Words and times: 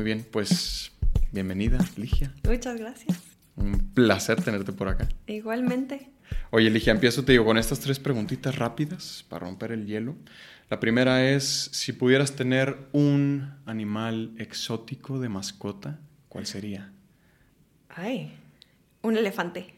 Muy 0.00 0.06
bien, 0.06 0.26
pues 0.30 0.92
bienvenida, 1.30 1.78
Ligia. 1.98 2.32
Muchas 2.44 2.80
gracias. 2.80 3.18
Un 3.54 3.92
placer 3.92 4.40
tenerte 4.42 4.72
por 4.72 4.88
acá. 4.88 5.06
Igualmente. 5.26 6.08
Oye, 6.48 6.70
Ligia, 6.70 6.94
empiezo, 6.94 7.22
te 7.22 7.32
digo, 7.32 7.44
con 7.44 7.58
estas 7.58 7.80
tres 7.80 7.98
preguntitas 7.98 8.56
rápidas 8.56 9.26
para 9.28 9.44
romper 9.44 9.72
el 9.72 9.84
hielo. 9.84 10.16
La 10.70 10.80
primera 10.80 11.28
es, 11.28 11.68
si 11.74 11.92
pudieras 11.92 12.34
tener 12.34 12.78
un 12.92 13.52
animal 13.66 14.32
exótico 14.38 15.20
de 15.20 15.28
mascota, 15.28 16.00
¿cuál 16.30 16.46
sería? 16.46 16.90
Ay, 17.90 18.32
un 19.02 19.18
elefante. 19.18 19.74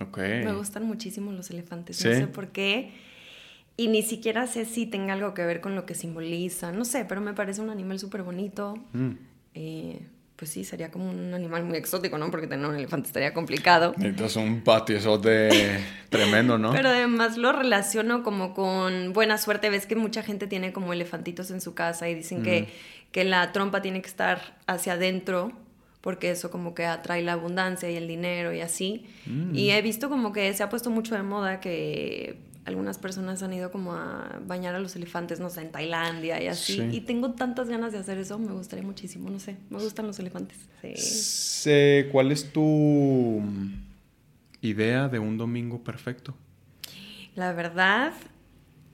Ok. 0.00 0.16
Me 0.16 0.54
gustan 0.54 0.86
muchísimo 0.86 1.32
los 1.32 1.50
elefantes. 1.50 1.98
¿Sí? 1.98 2.08
No 2.08 2.14
sé 2.14 2.26
por 2.28 2.48
qué. 2.48 2.94
Y 3.76 3.88
ni 3.88 4.02
siquiera 4.02 4.46
sé 4.46 4.64
si 4.64 4.86
tenga 4.86 5.12
algo 5.12 5.34
que 5.34 5.44
ver 5.44 5.60
con 5.60 5.74
lo 5.74 5.84
que 5.84 5.94
simboliza. 5.94 6.72
No 6.72 6.86
sé, 6.86 7.04
pero 7.04 7.20
me 7.20 7.34
parece 7.34 7.60
un 7.60 7.68
animal 7.68 7.98
súper 7.98 8.22
bonito. 8.22 8.82
Mm. 8.94 9.35
Eh, 9.56 9.98
pues 10.36 10.50
sí, 10.50 10.64
sería 10.64 10.90
como 10.90 11.08
un 11.08 11.32
animal 11.32 11.64
muy 11.64 11.78
exótico, 11.78 12.18
¿no? 12.18 12.30
Porque 12.30 12.46
tener 12.46 12.66
un 12.66 12.76
elefante 12.76 13.06
estaría 13.06 13.32
complicado. 13.32 13.94
Necesitas 13.96 14.36
un 14.36 14.60
patio 14.60 14.98
eso 14.98 15.16
de 15.16 15.80
tremendo, 16.10 16.58
¿no? 16.58 16.72
Pero 16.72 16.90
además 16.90 17.38
lo 17.38 17.52
relaciono 17.52 18.22
como 18.22 18.52
con 18.52 19.14
buena 19.14 19.38
suerte. 19.38 19.70
Ves 19.70 19.86
que 19.86 19.96
mucha 19.96 20.22
gente 20.22 20.46
tiene 20.46 20.74
como 20.74 20.92
elefantitos 20.92 21.50
en 21.50 21.62
su 21.62 21.74
casa 21.74 22.08
y 22.10 22.14
dicen 22.14 22.42
que, 22.42 22.68
que 23.12 23.24
la 23.24 23.50
trompa 23.52 23.80
tiene 23.80 24.02
que 24.02 24.08
estar 24.08 24.58
hacia 24.66 24.92
adentro 24.92 25.52
porque 26.02 26.30
eso 26.30 26.50
como 26.50 26.74
que 26.74 26.84
atrae 26.84 27.22
la 27.22 27.32
abundancia 27.32 27.90
y 27.90 27.96
el 27.96 28.06
dinero 28.06 28.52
y 28.52 28.60
así. 28.60 29.06
Y 29.54 29.70
he 29.70 29.82
visto 29.82 30.08
como 30.08 30.32
que 30.32 30.52
se 30.54 30.62
ha 30.62 30.68
puesto 30.68 30.90
mucho 30.90 31.16
de 31.16 31.22
moda 31.22 31.58
que 31.58 32.38
algunas 32.66 32.98
personas 32.98 33.42
han 33.44 33.52
ido 33.52 33.70
como 33.70 33.94
a 33.94 34.40
bañar 34.44 34.74
a 34.74 34.80
los 34.80 34.96
elefantes, 34.96 35.38
no 35.38 35.48
sé, 35.50 35.62
en 35.62 35.70
Tailandia 35.70 36.42
y 36.42 36.48
así. 36.48 36.74
Sí. 36.74 36.88
Y 36.92 37.00
tengo 37.02 37.32
tantas 37.32 37.68
ganas 37.68 37.92
de 37.92 37.98
hacer 37.98 38.18
eso, 38.18 38.38
me 38.38 38.52
gustaría 38.52 38.84
muchísimo, 38.84 39.30
no 39.30 39.38
sé, 39.38 39.56
me 39.70 39.78
gustan 39.78 40.06
los 40.06 40.18
elefantes. 40.18 40.58
Sí. 40.82 42.10
¿Cuál 42.10 42.32
es 42.32 42.52
tu 42.52 43.40
idea 44.60 45.08
de 45.08 45.18
un 45.20 45.38
domingo 45.38 45.82
perfecto? 45.84 46.34
La 47.36 47.52
verdad, 47.52 48.12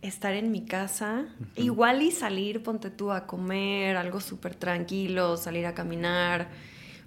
estar 0.02 0.34
en 0.34 0.50
mi 0.50 0.66
casa, 0.66 1.24
igual 1.56 2.02
y 2.02 2.10
salir, 2.10 2.62
ponte 2.62 2.90
tú 2.90 3.10
a 3.10 3.26
comer, 3.26 3.96
algo 3.96 4.20
súper 4.20 4.54
tranquilo, 4.54 5.38
salir 5.38 5.64
a 5.64 5.74
caminar. 5.74 6.48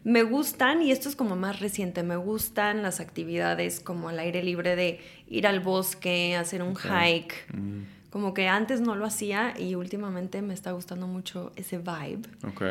Me 0.05 0.21
gustan, 0.21 0.83
y 0.83 0.91
esto 0.91 1.09
es 1.09 1.15
como 1.15 1.35
más 1.35 1.59
reciente, 1.59 2.03
me 2.03 2.15
gustan 2.15 2.83
las 2.83 2.99
actividades 2.99 3.79
como 3.79 4.07
al 4.09 4.19
aire 4.19 4.43
libre 4.43 4.75
de 4.75 4.99
ir 5.27 5.47
al 5.47 5.61
bosque, 5.61 6.35
hacer 6.35 6.61
un 6.61 6.75
hike. 6.75 7.33
Mm, 7.53 7.81
Como 8.11 8.33
que 8.35 8.47
antes 8.47 8.81
no 8.81 8.95
lo 8.95 9.05
hacía 9.05 9.55
y 9.59 9.73
últimamente 9.73 10.43
me 10.43 10.53
está 10.53 10.71
gustando 10.73 11.07
mucho 11.07 11.51
ese 11.55 11.79
vibe. 11.79 12.21
ok. 12.47 12.61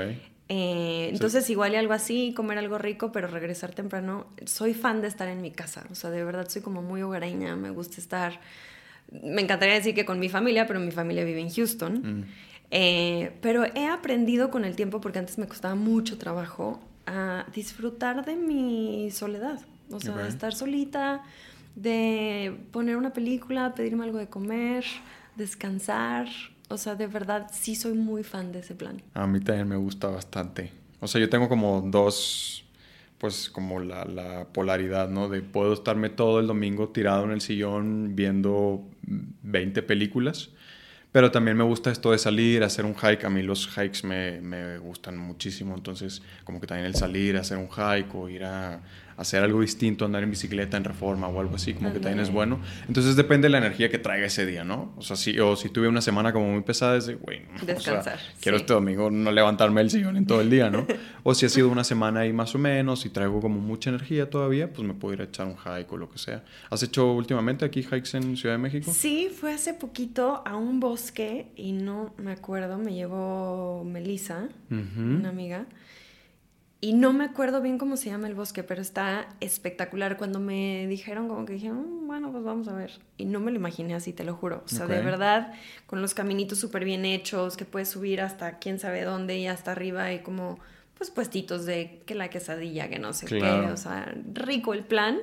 Eh, 0.49 1.09
entonces, 1.11 1.51
igual 1.51 1.73
y 1.73 1.77
algo 1.77 1.93
así, 1.93 2.33
comer 2.37 2.59
algo 2.59 2.79
rico, 2.79 3.11
pero 3.11 3.27
regresar 3.27 3.75
temprano. 3.75 4.27
Soy 4.47 4.73
fan 4.73 5.01
de 5.03 5.09
estar 5.09 5.27
en 5.27 5.41
mi 5.43 5.51
casa, 5.51 5.85
o 5.91 5.95
sea, 5.97 6.11
de 6.11 6.23
verdad 6.23 6.49
soy 6.49 6.63
como 6.63 6.83
muy 6.83 7.03
hogareña, 7.03 7.57
me 7.57 7.71
gusta 7.71 8.01
estar. 8.01 8.39
Me 9.11 9.43
encantaría 9.43 9.75
decir 9.75 9.95
que 9.95 10.05
con 10.05 10.21
mi 10.21 10.29
familia, 10.29 10.67
pero 10.69 10.79
mi 10.81 10.93
familia 10.93 11.25
vive 11.25 11.41
en 11.41 11.51
Houston. 11.51 11.95
Mm, 12.21 12.25
Eh, 12.71 13.33
pero 13.41 13.65
he 13.75 13.87
aprendido 13.89 14.51
con 14.51 14.65
el 14.65 14.77
tiempo, 14.77 15.01
porque 15.01 15.19
antes 15.19 15.37
me 15.39 15.47
costaba 15.47 15.75
mucho 15.75 16.17
trabajo, 16.19 16.81
a 17.07 17.47
disfrutar 17.55 18.25
de 18.25 18.37
mi 18.37 19.11
soledad. 19.11 19.61
O 19.91 20.01
sea, 20.01 20.15
Ok. 20.15 20.21
de 20.23 20.29
estar 20.29 20.55
solita, 20.55 21.23
de 21.77 22.57
poner 22.73 22.97
una 22.97 23.13
película, 23.13 23.75
pedirme 23.75 24.05
algo 24.05 24.19
de 24.19 24.29
comer, 24.29 24.85
descansar. 25.37 26.27
O 26.69 26.79
sea, 26.79 26.95
de 26.95 27.07
verdad 27.07 27.49
sí 27.53 27.75
soy 27.75 27.93
muy 27.95 28.23
fan 28.25 28.53
de 28.53 28.61
ese 28.61 28.75
plan. 28.75 29.03
A 29.13 29.27
mí 29.27 29.41
también 29.41 29.69
me 29.69 29.77
gusta 29.77 30.09
bastante. 30.09 30.73
O 31.01 31.07
sea, 31.07 31.21
yo 31.21 31.29
tengo 31.29 31.49
como 31.49 31.83
dos, 31.83 32.65
pues 33.19 33.51
como 33.51 33.81
la, 33.81 34.05
la 34.07 34.47
polaridad, 34.53 35.11
¿no? 35.11 35.29
De 35.29 35.43
puedo 35.43 35.75
estarme 35.75 36.09
todo 36.09 36.41
el 36.41 36.47
domingo 36.47 36.89
tirado 36.89 37.25
en 37.25 37.31
el 37.33 37.41
sillón 37.43 38.17
viendo 38.17 38.83
20 39.43 39.83
películas, 39.83 40.49
pero 41.15 41.31
también 41.31 41.57
me 41.57 41.63
gusta 41.63 41.93
esto 41.93 42.11
de 42.11 42.19
salir, 42.19 42.65
hacer 42.65 42.85
un 42.85 42.97
hike. 42.97 43.23
A 43.25 43.31
mí 43.31 43.41
los 43.41 43.69
hikes 43.69 44.03
me, 44.03 44.41
me 44.41 44.79
gustan 44.79 45.17
muchísimo, 45.17 45.77
entonces 45.77 46.21
como 46.43 46.61
que 46.61 46.67
también 46.67 46.87
el 46.89 46.97
salir, 46.97 47.37
hacer 47.37 47.57
un 47.57 47.69
hike 47.69 48.13
o 48.17 48.29
ir 48.29 48.43
a 48.43 48.83
hacer 49.17 49.43
algo 49.43 49.61
distinto, 49.61 50.05
andar 50.05 50.23
en 50.23 50.31
bicicleta 50.31 50.77
en 50.77 50.85
reforma 50.85 51.29
o 51.29 51.41
algo 51.41 51.57
así, 51.57 51.75
como 51.75 51.93
que 51.93 52.01
también 52.01 52.21
es 52.21 52.31
bueno. 52.33 52.61
Entonces 52.89 53.17
depende 53.17 53.47
de 53.47 53.51
la 53.51 53.59
energía 53.59 53.89
que 53.91 53.99
traiga 53.99 54.27
ese 54.27 54.47
día, 54.47 54.65
¿no? 54.65 54.93
O 54.97 55.03
sea, 55.03 55.17
si, 55.17 55.39
o 55.39 55.57
si 55.57 55.69
tuve 55.69 55.89
una 55.89 56.01
semana 56.01 56.33
como 56.33 56.53
muy 56.53 56.63
pesada, 56.63 56.97
es 56.97 57.07
de, 57.07 57.15
güey, 57.15 57.43
o 57.55 57.59
sea, 57.59 57.75
Descansar, 57.75 58.19
quiero 58.41 58.59
sí. 58.59 58.63
este 58.63 58.75
domingo 58.75 59.11
no 59.11 59.31
levantarme 59.33 59.81
el 59.81 59.91
sillón 59.91 60.17
en 60.17 60.27
todo 60.27 60.41
el 60.41 60.51
día, 60.51 60.71
¿no? 60.71 60.87
O 61.27 61.35
si 61.35 61.47
ha 61.47 61.49
sido 61.49 61.71
una 61.71 61.85
semana 61.85 62.21
ahí 62.21 62.35
más 62.35 62.55
o 62.55 62.59
menos 62.59 63.07
y 63.07 63.09
traigo 63.09 63.41
como 63.41 63.59
mucha 63.59 63.89
energía 63.89 64.29
todavía, 64.29 64.71
pues 64.71 64.87
me 64.87 64.93
puedo 64.93 65.15
ir 65.15 65.23
a 65.23 65.25
echar 65.25 65.47
un 65.47 65.57
hike 65.57 65.91
o 65.91 65.97
lo 65.97 66.11
que 66.11 66.19
sea. 66.19 66.45
¿Has 66.69 66.83
hecho 66.83 67.13
últimamente 67.13 67.65
aquí 67.65 67.81
hikes 67.81 68.15
en 68.17 68.37
Ciudad 68.37 68.57
de 68.57 68.59
México? 68.59 68.93
Sí, 68.93 69.31
fue 69.35 69.55
hace 69.55 69.73
poquito 69.73 70.43
a 70.45 70.57
un 70.57 70.81
bosque 70.81 71.47
y 71.57 71.73
no 71.73 72.13
me 72.19 72.33
acuerdo, 72.33 72.77
me 72.77 72.93
llevó 72.93 73.85
Melissa, 73.85 74.49
una 74.71 75.31
amiga, 75.31 75.65
y 76.85 76.93
no 76.93 77.13
me 77.15 77.25
acuerdo 77.25 77.63
bien 77.63 77.79
cómo 77.79 77.97
se 77.97 78.11
llama 78.11 78.27
el 78.29 78.35
bosque, 78.35 78.63
pero 78.63 78.83
está 78.83 79.27
espectacular. 79.41 80.17
Cuando 80.19 80.39
me 80.39 80.87
dijeron, 80.87 81.29
como 81.29 81.47
que 81.47 81.55
dije, 81.55 81.71
"Mm, 81.73 82.07
bueno, 82.07 82.31
pues 82.31 82.45
vamos 82.45 82.69
a 82.69 82.75
ver. 82.75 82.91
Y 83.17 83.25
no 83.25 83.41
me 83.41 83.51
lo 83.53 83.57
imaginé 83.57 83.95
así, 83.95 84.13
te 84.13 84.23
lo 84.25 84.35
juro. 84.35 84.63
O 84.67 84.69
sea, 84.69 84.87
de 84.87 85.01
verdad, 85.01 85.55
con 85.87 86.03
los 86.03 86.13
caminitos 86.13 86.59
súper 86.59 86.85
bien 86.85 87.05
hechos, 87.07 87.57
que 87.57 87.65
puedes 87.65 87.89
subir 87.89 88.21
hasta 88.21 88.59
quién 88.59 88.79
sabe 88.79 89.03
dónde 89.05 89.39
y 89.39 89.47
hasta 89.47 89.73
arriba 89.73 90.13
y 90.13 90.19
como, 90.19 90.59
pues 90.99 91.11
puestitos 91.11 91.65
de 91.65 92.03
que 92.05 92.15
la 92.15 92.29
quesadilla, 92.29 92.89
que 92.91 92.99
no 92.99 93.13
sé 93.15 93.27
Claro. 93.27 93.67
qué. 93.69 93.73
O 93.73 93.77
sea, 93.79 94.15
rico 94.35 94.75
el 94.75 94.85
plan. 94.85 95.19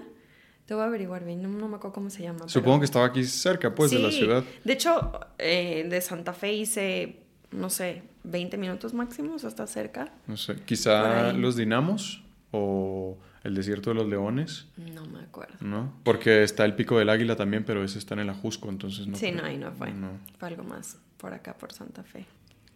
Te 0.66 0.74
voy 0.74 0.84
a 0.84 0.88
averiguar 0.88 1.26
bien, 1.26 1.42
no, 1.44 1.50
no 1.50 1.68
me 1.68 1.76
acuerdo 1.76 1.94
cómo 1.94 2.10
se 2.10 2.24
llama. 2.24 2.48
Supongo 2.48 2.76
pero- 2.76 2.80
que 2.80 2.86
estaba 2.86 3.06
aquí 3.06 3.24
cerca, 3.26 3.76
pues, 3.76 3.92
de 3.92 4.00
la 4.00 4.10
ciudad. 4.12 4.44
De 4.64 4.74
hecho, 4.74 5.12
eh, 5.38 5.86
de 5.90 6.02
Santa 6.02 6.34
Fe 6.34 6.54
hice, 6.54 7.18
no 7.52 7.70
sé, 7.70 8.04
20 8.24 8.58
minutos 8.58 8.94
máximo, 8.94 9.36
o 9.36 9.40
sea, 9.40 9.50
está 9.50 9.68
cerca. 9.68 10.12
No 10.28 10.38
sé, 10.38 10.56
quizá 10.66 11.34
los 11.34 11.56
dinamos 11.56 12.24
o 12.52 13.18
el 13.44 13.56
desierto 13.56 13.90
de 13.92 13.96
los 13.96 14.08
leones, 14.08 14.68
No 14.78 15.06
me 15.06 15.20
acuerdo. 15.20 15.56
¿no? 15.62 15.94
Porque 16.04 16.44
está 16.44 16.64
el 16.66 16.76
pico 16.76 17.00
del 17.00 17.10
águila 17.10 17.36
también, 17.36 17.64
pero 17.64 17.84
ese 17.84 17.98
está 17.98 18.14
en 18.14 18.22
el 18.22 18.30
Ajusco, 18.30 18.70
entonces 18.70 19.08
no. 19.08 19.18
sí, 19.18 19.32
creo. 19.32 19.42
no, 19.42 19.48
ahí 19.48 19.58
no 19.58 19.72
fue. 19.72 19.92
No. 19.92 20.10
Fue 20.38 20.48
algo 20.50 20.64
más 20.64 20.98
por 21.18 21.34
acá, 21.34 21.58
por 21.58 21.72
Santa 21.74 22.04
Fe. 22.04 22.26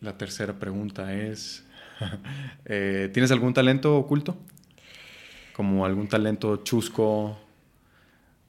La 0.02 0.18
tercera 0.18 0.54
pregunta 0.54 1.14
es, 1.14 1.66
eh, 2.66 3.10
¿tienes 3.14 3.32
algún 3.32 3.54
talento 3.54 3.96
oculto? 3.98 4.36
Como 5.54 5.86
algún 5.86 6.08
talento 6.08 6.58
chusco. 6.58 7.38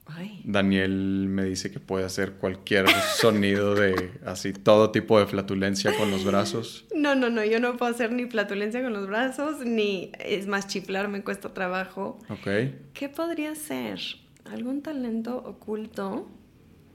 Ay. 0.06 0.40
Daniel 0.44 1.26
me 1.28 1.44
dice 1.44 1.70
que 1.70 1.80
puede 1.80 2.04
hacer 2.04 2.34
cualquier 2.34 2.88
sonido 3.16 3.74
de 3.74 4.12
así, 4.24 4.52
todo 4.52 4.92
tipo 4.92 5.18
de 5.18 5.26
flatulencia 5.26 5.96
con 5.96 6.10
los 6.10 6.24
brazos. 6.24 6.86
No, 6.94 7.14
no, 7.14 7.28
no, 7.28 7.44
yo 7.44 7.60
no 7.60 7.76
puedo 7.76 7.92
hacer 7.92 8.12
ni 8.12 8.26
flatulencia 8.26 8.82
con 8.82 8.92
los 8.92 9.06
brazos, 9.08 9.64
ni, 9.64 10.12
es 10.18 10.46
más, 10.46 10.68
chiflar 10.68 11.08
me 11.08 11.22
cuesta 11.22 11.52
trabajo. 11.52 12.18
Ok. 12.30 12.48
¿Qué 12.94 13.08
podría 13.08 13.54
ser? 13.54 14.00
¿Algún 14.44 14.82
talento 14.82 15.36
oculto? 15.38 16.28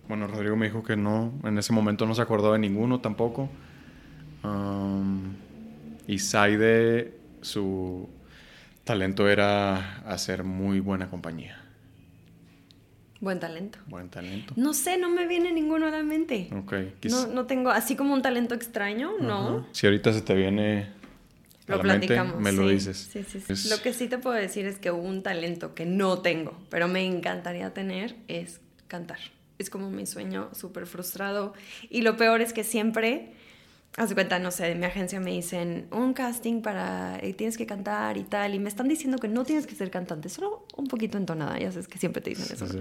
Bueno, 0.07 0.27
Rodrigo 0.27 0.55
me 0.55 0.65
dijo 0.67 0.83
que 0.83 0.95
no, 0.95 1.33
en 1.43 1.57
ese 1.57 1.73
momento 1.73 2.05
no 2.05 2.15
se 2.15 2.21
acordó 2.21 2.53
de 2.53 2.59
ninguno 2.59 3.01
tampoco. 3.01 3.49
Um, 4.43 5.35
y 6.07 6.19
Saide, 6.19 7.17
su 7.41 8.09
talento 8.83 9.29
era 9.29 9.99
hacer 10.01 10.43
muy 10.43 10.79
buena 10.79 11.09
compañía. 11.09 11.60
Buen 13.21 13.39
talento. 13.39 13.77
Buen 13.87 14.09
talento. 14.09 14.53
No 14.57 14.73
sé, 14.73 14.97
no 14.97 15.09
me 15.09 15.27
viene 15.27 15.51
ninguno 15.53 15.85
a 15.87 15.91
la 15.91 16.03
mente. 16.03 16.49
Ok. 16.51 16.73
No, 17.09 17.27
no 17.27 17.45
tengo, 17.45 17.69
así 17.69 17.95
como 17.95 18.13
un 18.13 18.21
talento 18.23 18.55
extraño, 18.55 19.11
no. 19.21 19.67
Si 19.71 19.85
ahorita 19.87 20.11
se 20.11 20.21
te 20.21 20.33
viene 20.33 20.87
a 21.67 21.77
Lo 21.77 21.83
mente, 21.83 22.07
platicamos. 22.07 22.41
me 22.41 22.51
lo 22.51 22.67
dices. 22.67 23.09
Sí, 23.13 23.23
sí, 23.23 23.39
sí. 23.39 23.53
Es- 23.53 23.69
Lo 23.69 23.77
que 23.81 23.93
sí 23.93 24.07
te 24.07 24.17
puedo 24.17 24.35
decir 24.35 24.65
es 24.65 24.79
que 24.79 24.89
un 24.91 25.21
talento 25.23 25.75
que 25.75 25.85
no 25.85 26.19
tengo, 26.19 26.57
pero 26.69 26.87
me 26.87 27.05
encantaría 27.05 27.73
tener, 27.73 28.15
es 28.27 28.59
cantar. 28.87 29.19
Es 29.59 29.69
como 29.69 29.91
mi 29.91 30.07
sueño 30.07 30.49
súper 30.53 30.87
frustrado. 30.87 31.53
Y 31.91 32.01
lo 32.01 32.17
peor 32.17 32.41
es 32.41 32.51
que 32.53 32.63
siempre, 32.63 33.33
haz 33.97 34.09
de 34.09 34.15
cuenta, 34.15 34.39
no 34.39 34.49
sé, 34.49 34.65
de 34.65 34.73
mi 34.73 34.85
agencia 34.87 35.19
me 35.19 35.29
dicen 35.29 35.85
un 35.91 36.13
casting 36.13 36.63
para, 36.63 37.19
eh, 37.21 37.33
tienes 37.35 37.55
que 37.59 37.67
cantar 37.67 38.17
y 38.17 38.23
tal. 38.23 38.55
Y 38.55 38.59
me 38.59 38.67
están 38.69 38.87
diciendo 38.87 39.19
que 39.19 39.27
no 39.27 39.43
tienes 39.45 39.67
que 39.67 39.75
ser 39.75 39.91
cantante, 39.91 40.29
solo 40.29 40.65
un 40.75 40.87
poquito 40.87 41.19
entonada. 41.19 41.59
Ya 41.59 41.71
sabes 41.71 41.87
que 41.87 41.99
siempre 41.99 42.23
te 42.23 42.31
dicen 42.31 42.47
Sí, 42.47 42.53
eso. 42.55 42.67
sí. 42.67 42.79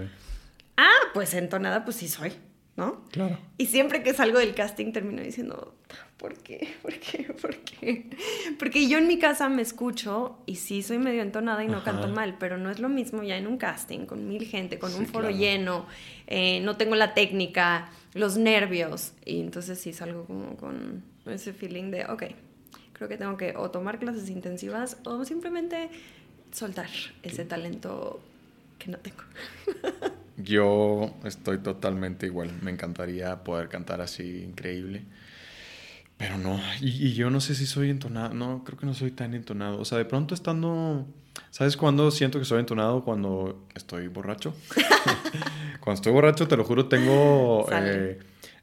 Ah, 0.77 0.89
pues 1.13 1.33
entonada, 1.33 1.83
pues 1.85 1.97
sí 1.97 2.07
soy, 2.07 2.31
¿no? 2.77 3.03
Claro. 3.11 3.37
Y 3.57 3.67
siempre 3.67 4.03
que 4.03 4.13
salgo 4.13 4.39
del 4.39 4.55
casting 4.55 4.91
termino 4.91 5.21
diciendo, 5.21 5.75
¿por 6.17 6.37
qué? 6.37 6.75
¿Por 6.81 6.93
qué? 6.99 7.23
¿Por 7.41 7.55
qué? 7.57 8.09
Porque 8.57 8.87
yo 8.87 8.97
en 8.97 9.07
mi 9.07 9.19
casa 9.19 9.49
me 9.49 9.61
escucho 9.61 10.39
y 10.45 10.55
sí 10.55 10.81
soy 10.83 10.97
medio 10.97 11.21
entonada 11.21 11.63
y 11.63 11.67
no 11.67 11.77
Ajá. 11.77 11.85
canto 11.85 12.07
mal, 12.07 12.37
pero 12.39 12.57
no 12.57 12.69
es 12.71 12.79
lo 12.79 12.89
mismo 12.89 13.23
ya 13.23 13.37
en 13.37 13.47
un 13.47 13.57
casting, 13.57 14.05
con 14.05 14.27
mil 14.27 14.45
gente, 14.47 14.79
con 14.79 14.91
Sí, 14.91 14.99
un 14.99 15.05
foro 15.05 15.27
claro. 15.27 15.37
lleno, 15.37 15.85
eh, 16.27 16.59
no 16.61 16.77
tengo 16.77 16.95
la 16.95 17.13
técnica, 17.13 17.89
los 18.13 18.37
nervios. 18.37 19.13
Y 19.25 19.39
entonces 19.41 19.79
sí 19.79 19.93
salgo 19.93 20.25
como 20.25 20.57
con 20.57 21.03
ese 21.25 21.53
feeling 21.53 21.91
de, 21.91 22.05
ok, 22.05 22.17
creo 22.19 22.51
Creo 22.93 23.09
que 23.09 23.17
tengo 23.17 23.35
que 23.35 23.55
o 23.57 23.71
tomar 23.71 23.97
clases 23.97 24.29
intensivas 24.29 24.97
o 25.05 25.25
simplemente 25.25 25.89
soltar 26.51 26.87
ese 27.23 27.45
talento 27.45 28.21
que 28.77 28.91
no 28.91 28.99
tengo. 28.99 29.23
Yo 30.43 31.13
estoy 31.25 31.59
totalmente 31.59 32.25
igual. 32.25 32.51
Me 32.61 32.71
encantaría 32.71 33.43
poder 33.43 33.69
cantar 33.69 34.01
así 34.01 34.43
increíble. 34.43 35.03
Pero 36.17 36.37
no. 36.37 36.59
Y, 36.79 37.13
yo 37.13 37.29
no 37.29 37.41
sé 37.41 37.55
si 37.55 37.65
soy 37.65 37.89
entonado. 37.89 38.33
No, 38.33 38.63
creo 38.63 38.77
que 38.77 38.85
no 38.85 38.93
soy 38.93 39.11
tan 39.11 39.33
entonado. 39.33 39.79
O 39.79 39.85
sea, 39.85 39.97
de 39.97 40.05
pronto 40.05 40.35
estando. 40.35 41.07
¿Sabes 41.49 41.75
cuándo 41.77 42.11
siento 42.11 42.39
que 42.39 42.45
soy 42.45 42.59
entonado? 42.59 43.03
Cuando 43.03 43.65
estoy 43.73 44.07
borracho. 44.07 44.53
cuando 45.79 45.95
estoy 45.95 46.13
borracho, 46.13 46.47
te 46.47 46.55
lo 46.55 46.63
juro, 46.63 46.85
tengo 46.87 47.67
eh, 47.71 48.19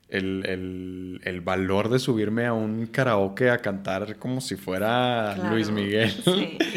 el, 0.08 1.20
el, 1.24 1.40
valor 1.40 1.88
de 1.88 1.98
subirme 1.98 2.46
a 2.46 2.52
un 2.52 2.86
karaoke 2.86 3.50
a 3.50 3.58
cantar 3.58 4.16
como 4.16 4.40
si 4.40 4.56
fuera 4.56 5.36
Luis 5.50 5.70
Miguel. 5.70 6.12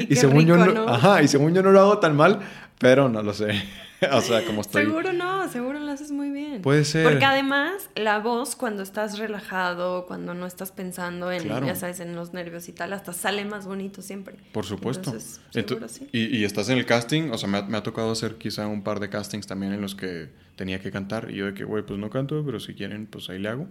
Y, 0.09 0.15
según 0.15 0.45
yo 0.45 0.55
ajá, 0.89 1.21
y 1.21 1.27
según 1.27 1.53
yo 1.53 1.61
no 1.61 1.71
lo 1.71 1.79
hago 1.79 1.99
tan 1.99 2.15
mal, 2.15 2.39
pero 2.81 3.07
no 3.07 3.21
lo 3.21 3.33
sé. 3.33 3.63
o 4.11 4.21
sea, 4.21 4.43
como 4.43 4.61
estoy. 4.61 4.85
Seguro 4.85 5.13
no, 5.13 5.47
seguro 5.49 5.79
lo 5.79 5.91
haces 5.91 6.11
muy 6.11 6.31
bien. 6.31 6.63
Puede 6.63 6.83
ser. 6.83 7.03
Porque 7.07 7.23
además, 7.23 7.89
la 7.95 8.17
voz, 8.17 8.55
cuando 8.55 8.81
estás 8.81 9.19
relajado, 9.19 10.07
cuando 10.07 10.33
no 10.33 10.47
estás 10.47 10.71
pensando 10.71 11.31
en, 11.31 11.47
ya 11.47 11.75
sabes, 11.75 11.99
en 11.99 12.15
los 12.15 12.33
nervios 12.33 12.67
y 12.67 12.73
tal, 12.73 12.91
hasta 12.93 13.13
sale 13.13 13.45
más 13.45 13.67
bonito 13.67 14.01
siempre. 14.01 14.35
Por 14.51 14.65
supuesto. 14.65 15.15
y, 16.11 16.37
y, 16.37 16.43
estás 16.43 16.69
en 16.69 16.79
el 16.79 16.85
casting, 16.87 17.29
o 17.29 17.37
sea, 17.37 17.47
me 17.47 17.59
ha, 17.59 17.61
me 17.61 17.77
ha, 17.77 17.83
tocado 17.83 18.11
hacer 18.11 18.35
quizá 18.35 18.65
un 18.65 18.83
par 18.83 18.99
de 18.99 19.09
castings 19.09 19.45
también 19.45 19.73
en 19.73 19.81
los 19.81 19.93
que 19.93 20.29
tenía 20.55 20.81
que 20.81 20.91
cantar. 20.91 21.29
Y 21.29 21.35
yo 21.35 21.45
de 21.45 21.53
que, 21.53 21.63
güey, 21.63 21.85
pues 21.85 21.99
no 21.99 22.09
canto, 22.09 22.43
pero 22.43 22.59
si 22.59 22.73
quieren, 22.73 23.05
pues 23.05 23.29
ahí 23.29 23.37
le 23.37 23.49
hago. 23.49 23.67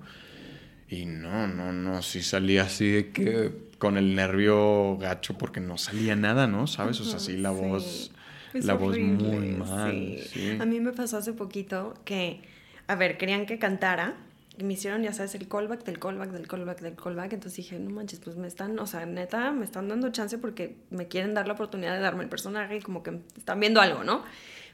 Y 0.89 1.07
no, 1.07 1.49
no, 1.49 1.73
no, 1.73 2.03
sí 2.03 2.23
salía 2.23 2.63
así 2.63 2.89
de 2.89 3.11
que 3.11 3.71
con 3.79 3.97
el 3.97 4.15
nervio 4.15 4.97
gacho 4.99 5.39
porque 5.39 5.61
no 5.61 5.79
salía 5.79 6.15
nada, 6.15 6.47
¿no? 6.47 6.67
¿Sabes? 6.67 7.01
O 7.01 7.05
sea, 7.05 7.19
sí 7.19 7.37
la 7.37 7.51
voz 7.51 8.13
la 8.55 8.75
voz 8.75 8.99
muy 8.99 9.51
mal. 9.51 10.19
A 10.61 10.65
mí 10.65 10.81
me 10.81 10.93
pasó 10.93 11.19
hace 11.19 11.33
poquito 11.33 11.95
que, 12.05 12.41
a 12.87 12.95
ver, 12.95 13.19
querían 13.19 13.47
que 13.47 13.59
cantara 13.59 14.15
y 14.59 14.65
me 14.65 14.75
hicieron, 14.75 15.03
ya 15.03 15.13
sabes, 15.13 15.35
el 15.35 15.49
callback 15.49 15.85
del 15.85 15.99
callback 15.99 16.31
del 16.31 16.47
callback 16.47 16.81
del 16.81 16.95
callback. 16.95 17.33
Entonces 17.33 17.57
dije, 17.57 17.79
no 17.79 17.91
manches, 17.91 18.21
pues 18.21 18.37
me 18.37 18.47
están, 18.47 18.79
o 18.79 18.87
sea, 18.87 19.07
neta, 19.07 19.53
me 19.53 19.65
están 19.65 19.89
dando 19.89 20.11
chance 20.11 20.37
porque 20.39 20.77
me 20.91 21.09
quieren 21.09 21.35
dar 21.35 21.47
la 21.47 21.55
oportunidad 21.55 21.95
de 21.95 22.01
darme 22.01 22.25
el 22.25 22.29
personaje 22.29 22.77
y 22.77 22.81
como 22.81 23.03
que 23.03 23.21
están 23.37 23.61
viendo 23.61 23.81
algo, 23.81 24.05
¿no? 24.05 24.23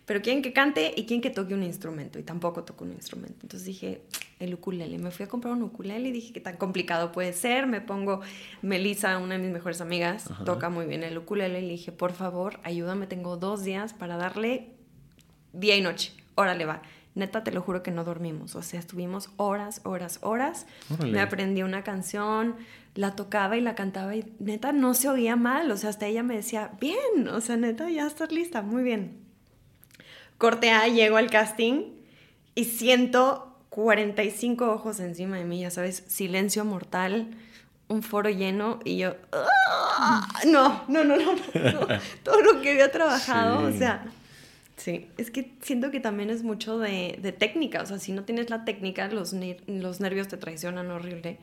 Pero 0.06 0.22
quieren 0.22 0.40
que 0.40 0.52
cante 0.52 0.94
y 0.96 1.04
quieren 1.04 1.20
que 1.20 1.30
toque 1.30 1.52
un 1.52 1.64
instrumento 1.64 2.18
y 2.18 2.22
tampoco 2.22 2.62
toco 2.62 2.84
un 2.84 2.92
instrumento. 2.92 3.38
Entonces 3.42 3.66
dije, 3.66 4.02
el 4.38 4.54
ukulele. 4.54 4.98
Me 4.98 5.10
fui 5.10 5.24
a 5.24 5.28
comprar 5.28 5.52
un 5.52 5.62
ukulele 5.64 6.08
y 6.08 6.12
dije, 6.12 6.32
¿qué 6.32 6.40
tan 6.40 6.56
complicado 6.56 7.10
puede 7.10 7.32
ser? 7.32 7.66
Me 7.66 7.80
pongo, 7.80 8.20
Melissa, 8.62 9.18
una 9.18 9.34
de 9.36 9.42
mis 9.42 9.52
mejores 9.52 9.80
amigas, 9.80 10.30
toca 10.44 10.68
muy 10.68 10.86
bien 10.86 11.02
el 11.02 11.18
ukulele 11.18 11.58
y 11.60 11.62
le 11.62 11.72
dije, 11.72 11.90
por 11.90 12.12
favor, 12.12 12.60
ayúdame, 12.62 13.08
tengo 13.08 13.36
dos 13.36 13.64
días 13.64 13.92
para 13.94 14.16
darle 14.16 14.70
día 15.52 15.76
y 15.76 15.80
noche. 15.80 16.12
Órale, 16.36 16.66
va. 16.66 16.82
Neta, 17.16 17.42
te 17.42 17.50
lo 17.50 17.62
juro 17.62 17.82
que 17.82 17.90
no 17.90 18.04
dormimos. 18.04 18.54
O 18.54 18.62
sea, 18.62 18.78
estuvimos 18.78 19.30
horas, 19.36 19.80
horas, 19.84 20.18
horas. 20.22 20.66
Me 21.02 21.20
aprendí 21.20 21.62
una 21.62 21.82
canción, 21.82 22.56
la 22.94 23.16
tocaba 23.16 23.56
y 23.56 23.62
la 23.62 23.74
cantaba 23.74 24.14
y 24.14 24.32
neta 24.38 24.72
no 24.72 24.94
se 24.94 25.08
oía 25.08 25.34
mal. 25.34 25.70
O 25.70 25.76
sea, 25.78 25.90
hasta 25.90 26.06
ella 26.06 26.22
me 26.22 26.36
decía, 26.36 26.72
bien, 26.78 27.26
o 27.32 27.40
sea, 27.40 27.56
neta, 27.56 27.90
ya 27.90 28.06
estás 28.06 28.30
lista, 28.30 28.60
muy 28.62 28.82
bien. 28.82 29.25
Corte 30.38 30.70
A, 30.70 30.88
llego 30.88 31.16
al 31.16 31.30
casting 31.30 31.84
y 32.54 32.64
siento 32.64 33.56
45 33.70 34.70
ojos 34.70 35.00
encima 35.00 35.36
de 35.36 35.44
mí, 35.44 35.60
ya 35.60 35.70
sabes, 35.70 36.04
silencio 36.06 36.64
mortal, 36.64 37.28
un 37.88 38.02
foro 38.02 38.30
lleno 38.30 38.80
y 38.84 38.98
yo, 38.98 39.16
ah, 39.32 40.26
no, 40.46 40.84
no, 40.88 41.04
no, 41.04 41.16
no, 41.16 41.86
todo 42.22 42.40
lo 42.42 42.60
que 42.62 42.70
había 42.70 42.90
trabajado, 42.90 43.66
o 43.66 43.72
sea, 43.72 44.06
sí, 44.76 45.08
es 45.18 45.30
que 45.30 45.52
siento 45.60 45.90
que 45.90 46.00
también 46.00 46.30
es 46.30 46.42
mucho 46.42 46.78
de, 46.78 47.18
de 47.20 47.32
técnica, 47.32 47.82
o 47.82 47.86
sea, 47.86 47.98
si 47.98 48.12
no 48.12 48.24
tienes 48.24 48.50
la 48.50 48.64
técnica, 48.64 49.08
los, 49.08 49.34
los 49.66 50.00
nervios 50.00 50.28
te 50.28 50.36
traicionan 50.36 50.90
horrible. 50.90 51.38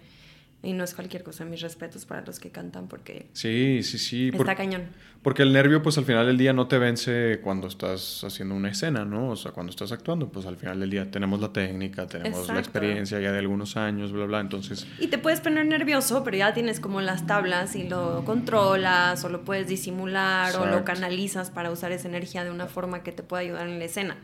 Y 0.66 0.72
no 0.72 0.86
es 0.86 0.94
cualquier 0.96 1.24
cosa, 1.24 1.44
mis 1.44 1.60
respetos 1.60 2.06
para 2.06 2.22
los 2.22 2.40
que 2.40 2.50
cantan 2.50 2.88
porque... 2.88 3.28
Sí, 3.34 3.84
sí, 3.84 3.98
sí. 3.98 4.32
Está 4.34 4.56
cañón. 4.56 4.84
Porque 5.22 5.44
el 5.44 5.52
nervio, 5.52 5.84
pues 5.84 5.98
al 5.98 6.06
final 6.06 6.26
del 6.26 6.38
día 6.38 6.54
no 6.54 6.70
te 6.70 6.78
vence 6.78 7.42
cuando 7.44 7.68
estás 7.68 8.24
haciendo 8.24 8.56
una 8.56 8.70
escena, 8.70 9.04
¿no? 9.04 9.32
O 9.32 9.36
sea, 9.36 9.52
cuando 9.52 9.72
estás 9.72 9.92
actuando, 9.92 10.30
pues 10.30 10.46
al 10.46 10.56
final 10.56 10.80
del 10.80 10.90
día 10.90 11.12
tenemos 11.12 11.42
la 11.42 11.52
técnica, 11.52 12.08
tenemos 12.08 12.48
la 12.48 12.60
experiencia 12.60 13.20
ya 13.20 13.34
de 13.34 13.40
algunos 13.40 13.76
años, 13.76 14.14
bla, 14.14 14.26
bla, 14.26 14.40
entonces... 14.40 14.88
Y 15.00 15.08
te 15.08 15.18
puedes 15.18 15.42
poner 15.42 15.66
nervioso, 15.66 16.24
pero 16.24 16.38
ya 16.38 16.54
tienes 16.54 16.80
como 16.80 17.02
las 17.02 17.28
tablas 17.28 17.76
y 17.76 17.90
lo 17.90 18.24
controlas 18.24 19.22
o 19.26 19.30
lo 19.30 19.44
puedes 19.44 19.68
disimular 19.68 20.56
o 20.56 20.66
lo 20.66 20.86
canalizas 20.86 21.52
para 21.52 21.72
usar 21.72 21.92
esa 21.92 22.08
energía 22.08 22.46
de 22.46 22.52
una 22.52 22.68
forma 22.68 23.04
que 23.04 23.12
te 23.12 23.22
pueda 23.22 23.42
ayudar 23.42 23.68
en 23.68 23.80
la 23.80 23.86
escena. 23.86 24.16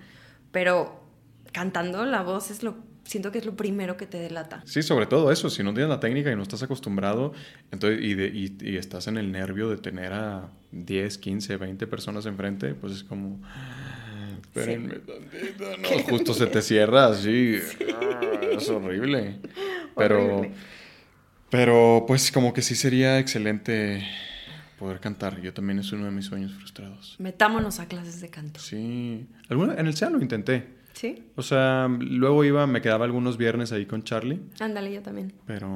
Pero 0.54 1.04
cantando 1.52 2.06
la 2.06 2.22
voz 2.22 2.50
es 2.50 2.64
lo 2.64 2.89
siento 3.10 3.32
que 3.32 3.40
es 3.40 3.46
lo 3.46 3.56
primero 3.56 3.98
que 3.98 4.06
te 4.06 4.20
delata. 4.20 4.62
Sí, 4.66 4.84
sobre 4.84 5.08
todo 5.08 5.32
eso, 5.32 5.50
si 5.50 5.64
no 5.64 5.74
tienes 5.74 5.90
la 5.90 6.00
técnica 6.00 6.32
y 6.32 6.36
no 6.36 6.44
estás 6.44 6.62
acostumbrado, 6.62 7.34
entonces, 7.72 8.00
y, 8.04 8.56
y, 8.62 8.78
estás 8.78 9.08
en 9.08 9.18
el 9.18 9.32
nervio 9.32 9.68
de 9.68 9.78
tener 9.78 10.14
a 10.14 10.52
10, 10.72 11.18
15, 11.18 11.58
20 11.58 11.88
personas 11.88 12.28
enfrente, 12.28 12.76
pues 12.76 12.94
es 12.94 13.04
como... 13.04 13.42
Espérenme 14.42 15.00
tantito, 15.00 15.78
no, 15.78 16.04
justo 16.10 16.34
se 16.36 16.46
te 16.48 16.62
cierra 16.62 17.08
así. 17.08 17.58
Ah, 17.94 18.22
es 18.52 18.70
horrible. 18.70 19.40
Pero, 19.98 20.44
pero 21.50 22.06
pues 22.08 22.32
como 22.32 22.54
que 22.54 22.62
sí 22.62 22.74
sería 22.74 23.20
excelente 23.20 24.08
poder 24.78 25.02
cantar. 25.02 25.42
Yo 25.42 25.54
también 25.54 25.80
es 25.80 25.92
uno 25.92 26.06
de 26.06 26.12
mis 26.12 26.28
sueños 26.28 26.54
frustrados. 26.54 27.18
Metámonos 27.20 27.82
a 27.82 27.88
clases 27.88 28.22
de 28.22 28.30
canto. 28.30 28.62
Sí. 28.62 29.28
¿Alguna? 29.50 29.74
En 29.74 29.88
el 29.88 29.96
SEA 29.98 30.10
lo 30.10 30.22
intenté. 30.22 30.79
Sí. 31.00 31.24
O 31.38 31.44
sea, 31.44 31.88
luego 31.88 32.44
iba, 32.44 32.68
me 32.68 32.82
quedaba 32.82 33.06
algunos 33.06 33.38
viernes 33.38 33.72
ahí 33.72 33.86
con 33.86 34.04
Charlie. 34.04 34.42
Ándale, 34.60 34.92
yo 34.92 35.02
también. 35.02 35.32
Pero 35.48 35.70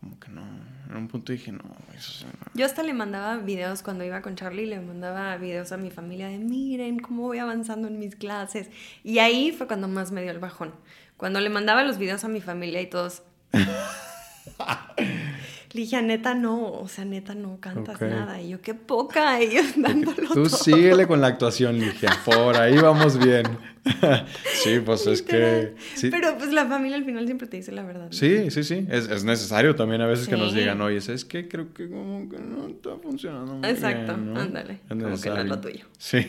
como 0.00 0.18
que 0.18 0.28
no. 0.32 0.42
En 0.90 0.96
un 0.96 1.06
punto 1.06 1.30
dije, 1.30 1.52
no, 1.52 1.62
eso 1.96 2.26
Yo 2.54 2.66
hasta 2.66 2.82
le 2.82 2.94
mandaba 2.94 3.36
videos 3.36 3.84
cuando 3.84 4.02
iba 4.02 4.20
con 4.20 4.34
Charlie, 4.34 4.66
le 4.66 4.80
mandaba 4.80 5.36
videos 5.36 5.70
a 5.70 5.76
mi 5.76 5.90
familia 5.90 6.26
de 6.26 6.38
miren 6.38 6.98
cómo 6.98 7.22
voy 7.22 7.38
avanzando 7.38 7.86
en 7.86 8.00
mis 8.00 8.16
clases. 8.16 8.70
Y 9.04 9.20
ahí 9.20 9.52
fue 9.52 9.68
cuando 9.68 9.86
más 9.86 10.10
me 10.10 10.20
dio 10.22 10.32
el 10.32 10.40
bajón. 10.40 10.74
Cuando 11.16 11.38
le 11.38 11.48
mandaba 11.48 11.84
los 11.84 11.96
videos 11.98 12.24
a 12.24 12.28
mi 12.28 12.40
familia 12.40 12.80
y 12.80 12.86
todos. 12.86 13.22
Le 15.72 15.82
dije, 15.82 16.00
neta, 16.00 16.34
no, 16.34 16.72
o 16.72 16.88
sea, 16.88 17.04
neta, 17.04 17.34
no 17.34 17.60
cantas 17.60 18.00
nada. 18.00 18.40
Y 18.40 18.50
yo, 18.50 18.60
qué 18.62 18.72
poca, 18.72 19.38
ellos 19.40 19.66
dándolo 19.76 20.28
Tú 20.32 20.48
síguele 20.48 21.06
con 21.06 21.20
la 21.20 21.26
actuación, 21.26 21.78
Ligia, 21.78 22.10
por 22.24 22.56
ahí 22.56 22.78
vamos 22.78 23.18
bien. 23.18 23.44
sí, 24.64 24.80
pues 24.84 25.06
es 25.06 25.20
que... 25.20 25.74
Pero 26.10 26.38
pues 26.38 26.52
la 26.52 26.64
familia 26.66 26.96
al 26.96 27.04
final 27.04 27.26
siempre 27.26 27.46
te 27.46 27.58
dice 27.58 27.72
la 27.72 27.82
verdad. 27.82 28.08
Sí, 28.10 28.50
sí, 28.50 28.64
sí, 28.64 28.86
es, 28.88 29.10
es, 29.10 29.24
necesario 29.24 29.76
también 29.76 30.00
a 30.00 30.06
veces 30.06 30.26
que 30.26 30.38
nos 30.38 30.54
digan, 30.54 30.80
oye, 30.80 30.96
es 30.96 31.24
que 31.26 31.48
creo 31.48 31.74
que 31.74 31.88
como 31.88 32.28
que 32.30 32.38
no 32.38 32.68
está 32.68 32.96
funcionando 33.02 33.56
muy 33.56 33.68
Exacto, 33.68 34.12
ándale, 34.12 34.80
como 34.88 35.20
que 35.20 35.28
no 35.28 35.36
es 35.38 35.46
lo 35.46 35.60
tuyo. 35.60 35.84
Sí. 35.98 36.26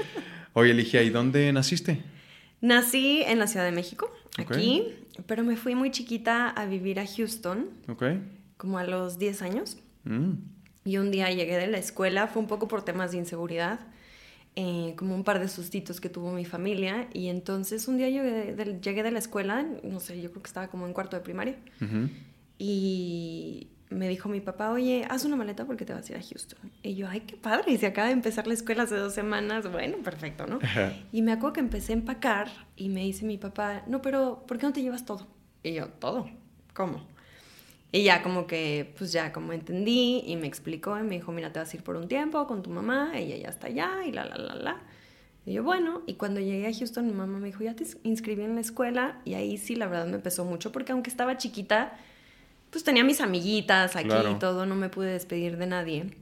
Oye, 0.52 0.74
Ligia, 0.74 1.00
¿y 1.04 1.10
dónde 1.10 1.52
naciste? 1.52 2.02
Nací 2.60 3.22
en 3.22 3.38
la 3.38 3.46
Ciudad 3.46 3.64
de 3.64 3.70
México, 3.70 4.10
aquí, 4.36 4.82
pero 5.26 5.44
me 5.44 5.56
fui 5.56 5.76
muy 5.76 5.92
chiquita 5.92 6.48
a 6.48 6.66
vivir 6.66 6.98
a 6.98 7.06
Houston. 7.06 7.68
Ok 7.86 8.02
como 8.60 8.76
a 8.76 8.84
los 8.84 9.18
10 9.18 9.40
años. 9.40 9.78
Mm. 10.04 10.32
Y 10.84 10.98
un 10.98 11.10
día 11.10 11.30
llegué 11.30 11.56
de 11.56 11.66
la 11.66 11.78
escuela, 11.78 12.26
fue 12.26 12.42
un 12.42 12.48
poco 12.48 12.68
por 12.68 12.82
temas 12.84 13.10
de 13.10 13.16
inseguridad, 13.16 13.80
eh, 14.54 14.94
como 14.98 15.14
un 15.14 15.24
par 15.24 15.40
de 15.40 15.48
sustitos 15.48 15.98
que 15.98 16.10
tuvo 16.10 16.30
mi 16.32 16.44
familia. 16.44 17.08
Y 17.14 17.28
entonces 17.28 17.88
un 17.88 17.96
día 17.96 18.10
llegué 18.10 18.54
de, 18.54 18.80
llegué 18.80 19.02
de 19.02 19.12
la 19.12 19.18
escuela, 19.18 19.66
no 19.82 19.98
sé, 19.98 20.20
yo 20.20 20.30
creo 20.30 20.42
que 20.42 20.48
estaba 20.48 20.68
como 20.68 20.86
en 20.86 20.92
cuarto 20.92 21.16
de 21.16 21.22
primaria. 21.22 21.56
Y 22.58 23.68
me 23.88 24.10
dijo 24.10 24.28
mi 24.28 24.42
papá, 24.42 24.70
oye, 24.72 25.06
haz 25.08 25.24
una 25.24 25.36
maleta 25.36 25.64
porque 25.64 25.86
te 25.86 25.94
vas 25.94 26.10
a 26.10 26.12
ir 26.12 26.18
a 26.18 26.22
Houston. 26.22 26.70
Y 26.82 26.96
yo, 26.96 27.08
ay, 27.08 27.20
qué 27.20 27.38
padre, 27.38 27.72
y 27.72 27.78
se 27.78 27.86
acaba 27.86 28.08
de 28.08 28.12
empezar 28.12 28.46
la 28.46 28.52
escuela 28.52 28.82
hace 28.82 28.96
dos 28.96 29.14
semanas, 29.14 29.72
bueno, 29.72 29.96
perfecto, 30.02 30.46
¿no? 30.46 30.58
Y 31.12 31.22
me 31.22 31.32
acuerdo 31.32 31.54
que 31.54 31.60
empecé 31.60 31.94
a 31.94 31.96
empacar 31.96 32.50
y 32.76 32.90
me 32.90 33.00
dice 33.00 33.24
mi 33.24 33.38
papá, 33.38 33.84
no, 33.86 34.02
pero 34.02 34.44
¿por 34.46 34.58
qué 34.58 34.66
no 34.66 34.74
te 34.74 34.82
llevas 34.82 35.06
todo? 35.06 35.26
Y 35.62 35.72
yo, 35.72 35.88
¿todo? 35.88 36.28
¿Cómo? 36.74 37.08
Y 37.92 38.04
ya 38.04 38.22
como 38.22 38.46
que, 38.46 38.94
pues 38.98 39.12
ya 39.12 39.32
como 39.32 39.52
entendí 39.52 40.22
y 40.24 40.36
me 40.36 40.46
explicó 40.46 40.98
y 40.98 41.02
me 41.02 41.16
dijo, 41.16 41.32
mira, 41.32 41.52
te 41.52 41.58
vas 41.58 41.72
a 41.72 41.76
ir 41.76 41.82
por 41.82 41.96
un 41.96 42.06
tiempo 42.06 42.46
con 42.46 42.62
tu 42.62 42.70
mamá, 42.70 43.12
ella 43.14 43.36
ya 43.36 43.48
está 43.48 43.66
allá 43.66 44.04
y 44.06 44.12
la, 44.12 44.24
la, 44.24 44.36
la, 44.36 44.54
la. 44.54 44.76
Y 45.44 45.54
yo, 45.54 45.64
bueno, 45.64 46.02
y 46.06 46.14
cuando 46.14 46.38
llegué 46.38 46.68
a 46.68 46.72
Houston, 46.72 47.06
mi 47.06 47.12
mamá 47.12 47.38
me 47.38 47.46
dijo, 47.46 47.64
ya 47.64 47.74
te 47.74 47.84
inscribí 48.04 48.42
en 48.42 48.54
la 48.54 48.60
escuela 48.60 49.20
y 49.24 49.34
ahí 49.34 49.56
sí, 49.58 49.74
la 49.74 49.88
verdad 49.88 50.06
me 50.06 50.18
pesó 50.18 50.44
mucho 50.44 50.70
porque 50.70 50.92
aunque 50.92 51.10
estaba 51.10 51.36
chiquita, 51.36 51.98
pues 52.70 52.84
tenía 52.84 53.02
mis 53.02 53.20
amiguitas 53.20 53.96
aquí 53.96 54.14
y 54.30 54.38
todo, 54.38 54.66
no 54.66 54.76
me 54.76 54.88
pude 54.88 55.12
despedir 55.12 55.56
de 55.56 55.66
nadie. 55.66 56.14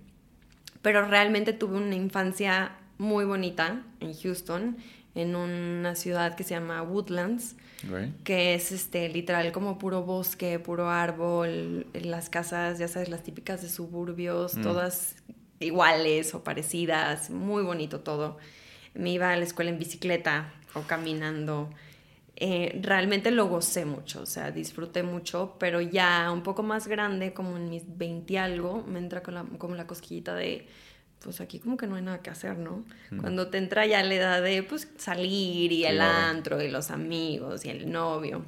Pero 0.81 1.07
realmente 1.07 1.53
tuve 1.53 1.77
una 1.77 1.97
infancia 1.97 2.73
muy 2.97 3.27
bonita 3.27 3.83
en 4.01 4.15
Houston. 4.15 4.77
en 5.15 5.35
una 5.35 5.95
ciudad 5.97 6.37
que 6.37 6.45
se 6.45 6.51
llama 6.51 6.81
Woodlands, 6.83 7.57
que 8.25 8.55
es 8.55 8.73
este 8.73 9.09
literal 9.09 9.53
como 9.53 9.79
puro 9.79 10.03
bosque, 10.03 10.59
puro 10.59 10.91
árbol, 10.91 11.87
las 11.93 12.29
casas, 12.29 12.79
ya 12.79 12.89
sabes, 12.89 13.09
las 13.09 13.23
típicas 13.23 13.63
de 13.63 13.69
suburbios, 13.69 14.57
mm. 14.57 14.63
todas 14.63 15.17
iguales 15.61 16.35
o 16.35 16.43
parecidas, 16.43 17.31
muy 17.31 17.63
bonito 17.63 18.01
todo. 18.01 18.39
Me 18.95 19.11
iba 19.11 19.31
a 19.31 19.37
la 19.37 19.45
escuela 19.45 19.71
en 19.71 19.79
bicicleta 19.79 20.53
o 20.75 20.83
caminando. 20.83 21.71
Eh, 22.37 22.79
realmente 22.83 23.31
lo 23.31 23.47
gocé 23.47 23.85
mucho, 23.85 24.23
o 24.23 24.27
sea, 24.27 24.53
disfruté 24.53 25.03
mucho, 25.03 25.57
pero 25.59 25.81
ya 25.81 26.31
un 26.33 26.43
poco 26.43 26.63
más 26.63 26.87
grande, 26.87 27.33
como 27.33 27.57
en 27.57 27.69
mis 27.69 27.83
20 27.99 28.39
algo, 28.39 28.85
me 28.87 29.01
entra 29.01 29.23
con 29.23 29.35
la, 29.35 29.45
como 29.59 29.75
la 29.75 29.89
cosquillita 29.89 30.35
de, 30.37 30.67
pues 31.23 31.41
aquí 31.41 31.59
como 31.59 31.77
que 31.77 31.87
no 31.87 31.97
hay 31.97 32.03
nada 32.03 32.23
que 32.23 32.31
hacer, 32.31 32.59
¿no? 32.59 32.85
Mm. 33.11 33.21
Cuando 33.21 33.49
te 33.49 33.59
entra 33.59 33.87
ya 33.87 34.03
la 34.03 34.15
edad 34.15 34.43
de, 34.43 34.63
pues, 34.63 34.89
salir 34.97 35.73
y 35.73 35.85
el 35.85 36.01
antro 36.01 36.63
y 36.63 36.71
los 36.71 36.91
amigos 36.91 37.65
y 37.65 37.71
el 37.71 37.91
novio. 37.91 38.45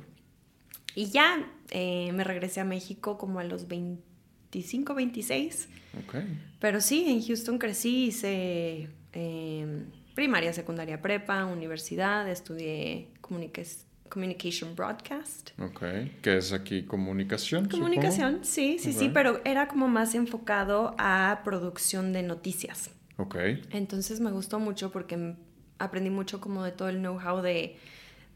Y 0.95 1.07
ya 1.07 1.51
eh, 1.71 2.13
me 2.13 2.25
regresé 2.25 2.61
a 2.61 2.65
México 2.65 3.19
como 3.19 3.41
a 3.41 3.45
los 3.45 3.69
25, 3.69 4.95
26. 4.95 5.69
Pero 6.61 6.81
sí, 6.81 7.05
en 7.09 7.23
Houston 7.25 7.59
crecí, 7.59 8.07
hice 8.07 8.89
eh, 9.13 9.85
primaria, 10.15 10.53
secundaria, 10.53 11.01
prepa, 11.01 11.45
universidad, 11.47 12.29
estudié 12.29 13.09
Communication 14.11 14.75
Broadcast. 14.77 15.51
Ok, 15.59 15.83
¿qué 16.21 16.37
es 16.37 16.53
aquí 16.53 16.83
comunicación? 16.83 17.69
Comunicación, 17.69 18.41
sí, 18.43 18.79
sí, 18.79 18.93
sí, 18.93 19.09
pero 19.09 19.41
era 19.45 19.69
como 19.69 19.89
más 19.89 20.15
enfocado 20.15 20.95
a 20.99 21.41
producción 21.45 22.13
de 22.13 22.23
noticias. 22.23 22.91
Ok. 23.17 23.37
Entonces 23.71 24.21
me 24.21 24.31
gustó 24.31 24.59
mucho 24.59 24.91
porque 24.91 25.37
aprendí 25.79 26.11
mucho 26.11 26.41
como 26.41 26.65
de 26.65 26.73
todo 26.73 26.89
el 26.89 26.99
know-how 26.99 27.41
de, 27.41 27.77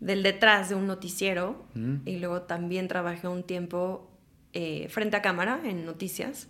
del 0.00 0.22
detrás 0.22 0.68
de 0.68 0.76
un 0.76 0.86
noticiero 0.86 1.66
mm. 1.74 1.96
y 2.06 2.18
luego 2.18 2.42
también 2.42 2.88
trabajé 2.88 3.28
un 3.28 3.42
tiempo 3.42 4.10
eh, 4.52 4.88
frente 4.88 5.16
a 5.16 5.22
cámara 5.22 5.60
en 5.64 5.84
noticias 5.84 6.48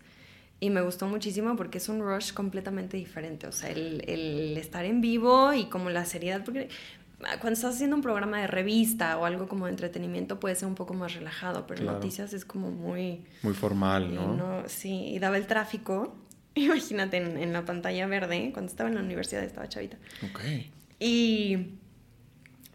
y 0.61 0.71
me 0.71 0.83
gustó 0.83 1.07
muchísimo 1.09 1.57
porque 1.57 1.78
es 1.78 1.88
un 1.88 2.00
rush 2.00 2.33
completamente 2.33 2.97
diferente, 2.97 3.47
o 3.47 3.52
sea, 3.52 3.71
el, 3.71 4.02
el 4.07 4.57
estar 4.57 4.85
en 4.85 5.00
vivo 5.00 5.52
y 5.52 5.66
como 5.66 5.90
la 5.90 6.04
seriedad, 6.04 6.45
porque 6.45 6.69
cuando 7.18 7.52
estás 7.52 7.75
haciendo 7.75 7.97
un 7.97 8.02
programa 8.02 8.40
de 8.40 8.47
revista 8.47 9.16
o 9.18 9.25
algo 9.25 9.49
como 9.49 9.66
de 9.66 9.73
entretenimiento 9.73 10.40
puede 10.40 10.54
ser 10.54 10.68
un 10.68 10.75
poco 10.75 10.94
más 10.94 11.14
relajado, 11.14 11.66
pero 11.66 11.85
noticias 11.85 12.33
es 12.33 12.44
como 12.44 12.71
muy... 12.71 13.25
Muy 13.42 13.54
formal, 13.54 14.14
¿no? 14.14 14.35
¿no? 14.35 14.68
Sí, 14.68 15.09
y 15.09 15.18
daba 15.18 15.37
el 15.37 15.47
tráfico, 15.47 16.14
imagínate 16.54 17.16
en, 17.18 17.38
en, 17.38 17.52
la 17.52 17.64
pantalla 17.64 18.06
verde, 18.06 18.50
cuando 18.52 18.71
estaba 18.71 18.88
en 18.88 18.97
la 18.97 19.02
universidad 19.02 19.42
estaba 19.42 19.68
chavita. 19.68 19.97
Ok. 20.23 20.40
Y 20.99 21.78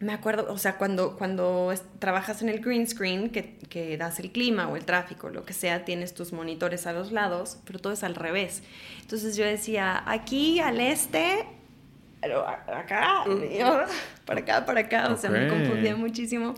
me 0.00 0.14
acuerdo, 0.14 0.50
o 0.50 0.56
sea, 0.56 0.78
cuando, 0.78 1.16
cuando 1.16 1.72
trabajas 1.98 2.40
en 2.40 2.48
el 2.48 2.60
green 2.60 2.86
screen, 2.86 3.28
que, 3.28 3.58
que, 3.68 3.98
das 3.98 4.18
el 4.18 4.32
clima 4.32 4.66
o 4.68 4.76
el 4.76 4.86
tráfico, 4.86 5.28
lo 5.28 5.44
que 5.44 5.52
sea, 5.52 5.84
tienes 5.84 6.14
tus 6.14 6.32
monitores 6.32 6.86
a 6.86 6.92
los 6.92 7.12
lados, 7.12 7.58
pero 7.66 7.78
todo 7.78 7.92
es 7.92 8.02
al 8.02 8.14
revés. 8.14 8.62
Entonces 9.02 9.36
yo 9.36 9.44
decía, 9.44 10.02
aquí 10.06 10.58
al 10.58 10.80
este, 10.80 11.46
acá, 12.22 13.24
para 14.26 14.40
acá, 14.40 14.66
para 14.66 14.80
acá, 14.80 15.12
o 15.12 15.16
sea, 15.16 15.30
me 15.30 15.48
confundía 15.48 15.96
muchísimo. 15.96 16.54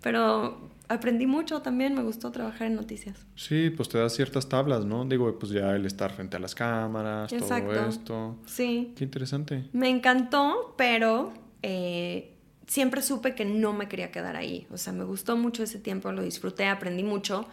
Pero 0.00 0.70
aprendí 0.88 1.26
mucho 1.26 1.60
también, 1.60 1.94
me 1.94 2.02
gustó 2.02 2.30
trabajar 2.30 2.68
en 2.68 2.76
noticias. 2.76 3.26
Sí, 3.34 3.70
pues 3.70 3.88
te 3.88 3.98
da 3.98 4.08
ciertas 4.08 4.48
tablas, 4.48 4.84
¿no? 4.84 5.04
Digo, 5.04 5.38
pues 5.38 5.52
ya 5.52 5.74
el 5.74 5.86
estar 5.86 6.12
frente 6.12 6.36
a 6.36 6.40
las 6.40 6.54
cámaras, 6.54 7.30
todo 7.30 7.88
esto. 7.88 8.36
Sí. 8.46 8.94
Qué 8.96 9.04
interesante. 9.04 9.64
Me 9.72 9.88
encantó, 9.88 10.74
pero... 10.76 11.32
Eh, 11.62 12.34
siempre 12.68 13.02
supe 13.02 13.34
que 13.34 13.44
no 13.44 13.72
me 13.72 13.88
quería 13.88 14.12
quedar 14.12 14.36
ahí. 14.36 14.68
O 14.70 14.76
sea, 14.76 14.92
me 14.92 15.02
gustó 15.02 15.36
mucho 15.36 15.64
ese 15.64 15.78
tiempo, 15.80 16.12
lo 16.12 16.22
disfruté, 16.22 16.66
aprendí 16.66 17.02
mucho, 17.02 17.46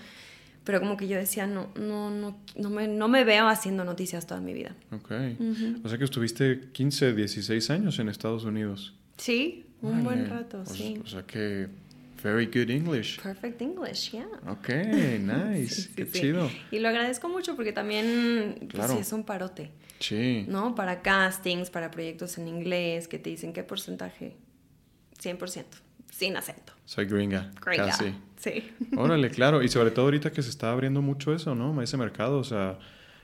pero 0.65 0.79
como 0.79 0.97
que 0.97 1.07
yo 1.07 1.15
decía, 1.15 1.45
no, 1.45 1.69
no, 1.75 2.09
no, 2.09 2.37
no, 2.55 2.69
me, 2.69 2.87
no 2.87 3.07
me 3.07 3.23
veo 3.23 3.47
haciendo 3.47 3.85
noticias 3.85 4.25
toda 4.25 4.41
mi 4.41 4.53
vida. 4.53 4.75
Ok. 4.91 5.11
O 5.83 5.89
sea 5.89 5.97
que 5.97 6.03
estuviste 6.03 6.69
15, 6.73 7.13
16 7.13 7.69
años 7.69 7.99
en 7.99 8.09
Estados 8.09 8.43
Unidos. 8.43 8.95
Sí, 9.17 9.65
un 9.81 10.03
buen 10.03 10.27
rato, 10.27 10.65
sí. 10.65 10.99
O 11.03 11.07
sea 11.07 11.23
que 11.23 11.69
very 12.23 12.47
good 12.47 12.71
English. 12.71 13.21
Perfect 13.21 13.61
English, 13.61 14.11
yeah. 14.11 14.27
Ok, 14.47 14.69
nice. 15.19 15.91
Qué 15.95 16.09
chido. 16.09 16.49
Y 16.71 16.79
lo 16.79 16.89
agradezco 16.89 17.29
mucho 17.29 17.55
porque 17.55 17.71
también 17.71 18.67
pues, 18.71 18.91
sí 18.91 18.97
es 18.99 19.13
un 19.13 19.23
parote. 19.23 19.71
Sí. 19.99 20.45
¿No? 20.49 20.73
Para 20.73 21.03
castings, 21.03 21.69
para 21.69 21.91
proyectos 21.91 22.39
en 22.39 22.47
inglés, 22.47 23.07
que 23.07 23.19
te 23.19 23.29
dicen 23.29 23.53
qué 23.53 23.63
porcentaje 23.63 24.35
100%, 25.21 25.65
sin 26.11 26.35
acento. 26.35 26.73
Soy 26.85 27.05
gringa. 27.05 27.51
Gringa. 27.63 27.87
Casi. 27.87 28.15
Sí. 28.37 28.71
Órale, 28.97 29.29
claro. 29.29 29.63
Y 29.63 29.69
sobre 29.69 29.91
todo 29.91 30.05
ahorita 30.05 30.31
que 30.31 30.41
se 30.41 30.49
está 30.49 30.71
abriendo 30.71 31.01
mucho 31.01 31.33
eso, 31.33 31.55
¿no? 31.55 31.81
Ese 31.81 31.97
mercado, 31.97 32.37
o 32.37 32.43
sea, 32.43 32.77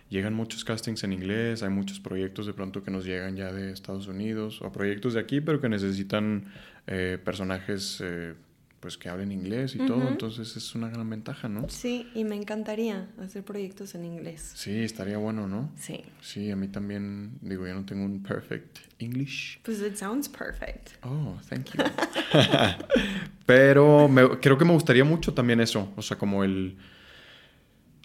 llegan 0.09 0.33
muchos 0.33 0.65
castings 0.65 1.03
en 1.03 1.13
inglés, 1.13 1.63
hay 1.63 1.69
muchos 1.69 1.99
proyectos 1.99 2.45
de 2.45 2.53
pronto 2.53 2.83
que 2.83 2.91
nos 2.91 3.05
llegan 3.05 3.35
ya 3.35 3.51
de 3.51 3.71
Estados 3.71 4.07
Unidos, 4.07 4.61
o 4.61 4.71
proyectos 4.71 5.13
de 5.13 5.19
aquí, 5.19 5.41
pero 5.41 5.61
que 5.61 5.69
necesitan 5.69 6.45
eh, 6.87 7.17
personajes 7.23 8.01
eh, 8.03 8.33
pues 8.81 8.97
que 8.97 9.09
hablen 9.09 9.31
inglés 9.31 9.75
y 9.75 9.85
todo, 9.85 10.09
entonces 10.09 10.57
es 10.57 10.75
una 10.75 10.89
gran 10.89 11.07
ventaja, 11.07 11.47
¿no? 11.47 11.69
Sí, 11.69 12.09
y 12.15 12.23
me 12.23 12.35
encantaría 12.35 13.07
hacer 13.19 13.43
proyectos 13.43 13.93
en 13.93 14.05
inglés. 14.05 14.53
Sí, 14.55 14.83
estaría 14.83 15.17
bueno, 15.17 15.47
¿no? 15.47 15.71
Sí. 15.77 16.03
Sí, 16.19 16.49
a 16.49 16.55
mí 16.55 16.67
también, 16.67 17.37
digo, 17.41 17.67
yo 17.67 17.75
no 17.75 17.85
tengo 17.85 18.03
un 18.03 18.23
perfect 18.23 18.79
English. 18.97 19.59
Pues 19.61 19.81
it 19.81 19.95
sounds 19.95 20.27
perfect. 20.27 20.89
Oh, 21.03 21.37
thank 21.47 21.67
you. 21.67 21.83
Pero 23.45 24.09
creo 24.41 24.57
que 24.57 24.65
me 24.65 24.73
gustaría 24.73 25.05
mucho 25.05 25.33
también 25.33 25.61
eso, 25.61 25.93
o 25.95 26.01
sea, 26.01 26.17
como 26.17 26.43
el 26.43 26.75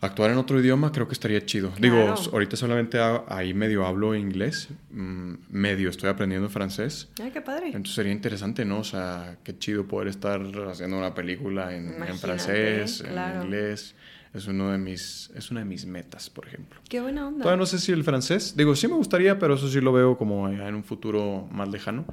Actuar 0.02 0.30
en 0.30 0.36
otro 0.36 0.60
idioma 0.60 0.92
creo 0.92 1.08
que 1.08 1.14
estaría 1.14 1.44
chido. 1.46 1.72
Digo, 1.80 2.14
ahorita 2.32 2.56
solamente 2.56 2.98
ahí 3.28 3.54
medio 3.54 3.86
hablo 3.86 4.14
inglés, 4.14 4.68
mm, 4.90 5.34
medio 5.48 5.88
estoy 5.88 6.10
aprendiendo 6.10 6.50
francés. 6.50 7.08
Ay, 7.22 7.30
qué 7.30 7.40
padre. 7.40 7.68
Entonces 7.68 7.94
sería 7.94 8.12
interesante, 8.12 8.64
¿no? 8.66 8.80
O 8.80 8.84
sea, 8.84 9.38
qué 9.42 9.58
chido 9.58 9.86
poder 9.88 10.08
estar 10.08 10.40
haciendo 10.68 10.98
una 10.98 11.14
película 11.14 11.74
en, 11.74 11.94
francés, 12.18 13.02
en 13.06 13.42
inglés. 13.42 13.94
Es, 14.34 14.46
uno 14.46 14.70
de 14.70 14.76
mis, 14.76 15.30
es 15.34 15.50
una 15.50 15.60
de 15.60 15.66
mis 15.66 15.86
metas, 15.86 16.28
por 16.28 16.46
ejemplo. 16.46 16.78
Qué 16.90 17.00
buena 17.00 17.26
onda. 17.26 17.40
Todavía 17.40 17.58
no 17.58 17.64
sé 17.64 17.78
si 17.78 17.92
el 17.92 18.04
francés, 18.04 18.54
digo, 18.54 18.76
sí 18.76 18.86
me 18.86 18.94
gustaría, 18.94 19.38
pero 19.38 19.54
eso 19.54 19.66
sí 19.66 19.80
lo 19.80 19.94
veo 19.94 20.18
como 20.18 20.50
en 20.50 20.74
un 20.74 20.84
futuro 20.84 21.48
más 21.50 21.70
lejano. 21.70 22.04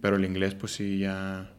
Pero 0.00 0.14
el 0.14 0.24
inglés, 0.24 0.54
pues 0.54 0.72
sí, 0.72 1.00
ya, 1.00 1.50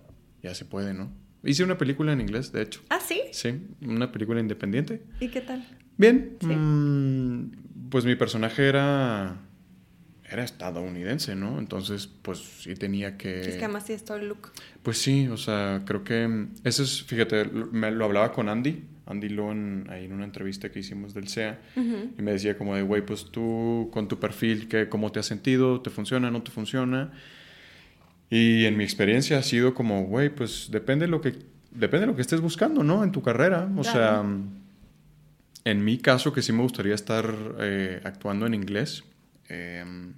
ya 0.41 0.55
se 0.55 0.63
puede, 0.63 0.93
¿no? 0.93 1.11
Hice 1.43 1.63
una 1.63 1.77
película 1.77 2.13
en 2.13 2.21
inglés, 2.21 2.51
de 2.51 2.61
hecho. 2.61 2.81
¿Ah, 2.89 2.99
sí? 2.99 3.21
Sí, 3.31 3.67
una 3.81 4.11
película 4.11 4.39
independiente. 4.39 5.01
¿Y 5.19 5.27
qué 5.27 5.41
tal? 5.41 5.65
Bien. 5.97 6.37
Mm, 6.41 7.89
pues 7.89 8.05
mi 8.05 8.15
personaje 8.15 8.67
era 8.67 9.37
era 10.33 10.43
estadounidense, 10.43 11.35
¿no? 11.35 11.59
Entonces, 11.59 12.07
pues 12.07 12.39
sí 12.39 12.73
tenía 12.73 13.17
que... 13.17 13.41
Es 13.41 13.55
que 13.55 13.65
además 13.65 13.85
sí 13.85 13.93
es 13.93 14.03
todo 14.03 14.17
el 14.17 14.29
look. 14.29 14.51
Pues 14.81 14.97
sí, 14.97 15.27
o 15.27 15.37
sea, 15.37 15.83
creo 15.85 16.03
que... 16.03 16.47
Eso 16.63 16.81
es, 16.81 17.03
fíjate, 17.03 17.45
me 17.45 17.91
lo 17.91 18.05
hablaba 18.05 18.31
con 18.31 18.49
Andy, 18.49 18.83
Andy 19.05 19.29
Lohan, 19.29 19.85
ahí 19.89 20.05
en 20.05 20.13
una 20.13 20.23
entrevista 20.23 20.71
que 20.71 20.79
hicimos 20.79 21.13
del 21.13 21.27
SEA, 21.27 21.61
y 21.75 22.21
me 22.21 22.31
decía 22.31 22.57
como 22.57 22.75
de, 22.75 22.81
güey, 22.81 23.05
pues 23.05 23.25
tú 23.25 23.89
con 23.93 24.07
tu 24.07 24.19
perfil, 24.19 24.67
¿qué, 24.67 24.89
¿cómo 24.89 25.11
te 25.11 25.19
has 25.19 25.27
sentido? 25.27 25.81
¿Te 25.81 25.91
funciona? 25.91 26.31
¿No 26.31 26.41
te 26.41 26.49
funciona? 26.49 27.11
Y 28.33 28.65
en 28.65 28.77
mi 28.77 28.83
experiencia 28.83 29.37
ha 29.37 29.43
sido 29.43 29.75
como, 29.75 30.05
güey, 30.05 30.31
pues 30.31 30.69
depende 30.71 31.05
de 31.05 31.11
lo 31.11 31.21
que, 31.21 31.37
depende 31.69 31.99
de 31.99 32.05
lo 32.07 32.15
que 32.15 32.23
estés 32.23 32.41
buscando, 32.41 32.83
¿no? 32.83 33.03
En 33.03 33.11
tu 33.11 33.21
carrera. 33.21 33.69
O 33.77 33.83
sea, 33.83 34.23
en 35.65 35.85
mi 35.85 35.99
caso, 35.99 36.33
que 36.33 36.41
sí 36.41 36.51
me 36.51 36.63
gustaría 36.63 36.95
estar 36.95 37.31
eh, 37.59 38.01
actuando 38.03 38.47
en 38.47 38.55
inglés, 38.55 39.03
em, 39.49 40.13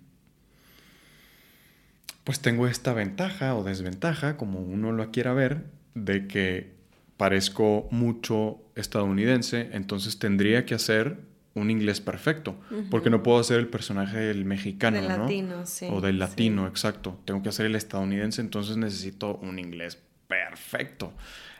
pues 2.23 2.39
tengo 2.39 2.67
esta 2.67 2.93
ventaja 2.93 3.53
o 3.53 3.65
desventaja, 3.65 4.37
como 4.37 4.61
uno 4.61 4.93
lo 4.93 5.11
quiera 5.11 5.33
ver, 5.33 5.65
de 5.93 6.25
que 6.25 6.71
parezco 7.17 7.89
mucho 7.91 8.61
estadounidense, 8.75 9.71
entonces 9.73 10.19
tendría 10.19 10.65
que 10.65 10.75
hacer 10.75 11.17
un 11.55 11.71
inglés 11.71 12.01
perfecto, 12.01 12.55
porque 12.91 13.09
no 13.09 13.23
puedo 13.23 13.39
hacer 13.39 13.59
el 13.59 13.67
personaje 13.67 14.17
del 14.17 14.43
mexicano, 14.43 14.97
del 14.97 15.07
latino, 15.07 15.65
sí. 15.65 15.87
O 15.89 16.01
del 16.01 16.19
latino, 16.19 16.67
exacto. 16.67 17.17
Tengo 17.23 17.41
que 17.41 17.49
hacer 17.49 17.65
el 17.65 17.75
estadounidense, 17.75 18.41
entonces 18.41 18.75
necesito 18.75 19.37
un 19.37 19.57
inglés 19.57 19.97
perfecto. 20.27 21.13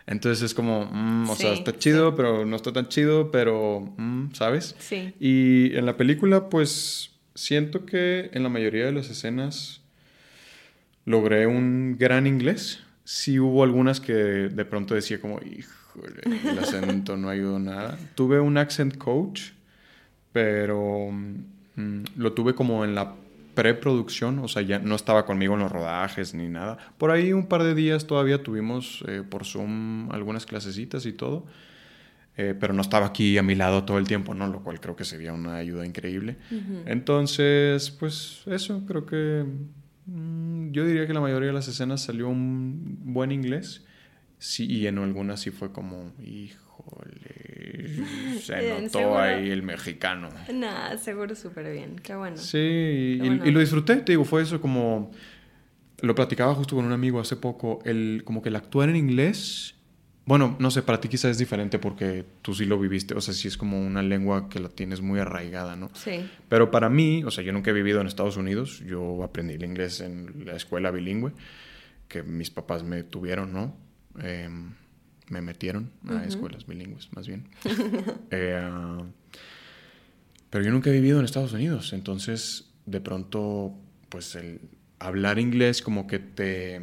Entonces 0.06 0.44
es 0.44 0.54
como, 0.54 0.86
mm, 0.92 1.30
o 1.30 1.36
sea, 1.36 1.54
está 1.54 1.78
chido, 1.78 2.14
pero 2.16 2.46
no 2.46 2.58
está 2.58 2.74
tan 2.74 2.90
chido, 2.90 3.32
pero, 3.32 3.94
mm, 3.98 4.34
¿sabes? 4.34 4.76
Sí. 4.80 5.14
Y 5.20 5.76
en 5.76 5.86
la 5.86 5.96
película, 5.96 6.50
pues 6.50 7.12
siento 7.34 7.86
que 7.86 8.30
en 8.34 8.44
la 8.44 8.50
mayoría 8.50 8.86
de 8.86 8.92
las 8.92 9.10
escenas 9.10 9.82
logré 11.06 11.48
un 11.48 11.96
gran 11.98 12.28
inglés. 12.28 12.84
Sí 13.06 13.40
hubo 13.40 13.64
algunas 13.64 14.02
que 14.02 14.14
de 14.14 14.66
pronto 14.66 14.94
decía 14.94 15.22
como, 15.22 15.40
híjole, 15.40 16.22
el 16.50 16.60
acento 16.60 17.16
no 17.16 17.30
ayudó 17.30 17.60
nada. 17.60 17.98
Tuve 18.16 18.42
un 18.42 18.58
accent 18.58 18.98
coach 18.98 19.52
pero 20.36 21.12
mm, 21.14 22.04
lo 22.18 22.34
tuve 22.34 22.56
como 22.56 22.84
en 22.84 22.94
la 22.94 23.14
preproducción, 23.54 24.40
o 24.40 24.50
sea, 24.50 24.64
ya 24.64 24.80
no 24.80 24.94
estaba 24.96 25.26
conmigo 25.26 25.54
en 25.54 25.62
los 25.62 25.72
rodajes 25.72 26.34
ni 26.34 26.50
nada. 26.50 26.78
Por 26.98 27.12
ahí 27.12 27.32
un 27.32 27.48
par 27.48 27.64
de 27.64 27.74
días 27.74 28.06
todavía 28.06 28.44
tuvimos 28.44 29.02
eh, 29.08 29.24
por 29.24 29.46
Zoom 29.46 30.12
algunas 30.12 30.46
clasecitas 30.46 31.06
y 31.06 31.14
todo, 31.14 31.46
eh, 32.36 32.54
pero 32.60 32.74
no 32.74 32.82
estaba 32.82 33.06
aquí 33.06 33.38
a 33.38 33.44
mi 33.44 33.56
lado 33.56 33.86
todo 33.86 33.98
el 33.98 34.10
tiempo, 34.10 34.34
¿no? 34.34 34.48
Lo 34.48 34.62
cual 34.62 34.82
creo 34.82 34.98
que 34.98 35.06
sería 35.06 35.32
una 35.32 35.56
ayuda 35.56 35.86
increíble. 35.86 36.36
Entonces, 36.86 37.90
pues 37.92 38.42
eso, 38.48 38.84
creo 38.86 39.06
que 39.06 39.46
mm, 40.08 40.72
yo 40.72 40.86
diría 40.86 41.08
que 41.08 41.14
la 41.14 41.22
mayoría 41.22 41.48
de 41.48 41.54
las 41.54 41.70
escenas 41.70 42.02
salió 42.02 42.28
un 42.28 43.00
buen 43.06 43.32
inglés. 43.32 43.86
Sí, 44.38 44.66
y 44.70 44.88
en 44.88 44.98
algunas 44.98 45.40
sí 45.40 45.52
fue 45.52 45.72
como, 45.72 46.12
híjole, 46.22 47.35
se 48.42 48.82
notó 48.82 49.18
ahí 49.18 49.50
el 49.50 49.64
mexicano. 49.64 50.30
Nah, 50.54 50.98
seguro 50.98 51.36
súper 51.36 51.72
bien, 51.72 51.98
qué 51.98 52.16
bueno. 52.16 52.38
Sí, 52.38 53.20
y, 53.22 53.26
y, 53.48 53.52
lo 53.52 53.60
disfruté, 53.60 53.98
te 53.98 54.14
digo, 54.14 54.26
fue 54.26 54.42
eso 54.42 54.62
como, 54.62 55.12
lo 56.02 56.16
platicaba 56.16 56.54
justo 56.56 56.76
con 56.76 56.86
un 56.86 56.92
amigo 56.92 57.20
hace 57.20 57.36
poco, 57.36 57.80
el, 57.86 58.24
como 58.26 58.42
que 58.42 58.50
el 58.50 58.56
actuar 58.56 58.90
en 58.90 58.96
inglés, 58.96 59.76
bueno, 60.26 60.56
no 60.60 60.72
sé, 60.72 60.82
para 60.82 61.00
ti 61.00 61.08
quizás 61.08 61.32
es 61.32 61.38
diferente 61.38 61.78
porque 61.78 62.26
tú 62.42 62.54
sí 62.54 62.66
lo 62.66 62.80
viviste, 62.80 63.14
o 63.14 63.22
sea, 63.22 63.34
sí 63.34 63.48
es 63.48 63.58
como 63.58 63.80
una 63.80 64.02
lengua 64.02 64.50
que 64.50 64.60
la 64.60 64.70
tienes 64.70 65.02
muy 65.02 65.20
arraigada, 65.20 65.76
¿no? 65.76 65.92
Sí. 65.94 66.30
Pero 66.50 66.72
para 66.72 66.90
mí, 66.90 67.24
o 67.24 67.32
sea, 67.32 67.44
yo 67.44 67.54
nunca 67.54 67.70
he 67.70 67.74
vivido 67.74 68.02
en 68.02 68.08
Estados 68.08 68.36
Unidos, 68.36 68.84
yo 68.88 69.24
aprendí 69.24 69.54
el 69.54 69.64
inglés 69.64 70.02
en 70.02 70.46
la 70.46 70.56
escuela 70.56 70.90
bilingüe 70.90 71.32
que 72.08 72.24
mis 72.24 72.50
papás 72.50 72.84
me 72.84 73.04
tuvieron, 73.04 73.54
¿no? 73.54 73.76
Em, 74.20 74.74
me 75.30 75.42
metieron 75.42 75.92
a 76.08 76.24
escuelas 76.24 76.66
bilingües, 76.66 77.10
más 77.14 77.28
bien. 77.28 77.48
Eh, 78.32 78.98
pero 80.50 80.64
yo 80.64 80.72
nunca 80.72 80.90
he 80.90 80.94
vivido 80.94 81.20
en 81.20 81.26
Estados 81.26 81.54
Unidos, 81.54 81.92
entonces 81.94 82.70
de 82.86 83.02
pronto, 83.02 83.74
pues 84.10 84.36
el 84.36 84.62
hablar 85.00 85.40
inglés 85.40 85.82
como 85.82 86.08
que 86.08 86.20
te, 86.20 86.80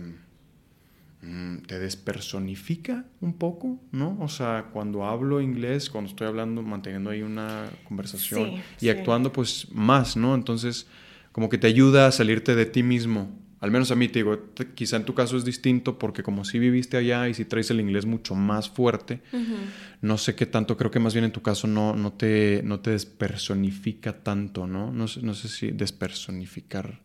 mm, 1.23 1.59
te 1.67 1.79
despersonifica 1.79 3.07
un 3.21 3.35
poco, 3.35 3.81
¿no? 3.91 4.19
O 4.21 4.29
sea, 4.29 4.67
cuando 4.73 5.05
hablo 5.07 5.41
inglés, 5.41 5.89
cuando 5.89 6.11
estoy 6.11 6.27
hablando, 6.27 6.63
manteniendo 6.63 7.11
ahí 7.11 7.23
una 7.23 7.71
conversación 7.85 8.57
y 8.81 8.89
actuando, 8.89 9.33
pues 9.33 9.69
más, 9.73 10.17
¿no? 10.17 10.35
Entonces, 10.35 10.87
como 11.31 11.49
que 11.49 11.59
te 11.59 11.67
ayuda 11.67 12.07
a 12.07 12.13
salirte 12.13 12.55
de 12.55 12.67
ti 12.67 12.83
mismo 12.83 13.42
al 13.63 13.71
menos 13.71 13.93
a 13.93 13.95
mí 13.95 14.09
te 14.09 14.19
digo, 14.19 14.37
quizá 14.75 14.97
en 14.97 15.05
tu 15.05 15.15
caso 15.15 15.37
es 15.37 15.45
distinto 15.45 15.97
porque 15.97 16.25
como 16.25 16.45
si 16.45 16.59
viviste 16.59 16.97
allá 16.97 17.29
y 17.29 17.35
si 17.35 17.45
traes 17.45 17.71
el 17.71 17.79
inglés 17.79 18.07
mucho 18.07 18.35
más 18.35 18.69
fuerte, 18.69 19.21
no 20.01 20.19
sé 20.19 20.35
qué 20.35 20.47
tanto, 20.47 20.77
creo 20.77 20.91
que 20.91 20.99
más 20.99 21.15
bien 21.15 21.27
en 21.27 21.31
tu 21.31 21.43
caso 21.43 21.69
no, 21.69 21.95
no, 21.95 22.13
te, 22.13 22.63
no 22.65 22.81
te 22.81 22.91
despersonifica 22.91 24.25
tanto, 24.25 24.67
¿no? 24.67 24.93
No 24.93 25.07
sé, 25.07 25.23
no 25.23 25.33
sé 25.35 25.47
si 25.47 25.71
despersonificar 25.71 27.03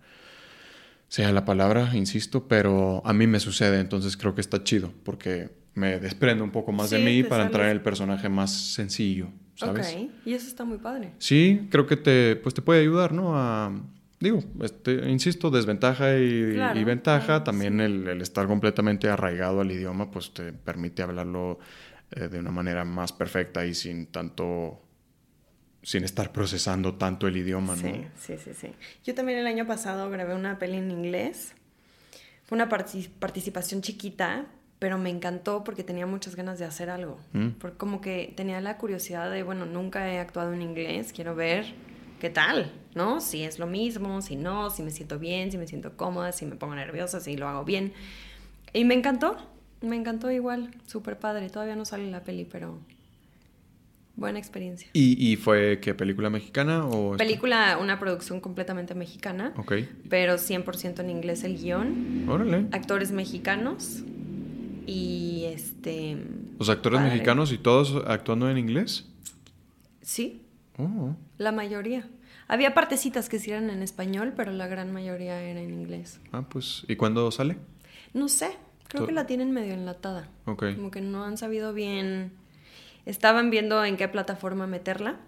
sea 1.10 1.32
la 1.32 1.46
palabra, 1.46 1.92
insisto, 1.94 2.48
pero 2.48 3.04
a 3.06 3.14
mí 3.14 3.28
me 3.28 3.40
sucede, 3.40 3.80
entonces 3.80 4.18
creo 4.18 4.34
que 4.34 4.42
está 4.42 4.64
chido 4.64 4.92
porque 5.04 5.52
me 5.76 6.00
desprendo 6.00 6.44
un 6.44 6.50
poco 6.50 6.72
más 6.72 6.90
de 6.90 6.98
mí 6.98 7.22
para 7.22 7.46
entrar 7.46 7.68
en 7.68 7.74
el 7.74 7.82
personaje 7.82 8.30
más 8.30 8.52
sencillo, 8.74 9.28
¿sabes? 9.54 9.96
Ok, 9.96 10.10
y 10.26 10.34
eso 10.34 10.48
está 10.48 10.66
muy 10.66 10.80
padre. 10.80 11.12
Sí, 11.20 11.68
creo 11.70 11.86
que 11.86 11.98
te, 11.98 12.36
pues 12.38 12.56
te 12.56 12.64
puede 12.64 12.82
ayudar, 12.82 13.14
¿no? 13.14 13.38
A 13.38 13.72
digo, 14.20 14.44
este, 14.62 15.10
insisto, 15.10 15.50
desventaja 15.50 16.18
y, 16.18 16.84
ventaja. 16.84 17.44
También 17.44 17.80
el, 17.80 18.22
estar 18.22 18.48
completamente 18.48 19.10
arraigado 19.10 19.62
al 19.62 19.72
idioma, 19.72 20.10
pues 20.12 20.34
te 20.34 20.54
permite 20.54 21.04
hablarlo 21.04 21.60
eh, 22.12 22.28
de 22.28 22.40
una 22.40 22.52
manera 22.52 22.84
más 22.84 23.14
perfecta 23.14 23.66
y 23.66 23.74
sin 23.74 24.08
tanto, 24.08 24.82
sin 25.84 26.04
estar 26.04 26.32
procesando 26.32 26.96
tanto 26.96 27.28
el 27.28 27.38
idioma, 27.38 27.76
¿no? 27.76 27.82
Sí, 27.82 28.08
sí, 28.18 28.38
sí, 28.38 28.52
sí. 28.54 28.72
Yo 29.04 29.14
también 29.14 29.40
el 29.40 29.48
año 29.48 29.68
pasado 29.68 30.10
grabé 30.10 30.36
una 30.36 30.58
peli 30.58 30.78
en 30.78 30.92
inglés. 30.92 31.54
Fue 32.46 32.56
una 32.56 32.70
participación 32.70 33.82
chiquita, 33.82 34.46
pero 34.80 34.98
me 34.98 35.10
encantó 35.10 35.64
porque 35.64 35.84
tenía 35.84 36.06
muchas 36.06 36.36
ganas 36.36 36.60
de 36.60 36.66
hacer 36.66 36.90
algo. 36.90 37.20
Mm. 37.34 37.50
Porque 37.60 37.78
como 37.78 38.00
que 38.00 38.34
tenía 38.38 38.62
la 38.62 38.78
curiosidad 38.78 39.30
de, 39.30 39.44
bueno, 39.44 39.66
nunca 39.66 40.10
he 40.10 40.20
actuado 40.20 40.54
en 40.54 40.62
inglés, 40.62 41.12
quiero 41.14 41.36
ver 41.36 41.66
qué 42.20 42.30
tal, 42.30 42.72
¿no? 42.96 43.22
Si 43.22 43.44
es 43.44 43.60
lo 43.60 43.68
mismo, 43.68 44.22
si 44.22 44.36
no, 44.36 44.70
si 44.70 44.84
me 44.84 44.92
siento 44.92 45.20
bien, 45.20 45.52
si 45.52 45.58
me 45.58 45.68
siento 45.68 45.96
cómoda, 45.96 46.32
si 46.32 46.46
me 46.46 46.56
pongo 46.56 46.76
nerviosa, 46.76 47.20
si 47.20 47.38
lo 47.38 47.48
hago 47.48 47.64
bien. 47.64 47.94
Y 48.74 48.86
me 48.86 48.94
encantó, 48.94 49.38
me 49.82 49.96
encantó 49.96 50.32
igual, 50.32 50.72
súper 50.86 51.18
padre. 51.20 51.50
Todavía 51.50 51.76
no 51.76 51.86
sale 51.86 52.10
la 52.10 52.24
peli, 52.24 52.46
pero 52.46 52.80
buena 54.16 54.40
experiencia. 54.40 54.90
¿Y, 54.94 55.36
fue 55.38 55.80
qué 55.80 55.94
película 55.94 56.30
mexicana 56.30 56.86
o...? 56.86 57.16
Película, 57.18 57.78
una 57.80 58.00
producción 58.00 58.42
completamente 58.42 58.96
mexicana. 58.96 59.54
Ok. 59.56 59.74
Pero 60.10 60.36
100% 60.36 61.00
en 61.00 61.10
inglés 61.10 61.44
el 61.44 61.58
guion. 61.58 62.28
Órale. 62.28 62.66
Actores 62.72 63.12
mexicanos. 63.12 64.04
Y 64.88 65.46
este... 65.46 66.18
¿Los 66.58 66.70
actores 66.70 67.00
mexicanos 67.02 67.52
y 67.52 67.60
todos 67.60 68.04
actuando 68.08 68.50
en 68.50 68.58
inglés? 68.58 69.06
Sí. 70.02 70.47
Oh. 70.78 71.16
La 71.38 71.52
mayoría. 71.52 72.08
Había 72.48 72.74
partecitas 72.74 73.30
que 73.30 73.40
sí 73.40 73.52
eran 73.52 73.70
en 73.70 73.82
español, 73.82 74.34
pero 74.36 74.52
la 74.52 74.68
gran 74.68 74.92
mayoría 74.92 75.42
era 75.42 75.60
en 75.60 75.74
inglés. 75.74 76.20
Ah, 76.32 76.48
pues, 76.48 76.86
¿y 76.88 76.96
cuándo 76.96 77.30
sale? 77.32 77.58
No 78.14 78.30
sé, 78.30 78.52
creo 78.88 79.06
que 79.06 79.12
la 79.12 79.26
tienen 79.26 79.52
medio 79.52 79.74
enlatada. 79.74 80.30
Ok. 80.46 80.76
Como 80.76 80.92
que 80.92 81.02
no 81.02 81.24
han 81.24 81.38
sabido 81.38 81.74
bien. 81.74 82.32
Estaban 83.06 83.50
viendo 83.50 83.84
en 83.84 83.98
qué 83.98 84.08
plataforma 84.08 84.68
meterla. 84.68 85.20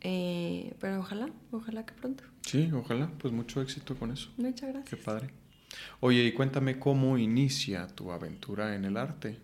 Eh, 0.00 0.74
pero 0.80 1.00
ojalá, 1.00 1.28
ojalá 1.50 1.84
que 1.84 1.94
pronto. 1.94 2.24
Sí, 2.42 2.70
ojalá. 2.72 3.10
Pues 3.18 3.32
mucho 3.32 3.60
éxito 3.60 3.96
con 3.96 4.12
eso. 4.12 4.30
Muchas 4.36 4.70
gracias. 4.70 4.88
Qué 4.88 4.96
padre. 4.96 5.30
Oye, 6.00 6.24
y 6.24 6.32
cuéntame 6.32 6.78
cómo 6.78 7.18
inicia 7.18 7.86
tu 7.88 8.12
aventura 8.12 8.74
en 8.74 8.84
el 8.84 8.96
arte. 8.96 9.40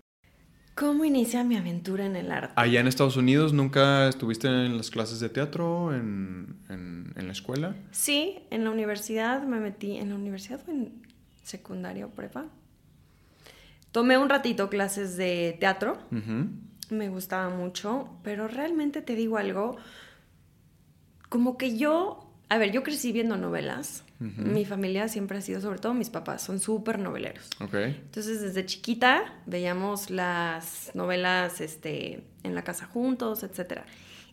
¿Cómo 0.74 1.04
inicia 1.04 1.44
mi 1.44 1.56
aventura 1.56 2.06
en 2.06 2.16
el 2.16 2.32
arte? 2.32 2.54
Allá 2.56 2.80
en 2.80 2.86
Estados 2.86 3.16
Unidos, 3.16 3.52
¿nunca 3.52 4.08
estuviste 4.08 4.48
en 4.48 4.78
las 4.78 4.90
clases 4.90 5.20
de 5.20 5.28
teatro, 5.28 5.94
en, 5.94 6.56
la 7.14 7.32
escuela? 7.32 7.76
Sí, 7.90 8.38
en 8.50 8.64
la 8.64 8.70
universidad 8.70 9.42
me 9.42 9.60
metí, 9.60 9.96
en 9.98 10.08
la 10.08 10.14
universidad 10.14 10.60
o 10.66 10.70
en 10.70 10.92
secundaria 11.42 12.06
o 12.06 12.10
prepa. 12.10 12.46
Tomé 13.90 14.16
un 14.16 14.30
ratito 14.30 14.70
clases 14.70 15.18
de 15.18 15.56
teatro, 15.60 15.98
me 16.90 17.08
gustaba 17.10 17.50
mucho, 17.50 18.08
pero 18.22 18.48
realmente 18.48 19.02
te 19.02 19.14
digo 19.14 19.36
algo, 19.36 19.76
como 21.28 21.58
que 21.58 21.76
yo, 21.76 22.31
a 22.52 22.58
ver, 22.58 22.70
yo 22.70 22.82
crecí 22.82 23.12
viendo 23.12 23.38
novelas, 23.38 24.04
mi 24.18 24.66
familia 24.66 25.08
siempre 25.08 25.38
ha 25.38 25.40
sido, 25.40 25.62
sobre 25.62 25.78
todo 25.78 25.94
mis 25.94 26.10
papás, 26.10 26.42
son 26.42 26.60
súper 26.60 26.98
noveleros. 26.98 27.48
Entonces, 27.72 28.42
desde 28.42 28.66
chiquita 28.66 29.40
veíamos 29.46 30.10
las 30.10 30.90
novelas 30.92 31.62
este, 31.62 32.22
en 32.42 32.54
la 32.54 32.62
casa 32.62 32.84
juntos, 32.84 33.42
etc. 33.42 33.80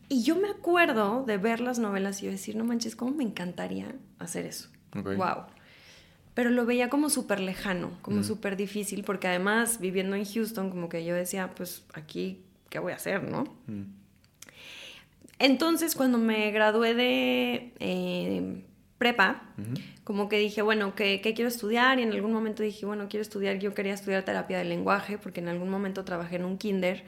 Y 0.09 0.23
yo 0.23 0.35
me 0.35 0.49
acuerdo 0.49 1.23
de 1.25 1.37
ver 1.37 1.61
las 1.61 1.79
novelas 1.79 2.21
y 2.21 2.25
yo 2.25 2.31
decir, 2.31 2.57
no 2.57 2.65
manches, 2.65 2.97
¿cómo 2.97 3.15
me 3.15 3.23
encantaría 3.23 3.95
hacer 4.19 4.45
eso? 4.45 4.67
Wow. 4.93 5.45
Pero 6.33 6.49
lo 6.49 6.65
veía 6.65 6.89
como 6.89 7.09
súper 7.09 7.39
lejano, 7.39 7.91
como 8.01 8.25
súper 8.25 8.57
difícil, 8.57 9.05
porque 9.05 9.29
además 9.29 9.79
viviendo 9.79 10.17
en 10.17 10.25
Houston, 10.25 10.71
como 10.71 10.89
que 10.89 11.05
yo 11.05 11.15
decía, 11.15 11.55
pues 11.55 11.85
aquí, 11.93 12.43
¿qué 12.69 12.79
voy 12.79 12.91
a 12.91 12.97
hacer, 12.97 13.23
no? 13.23 13.45
Entonces, 15.39 15.95
cuando 15.95 16.17
me 16.17 16.51
gradué 16.51 16.93
de 16.93 17.73
eh, 17.79 18.63
prepa, 18.97 19.41
como 20.03 20.27
que 20.27 20.37
dije, 20.37 20.61
bueno, 20.61 20.93
¿qué, 20.95 21.21
quiero 21.21 21.47
estudiar? 21.47 21.99
Y 21.99 22.03
en 22.03 22.11
algún 22.11 22.33
momento 22.33 22.61
dije, 22.61 22.85
bueno, 22.85 23.07
quiero 23.09 23.21
estudiar, 23.21 23.57
yo 23.57 23.73
quería 23.73 23.93
estudiar 23.93 24.23
terapia 24.23 24.57
del 24.57 24.69
lenguaje, 24.69 25.17
porque 25.17 25.39
en 25.39 25.47
algún 25.47 25.69
momento 25.69 26.03
trabajé 26.03 26.35
en 26.35 26.45
un 26.45 26.57
kinder 26.57 27.05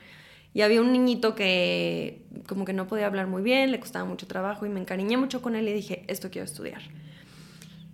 y 0.53 0.61
había 0.61 0.81
un 0.81 0.91
niñito 0.93 1.35
que 1.35 2.25
como 2.47 2.63
que 2.65 2.73
no 2.73 2.87
podía 2.87 3.07
hablar 3.07 3.27
muy 3.27 3.41
bien, 3.41 3.71
le 3.71 3.79
costaba 3.79 4.05
mucho 4.05 4.27
trabajo 4.27 4.65
y 4.65 4.69
me 4.69 4.79
encariñé 4.79 5.17
mucho 5.17 5.41
con 5.41 5.55
él 5.55 5.67
y 5.67 5.73
dije, 5.73 6.05
esto 6.07 6.29
quiero 6.29 6.45
estudiar. 6.45 6.81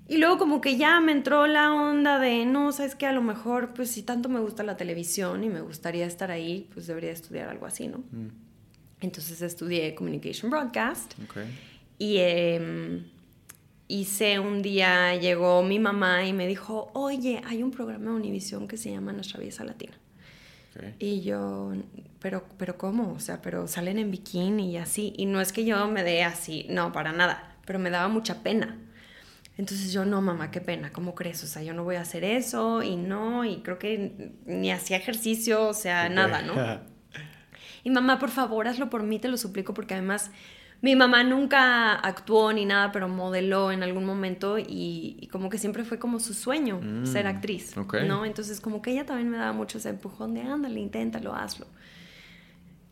Y 0.08 0.18
luego 0.18 0.38
como 0.38 0.62
que 0.62 0.78
ya 0.78 1.00
me 1.00 1.12
entró 1.12 1.48
la 1.48 1.74
onda 1.74 2.20
de, 2.20 2.46
no, 2.46 2.72
sabes 2.72 2.96
que 2.96 3.06
a 3.06 3.12
lo 3.12 3.22
mejor, 3.22 3.74
pues 3.74 3.92
si 3.92 4.04
tanto 4.04 4.30
me 4.30 4.40
gusta 4.40 4.64
la 4.64 4.78
televisión 4.78 5.44
y 5.44 5.50
me 5.50 5.62
gustaría 5.62 6.06
estar 6.06 6.32
ahí, 6.32 6.70
pues 6.74 6.88
debería 6.88 7.12
estudiar 7.12 7.50
algo 7.50 7.66
así, 7.66 7.88
¿no? 7.88 8.00
Mm. 8.12 8.47
Entonces 9.02 9.42
estudié 9.42 9.96
Communication 9.96 10.50
Broadcast. 10.50 11.14
Y... 11.98 12.18
Eh, 12.18 13.04
hice 13.88 14.40
un 14.40 14.62
día, 14.62 15.16
llegó 15.16 15.64
mi 15.64 15.80
mamá 15.80 16.26
y 16.26 16.34
me 16.34 16.48
dijo, 16.48 16.92
oye, 16.94 17.42
hay 17.46 17.64
un 17.64 17.72
programa 17.72 18.12
de 18.12 18.18
Univisión 18.18 18.68
que 18.68 18.78
se 18.78 18.92
llama 18.92 19.14
Nuestra 19.14 19.40
Belleza 19.40 19.64
Latina. 19.64 19.94
Y 21.00 21.22
yo, 21.22 21.74
pero, 22.20 22.46
pero 22.58 22.78
¿cómo? 22.78 23.14
O 23.14 23.20
sea, 23.20 23.42
pero 23.42 23.68
salen 23.68 23.98
en 23.98 24.12
bikini 24.12 24.74
y 24.74 24.78
así. 24.78 25.12
Y 25.18 25.26
no 25.26 25.42
es 25.42 25.52
que 25.52 25.66
yo 25.66 25.88
me 25.88 26.04
dé 26.04 26.24
así, 26.24 26.68
no, 26.70 26.92
para 26.92 27.12
nada, 27.12 27.56
pero 27.66 27.80
me 27.80 27.90
daba 27.90 28.10
mucha 28.10 28.44
pena. 28.44 28.78
Entonces 29.58 29.92
yo, 29.92 30.06
no, 30.06 30.22
mamá, 30.22 30.52
qué 30.52 30.62
pena, 30.62 30.92
¿cómo 30.92 31.16
crees? 31.16 31.44
O 31.44 31.48
sea, 31.48 31.64
yo 31.64 31.74
no 31.74 31.84
voy 31.84 31.96
a 31.96 32.02
hacer 32.02 32.24
eso 32.24 32.84
y 32.84 32.96
no, 32.96 33.44
y 33.44 33.62
creo 33.62 33.80
que 33.80 34.34
ni 34.46 34.72
hacía 34.72 34.98
ejercicio, 34.98 35.68
o 35.68 35.74
sea, 35.74 36.10
nada, 36.10 36.44
¿no? 36.44 36.54
y 37.88 37.90
mamá, 37.90 38.20
por 38.20 38.30
favor, 38.30 38.68
hazlo 38.68 38.90
por 38.90 39.04
mí, 39.04 39.18
te 39.20 39.30
lo 39.30 39.38
suplico, 39.38 39.74
porque 39.74 39.94
además 39.96 40.32
Mi 40.82 40.96
mamá 40.96 41.24
nunca 41.24 41.94
actuó 41.96 42.54
ni 42.54 42.66
nada, 42.66 42.92
pero 42.92 43.08
modeló 43.10 43.72
en 43.72 43.82
algún 43.82 44.06
momento 44.06 44.58
y, 44.60 45.28
como 45.32 45.50
que 45.50 45.58
siempre 45.58 45.84
fue 45.84 45.98
como 45.98 46.20
su 46.20 46.34
sueño 46.36 46.76
ser 47.04 47.26
Mm, 47.26 47.30
actriz, 47.30 47.76
ok. 47.78 47.94
¿no? 48.02 48.26
Entonces 48.26 48.62
como 48.62 48.82
que 48.82 48.92
ella 48.92 49.06
también 49.06 49.30
me 49.30 49.38
daba 49.38 49.54
mucho 49.54 49.80
ese 49.80 49.90
empujón 49.90 50.34
de 50.36 50.42
ándale, 50.44 50.80
inténtalo, 50.80 51.34
hazlo. 51.34 51.66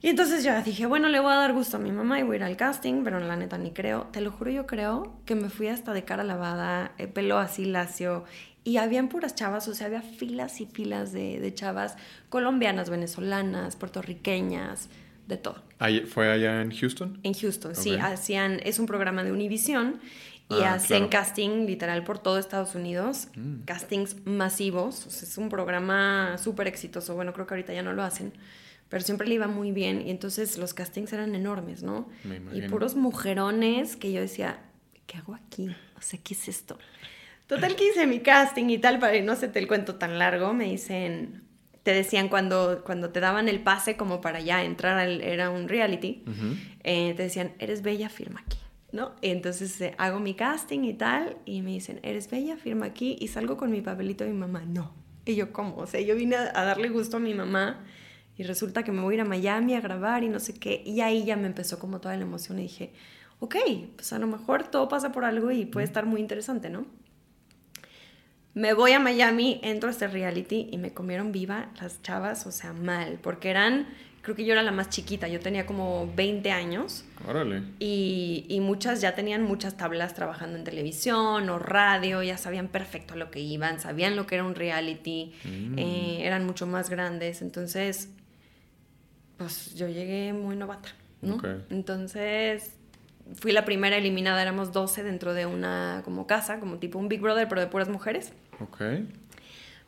Y 0.01 0.09
entonces 0.09 0.43
ya 0.43 0.61
dije, 0.61 0.85
bueno, 0.85 1.09
le 1.09 1.19
voy 1.19 1.31
a 1.31 1.35
dar 1.37 1.53
gusto 1.53 1.77
a 1.77 1.79
mi 1.79 1.91
mamá 1.91 2.19
y 2.19 2.23
voy 2.23 2.35
a 2.35 2.37
ir 2.37 2.43
al 2.43 2.57
casting, 2.57 3.03
pero 3.03 3.19
la 3.19 3.35
neta 3.35 3.57
ni 3.57 3.71
creo. 3.71 4.03
Te 4.11 4.21
lo 4.21 4.31
juro, 4.31 4.51
yo 4.51 4.67
creo 4.67 5.19
que 5.25 5.35
me 5.35 5.49
fui 5.49 5.67
hasta 5.67 5.93
de 5.93 6.03
cara 6.05 6.23
lavada, 6.23 6.91
eh, 6.97 7.07
pelo 7.07 7.39
así 7.39 7.65
lacio. 7.65 8.23
Y 8.63 8.77
habían 8.77 9.09
puras 9.09 9.35
chavas, 9.35 9.67
o 9.67 9.73
sea, 9.73 9.87
había 9.87 10.01
filas 10.01 10.59
y 10.61 10.65
filas 10.67 11.11
de, 11.11 11.39
de 11.39 11.53
chavas 11.53 11.97
colombianas, 12.39 12.89
venezolanas, 12.89 13.77
puertorriqueñas, 13.77 14.89
de 15.25 15.37
todo. 15.37 15.63
¿Fue 16.13 16.29
allá 16.29 16.61
en 16.61 16.69
Houston? 16.71 17.17
En 17.23 17.33
Houston, 17.33 17.73
sí, 17.77 17.95
hacían, 17.95 18.59
es 18.63 18.77
un 18.77 18.87
programa 18.87 19.23
de 19.23 19.31
Univision 19.31 20.01
y 20.49 20.55
Ah, 20.63 20.73
hacen 20.73 21.07
claro. 21.07 21.09
casting 21.11 21.65
literal 21.65 22.03
por 22.03 22.19
todo 22.19 22.37
Estados 22.37 22.75
Unidos, 22.75 23.29
Mm. 23.37 23.61
castings 23.63 24.17
masivos, 24.25 25.07
o 25.07 25.09
sea, 25.11 25.29
es 25.29 25.37
un 25.37 25.47
programa 25.47 26.37
súper 26.37 26.67
exitoso, 26.67 27.15
bueno, 27.15 27.31
creo 27.31 27.47
que 27.47 27.53
ahorita 27.53 27.71
ya 27.73 27.81
no 27.83 27.93
lo 27.93 28.03
hacen, 28.03 28.33
pero 28.89 29.01
siempre 29.01 29.29
le 29.29 29.35
iba 29.35 29.47
muy 29.47 29.71
bien 29.71 30.01
y 30.05 30.11
entonces 30.11 30.57
los 30.57 30.73
castings 30.73 31.13
eran 31.13 31.33
enormes, 31.35 31.83
¿no? 31.83 32.09
Me 32.25 32.35
Y 32.55 32.61
puros 32.67 32.95
mujerones 32.97 33.95
que 33.95 34.11
yo 34.11 34.19
decía, 34.19 34.59
¿qué 35.07 35.19
hago 35.19 35.35
aquí? 35.35 35.69
O 35.97 36.01
sea, 36.01 36.19
¿qué 36.21 36.33
es 36.33 36.49
esto? 36.49 36.77
Total 37.47 37.75
que 37.77 37.87
hice 37.87 38.05
mi 38.05 38.19
casting 38.19 38.69
y 38.69 38.77
tal, 38.79 38.99
para 38.99 39.17
no 39.21 39.31
hacerte 39.31 39.59
el 39.59 39.67
cuento 39.67 39.95
tan 39.95 40.19
largo, 40.19 40.53
me 40.53 40.65
dicen, 40.65 41.44
te 41.85 41.93
decían 41.93 42.29
cuando, 42.29 42.81
cuando 42.83 43.11
te 43.11 43.19
daban 43.19 43.47
el 43.47 43.61
pase 43.61 43.95
como 43.95 44.19
para 44.19 44.39
ya 44.39 44.63
entrar, 44.63 44.97
al, 44.97 45.21
era 45.21 45.51
un 45.51 45.67
reality, 45.67 46.23
eh, 46.83 47.13
te 47.15 47.21
decían, 47.21 47.53
eres 47.59 47.83
bella, 47.83 48.09
firma 48.09 48.41
aquí, 48.43 48.57
¿no? 48.91 49.11
Y 49.21 49.29
entonces 49.29 49.79
eh, 49.81 49.93
hago 49.99 50.19
mi 50.19 50.33
casting 50.33 50.79
y 50.79 50.95
tal, 50.95 51.37
y 51.45 51.61
me 51.61 51.69
dicen, 51.69 51.99
eres 52.01 52.27
bella, 52.31 52.57
firma 52.57 52.87
aquí, 52.87 53.17
y 53.19 53.27
salgo 53.27 53.55
con 53.55 53.69
mi 53.69 53.81
papelito 53.81 54.23
de 54.23 54.31
mi 54.31 54.39
mamá, 54.39 54.63
no. 54.65 54.95
Y 55.25 55.35
yo, 55.35 55.53
¿cómo? 55.53 55.75
O 55.77 55.85
sea, 55.85 56.01
yo 56.01 56.15
vine 56.15 56.37
a, 56.37 56.59
a 56.59 56.65
darle 56.65 56.89
gusto 56.89 57.17
a 57.17 57.19
mi 57.19 57.35
mamá, 57.35 57.85
y 58.35 58.41
resulta 58.41 58.81
que 58.81 58.91
me 58.91 59.01
voy 59.01 59.13
a 59.13 59.15
ir 59.17 59.21
a 59.21 59.25
Miami 59.25 59.75
a 59.75 59.79
grabar 59.79 60.23
y 60.23 60.27
no 60.29 60.39
sé 60.39 60.55
qué, 60.55 60.81
y 60.83 61.01
ahí 61.01 61.23
ya 61.23 61.35
me 61.35 61.45
empezó 61.45 61.77
como 61.77 62.01
toda 62.01 62.17
la 62.17 62.23
emoción 62.23 62.57
y 62.57 62.63
dije, 62.63 62.93
ok, 63.41 63.57
pues 63.95 64.11
a 64.11 64.17
lo 64.17 64.25
mejor 64.25 64.69
todo 64.69 64.87
pasa 64.87 65.11
por 65.11 65.23
algo 65.23 65.51
y 65.51 65.67
puede 65.67 65.85
estar 65.85 66.07
muy 66.07 66.19
interesante, 66.19 66.71
¿no? 66.71 66.87
Me 68.55 68.73
voy 68.73 68.93
a 68.93 68.99
Miami, 68.99 69.59
entro 69.63 69.89
a 69.89 69.91
este 69.91 70.07
reality 70.07 70.69
y 70.71 70.77
me 70.77 70.91
comieron 70.93 71.31
viva 71.31 71.69
las 71.81 72.01
chavas, 72.01 72.47
o 72.47 72.51
sea, 72.51 72.71
mal, 72.73 73.19
porque 73.21 73.49
eran, 73.49 73.85
creo 74.21 74.33
que 74.35 74.45
yo 74.45 74.53
era 74.53 74.63
la 74.63 74.71
más 74.71 74.89
chiquita, 74.89 75.27
yo 75.27 75.41
tenía 75.41 75.65
como 75.65 76.09
20 76.15 76.51
años 76.51 77.03
Órale. 77.27 77.63
y, 77.79 78.45
y 78.47 78.61
muchas 78.61 79.01
ya 79.01 79.13
tenían 79.13 79.43
muchas 79.43 79.75
tablas 79.75 80.13
trabajando 80.13 80.57
en 80.57 80.63
televisión 80.63 81.49
o 81.49 81.59
radio, 81.59 82.23
ya 82.23 82.37
sabían 82.37 82.69
perfecto 82.69 83.13
a 83.15 83.17
lo 83.17 83.29
que 83.29 83.41
iban, 83.41 83.81
sabían 83.81 84.15
lo 84.15 84.25
que 84.25 84.35
era 84.35 84.45
un 84.45 84.55
reality, 84.55 85.33
Mm. 85.43 85.77
eh, 85.77 86.17
eran 86.25 86.45
mucho 86.45 86.65
más 86.65 86.89
grandes, 86.89 87.41
entonces, 87.41 88.09
pues 89.37 89.75
yo 89.75 89.89
llegué 89.89 90.31
muy 90.31 90.55
novata, 90.55 90.89
¿no? 91.21 91.37
Entonces, 91.69 92.71
fui 93.33 93.51
la 93.51 93.65
primera 93.65 93.97
eliminada, 93.97 94.41
éramos 94.41 94.71
12 94.71 95.03
dentro 95.03 95.33
de 95.33 95.45
una 95.45 96.01
como 96.05 96.25
casa, 96.27 96.59
como 96.59 96.77
tipo 96.77 96.99
un 96.99 97.09
Big 97.09 97.19
Brother, 97.21 97.47
pero 97.49 97.59
de 97.59 97.67
puras 97.67 97.89
mujeres. 97.89 98.31
Ok. 98.59 98.81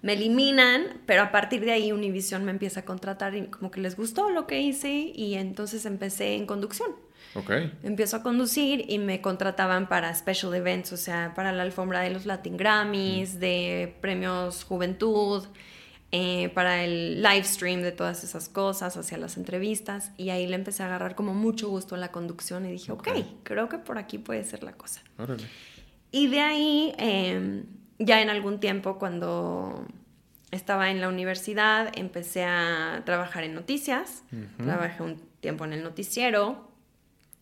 Me 0.01 0.13
eliminan, 0.13 1.01
pero 1.05 1.23
a 1.23 1.31
partir 1.31 1.61
de 1.65 1.71
ahí 1.71 1.91
Univision 1.91 2.45
me 2.45 2.51
empieza 2.51 2.81
a 2.81 2.85
contratar 2.85 3.33
y 3.35 3.47
como 3.47 3.71
que 3.71 3.81
les 3.81 3.95
gustó 3.97 4.29
lo 4.29 4.45
que 4.45 4.61
hice 4.61 4.91
y 5.13 5.33
entonces 5.33 5.85
empecé 5.85 6.35
en 6.35 6.45
conducción. 6.45 6.91
Ok. 7.33 7.51
Empiezo 7.83 8.17
a 8.17 8.23
conducir 8.23 8.85
y 8.87 8.99
me 8.99 9.21
contrataban 9.21 9.89
para 9.89 10.13
special 10.13 10.53
events, 10.53 10.93
o 10.93 10.97
sea, 10.97 11.33
para 11.35 11.51
la 11.51 11.63
alfombra 11.63 12.01
de 12.01 12.11
los 12.11 12.25
Latin 12.25 12.57
Grammys, 12.57 13.39
de 13.39 13.95
premios 14.01 14.63
Juventud, 14.63 15.43
eh, 16.11 16.49
para 16.49 16.83
el 16.85 17.21
live 17.21 17.43
stream 17.43 17.81
de 17.81 17.91
todas 17.91 18.23
esas 18.23 18.49
cosas, 18.49 18.95
hacia 18.97 19.17
las 19.17 19.35
entrevistas. 19.35 20.11
Y 20.15 20.29
ahí 20.29 20.47
le 20.47 20.55
empecé 20.55 20.83
a 20.83 20.85
agarrar 20.85 21.15
como 21.15 21.33
mucho 21.33 21.69
gusto 21.69 21.95
a 21.95 21.97
la 21.97 22.11
conducción 22.11 22.65
y 22.65 22.71
dije, 22.71 22.91
ok, 22.91 23.07
Ok. 23.09 23.25
creo 23.43 23.67
que 23.67 23.77
por 23.79 23.97
aquí 23.97 24.19
puede 24.19 24.43
ser 24.43 24.63
la 24.63 24.73
cosa. 24.73 25.01
Órale. 25.17 25.43
Y 26.11 26.27
de 26.27 26.39
ahí, 26.39 26.93
eh, 26.97 27.63
ya 27.99 28.21
en 28.21 28.29
algún 28.29 28.59
tiempo, 28.59 28.97
cuando 28.97 29.85
estaba 30.51 30.91
en 30.91 31.01
la 31.01 31.09
universidad, 31.09 31.91
empecé 31.95 32.43
a 32.43 33.01
trabajar 33.05 33.43
en 33.43 33.53
noticias. 33.53 34.23
Trabajé 34.57 35.03
un 35.03 35.21
tiempo 35.39 35.65
en 35.65 35.73
el 35.73 35.83
noticiero. 35.83 36.71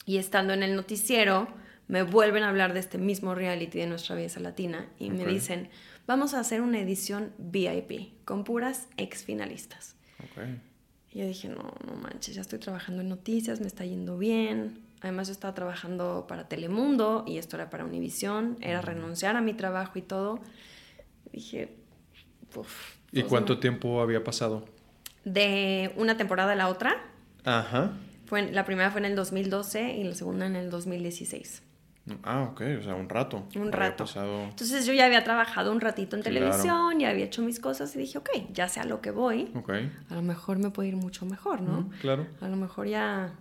Y 0.05 0.17
estando 0.17 0.53
en 0.53 0.63
el 0.63 0.75
noticiero, 0.75 1.47
me 1.87 2.03
vuelven 2.03 2.43
a 2.43 2.49
hablar 2.49 2.73
de 2.73 2.79
este 2.79 2.97
mismo 2.97 3.35
reality 3.35 3.79
de 3.79 3.87
nuestra 3.87 4.15
belleza 4.15 4.39
latina. 4.39 4.87
Y 4.99 5.09
me 5.09 5.25
dicen, 5.25 5.69
vamos 6.07 6.33
a 6.33 6.39
hacer 6.39 6.61
una 6.61 6.79
edición 6.79 7.33
VIP 7.37 8.23
con 8.23 8.43
puras 8.43 8.87
ex 8.97 9.23
finalistas. 9.23 9.95
Ok. 10.19 10.43
Y 11.11 11.19
yo 11.19 11.27
dije, 11.27 11.47
no, 11.47 11.73
no 11.87 11.95
manches, 11.95 12.35
ya 12.35 12.41
estoy 12.41 12.59
trabajando 12.59 13.01
en 13.01 13.09
noticias, 13.09 13.61
me 13.61 13.67
está 13.67 13.85
yendo 13.85 14.17
bien. 14.17 14.85
Además, 15.05 15.27
yo 15.27 15.33
estaba 15.33 15.53
trabajando 15.53 16.25
para 16.27 16.47
Telemundo 16.47 17.25
y 17.27 17.37
esto 17.37 17.57
era 17.57 17.69
para 17.69 17.85
Univisión, 17.85 18.57
era 18.59 18.81
renunciar 18.81 19.35
a 19.35 19.41
mi 19.41 19.53
trabajo 19.53 19.99
y 19.99 20.01
todo. 20.01 20.39
Dije, 21.31 21.75
uff. 22.55 22.95
¿Y 23.11 23.21
cuánto 23.21 23.59
tiempo 23.59 24.01
había 24.01 24.23
pasado? 24.23 24.65
De 25.23 25.93
una 25.95 26.17
temporada 26.17 26.53
a 26.53 26.55
la 26.55 26.69
otra, 26.69 26.95
Ajá. 27.43 27.91
fue 28.25 28.39
en- 28.39 28.55
la 28.55 28.65
primera 28.65 28.89
fue 28.89 28.99
en 28.99 29.05
el 29.05 29.15
2012 29.15 29.93
y 29.93 30.03
la 30.05 30.15
segunda 30.15 30.47
en 30.47 30.55
el 30.55 30.71
2016. 30.71 31.61
Ah, 32.23 32.41
ok. 32.51 32.61
O 32.79 32.83
sea, 32.83 32.95
un 32.95 33.07
rato. 33.07 33.43
Un 33.55 33.61
Había 33.67 33.71
rato. 33.71 34.05
pasado- 34.05 34.43
Entonces 34.45 34.87
yo 34.87 34.93
ya 34.93 35.05
había 35.05 35.23
trabajado 35.23 35.71
un 35.71 35.81
ratito 35.81 36.15
en 36.15 36.23
Claro. 36.23 36.39
televisión, 36.39 36.99
ya 36.99 37.09
había 37.09 37.25
hecho 37.25 37.43
mis 37.43 37.59
cosas 37.59 37.95
y 37.95 37.99
dije, 37.99 38.17
ok, 38.17 38.29
ya 38.53 38.67
sé 38.69 38.79
a 38.79 38.85
lo 38.85 39.01
que 39.01 39.11
voy, 39.11 39.51
Ok. 39.55 39.69
a 40.09 40.15
lo 40.15 40.21
mejor 40.23 40.57
me 40.57 40.71
puede 40.71 40.89
ir 40.89 40.95
mucho 40.95 41.25
mejor, 41.27 41.61
¿no? 41.61 41.81
Mm, 41.81 41.89
claro. 42.01 42.25
a 42.41 42.47
lo 42.47 42.55
mejor 42.57 42.87
ya 42.87 43.33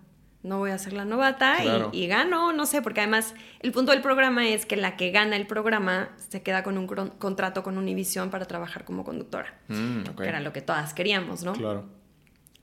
no 0.44 0.58
voy 0.58 0.70
a 0.70 0.78
ser 0.78 0.92
la 0.92 1.04
novata 1.04 1.56
y- 1.60 1.62
Claro. 1.64 1.88
y, 1.92 2.06
gano, 2.06 2.52
no 2.52 2.66
sé, 2.66 2.80
porque 2.82 3.00
además 3.00 3.34
el 3.60 3.72
punto 3.72 3.90
del 3.90 4.02
programa 4.02 4.46
es 4.46 4.64
que 4.66 4.76
la 4.76 4.96
que 4.96 5.10
gana 5.10 5.34
el 5.36 5.46
programa 5.48 6.10
se 6.28 6.42
queda 6.42 6.62
con 6.62 6.78
un 6.78 6.86
contrato 6.86 7.62
con 7.64 7.76
Univision 7.78 8.30
para 8.30 8.44
trabajar 8.44 8.84
como 8.84 9.02
conductora, 9.04 9.54
Mm, 9.68 10.02
que 10.16 10.28
era 10.28 10.38
lo 10.40 10.52
que 10.52 10.60
todas 10.60 10.94
queríamos, 10.94 11.42
¿no? 11.42 11.54
Claro. 11.54 11.86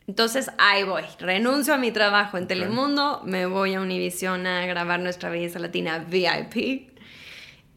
Entonces 0.07 0.51
ahí 0.57 0.83
voy, 0.83 1.03
renuncio 1.19 1.73
a 1.73 1.77
mi 1.77 1.91
trabajo 1.91 2.37
en. 2.37 2.47
Telemundo, 2.47 3.21
me 3.25 3.45
voy 3.45 3.73
a 3.75 3.81
Univision 3.81 4.45
a 4.47 4.65
grabar 4.65 4.99
nuestra 4.99 5.29
belleza 5.29 5.59
latina 5.59 5.99
VIP. 5.99 6.91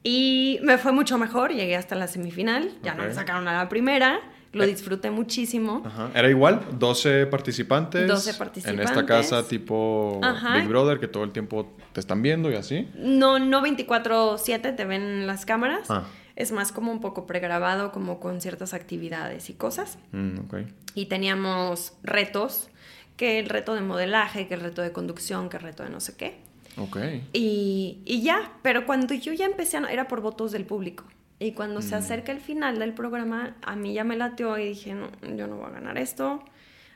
Y 0.03 0.59
me 0.63 0.77
fue 0.79 0.93
mucho 0.93 1.17
mejor, 1.17 1.53
llegué 1.53 1.77
hasta 1.77 1.95
la 1.95 2.09
semifinal, 2.09 2.71
ya 2.83 2.95
no 2.95 3.05
me 3.05 3.15
sacaron 3.15 3.49
a 3.49 3.55
la 3.55 3.69
primera, 3.71 4.21
lo 4.55 4.65
Eh. 4.65 4.69
disfruté 4.69 5.11
muchísimo. 5.11 5.83
Ajá. 5.85 6.11
Era 6.15 6.29
igual, 6.31 6.61
12 6.79 7.27
participantes. 7.27 8.07
12 8.09 8.31
En 8.31 8.37
participantes. 8.39 8.87
esta 8.91 9.07
casa 9.07 9.47
tipo 9.47 10.21
Ajá. 10.23 10.57
Big 10.57 10.69
Brother, 10.69 10.99
que 11.01 11.09
todo 11.09 11.25
el 11.25 11.33
tiempo 11.33 11.75
te 11.93 12.01
están 12.01 12.23
viendo 12.23 12.51
y 12.51 12.55
así. 12.55 12.89
No, 12.97 13.39
no 13.39 13.61
24/7 13.63 14.73
te 14.75 14.85
ven 14.85 15.27
las 15.27 15.45
cámaras. 15.47 15.91
Ah. 15.91 16.05
Es 16.37 16.51
más 16.51 16.73
como 16.73 16.91
un 16.91 17.01
poco 17.01 17.27
pregrabado, 17.27 17.93
como 17.93 18.19
con 18.19 18.41
ciertas 18.41 18.75
actividades 18.75 19.51
y 19.51 19.55
cosas. 19.55 19.99
Mm, 20.13 20.39
ok. 20.47 20.55
Y 20.97 21.07
teníamos 21.07 21.93
retos, 22.03 22.69
que 23.17 23.39
el 23.39 23.49
reto 23.49 23.75
de 23.77 23.81
modelaje, 23.83 24.49
que 24.49 24.55
el 24.55 24.61
reto 24.61 24.83
de 24.83 24.91
conducción, 24.91 25.49
que 25.49 25.59
el 25.59 25.63
reto 25.63 25.85
de 25.85 25.91
no 25.91 26.01
sé 26.01 26.17
qué. 26.17 26.39
Ok. 26.77 26.97
Y, 27.33 27.99
y 28.05 28.23
ya, 28.23 28.51
pero 28.63 28.85
cuando 28.85 29.15
yo 29.15 29.33
ya 29.33 29.47
empecé, 29.47 29.77
a, 29.77 29.83
era 29.93 30.09
por 30.09 30.21
votos 30.21 30.51
del 30.51 30.65
público. 30.67 31.05
Y 31.39 31.53
cuando 31.53 31.83
se 31.83 31.95
Mm. 31.95 31.99
acerca 31.99 32.33
el 32.33 32.41
final 32.41 32.79
del 32.79 32.93
programa, 32.95 33.57
a 33.63 33.77
mí 33.77 33.93
ya 33.93 34.05
me 34.05 34.17
lateó 34.17 34.57
y 34.59 34.69
dije, 34.69 34.95
no, 34.95 35.11
yo 35.37 35.47
no 35.47 35.57
voy 35.57 35.67
a 35.67 35.71
ganar 35.71 35.99
esto. 35.99 36.45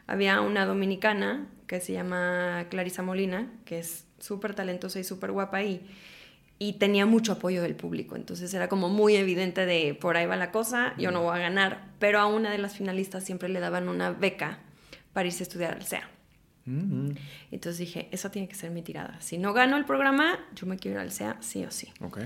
Había 0.07 0.40
una 0.40 0.64
dominicana 0.64 1.46
que 1.66 1.81
se 1.81 1.92
llama 1.92 2.66
Clarisa 2.70 3.03
Molina, 3.03 3.51
que 3.64 3.79
es 3.81 4.07
súper 4.18 4.55
talentosa 4.55 4.98
y 5.01 5.05
súper 5.05 5.33
guapa 5.33 5.62
y, 5.64 5.87
y 6.59 6.74
tenía 6.74 7.05
mucho 7.05 7.33
apoyo 7.33 7.61
del 7.62 7.74
público. 7.74 8.16
Entonces 8.16 8.55
era 8.55 8.68
como 8.68 8.88
muy 8.88 9.16
evidente 9.16 9.66
de 9.66 9.94
por 9.94 10.16
ahí 10.16 10.24
va 10.27 10.37
la 10.37 10.51
cosa, 10.51 10.94
yo 10.98 11.11
no 11.11 11.22
voy 11.22 11.37
a 11.37 11.40
ganar. 11.40 11.88
Pero 11.98 12.20
a 12.20 12.27
una 12.27 12.51
de 12.51 12.59
las 12.59 12.74
finalistas 12.77 13.24
siempre 13.24 13.48
le 13.51 13.61
daban 13.61 13.88
una 13.88 14.12
beca 14.12 14.61
para 15.12 15.27
irse 15.27 15.42
a 15.42 15.46
estudiar 15.46 15.74
al 15.74 15.83
CEA. 15.85 16.09
Mm, 16.64 17.11
Entonces 17.51 17.79
dije, 17.79 18.09
esa 18.12 18.31
tiene 18.31 18.48
que 18.48 18.55
ser 18.55 18.70
mi 18.70 18.83
tirada. 18.83 19.20
Si 19.20 19.37
no 19.37 19.53
gano 19.53 19.77
el 19.77 19.85
programa, 19.85 20.38
yo 20.55 20.66
me 20.66 20.77
quiero 20.77 20.98
ir 20.98 21.03
al 21.03 21.12
CEA, 21.12 21.37
sí 21.40 21.64
o 21.64 21.70
sí. 21.70 21.88
ok. 22.01 22.18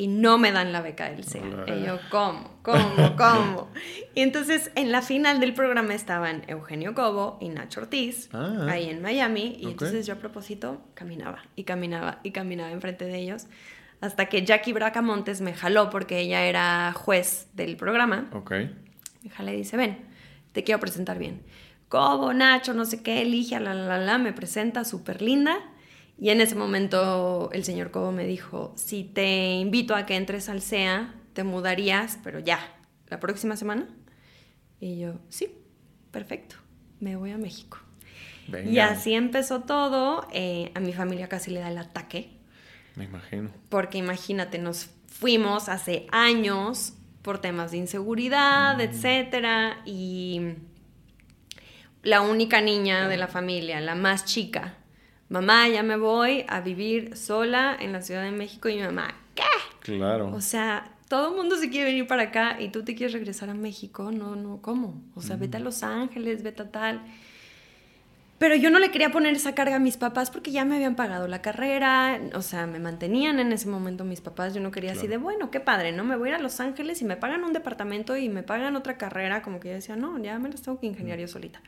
Y 0.00 0.06
no 0.06 0.38
me 0.38 0.50
dan 0.50 0.72
la 0.72 0.80
beca 0.80 1.10
del 1.10 1.24
CEA. 1.24 1.66
Y 1.66 1.84
yo, 1.84 1.98
¿cómo? 2.10 2.58
¿Cómo? 2.62 2.80
¿Cómo? 3.18 3.68
y 4.14 4.22
entonces 4.22 4.70
en 4.74 4.92
la 4.92 5.02
final 5.02 5.40
del 5.40 5.52
programa 5.52 5.92
estaban 5.94 6.42
Eugenio 6.48 6.94
Cobo 6.94 7.36
y 7.38 7.50
Nacho 7.50 7.80
Ortiz, 7.82 8.30
Ah. 8.32 8.66
ahí 8.70 8.88
en 8.88 9.02
Miami. 9.02 9.56
Y 9.60 9.66
Ok. 9.66 9.72
entonces 9.72 10.06
yo 10.06 10.14
a 10.14 10.16
propósito 10.16 10.80
caminaba 10.94 11.42
y 11.54 11.64
caminaba 11.64 12.20
y 12.22 12.30
caminaba 12.30 12.70
enfrente 12.70 13.04
de 13.04 13.18
ellos. 13.18 13.46
Hasta 14.00 14.24
que 14.30 14.42
Jackie 14.42 14.72
Bracamontes 14.72 15.42
me 15.42 15.52
jaló 15.52 15.90
porque 15.90 16.20
ella 16.20 16.44
era 16.46 16.94
juez 16.94 17.48
del 17.52 17.76
programa. 17.76 18.30
Ok. 18.32 18.52
Me 19.22 19.28
jala 19.28 19.52
y 19.52 19.56
dice, 19.58 19.76
ven, 19.76 19.98
te 20.52 20.64
quiero 20.64 20.80
presentar 20.80 21.18
bien. 21.18 21.42
Cobo, 21.90 22.32
Nacho, 22.32 22.72
no 22.72 22.86
sé 22.86 23.02
qué, 23.02 23.20
elige, 23.20 23.60
la, 23.60 23.74
la, 23.74 23.98
la, 23.98 24.16
me 24.16 24.32
presenta 24.32 24.84
súper 24.86 25.20
linda. 25.20 25.58
Y 26.20 26.28
en 26.28 26.42
ese 26.42 26.54
momento 26.54 27.48
el 27.52 27.64
señor 27.64 27.90
Cobo 27.90 28.12
me 28.12 28.26
dijo, 28.26 28.74
si 28.76 29.04
te 29.04 29.54
invito 29.54 29.94
a 29.94 30.04
que 30.04 30.16
entres 30.16 30.50
al 30.50 30.60
SEA, 30.60 31.14
te 31.32 31.44
mudarías, 31.44 32.18
pero 32.22 32.38
ya, 32.38 32.60
la 33.08 33.18
próxima 33.18 33.56
semana. 33.56 33.88
Y 34.80 34.98
yo, 34.98 35.14
sí, 35.30 35.56
perfecto, 36.10 36.56
me 37.00 37.16
voy 37.16 37.30
a 37.30 37.38
México. 37.38 37.78
Y 38.66 38.78
así 38.80 39.14
empezó 39.14 39.60
todo. 39.62 40.26
Eh, 40.32 40.72
a 40.74 40.80
mi 40.80 40.92
familia 40.92 41.28
casi 41.28 41.50
le 41.52 41.60
da 41.60 41.68
el 41.68 41.78
ataque. 41.78 42.30
Me 42.96 43.04
imagino. 43.04 43.50
Porque 43.68 43.98
imagínate, 43.98 44.58
nos 44.58 44.90
fuimos 45.06 45.68
hace 45.68 46.06
años 46.10 46.94
por 47.22 47.40
temas 47.40 47.70
de 47.70 47.78
inseguridad, 47.78 48.76
mm. 48.76 48.80
etcétera, 48.80 49.82
y 49.84 50.54
la 52.02 52.22
única 52.22 52.60
niña 52.60 53.08
de 53.08 53.16
la 53.16 53.28
familia, 53.28 53.80
la 53.80 53.94
más 53.94 54.24
chica, 54.24 54.74
mamá, 55.30 55.68
ya 55.68 55.82
me 55.82 55.96
voy 55.96 56.44
a 56.48 56.60
vivir 56.60 57.16
sola 57.16 57.74
en 57.80 57.92
la 57.92 58.02
Ciudad 58.02 58.22
de 58.22 58.32
México 58.32 58.68
y 58.68 58.76
mi 58.76 58.82
mamá, 58.82 59.14
¿qué? 59.34 59.44
Claro. 59.80 60.30
O 60.34 60.42
sea, 60.42 60.92
todo 61.08 61.30
el 61.30 61.36
mundo 61.36 61.56
se 61.56 61.70
quiere 61.70 61.86
venir 61.86 62.06
para 62.06 62.24
acá 62.24 62.60
y 62.60 62.68
tú 62.68 62.84
te 62.84 62.94
quieres 62.94 63.14
regresar 63.14 63.48
a 63.48 63.54
México, 63.54 64.12
no, 64.12 64.36
no, 64.36 64.60
¿cómo? 64.60 65.02
O 65.14 65.22
sea, 65.22 65.36
vete 65.36 65.56
a 65.56 65.60
mm. 65.60 65.64
Los 65.64 65.82
Ángeles, 65.82 66.42
vete 66.42 66.62
a 66.62 66.70
tal. 66.70 67.00
Pero 68.38 68.56
yo 68.56 68.70
no 68.70 68.78
le 68.78 68.90
quería 68.90 69.10
poner 69.10 69.34
esa 69.34 69.54
carga 69.54 69.76
a 69.76 69.78
mis 69.78 69.98
papás 69.98 70.30
porque 70.30 70.50
ya 70.50 70.64
me 70.64 70.76
habían 70.76 70.96
pagado 70.96 71.28
la 71.28 71.42
carrera, 71.42 72.18
o 72.34 72.40
sea, 72.40 72.66
me 72.66 72.78
mantenían 72.78 73.38
en 73.38 73.52
ese 73.52 73.68
momento 73.68 74.04
mis 74.04 74.22
papás. 74.22 74.54
Yo 74.54 74.60
no 74.60 74.70
quería 74.70 74.92
así 74.92 75.06
de, 75.06 75.18
bueno, 75.18 75.50
qué 75.50 75.60
padre, 75.60 75.92
¿no? 75.92 76.04
Me 76.04 76.16
voy 76.16 76.30
a 76.30 76.32
ir 76.32 76.36
a 76.36 76.40
Los 76.40 76.58
Ángeles 76.58 77.02
y 77.02 77.04
me 77.04 77.16
pagan 77.16 77.44
un 77.44 77.52
departamento 77.52 78.16
y 78.16 78.30
me 78.30 78.42
pagan 78.42 78.76
otra 78.76 78.96
carrera, 78.96 79.42
como 79.42 79.60
que 79.60 79.68
yo 79.68 79.74
decía, 79.74 79.94
no, 79.94 80.18
ya 80.18 80.38
me 80.38 80.48
las 80.48 80.62
tengo 80.62 80.80
que 80.80 80.86
ingeniar 80.86 81.18
yo 81.18 81.28
solita. 81.28 81.60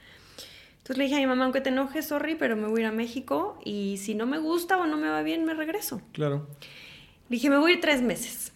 Entonces 0.92 0.98
le 0.98 1.05
dije 1.05 1.16
a 1.16 1.26
mi 1.26 1.26
mamá, 1.26 1.44
aunque 1.44 1.62
te 1.62 1.70
enojes, 1.70 2.05
sorry, 2.05 2.35
pero 2.35 2.55
me 2.55 2.68
voy 2.68 2.81
a 2.81 2.85
ir 2.85 2.87
a 2.88 2.92
México 2.92 3.59
y 3.64 3.96
si 3.96 4.14
no 4.14 4.26
me 4.26 4.38
gusta 4.38 4.76
o 4.76 4.87
no 4.87 4.98
me 4.98 5.09
va 5.09 5.22
bien, 5.22 5.46
me 5.46 5.55
regreso. 5.55 6.02
Claro. 6.12 6.46
Le 7.31 7.37
dije, 7.37 7.48
me 7.48 7.57
voy 7.57 7.72
a 7.72 7.74
ir 7.76 7.81
tres 7.81 8.02
meses. 8.02 8.52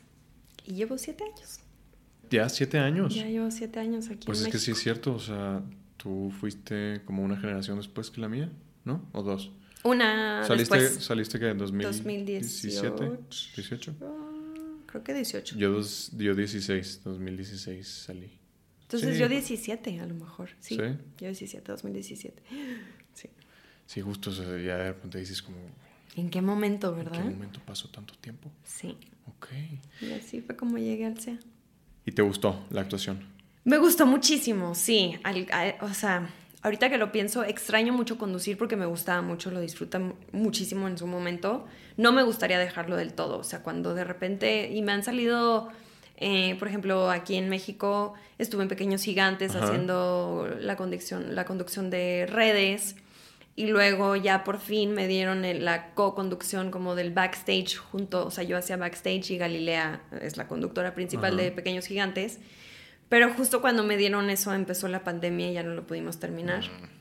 Y 0.66 0.74
llevo 0.74 0.98
siete 0.98 1.24
años. 1.24 1.60
¿Ya 2.28 2.46
siete 2.50 2.78
años? 2.78 3.14
Ya 3.14 3.26
llevo 3.26 3.50
siete 3.50 3.80
años 3.80 4.10
aquí. 4.10 4.26
Pues 4.26 4.42
es 4.42 4.48
que 4.48 4.58
sí 4.58 4.72
es 4.72 4.78
cierto, 4.78 5.14
o 5.14 5.18
sea, 5.18 5.62
tú 5.96 6.30
fuiste 6.38 7.00
como 7.06 7.22
una 7.22 7.38
generación 7.38 7.78
después 7.78 8.10
que 8.10 8.20
la 8.20 8.28
mía, 8.28 8.52
¿no? 8.84 9.08
¿O 9.12 9.22
dos? 9.22 9.50
Una 9.82 10.44
¿Saliste, 10.44 10.76
después. 10.76 11.04
¿Saliste 11.06 11.38
que 11.38 11.48
en 11.48 11.56
2017? 11.56 13.18
18. 13.56 13.94
creo 14.84 15.02
que 15.02 15.14
18. 15.14 15.56
Yo, 15.56 15.70
dos, 15.70 16.10
yo 16.14 16.34
16, 16.34 17.00
2016 17.02 17.88
salí. 17.88 18.38
Entonces 18.86 19.18
yo 19.18 19.28
17 19.28 19.98
a 20.00 20.06
lo 20.06 20.14
mejor, 20.14 20.50
sí. 20.60 20.76
Yo 20.76 20.94
17, 21.18 21.72
2017. 21.72 22.42
Sí. 23.14 23.30
Sí, 23.86 24.02
justo, 24.02 24.30
ya 24.30 24.76
de 24.76 24.88
repente 24.88 25.18
dices 25.18 25.40
como... 25.40 25.56
¿En 26.16 26.28
qué 26.28 26.42
momento, 26.42 26.94
verdad? 26.94 27.14
¿En 27.14 27.28
qué 27.28 27.30
momento 27.30 27.60
pasó 27.64 27.88
tanto 27.88 28.14
tiempo? 28.20 28.50
Sí. 28.62 28.96
Ok. 29.26 29.48
Y 30.02 30.12
así 30.12 30.42
fue 30.42 30.54
como 30.54 30.76
llegué 30.76 31.06
al 31.06 31.18
CEA. 31.18 31.38
¿Y 32.04 32.12
te 32.12 32.20
gustó 32.20 32.66
la 32.70 32.82
actuación? 32.82 33.26
Me 33.64 33.78
gustó 33.78 34.06
muchísimo, 34.06 34.74
sí. 34.74 35.18
o 35.80 35.94
sea, 35.94 36.30
ahorita 36.62 36.88
que 36.90 36.98
lo 36.98 37.10
pienso, 37.10 37.42
extraño 37.42 37.92
mucho 37.92 38.18
conducir 38.18 38.56
porque 38.58 38.76
me 38.76 38.86
gustaba 38.86 39.22
mucho, 39.22 39.50
lo 39.50 39.60
disfruta 39.60 40.00
muchísimo 40.32 40.86
en 40.86 40.98
su 40.98 41.06
momento. 41.06 41.66
No 41.96 42.12
me 42.12 42.22
gustaría 42.22 42.58
dejarlo 42.58 42.96
del 42.96 43.14
todo. 43.14 43.38
O 43.38 43.44
sea, 43.44 43.62
cuando 43.62 43.94
de 43.94 44.04
repente, 44.04 44.70
y 44.72 44.82
me 44.82 44.92
han 44.92 45.02
salido, 45.02 45.70
eh, 46.16 46.56
por 46.58 46.68
ejemplo, 46.68 47.10
aquí 47.10 47.36
en 47.36 47.48
México 47.48 48.14
estuve 48.38 48.62
en 48.62 48.68
Pequeños 48.68 49.02
Gigantes 49.02 49.54
haciendo 49.54 50.48
la 50.60 50.76
conducción, 50.76 51.34
la 51.34 51.44
conducción 51.44 51.90
de 51.90 52.26
redes. 52.28 52.96
Y 53.58 53.68
luego 53.68 54.16
ya 54.16 54.44
por 54.44 54.58
fin 54.58 54.92
me 54.92 55.08
dieron 55.08 55.42
la 55.64 55.94
co-conducción 55.94 56.70
como 56.70 56.94
del 56.94 57.10
backstage 57.10 57.76
junto, 57.76 58.26
o 58.26 58.30
sea, 58.30 58.44
yo 58.44 58.58
hacía 58.58 58.76
backstage 58.76 59.30
y 59.30 59.38
Galilea 59.38 60.02
es 60.20 60.36
la 60.36 60.46
conductora 60.46 60.94
principal 60.94 61.38
de 61.38 61.52
Pequeños 61.52 61.86
Gigantes. 61.86 62.38
Pero 63.08 63.32
justo 63.32 63.60
cuando 63.60 63.82
me 63.82 63.96
dieron 63.96 64.28
eso 64.30 64.52
empezó 64.52 64.88
la 64.88 65.04
pandemia 65.04 65.50
y 65.50 65.54
ya 65.54 65.62
no 65.62 65.74
lo 65.74 65.86
pudimos 65.86 66.18
terminar. 66.18 66.64
Mm. 66.64 66.95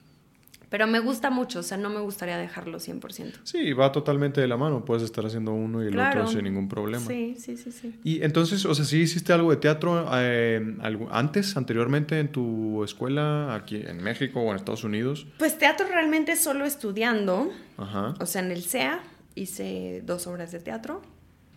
Pero 0.69 0.87
me 0.87 0.99
gusta 0.99 1.29
mucho, 1.29 1.59
o 1.59 1.63
sea, 1.63 1.77
no 1.77 1.89
me 1.89 1.99
gustaría 1.99 2.37
dejarlo 2.37 2.79
100%. 2.79 3.33
Sí, 3.43 3.73
va 3.73 3.91
totalmente 3.91 4.41
de 4.41 4.47
la 4.47 4.57
mano. 4.57 4.85
Puedes 4.85 5.03
estar 5.03 5.25
haciendo 5.25 5.53
uno 5.53 5.83
y 5.83 5.87
el 5.87 5.99
otro 5.99 6.27
sin 6.27 6.43
ningún 6.43 6.67
problema. 6.67 7.05
Sí, 7.05 7.35
sí, 7.37 7.57
sí, 7.57 7.71
sí. 7.71 7.99
Y 8.03 8.23
entonces, 8.23 8.65
o 8.65 8.73
sea, 8.73 8.85
¿sí 8.85 9.01
hiciste 9.01 9.33
algo 9.33 9.51
de 9.51 9.57
teatro 9.57 10.07
eh, 10.13 10.75
antes, 11.11 11.57
anteriormente 11.57 12.19
en 12.19 12.29
tu 12.29 12.83
escuela 12.83 13.53
aquí 13.55 13.81
en 13.85 14.03
México 14.03 14.41
o 14.41 14.51
en 14.51 14.57
Estados 14.57 14.83
Unidos? 14.83 15.27
Pues 15.37 15.57
teatro 15.57 15.87
realmente 15.87 16.35
solo 16.35 16.65
estudiando. 16.65 17.51
Ajá. 17.77 18.15
O 18.19 18.25
sea, 18.25 18.41
en 18.41 18.51
el 18.51 18.63
CEA 18.63 19.01
hice 19.35 20.01
dos 20.05 20.27
obras 20.27 20.51
de 20.51 20.59
teatro. 20.59 21.01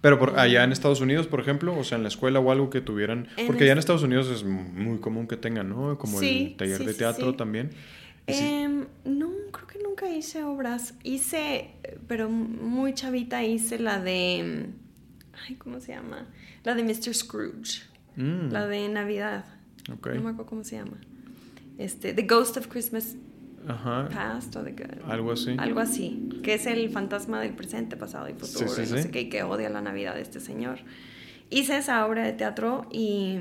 Pero 0.01 0.19
por, 0.19 0.39
allá 0.39 0.63
en 0.63 0.71
Estados 0.71 1.01
Unidos, 1.01 1.27
por 1.27 1.41
ejemplo, 1.41 1.77
o 1.77 1.83
sea, 1.83 1.97
en 1.97 2.03
la 2.03 2.09
escuela 2.09 2.39
o 2.39 2.53
algo 2.53 2.71
que 2.71 2.81
tuvieran, 2.81 3.29
porque 3.47 3.65
allá 3.65 3.73
en 3.73 3.79
Estados 3.79 4.05
Unidos 4.05 4.29
es 4.29 4.45
muy 4.45 4.99
común 4.99 5.27
que 5.27 5.37
tengan, 5.37 5.69
¿no? 5.69 5.99
Como 5.99 6.21
el 6.21 6.57
taller 6.57 6.85
de 6.85 6.95
teatro 6.95 7.35
también. 7.35 7.71
Em, 8.29 8.87
no, 9.05 9.31
creo 9.51 9.67
que 9.67 9.79
nunca 9.83 10.09
hice 10.09 10.45
obras. 10.45 10.95
Hice, 11.03 11.71
pero 12.07 12.29
muy 12.29 12.95
chavita 12.95 13.43
hice 13.43 13.79
la 13.79 14.01
de, 14.01 14.67
ay, 15.47 15.55
¿cómo 15.57 15.81
se 15.81 15.93
llama? 15.93 16.27
La 16.65 16.75
de 16.75 16.85
Mr. 16.85 17.15
Scrooge, 17.15 17.83
mm. 18.17 18.51
la 18.51 18.67
de 18.67 18.89
Navidad. 18.89 19.45
Okay. 19.91 20.17
No 20.17 20.25
me 20.25 20.31
acuerdo 20.31 20.47
cómo 20.51 20.65
se 20.65 20.77
llama. 20.77 20.99
Este, 21.79 22.13
The 22.13 22.23
Ghost 22.23 22.57
of 22.59 22.69
Christmas 22.69 23.17
Ajá. 23.67 24.09
Past 24.09 24.55
o 24.57 24.63
de 24.63 24.75
algo 25.07 25.33
así. 25.33 25.55
Algo 25.59 25.81
así, 25.81 26.29
que 26.43 26.55
es 26.55 26.67
el 26.67 26.91
fantasma 26.91 27.41
del 27.41 27.55
presente, 27.55 27.97
pasado 27.97 28.29
y 28.29 28.35
futuro, 28.35 28.67
no 28.67 29.03
sé 29.03 29.11
qué, 29.11 29.23
y 29.23 29.29
que 29.29 29.43
odia 29.43 29.69
la 29.69 29.81
Navidad 29.81 30.15
de 30.15 30.23
este 30.23 30.41
señor. 30.41 30.79
Hice 31.51 31.79
esa 31.79 32.07
obra 32.07 32.25
de 32.25 32.33
teatro 32.33 32.87
y 32.91 33.39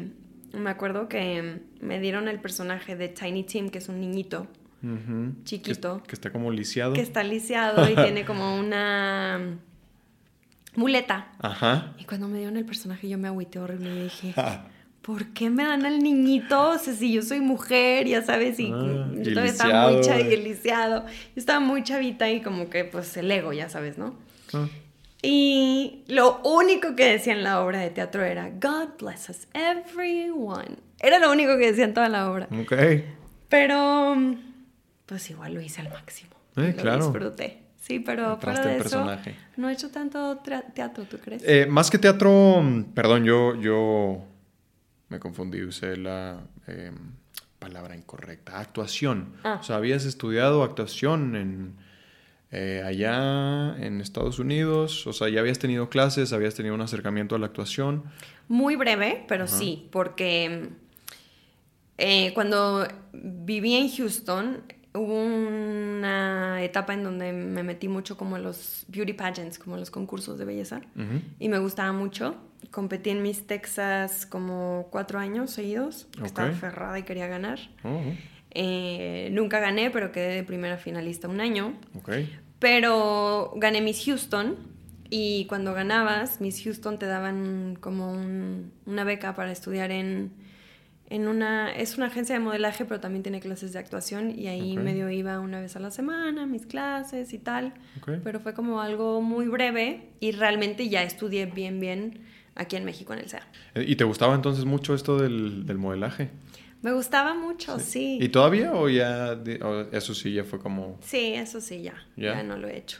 me 0.53 0.69
acuerdo 0.69 1.07
que 1.07 1.61
me 1.81 1.99
dieron 1.99 2.27
el 2.27 2.39
personaje 2.39 2.95
de 2.95 3.09
Tiny 3.09 3.43
Tim, 3.43 3.69
que 3.69 3.77
es 3.77 3.89
un 3.89 3.99
niñito 3.99 4.47
chiquito. 5.43 6.03
Que, 6.03 6.13
está 6.13 6.31
como 6.31 6.51
lisiado. 6.51 6.93
Que 6.93 7.01
está 7.01 7.23
lisiado 7.23 7.89
y 7.89 7.95
tiene 8.03 8.25
como 8.25 8.57
una 8.57 9.57
muleta. 10.75 11.31
Ajá. 11.39 11.93
Y 11.97 12.05
cuando 12.05 12.27
me 12.27 12.37
dieron 12.37 12.57
el 12.57 12.65
personaje 12.65 13.09
yo 13.09 13.17
me 13.17 13.27
agüité 13.27 13.59
horrible 13.59 13.89
y 13.89 14.03
dije... 14.03 14.33
¿por 15.07 15.27
qué 15.27 15.49
me 15.49 15.63
dan 15.63 15.85
al 15.85 15.99
niñito? 15.99 16.71
O 16.71 16.77
sea, 16.77 16.93
si 16.93 17.13
yo 17.13 17.21
soy 17.21 17.39
mujer, 17.39 18.05
ya 18.07 18.23
sabes, 18.23 18.59
y 18.59 18.69
ah, 18.73 19.07
yo 19.13 19.31
todavía 19.31 19.53
estaba 19.53 19.89
muy 19.89 20.01
chavita, 20.01 20.35
Yo 20.35 21.05
estaba 21.37 21.59
muy 21.61 21.81
chavita 21.81 22.29
y 22.29 22.41
como 22.41 22.69
que, 22.69 22.83
pues, 22.83 23.15
el 23.15 23.31
ego, 23.31 23.53
ya 23.53 23.69
sabes, 23.69 23.97
¿no? 23.97 24.15
Ah. 24.51 24.67
Y 25.21 26.03
lo 26.07 26.41
único 26.43 26.97
que 26.97 27.05
decía 27.05 27.31
en 27.31 27.43
la 27.43 27.61
obra 27.61 27.79
de 27.79 27.89
teatro 27.89 28.21
era, 28.25 28.49
God 28.49 28.97
bless 28.99 29.29
us, 29.29 29.47
everyone. 29.53 30.75
Era 30.99 31.19
lo 31.19 31.31
único 31.31 31.57
que 31.57 31.67
decía 31.67 31.85
en 31.85 31.93
toda 31.93 32.09
la 32.09 32.29
obra. 32.29 32.49
Ok. 32.61 32.73
Pero, 33.47 34.13
pues 35.07 35.29
igual 35.31 35.55
lo 35.55 35.61
hice 35.61 35.81
al 35.81 35.89
máximo. 35.89 36.35
Eh, 36.57 36.73
lo 36.75 36.81
claro. 36.83 37.05
disfruté. 37.05 37.63
Sí, 37.79 37.99
pero 37.99 38.37
fuera 38.37 38.61
de 38.65 38.77
eso, 38.77 39.05
no 39.55 39.69
he 39.69 39.73
hecho 39.73 39.89
tanto 39.89 40.41
teatro, 40.75 41.05
¿tú 41.05 41.17
crees? 41.19 41.41
Eh, 41.45 41.65
más 41.69 41.89
que 41.89 41.97
teatro, 41.97 42.61
perdón, 42.93 43.23
yo, 43.23 43.55
yo 43.55 44.25
me 45.07 45.19
confundí, 45.19 45.63
usé 45.63 45.95
la 45.95 46.41
em, 46.67 47.13
palabra 47.59 47.95
incorrecta. 47.95 48.59
Actuación. 48.59 49.33
Ah. 49.43 49.59
O 49.61 49.63
sea, 49.63 49.77
habías 49.77 50.03
estudiado 50.03 50.63
actuación 50.63 51.35
en, 51.37 51.75
eh, 52.51 52.83
allá 52.85 53.77
en 53.79 54.01
Estados 54.01 54.39
Unidos. 54.39 55.07
O 55.07 55.13
sea, 55.13 55.29
ya 55.29 55.39
habías 55.39 55.59
tenido 55.59 55.89
clases, 55.89 56.33
habías 56.33 56.55
tenido 56.55 56.75
un 56.75 56.81
acercamiento 56.81 57.35
a 57.35 57.39
la 57.39 57.45
actuación. 57.45 58.03
Muy 58.49 58.75
breve, 58.75 59.23
pero 59.29 59.47
sí, 59.47 59.87
porque 59.91 60.69
eh, 61.97 62.33
cuando 62.33 62.87
viví 63.13 63.75
en 63.75 63.89
Houston, 63.95 64.63
hubo 64.93 65.23
una 65.23 66.63
etapa 66.63 66.93
en 66.93 67.03
donde 67.03 67.33
me 67.33 67.63
metí 67.63 67.87
mucho 67.87 68.17
como 68.17 68.37
los 68.37 68.85
beauty 68.87 69.13
pageants, 69.13 69.59
como 69.59 69.77
los 69.77 69.91
concursos 69.91 70.37
de 70.37 70.45
belleza, 70.45 70.81
y 71.39 71.49
me 71.49 71.59
gustaba 71.59 71.91
mucho. 71.91 72.35
Competí 72.71 73.11
en 73.11 73.21
Miss 73.21 73.45
Texas 73.47 74.25
como 74.25 74.87
cuatro 74.91 75.19
años 75.19 75.51
seguidos. 75.51 76.07
Estaba 76.23 76.49
aferrada 76.49 76.99
y 76.99 77.03
quería 77.03 77.27
ganar. 77.27 77.59
Oh. 77.83 78.01
Eh, 78.51 79.29
nunca 79.31 79.59
gané, 79.59 79.91
pero 79.91 80.11
quedé 80.11 80.35
de 80.35 80.43
primera 80.43 80.77
finalista 80.77 81.27
un 81.27 81.39
año. 81.39 81.73
Pero 82.59 83.53
gané 83.55 83.81
Miss 83.81 84.03
Houston 84.05 84.57
y 85.09 85.45
cuando 85.45 85.73
ganabas, 85.73 86.41
Miss 86.41 86.63
Houston 86.63 86.97
te 86.99 87.05
daban 87.05 87.77
como 87.79 88.13
una 88.85 89.03
beca 89.03 89.35
para 89.35 89.51
estudiar 89.51 89.91
en, 89.91 90.31
en 91.09 91.27
una... 91.27 91.73
Es 91.73 91.97
una 91.97 92.07
agencia 92.07 92.35
de 92.35 92.39
modelaje, 92.39 92.85
pero 92.85 92.99
también 92.99 93.23
tiene 93.23 93.39
clases 93.39 93.73
de 93.73 93.79
actuación 93.79 94.37
y 94.37 94.47
ahí 94.47 94.77
medio 94.77 95.09
iba 95.09 95.39
una 95.39 95.61
vez 95.61 95.75
a 95.75 95.79
la 95.79 95.91
semana, 95.91 96.45
mis 96.45 96.65
clases 96.65 97.33
y 97.33 97.39
tal. 97.39 97.73
Pero 98.23 98.39
fue 98.39 98.53
como 98.53 98.81
algo 98.81 99.21
muy 99.21 99.47
breve 99.47 100.09
y 100.19 100.31
realmente 100.31 100.89
ya 100.89 101.03
estudié 101.03 101.45
bien, 101.45 101.79
bien 101.79 102.25
aquí 102.55 102.75
en 102.75 102.85
México 102.85 103.13
en 103.13 103.19
el 103.19 103.29
SEA. 103.29 103.47
¿Y 103.75 103.95
te 103.95 104.03
gustaba 104.03 104.35
entonces 104.35 104.65
mucho 104.65 104.93
esto 104.93 105.17
del, 105.17 105.77
modelaje? 105.77 106.29
Me 106.81 106.91
gustaba 106.91 107.33
mucho, 107.33 107.79
sí. 107.79 108.19
¿Y 108.21 108.29
todavía 108.29 108.73
o 108.73 108.89
ya 108.89 109.39
eso 109.91 110.13
sí 110.13 110.33
ya 110.33 110.43
fue 110.43 110.59
como... 110.59 110.99
Sí, 111.01 111.33
eso 111.33 111.61
sí 111.61 111.81
ya, 111.81 111.95
ya, 112.15 112.43
no 112.43 112.57
lo 112.57 112.67
he 112.67 112.77
hecho. 112.77 112.99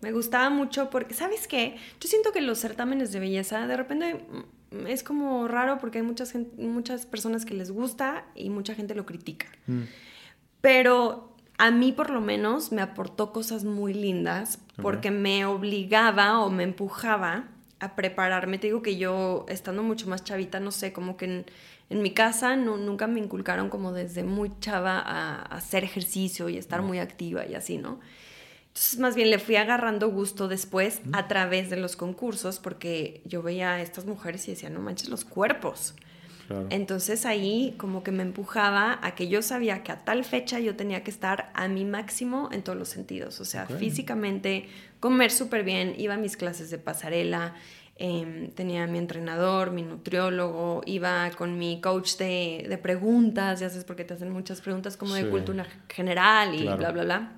Me 0.00 0.12
gustaba 0.12 0.48
mucho 0.48 0.90
porque, 0.90 1.12
¿sabes 1.12 1.48
qué? 1.48 1.76
Yo 2.00 2.08
siento 2.08 2.32
que 2.32 2.40
los 2.40 2.58
certámenes 2.58 3.10
de 3.10 3.18
belleza 3.18 3.66
de 3.66 3.76
repente 3.76 4.24
es 4.86 5.02
como 5.02 5.48
raro 5.48 5.78
porque 5.78 5.98
hay 5.98 6.04
muchas, 6.04 6.34
muchas 6.56 7.06
personas 7.06 7.44
que 7.44 7.54
les 7.54 7.70
gusta 7.70 8.26
y 8.34 8.50
mucha 8.50 8.74
gente 8.74 8.94
lo 8.94 9.06
critica. 9.06 9.46
Mm. 9.66 9.82
Pero 10.60 11.36
a 11.58 11.70
mí 11.70 11.92
por 11.92 12.10
lo 12.10 12.20
menos 12.20 12.72
me 12.72 12.82
aportó 12.82 13.32
cosas 13.32 13.64
muy 13.64 13.92
lindas 13.92 14.60
porque 14.80 15.10
me 15.10 15.44
obligaba 15.44 16.40
o 16.40 16.50
me 16.50 16.62
empujaba 16.62 17.48
a 17.80 17.96
prepararme. 17.96 18.58
Te 18.58 18.68
digo 18.68 18.82
que 18.82 18.96
yo, 18.96 19.44
estando 19.48 19.82
mucho 19.82 20.08
más 20.08 20.24
chavita, 20.24 20.60
no 20.60 20.70
sé, 20.70 20.92
como 20.92 21.16
que 21.16 21.44
en, 21.90 22.02
mi 22.02 22.12
casa 22.12 22.54
no, 22.54 22.76
nunca 22.76 23.06
me 23.06 23.18
inculcaron 23.18 23.70
como 23.70 23.92
desde 23.92 24.22
muy 24.22 24.52
chava 24.60 24.98
a, 24.98 25.42
hacer 25.42 25.84
ejercicio 25.84 26.48
y 26.48 26.58
estar 26.58 26.82
muy 26.82 26.98
activa 26.98 27.46
y 27.46 27.54
así, 27.54 27.78
¿no? 27.78 27.98
Entonces, 28.78 29.00
más 29.00 29.16
bien 29.16 29.30
le 29.30 29.40
fui 29.40 29.56
agarrando 29.56 30.08
gusto 30.08 30.46
después 30.46 31.00
a 31.12 31.26
través 31.26 31.68
de 31.68 31.76
los 31.76 31.96
concursos 31.96 32.60
porque 32.60 33.22
yo 33.24 33.42
veía 33.42 33.72
a 33.72 33.82
estas 33.82 34.06
mujeres 34.06 34.46
y 34.46 34.52
decía, 34.52 34.70
no 34.70 34.78
manches 34.78 35.08
los 35.08 35.24
cuerpos. 35.24 35.96
Entonces 36.70 37.26
ahí 37.26 37.74
como 37.76 38.02
que 38.04 38.12
me 38.12 38.22
empujaba 38.22 39.00
a 39.02 39.14
que 39.16 39.28
yo 39.28 39.42
sabía 39.42 39.82
que 39.82 39.92
a 39.92 40.04
tal 40.04 40.24
fecha 40.24 40.60
yo 40.60 40.76
tenía 40.76 41.02
que 41.02 41.10
estar 41.10 41.50
a 41.54 41.66
mi 41.66 41.84
máximo 41.84 42.48
en 42.52 42.62
todos 42.62 42.78
los 42.78 42.88
sentidos, 42.88 43.40
o 43.40 43.44
sea, 43.44 43.66
físicamente, 43.66 44.66
comer 44.98 45.30
súper 45.30 45.62
bien, 45.64 45.94
iba 45.98 46.14
a 46.14 46.16
mis 46.16 46.38
clases 46.38 46.70
de 46.70 46.78
pasarela, 46.78 47.54
em, 47.96 48.50
tenía 48.52 48.86
mi 48.86 48.96
entrenador, 48.96 49.72
mi 49.72 49.82
nutriólogo, 49.82 50.80
iba 50.86 51.30
con 51.36 51.58
mi 51.58 51.82
coach 51.82 52.16
de, 52.16 52.78
preguntas, 52.80 53.60
ya 53.60 53.68
sabes, 53.68 53.84
porque 53.84 54.04
te 54.04 54.14
hacen 54.14 54.30
muchas 54.30 54.62
preguntas 54.62 54.96
como 54.96 55.14
de 55.14 55.28
cultura 55.28 55.66
general 55.88 56.54
y 56.54 56.62
bla, 56.62 56.76
bla, 56.76 57.04
bla. 57.04 57.37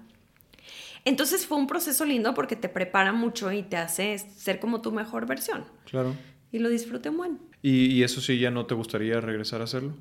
Entonces 1.04 1.46
fue 1.46 1.58
un 1.58 1.66
proceso 1.66 2.04
lindo 2.04 2.34
porque 2.34 2.56
te 2.56 2.68
prepara 2.68 3.12
mucho 3.12 3.50
y 3.52 3.62
te 3.62 3.76
hace 3.76 4.18
ser 4.18 4.60
como 4.60 4.80
tu 4.80 4.92
mejor 4.92 5.26
versión. 5.26 5.64
Claro. 5.88 6.14
Y 6.52 6.58
lo 6.58 6.68
disfruté 6.68 7.08
un 7.10 7.16
buen. 7.16 7.38
¿Y, 7.62 8.02
eso 8.02 8.20
sí 8.20 8.38
ya 8.38 8.50
no 8.50 8.66
te 8.66 8.74
gustaría 8.74 9.20
regresar 9.20 9.60
a 9.60 9.64
hacerlo? 9.64 9.94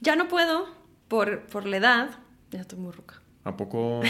Ya 0.00 0.16
no 0.16 0.28
puedo 0.28 0.66
por, 1.08 1.46
por 1.46 1.66
la 1.66 1.76
edad. 1.76 2.10
Ya 2.50 2.60
estoy 2.60 2.78
muy 2.78 2.92
roca. 2.92 3.20
¿A 3.44 3.56
poco, 3.56 4.02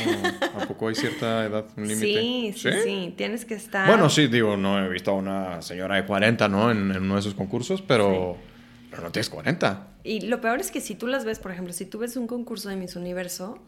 ¿A 0.55 0.67
poco 0.67 0.89
hay 0.89 0.95
cierta 0.95 1.45
edad, 1.45 1.67
un 1.77 1.87
límite? 1.87 2.07
Sí, 2.07 2.55
sí, 2.57 2.71
sí, 2.83 3.15
tienes 3.19 3.45
que 3.45 3.55
estar... 3.55 3.87
Bueno, 3.87 4.09
sí, 4.09 4.29
digo, 4.29 4.57
no 4.57 4.83
he 4.83 4.89
visto 4.89 5.11
a 5.11 5.15
una 5.15 5.61
señora 5.61 5.97
de 5.97 6.07
40, 6.07 6.49
¿no? 6.49 6.71
En, 6.71 6.91
en 6.91 7.03
uno 7.03 7.15
de 7.15 7.21
esos 7.21 7.35
concursos, 7.35 7.83
pero... 7.83 8.39
Pero 8.91 9.03
no 9.03 9.11
tienes 9.13 9.29
40. 9.29 9.89
Y 10.07 10.21
lo 10.21 10.41
peor 10.41 10.61
es 10.61 10.71
que 10.71 10.81
si 10.81 10.95
tú 10.95 11.09
las 11.09 11.25
ves, 11.25 11.41
por 11.41 11.51
ejemplo, 11.51 11.73
si 11.73 11.85
tú 11.85 11.99
ves 11.99 12.17
un 12.17 12.29
concurso 12.29 12.69
de 12.69 12.77
Miss 12.77 12.95
Universo, 12.95 13.59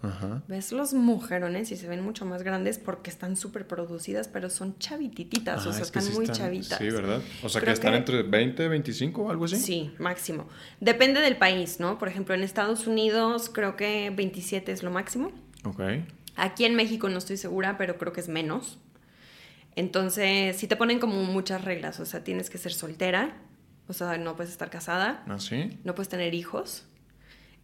ves 0.46 0.70
los 0.70 0.94
mujerones 0.94 1.72
y 1.72 1.76
se 1.76 1.88
ven 1.88 2.00
mucho 2.00 2.24
más 2.24 2.44
grandes 2.44 2.78
porque 2.78 3.10
están 3.10 3.36
súper 3.36 3.66
producidas, 3.66 4.28
pero 4.28 4.48
son 4.48 4.78
chavitititas, 4.78 5.66
o 5.66 5.72
sea, 5.72 5.82
están 5.82 6.12
muy 6.14 6.28
chavitas. 6.28 6.78
Sí, 6.78 6.90
¿verdad? 6.90 7.20
O 7.42 7.48
sea, 7.48 7.60
que 7.60 7.72
están 7.72 7.94
entre 7.94 8.22
20, 8.22 8.68
25 8.68 9.22
o 9.22 9.30
algo 9.30 9.46
así. 9.46 9.56
Sí, 9.56 9.92
máximo. 9.98 10.46
Depende 10.78 11.20
del 11.20 11.36
país, 11.36 11.80
¿no? 11.80 11.98
Por 11.98 12.08
ejemplo, 12.08 12.36
en 12.36 12.44
Estados 12.44 12.86
Unidos 12.86 13.50
creo 13.52 13.74
que 13.74 14.12
27 14.14 14.70
es 14.70 14.84
lo 14.84 14.92
máximo. 14.92 15.32
Ok. 15.64 15.80
Aquí 16.36 16.64
en 16.64 16.76
México 16.76 17.08
no 17.08 17.18
estoy 17.18 17.36
segura, 17.36 17.76
pero 17.78 17.98
creo 17.98 18.12
que 18.12 18.20
es 18.20 18.28
menos. 18.28 18.78
Entonces, 19.74 20.56
sí 20.56 20.68
te 20.68 20.76
ponen 20.76 21.00
como 21.00 21.24
muchas 21.24 21.64
reglas, 21.64 21.98
o 21.98 22.06
sea, 22.06 22.22
tienes 22.22 22.48
que 22.48 22.58
ser 22.58 22.72
soltera 22.72 23.36
o 23.88 23.92
sea, 23.94 24.18
no 24.18 24.36
puedes 24.36 24.52
estar 24.52 24.68
casada. 24.68 25.24
¿Ah, 25.26 25.38
sí? 25.38 25.78
No 25.82 25.94
puedes 25.94 26.08
tener 26.08 26.34
hijos. 26.34 26.84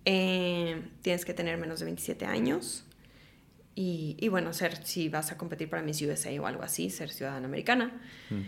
Eh, 0.07 0.83
tienes 1.03 1.25
que 1.25 1.35
tener 1.35 1.59
menos 1.59 1.81
de 1.81 1.85
27 1.85 2.25
años. 2.25 2.85
Y, 3.75 4.17
y, 4.19 4.29
bueno, 4.29 4.53
ser, 4.55 4.85
si 4.87 5.09
vas 5.09 5.33
a 5.33 5.37
competir 5.37 5.69
para 5.69 5.83
Miss 5.83 6.01
USA 6.01 6.31
o 6.41 6.47
algo 6.47 6.63
así, 6.63 6.89
ser 6.89 7.11
ciudadana 7.11 7.47
americana. 7.47 7.93
Mm. 8.31 8.41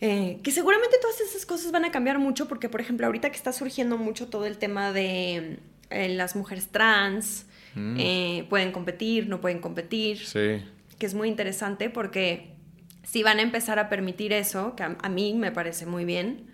Eh, 0.00 0.40
que 0.42 0.50
seguramente 0.50 0.96
todas 1.00 1.20
esas 1.20 1.46
cosas 1.46 1.70
van 1.70 1.84
a 1.84 1.92
cambiar 1.92 2.18
mucho 2.18 2.48
porque, 2.48 2.68
por 2.68 2.80
ejemplo, 2.80 3.06
ahorita 3.06 3.30
que 3.30 3.36
está 3.36 3.52
surgiendo 3.52 3.98
mucho 3.98 4.26
todo 4.26 4.46
el 4.46 4.58
tema 4.58 4.92
de 4.92 5.58
eh, 5.90 6.08
las 6.08 6.34
mujeres 6.34 6.68
trans, 6.68 7.46
mm. 7.76 8.48
pueden 8.48 8.72
competir, 8.72 9.28
no 9.28 9.40
pueden 9.40 9.60
competir. 9.60 10.18
Sí. 10.18 10.60
Que 10.98 11.06
es 11.06 11.14
muy 11.14 11.28
interesante 11.28 11.88
porque 11.88 12.52
si 13.04 13.22
van 13.22 13.38
a 13.38 13.42
empezar 13.42 13.78
a 13.78 13.88
permitir 13.88 14.32
eso, 14.32 14.74
que 14.76 14.82
a, 14.82 15.08
mí 15.08 15.34
me 15.34 15.52
parece 15.52 15.86
muy 15.86 16.04
bien, 16.04 16.46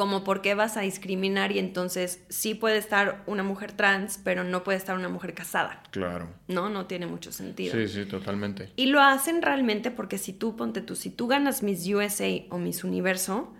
como 0.00 0.24
por 0.24 0.40
qué 0.40 0.54
vas 0.54 0.78
a 0.78 0.80
discriminar 0.80 1.52
y 1.52 1.58
entonces 1.58 2.24
sí 2.30 2.54
puede 2.54 2.78
estar 2.78 3.22
una 3.26 3.42
mujer 3.42 3.72
trans, 3.72 4.18
pero 4.24 4.44
no 4.44 4.64
puede 4.64 4.78
estar 4.78 4.96
una 4.96 5.10
mujer 5.10 5.34
casada. 5.34 5.82
Claro. 5.90 6.30
No, 6.48 6.70
no 6.70 6.86
tiene 6.86 7.06
mucho 7.06 7.32
sentido. 7.32 7.74
Sí, 7.74 7.86
sí, 7.86 8.06
totalmente. 8.06 8.70
Y 8.76 8.86
lo 8.86 9.02
hacen 9.02 9.42
realmente 9.42 9.90
porque 9.90 10.16
si 10.16 10.32
tú, 10.32 10.56
ponte 10.56 10.80
tú, 10.80 10.96
si 10.96 11.10
tú 11.10 11.26
ganas 11.26 11.62
Miss 11.62 11.86
USA 11.86 12.30
o 12.48 12.56
Miss 12.56 12.82
Universo, 12.82 13.52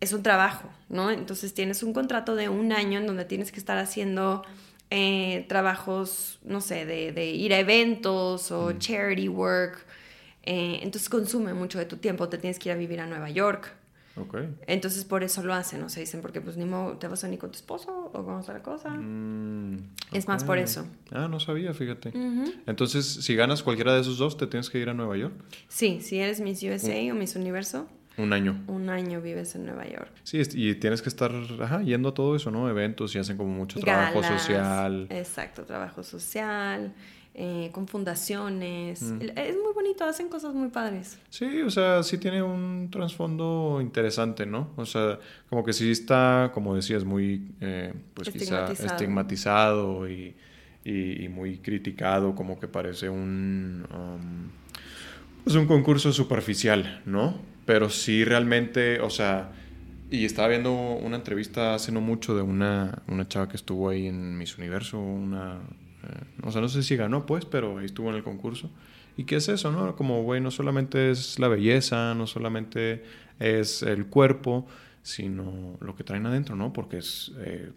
es 0.00 0.14
un 0.14 0.22
trabajo, 0.22 0.70
¿no? 0.88 1.10
Entonces 1.10 1.52
tienes 1.52 1.82
un 1.82 1.92
contrato 1.92 2.34
de 2.34 2.48
un 2.48 2.72
año 2.72 2.98
en 2.98 3.06
donde 3.06 3.26
tienes 3.26 3.52
que 3.52 3.58
estar 3.58 3.76
haciendo 3.76 4.42
eh, 4.88 5.44
trabajos, 5.50 6.38
no 6.44 6.62
sé, 6.62 6.86
de, 6.86 7.26
ir 7.26 7.52
a 7.52 7.58
eventos 7.58 8.50
o 8.52 8.72
charity 8.72 9.28
work. 9.28 9.84
Eh, 10.44 10.78
entonces 10.80 11.10
consume 11.10 11.52
mucho 11.52 11.78
de 11.78 11.84
tu 11.84 11.98
tiempo, 11.98 12.30
te 12.30 12.38
tienes 12.38 12.58
que 12.58 12.70
ir 12.70 12.72
a 12.72 12.78
vivir 12.78 13.00
a 13.00 13.06
Nueva 13.06 13.28
York 13.28 13.79
entonces 14.66 15.04
por 15.04 15.22
eso 15.22 15.42
lo 15.42 15.54
hacen, 15.54 15.82
o 15.82 15.88
sea, 15.88 16.00
dicen, 16.00 16.20
porque 16.20 16.40
pues 16.40 16.56
ni 16.56 16.64
modo, 16.64 16.96
te 16.96 17.08
vas 17.08 17.24
a 17.24 17.28
ni 17.28 17.38
con 17.38 17.50
tu 17.50 17.56
esposo 17.56 18.10
o 18.12 18.40
está 18.40 18.52
la 18.52 18.62
cosa. 18.62 18.90
Mm, 18.90 19.90
es 20.12 20.28
más 20.28 20.44
por 20.44 20.58
eso. 20.58 20.86
Ah, 21.10 21.28
no 21.28 21.40
sabía, 21.40 21.74
fíjate. 21.74 22.12
Entonces, 22.66 23.06
si 23.06 23.34
ganas 23.34 23.62
cualquiera 23.62 23.94
de 23.94 24.00
esos 24.00 24.18
dos, 24.18 24.36
¿te 24.36 24.46
tienes 24.46 24.70
que 24.70 24.78
ir 24.78 24.88
a 24.88 24.94
Nueva 24.94 25.16
York? 25.16 25.34
Sí, 25.68 26.00
si 26.00 26.18
eres 26.18 26.40
Miss 26.40 26.62
USA 26.62 27.12
o 27.12 27.14
Miss 27.14 27.36
Universo. 27.36 27.86
Un 28.16 28.32
año. 28.32 28.60
Un 28.66 28.90
año 28.90 29.20
vives 29.22 29.54
en 29.54 29.64
Nueva 29.66 29.88
York. 29.88 30.10
Sí, 30.24 30.42
y 30.54 30.74
tienes 30.74 31.00
que 31.00 31.08
estar 31.08 31.32
ajá, 31.60 31.82
yendo 31.82 32.10
a 32.10 32.14
todo 32.14 32.36
eso, 32.36 32.50
¿no? 32.50 32.68
Eventos 32.68 33.14
y 33.14 33.18
hacen 33.18 33.36
como 33.36 33.50
mucho 33.50 33.80
trabajo 33.80 34.22
social. 34.22 35.06
Exacto, 35.10 35.64
trabajo 35.64 36.02
social. 36.02 36.92
Eh, 37.42 37.70
con 37.72 37.88
fundaciones. 37.88 39.00
Mm. 39.00 39.22
Es 39.34 39.56
muy 39.56 39.72
bonito, 39.74 40.04
hacen 40.04 40.28
cosas 40.28 40.52
muy 40.52 40.68
padres. 40.68 41.18
Sí, 41.30 41.62
o 41.62 41.70
sea, 41.70 42.02
sí 42.02 42.18
tiene 42.18 42.42
un 42.42 42.90
trasfondo 42.90 43.78
interesante, 43.80 44.44
¿no? 44.44 44.68
O 44.76 44.84
sea, 44.84 45.18
como 45.48 45.64
que 45.64 45.72
sí 45.72 45.90
está, 45.90 46.50
como 46.52 46.76
decías, 46.76 47.02
muy, 47.02 47.50
eh, 47.62 47.94
pues 48.12 48.28
quizá 48.28 48.70
estigmatizado 48.70 50.06
y, 50.06 50.36
y, 50.84 51.30
muy 51.30 51.56
criticado, 51.56 52.34
como 52.34 52.60
que 52.60 52.68
parece 52.68 53.08
un, 53.08 53.86
um, 53.90 54.50
pues 55.42 55.56
un 55.56 55.64
concurso 55.64 56.12
superficial, 56.12 57.00
¿no? 57.06 57.38
Pero 57.64 57.88
sí 57.88 58.22
realmente, 58.22 59.00
o 59.00 59.08
sea, 59.08 59.52
y 60.10 60.26
estaba 60.26 60.48
viendo 60.48 60.74
una 60.74 61.16
entrevista 61.16 61.74
hace 61.74 61.90
no 61.90 62.02
mucho 62.02 62.36
de 62.36 62.42
una, 62.42 63.00
una 63.08 63.26
chava 63.26 63.48
que 63.48 63.56
estuvo 63.56 63.88
ahí 63.88 64.08
en 64.08 64.36
Miss 64.36 64.58
Universo, 64.58 64.98
una 64.98 65.60
eh, 66.04 66.24
o 66.42 66.50
sea, 66.50 66.60
no 66.60 66.68
sé 66.68 66.82
si 66.82 66.96
ganó, 66.96 67.26
pues, 67.26 67.44
pero 67.44 67.78
ahí 67.78 67.86
estuvo 67.86 68.10
en 68.10 68.16
el 68.16 68.22
concurso. 68.22 68.70
¿Y 69.16 69.24
qué 69.24 69.36
es 69.36 69.48
eso, 69.48 69.70
no? 69.70 69.96
Como, 69.96 70.22
güey, 70.22 70.40
no 70.40 70.50
solamente 70.50 71.10
es 71.10 71.38
la 71.38 71.48
belleza, 71.48 72.14
no 72.14 72.26
solamente 72.26 73.02
es 73.38 73.82
el 73.82 74.06
cuerpo, 74.06 74.66
sino 75.02 75.76
lo 75.80 75.94
que 75.96 76.04
traen 76.04 76.26
adentro, 76.26 76.56
¿no? 76.56 76.72
Porque 76.72 76.98
es, 76.98 77.32
eh, 77.38 77.70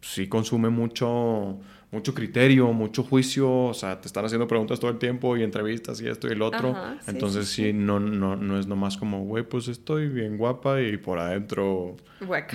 sí 0.00 0.26
consume 0.28 0.68
mucho, 0.68 1.58
mucho 1.90 2.14
criterio, 2.14 2.72
mucho 2.72 3.02
juicio, 3.02 3.66
o 3.66 3.74
sea, 3.74 4.00
te 4.00 4.06
están 4.06 4.24
haciendo 4.24 4.46
preguntas 4.46 4.80
todo 4.80 4.90
el 4.90 4.98
tiempo 4.98 5.36
y 5.36 5.42
entrevistas 5.42 6.00
y 6.00 6.08
esto 6.08 6.28
y 6.28 6.32
el 6.32 6.42
otro. 6.42 6.74
Entonces 7.06 7.48
sí, 7.48 7.72
No, 7.72 8.00
no, 8.00 8.36
no 8.36 8.58
es 8.58 8.66
nomás 8.66 8.96
como, 8.96 9.24
güey, 9.24 9.44
pues 9.44 9.68
estoy 9.68 10.08
bien 10.08 10.36
guapa 10.36 10.80
y 10.82 10.96
por 10.96 11.18
adentro 11.18 11.96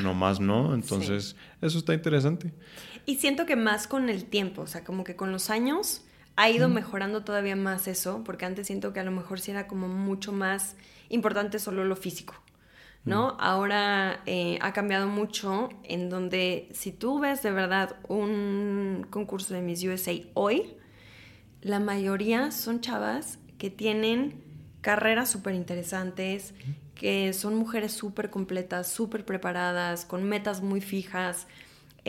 nomás 0.04 0.40
no. 0.40 0.74
Entonces 0.76 1.36
eso 1.62 1.78
está 1.78 1.94
interesante. 1.94 2.52
Y 3.10 3.16
siento 3.16 3.48
que 3.48 3.56
más 3.56 3.88
con 3.88 4.08
el 4.08 4.26
tiempo, 4.26 4.62
o 4.62 4.68
sea, 4.68 4.84
como 4.84 5.04
que 5.04 5.16
con 5.16 5.32
los 5.32 5.50
años 5.50 6.04
ha 6.36 6.48
ido 6.52 6.70
mejorando 6.70 7.24
todavía 7.24 7.56
más 7.56 7.88
eso, 7.88 8.24
porque 8.24 8.46
antes 8.46 8.68
siento 8.68 8.94
que 8.94 9.00
a 9.00 9.04
lo 9.04 9.10
mejor 9.10 9.40
sí 9.40 9.50
era 9.50 9.66
como 9.66 9.88
mucho 9.88 10.32
más 10.32 10.76
importante 11.10 11.58
solo 11.58 11.86
lo 11.86 11.96
físico, 11.96 12.36
¿no? 13.06 13.36
Ahora 13.40 14.22
eh, 14.28 14.60
ha 14.62 14.74
cambiado 14.74 15.08
mucho 15.08 15.70
en 15.86 16.12
donde 16.12 16.70
si 16.72 16.92
tú 16.92 17.18
ves 17.18 17.42
de 17.42 17.50
verdad 17.50 17.96
un 18.08 19.08
concurso 19.10 19.56
de 19.56 19.64
Miss 19.64 19.84
USA 19.84 20.14
hoy, 20.36 20.76
la 21.64 21.80
mayoría 21.80 22.52
son 22.52 22.80
chavas 22.80 23.40
que 23.58 23.72
tienen 23.72 24.44
carreras 24.82 25.32
súper 25.32 25.56
interesantes, 25.56 26.54
que 26.94 27.34
son 27.34 27.56
mujeres 27.56 27.92
súper 27.92 28.30
completas, 28.30 28.88
súper 28.88 29.26
preparadas, 29.26 30.06
con 30.06 30.26
metas 30.26 30.62
muy 30.62 30.80
fijas, 30.80 31.48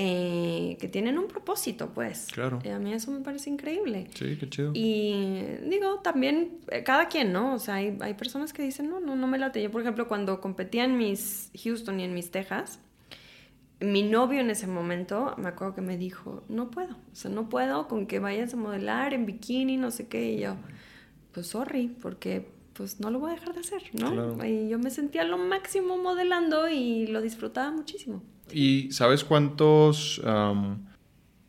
eh, 0.03 0.79
que 0.81 0.89
tienen 0.89 1.19
un 1.19 1.29
propósito, 1.29 1.91
pues. 1.93 2.29
Claro. 2.33 2.59
Y 2.65 2.69
a 2.71 2.79
mí 2.79 2.91
eso 2.91 3.11
me 3.11 3.21
parece 3.21 3.51
increíble. 3.51 4.07
Sí, 4.15 4.39
qué 4.41 4.49
chido. 4.49 4.73
Y 4.75 5.45
digo, 5.69 5.99
también, 5.99 6.59
eh, 6.71 6.83
cada 6.83 7.09
quien, 7.09 7.35
¿no? 7.35 7.53
O 7.53 7.59
sea, 7.59 7.75
hay, 7.75 7.99
hay, 8.01 8.15
personas 8.15 8.55
que 8.55 8.63
dicen, 8.63 8.89
no, 8.89 8.99
no, 9.01 9.15
no 9.15 9.27
me 9.27 9.37
late. 9.37 9.63
Yo, 9.63 9.71
por 9.71 9.83
ejemplo, 9.83 10.09
cuando 10.09 10.41
competía 10.41 10.85
en 10.85 10.97
mis 10.97 11.51
Houston 11.63 12.01
y 12.01 12.05
en 12.05 12.15
mis 12.15 12.31
Texas, 12.31 12.79
mi 13.81 14.03
novio 14.03 14.41
en 14.41 14.49
ese 14.49 14.67
momento, 14.67 15.35
me 15.37 15.49
acuerdo 15.51 15.75
que 15.75 15.83
me 15.83 15.99
dijo, 15.99 16.45
no 16.49 16.71
puedo, 16.71 16.95
o 16.95 17.15
sea, 17.15 17.31
no 17.31 17.51
puedo 17.51 17.87
con 17.87 18.07
que 18.07 18.21
vayas 18.21 18.55
a 18.55 18.57
modelar 18.57 19.13
en 19.13 19.27
bikini, 19.27 19.77
no 19.77 19.91
sé 19.91 20.09
qué, 20.09 20.33
y 20.33 20.41
yo, 20.41 20.57
pues 21.33 21.49
sorry, 21.49 21.89
porque 22.01 22.49
pues 22.73 23.01
no 23.01 23.11
lo 23.11 23.19
voy 23.19 23.33
a 23.33 23.35
dejar 23.35 23.53
de 23.53 23.61
hacer, 23.61 23.83
¿no? 23.93 24.43
Y 24.47 24.71
yo 24.71 24.79
me 24.79 24.91
sentía 24.91 25.25
lo 25.25 25.37
máximo 25.37 25.99
modelando 25.99 26.71
y 26.71 27.07
lo 27.07 27.21
disfrutaba 27.21 27.71
muchísimo. 27.71 28.23
¿Y 28.53 28.93
sabes 28.93 29.25
cuántos, 29.25 30.21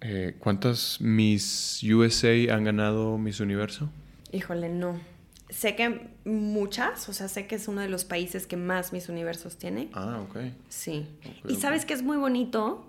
eh, 0.02 0.36
cuántas 0.40 1.00
Miss 1.02 1.82
USA 1.84 2.54
han 2.54 2.64
ganado 2.64 3.18
Miss 3.18 3.40
Universo? 3.40 3.90
Híjole, 4.32 4.70
no. 4.70 5.00
Sé 5.50 5.76
que 5.76 6.08
muchas, 6.24 7.10
o 7.10 7.14
sea, 7.14 7.28
sé 7.28 7.46
que 7.46 7.56
es 7.56 7.68
uno 7.68 7.82
de 7.82 7.90
los 7.90 8.06
países 8.06 8.48
que 8.48 8.56
más 8.56 8.94
Miss 8.94 9.10
Universos 9.10 9.58
tiene. 9.58 9.90
Ah, 9.94 10.22
ok. 10.28 10.38
Sí. 10.70 11.06
y 11.48 11.56
sabes 11.56 11.86
que 11.86 11.94
es 11.94 12.04
muy 12.04 12.18
bonito. 12.18 12.88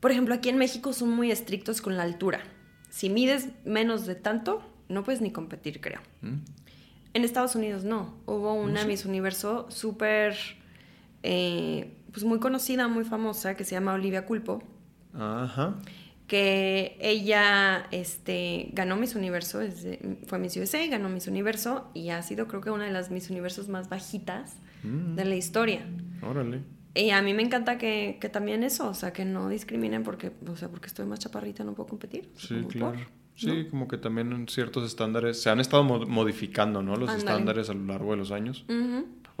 Por 0.00 0.10
ejemplo, 0.10 0.34
aquí 0.34 0.48
en 0.48 0.56
México 0.56 0.92
son 0.92 1.10
muy 1.10 1.30
estrictos 1.30 1.82
con 1.82 1.96
la 1.96 2.04
altura. 2.04 2.40
Si 2.88 3.10
mides 3.10 3.48
menos 3.64 4.06
de 4.06 4.14
tanto, 4.14 4.62
no 4.88 5.04
puedes 5.04 5.20
ni 5.20 5.30
competir, 5.30 5.80
creo. 5.80 6.00
¿Mm? 6.22 6.36
En 7.14 7.24
Estados 7.24 7.54
Unidos 7.54 7.84
no. 7.84 8.14
Hubo 8.26 8.54
una 8.54 8.84
Miss 8.84 9.04
Universo 9.04 9.66
súper, 9.70 10.36
eh, 11.22 11.94
pues 12.12 12.24
muy 12.24 12.38
conocida, 12.38 12.88
muy 12.88 13.04
famosa, 13.04 13.54
que 13.54 13.64
se 13.64 13.72
llama 13.72 13.94
Olivia 13.94 14.26
Culpo. 14.26 14.62
Ajá. 15.14 15.76
Que 16.26 16.96
ella 17.00 17.86
este, 17.90 18.70
ganó 18.72 18.96
Miss 18.96 19.14
Universo, 19.14 19.60
fue 20.26 20.38
Miss 20.38 20.56
USA, 20.56 20.86
ganó 20.86 21.08
Miss 21.08 21.26
Universo 21.26 21.90
y 21.94 22.10
ha 22.10 22.22
sido 22.22 22.46
creo 22.46 22.60
que 22.60 22.70
una 22.70 22.84
de 22.84 22.92
las 22.92 23.10
Miss 23.10 23.30
Universos 23.30 23.68
más 23.68 23.88
bajitas 23.88 24.56
mm. 24.82 25.14
de 25.14 25.24
la 25.24 25.36
historia. 25.36 25.86
Órale. 26.22 26.62
Y 26.94 27.10
a 27.10 27.22
mí 27.22 27.32
me 27.32 27.42
encanta 27.42 27.78
que, 27.78 28.18
que, 28.20 28.28
también 28.28 28.62
eso, 28.64 28.88
o 28.88 28.94
sea, 28.94 29.12
que 29.12 29.24
no 29.24 29.48
discriminen 29.48 30.02
porque, 30.02 30.32
o 30.46 30.56
sea, 30.56 30.68
porque 30.68 30.88
estoy 30.88 31.06
más 31.06 31.20
chaparrita 31.20 31.62
no 31.64 31.74
puedo 31.74 31.88
competir. 31.88 32.28
Sí, 32.36 32.62
claro. 32.68 32.98
Sí, 33.38 33.68
como 33.70 33.86
que 33.86 33.98
también 33.98 34.46
ciertos 34.48 34.84
estándares 34.84 35.40
se 35.40 35.48
han 35.48 35.60
estado 35.60 35.84
modificando, 35.84 36.82
¿no? 36.82 36.96
Los 36.96 37.14
estándares 37.14 37.70
a 37.70 37.74
lo 37.74 37.84
largo 37.84 38.10
de 38.10 38.16
los 38.16 38.32
años. 38.32 38.64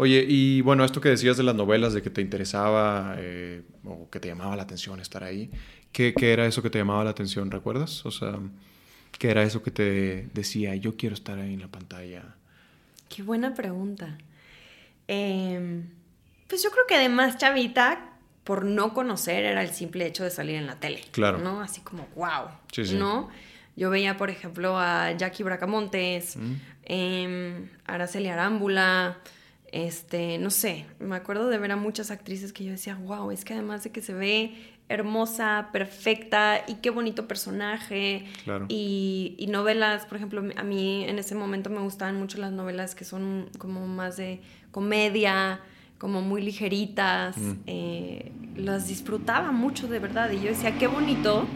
Oye, 0.00 0.24
y 0.28 0.60
bueno, 0.60 0.84
esto 0.84 1.00
que 1.00 1.08
decías 1.08 1.36
de 1.36 1.42
las 1.42 1.56
novelas, 1.56 1.92
de 1.92 2.02
que 2.02 2.08
te 2.08 2.20
interesaba 2.20 3.16
eh, 3.18 3.62
o 3.84 4.08
que 4.08 4.20
te 4.20 4.28
llamaba 4.28 4.54
la 4.54 4.62
atención 4.62 5.00
estar 5.00 5.24
ahí, 5.24 5.50
¿qué, 5.90 6.14
¿qué, 6.14 6.32
era 6.32 6.46
eso 6.46 6.62
que 6.62 6.70
te 6.70 6.78
llamaba 6.78 7.02
la 7.02 7.10
atención? 7.10 7.50
¿Recuerdas? 7.50 8.06
O 8.06 8.12
sea, 8.12 8.38
¿qué 9.18 9.28
era 9.28 9.42
eso 9.42 9.60
que 9.60 9.72
te 9.72 10.28
decía, 10.34 10.76
yo 10.76 10.96
quiero 10.96 11.14
estar 11.14 11.36
ahí 11.40 11.52
en 11.52 11.60
la 11.62 11.66
pantalla? 11.66 12.36
Qué 13.08 13.24
buena 13.24 13.54
pregunta. 13.54 14.16
Em, 15.08 15.88
pues 16.46 16.62
yo 16.62 16.70
creo 16.70 16.86
que 16.86 16.94
además, 16.94 17.36
chavita, 17.36 18.12
por 18.44 18.64
no 18.64 18.94
conocer, 18.94 19.44
era 19.44 19.62
el 19.62 19.70
simple 19.70 20.06
hecho 20.06 20.22
de 20.22 20.30
salir 20.30 20.54
en 20.54 20.68
la 20.68 20.78
tele. 20.78 21.00
Claro. 21.10 21.38
¿No? 21.38 21.60
Así 21.60 21.80
como, 21.80 22.06
wow. 22.14 22.50
Sí, 22.70 22.84
sí. 22.84 22.94
¿No? 22.94 23.30
Yo 23.74 23.90
veía, 23.90 24.16
por 24.16 24.30
ejemplo, 24.30 24.78
a 24.78 25.10
Jackie 25.10 25.42
Bracamontes, 25.42 26.36
mm. 26.36 26.54
Em, 26.84 27.68
Araceli 27.84 28.28
Arámbula, 28.28 29.18
este, 29.72 30.38
no 30.38 30.50
sé, 30.50 30.86
me 30.98 31.16
acuerdo 31.16 31.48
de 31.48 31.58
ver 31.58 31.72
a 31.72 31.76
muchas 31.76 32.10
actrices 32.10 32.52
que 32.52 32.64
yo 32.64 32.72
decía, 32.72 32.96
wow, 32.96 33.30
es 33.30 33.44
que 33.44 33.54
además 33.54 33.84
de 33.84 33.90
que 33.90 34.02
se 34.02 34.14
ve 34.14 34.54
hermosa, 34.88 35.68
perfecta 35.72 36.64
y 36.66 36.76
qué 36.76 36.90
bonito 36.90 37.28
personaje. 37.28 38.24
Claro. 38.44 38.66
Y, 38.68 39.46
novelas, 39.50 40.06
por 40.06 40.16
ejemplo, 40.16 40.42
a 40.56 40.62
mí 40.62 41.04
en 41.04 41.18
ese 41.18 41.34
momento 41.34 41.68
me 41.68 41.80
gustaban 41.80 42.16
mucho 42.16 42.38
las 42.38 42.52
novelas 42.52 42.94
que 42.94 43.04
son 43.04 43.50
como 43.58 43.86
más 43.86 44.16
de 44.16 44.40
comedia, 44.70 45.60
como 45.98 46.22
muy 46.22 46.40
ligeritas. 46.40 47.36
Mm. 47.36 47.52
Eh, 47.66 48.32
las 48.56 48.88
disfrutaba 48.88 49.52
mucho 49.52 49.88
de 49.88 49.98
verdad 49.98 50.30
y 50.30 50.40
yo 50.40 50.48
decía, 50.48 50.78
qué 50.78 50.86
bonito 50.86 51.46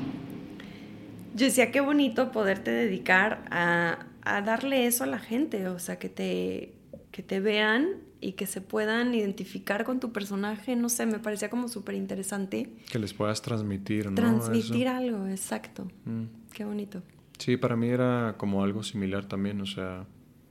yo 1.34 1.46
decía, 1.46 1.70
qué 1.70 1.80
bonito 1.80 2.30
poderte 2.30 2.70
dedicar 2.70 3.42
a, 3.50 4.06
darle 4.42 4.86
eso 4.86 5.04
a 5.04 5.06
la 5.06 5.18
gente, 5.18 5.68
o 5.68 5.78
sea, 5.78 5.98
que 5.98 6.08
te, 6.08 6.72
que 7.12 7.22
te 7.22 7.40
vean 7.40 7.98
y 8.20 8.32
que 8.32 8.46
se 8.46 8.60
puedan 8.60 9.14
identificar 9.14 9.84
con 9.84 10.00
tu 10.00 10.12
personaje, 10.12 10.74
no 10.74 10.88
sé, 10.88 11.06
me 11.06 11.18
parecía 11.18 11.50
como 11.50 11.68
súper 11.68 11.94
interesante. 11.94 12.70
Que 12.90 12.98
les 12.98 13.12
puedas 13.12 13.42
transmitir, 13.42 14.06
¿no? 14.06 14.14
Transmitir 14.14 14.88
algo, 14.88 15.28
exacto. 15.28 15.88
Mm. 16.04 16.24
Qué 16.52 16.64
bonito. 16.64 17.02
Sí, 17.38 17.56
para 17.56 17.76
mí 17.76 17.88
era 17.88 18.36
como 18.38 18.64
algo 18.64 18.82
similar 18.82 19.26
también, 19.26 19.60
o 19.60 19.66
sea, 19.66 20.06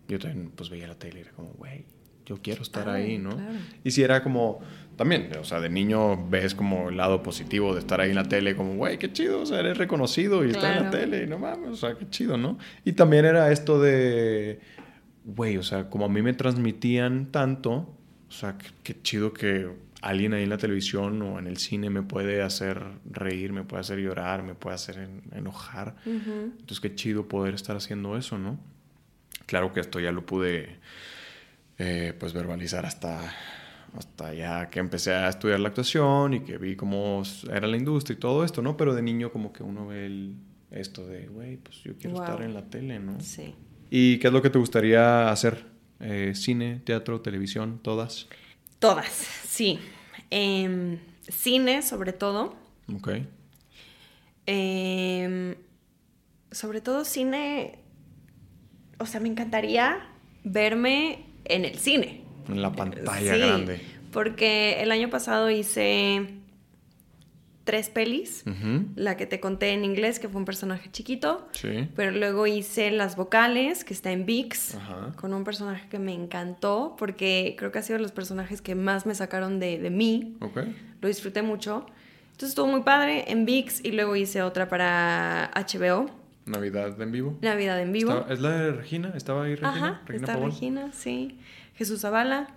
yo 0.08 0.20
también 0.20 0.52
pues 0.56 0.70
veía 0.70 0.88
la 0.88 0.96
tele 0.96 1.20
y 1.20 1.22
era 1.22 1.32
como, 1.32 1.50
güey, 1.54 1.86
yo 2.26 2.38
quiero 2.42 2.62
estar 2.62 2.90
ahí, 2.90 3.18
¿no? 3.18 3.32
Y 3.84 3.92
si 3.92 4.04
era 4.04 4.22
como, 4.22 4.60
también, 4.98 5.32
o 5.40 5.44
sea, 5.44 5.60
de 5.60 5.70
niño 5.70 6.28
ves 6.30 6.54
como 6.54 6.90
el 6.90 6.98
lado 6.98 7.24
positivo 7.24 7.74
de 7.74 7.80
estar 7.80 8.02
ahí 8.02 8.10
en 8.10 8.16
la 8.16 8.26
tele, 8.26 8.56
como, 8.56 8.76
güey, 8.76 8.98
qué 8.98 9.12
chido, 9.12 9.42
o 9.42 9.46
sea, 9.46 9.60
eres 9.60 9.78
reconocido 9.78 10.46
y 10.46 10.52
estás 10.52 10.78
en 10.78 10.84
la 10.84 10.90
tele, 10.92 11.24
y 11.24 11.28
no 11.28 11.40
mames, 11.40 11.70
o 11.70 11.76
sea, 11.76 11.96
qué 11.96 12.10
chido, 12.10 12.38
¿no? 12.38 12.58
Y 12.84 12.94
también 12.94 13.26
era 13.26 13.52
esto 13.52 13.82
de, 13.82 14.60
güey, 15.36 15.58
o 15.58 15.64
sea, 15.64 15.90
como 15.90 16.06
a 16.06 16.10
mí 16.10 16.22
me 16.22 16.34
transmitían 16.34 17.32
tanto, 17.32 17.72
o 18.30 18.32
sea, 18.32 18.58
qué, 18.84 19.02
chido 19.02 19.34
que 19.34 19.70
alguien 20.02 20.34
ahí 20.34 20.44
en 20.44 20.50
la 20.50 20.58
televisión 20.58 21.22
o 21.22 21.40
en 21.40 21.48
el 21.48 21.58
cine 21.58 21.90
me 21.90 22.02
puede 22.02 22.42
hacer 22.42 22.84
reír, 23.10 23.54
me 23.54 23.64
puede 23.64 23.82
hacer 23.82 24.00
llorar, 24.00 24.44
me 24.44 24.56
puede 24.56 24.76
hacer 24.76 25.10
enojar. 25.34 25.96
Entonces, 26.06 26.80
qué 26.80 26.96
chido 26.96 27.28
poder 27.28 27.54
estar 27.54 27.76
haciendo 27.76 28.18
eso, 28.18 28.38
¿no? 28.38 28.60
Claro 29.46 29.74
que 29.74 29.80
esto 29.80 30.00
ya 30.00 30.12
lo 30.12 30.26
pude 30.26 30.78
eh, 31.78 32.14
pues 32.20 32.34
verbalizar 32.34 32.86
hasta, 32.86 33.34
hasta 33.98 34.34
ya 34.34 34.70
que 34.70 34.80
empecé 34.80 35.14
a 35.14 35.30
estudiar 35.30 35.60
la 35.60 35.70
actuación 35.70 36.34
y 36.34 36.40
que 36.42 36.58
vi 36.58 36.76
cómo 36.76 37.22
era 37.52 37.68
la 37.68 37.78
industria 37.78 38.16
y 38.16 38.20
todo 38.20 38.44
esto, 38.44 38.62
¿no? 38.62 38.78
Pero 38.78 38.96
de 38.96 39.02
niño 39.02 39.32
como 39.32 39.52
que 39.52 39.64
uno 39.64 39.88
ve 39.88 40.06
el, 40.06 40.36
esto 40.72 41.06
de, 41.06 41.28
güey, 41.28 41.58
pues 41.58 41.84
yo 41.84 41.96
quiero 41.98 42.16
estar 42.18 42.42
en 42.42 42.54
la 42.54 42.64
tele, 42.70 43.00
¿no? 43.00 43.20
Sí. 43.20 43.54
¿Y 43.94 44.20
qué 44.20 44.28
es 44.28 44.34
lo 44.34 44.42
que 44.42 44.50
te 44.50 44.58
gustaría 44.58 45.30
hacer? 45.30 45.66
Eh, 46.00 46.32
¿Cine, 46.34 46.82
teatro, 46.86 47.20
televisión, 47.20 47.82
todas? 47.84 48.28
Todas, 48.80 49.10
sí. 49.10 49.80
Em, 50.30 50.98
cine, 51.28 51.82
sobre 51.82 52.14
todo. 52.14 52.56
Ok. 52.96 53.10
Em, 54.46 55.56
sobre 56.52 56.80
todo 56.80 57.04
cine, 57.04 57.80
o 58.98 59.06
sea, 59.06 59.20
me 59.20 59.28
encantaría 59.28 60.08
verme 60.46 61.26
en 61.44 61.66
el 61.66 61.76
cine. 61.76 62.24
En 62.48 62.62
la 62.62 62.72
pantalla 62.72 63.36
grande. 63.36 63.82
Porque 64.14 64.82
el 64.82 64.92
año 64.94 65.10
pasado 65.10 65.50
hice 65.50 66.41
tres 67.64 67.90
pelis. 67.90 68.44
La 68.96 69.18
que 69.18 69.26
te 69.26 69.40
conté 69.40 69.72
en 69.72 69.86
inglés, 69.86 70.20
que 70.20 70.28
fue 70.30 70.40
un 70.40 70.46
personaje 70.46 70.90
chiquito. 70.92 71.48
Sí. 71.52 71.90
Pero 71.96 72.12
luego 72.12 72.48
hice 72.48 72.92
Las 72.92 73.16
Vocales, 73.16 73.84
que 73.84 73.94
está 73.94 74.12
en 74.12 74.26
VIX, 74.26 74.78
con 75.16 75.34
un 75.34 75.44
personaje 75.44 75.88
que 75.90 76.00
me 76.00 76.14
encantó, 76.14 76.96
porque 76.98 77.56
creo 77.58 77.72
que 77.72 77.80
ha 77.80 77.84
sido 77.84 77.98
de 77.98 78.04
los 78.04 78.12
personajes 78.12 78.62
que 78.62 78.76
más 78.76 79.06
me 79.06 79.16
sacaron 79.16 79.60
de, 79.60 79.80
de 79.80 79.90
mí. 79.90 80.36
Okay. 80.40 80.76
Lo 81.02 81.08
disfruté 81.08 81.42
mucho. 81.42 81.86
Entonces 82.32 82.50
estuvo 82.50 82.68
muy 82.68 82.82
padre 82.82 83.26
en 83.28 83.46
VIX 83.46 83.86
y 83.86 83.92
luego 83.92 84.16
hice 84.16 84.42
otra 84.42 84.68
para 84.68 85.52
HBO 85.56 86.22
Navidad 86.46 87.00
en 87.00 87.12
vivo. 87.12 87.38
Navidad 87.42 87.80
en 87.80 87.92
vivo. 87.92 88.26
¿Es 88.30 88.40
la 88.40 88.52
de 88.52 88.72
Regina? 88.72 89.14
¿Estaba 89.16 89.44
ahí 89.44 89.56
Regina? 89.56 90.02
Ajá, 90.08 90.14
está 90.14 90.38
Regina, 90.38 90.92
sí. 90.92 91.38
Jesús 91.76 92.02
Zavala. 92.02 92.48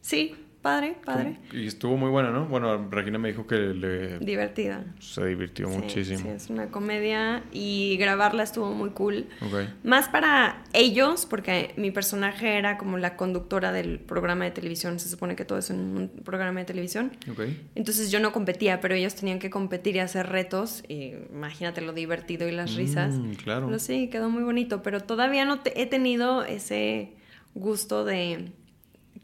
Sí, 0.00 0.36
padre, 0.62 0.96
padre. 1.04 1.38
Y 1.52 1.66
estuvo 1.66 1.96
muy 1.96 2.10
buena, 2.10 2.30
¿no? 2.30 2.46
Bueno, 2.46 2.88
Regina 2.90 3.18
me 3.18 3.28
dijo 3.28 3.46
que 3.46 3.56
le... 3.56 4.18
Divertida. 4.18 4.84
Se 4.98 5.24
divirtió 5.24 5.68
muchísimo. 5.68 6.20
Sí, 6.20 6.28
es 6.28 6.50
una 6.50 6.70
comedia 6.70 7.44
y 7.52 7.96
grabarla 7.98 8.42
estuvo 8.42 8.72
muy 8.72 8.90
cool. 8.90 9.26
Okay. 9.40 9.72
Más 9.84 10.08
para 10.08 10.64
ellos, 10.72 11.26
porque 11.26 11.72
mi 11.76 11.90
personaje 11.90 12.58
era 12.58 12.76
como 12.76 12.98
la 12.98 13.16
conductora 13.16 13.72
del 13.72 14.00
programa 14.00 14.44
de 14.44 14.50
televisión. 14.50 14.98
Se 14.98 15.08
supone 15.08 15.36
que 15.36 15.44
todo 15.44 15.58
es 15.58 15.70
en 15.70 15.78
un 15.78 16.08
programa 16.24 16.60
de 16.60 16.66
televisión. 16.66 17.12
Okay. 17.30 17.68
Entonces 17.74 18.10
yo 18.10 18.20
no 18.20 18.32
competía, 18.32 18.80
pero 18.80 18.94
ellos 18.94 19.14
tenían 19.14 19.38
que 19.38 19.50
competir 19.50 19.96
y 19.96 20.00
hacer 20.00 20.28
retos. 20.28 20.82
Y 20.88 21.14
imagínate 21.30 21.80
lo 21.80 21.92
divertido 21.92 22.48
y 22.48 22.52
las 22.52 22.74
risas. 22.74 23.14
Mm, 23.14 23.32
claro. 23.34 23.66
Pero 23.66 23.78
sí, 23.78 24.08
quedó 24.08 24.28
muy 24.28 24.42
bonito. 24.42 24.82
Pero 24.82 25.00
todavía 25.00 25.44
no 25.44 25.60
he 25.74 25.86
tenido 25.86 26.44
ese 26.44 27.12
gusto 27.54 28.04
de 28.04 28.50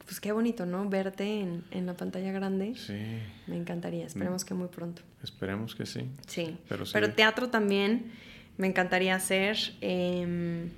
pues 0.04 0.20
qué 0.20 0.32
bonito, 0.32 0.66
¿no? 0.66 0.88
Verte 0.88 1.40
en, 1.70 1.86
la 1.86 1.94
pantalla 1.94 2.32
grande. 2.32 2.74
Sí. 2.76 2.98
Me 3.46 3.56
encantaría. 3.56 4.06
Esperemos 4.06 4.44
que 4.44 4.54
muy 4.54 4.68
pronto. 4.68 5.02
Esperemos 5.22 5.74
que 5.74 5.86
sí. 5.86 6.08
Sí. 6.26 6.58
Pero, 6.68 7.12
teatro 7.12 7.48
también 7.48 8.12
me 8.58 8.66
encantaría 8.66 9.14
hacer. 9.14 9.56
Em, 9.80 10.68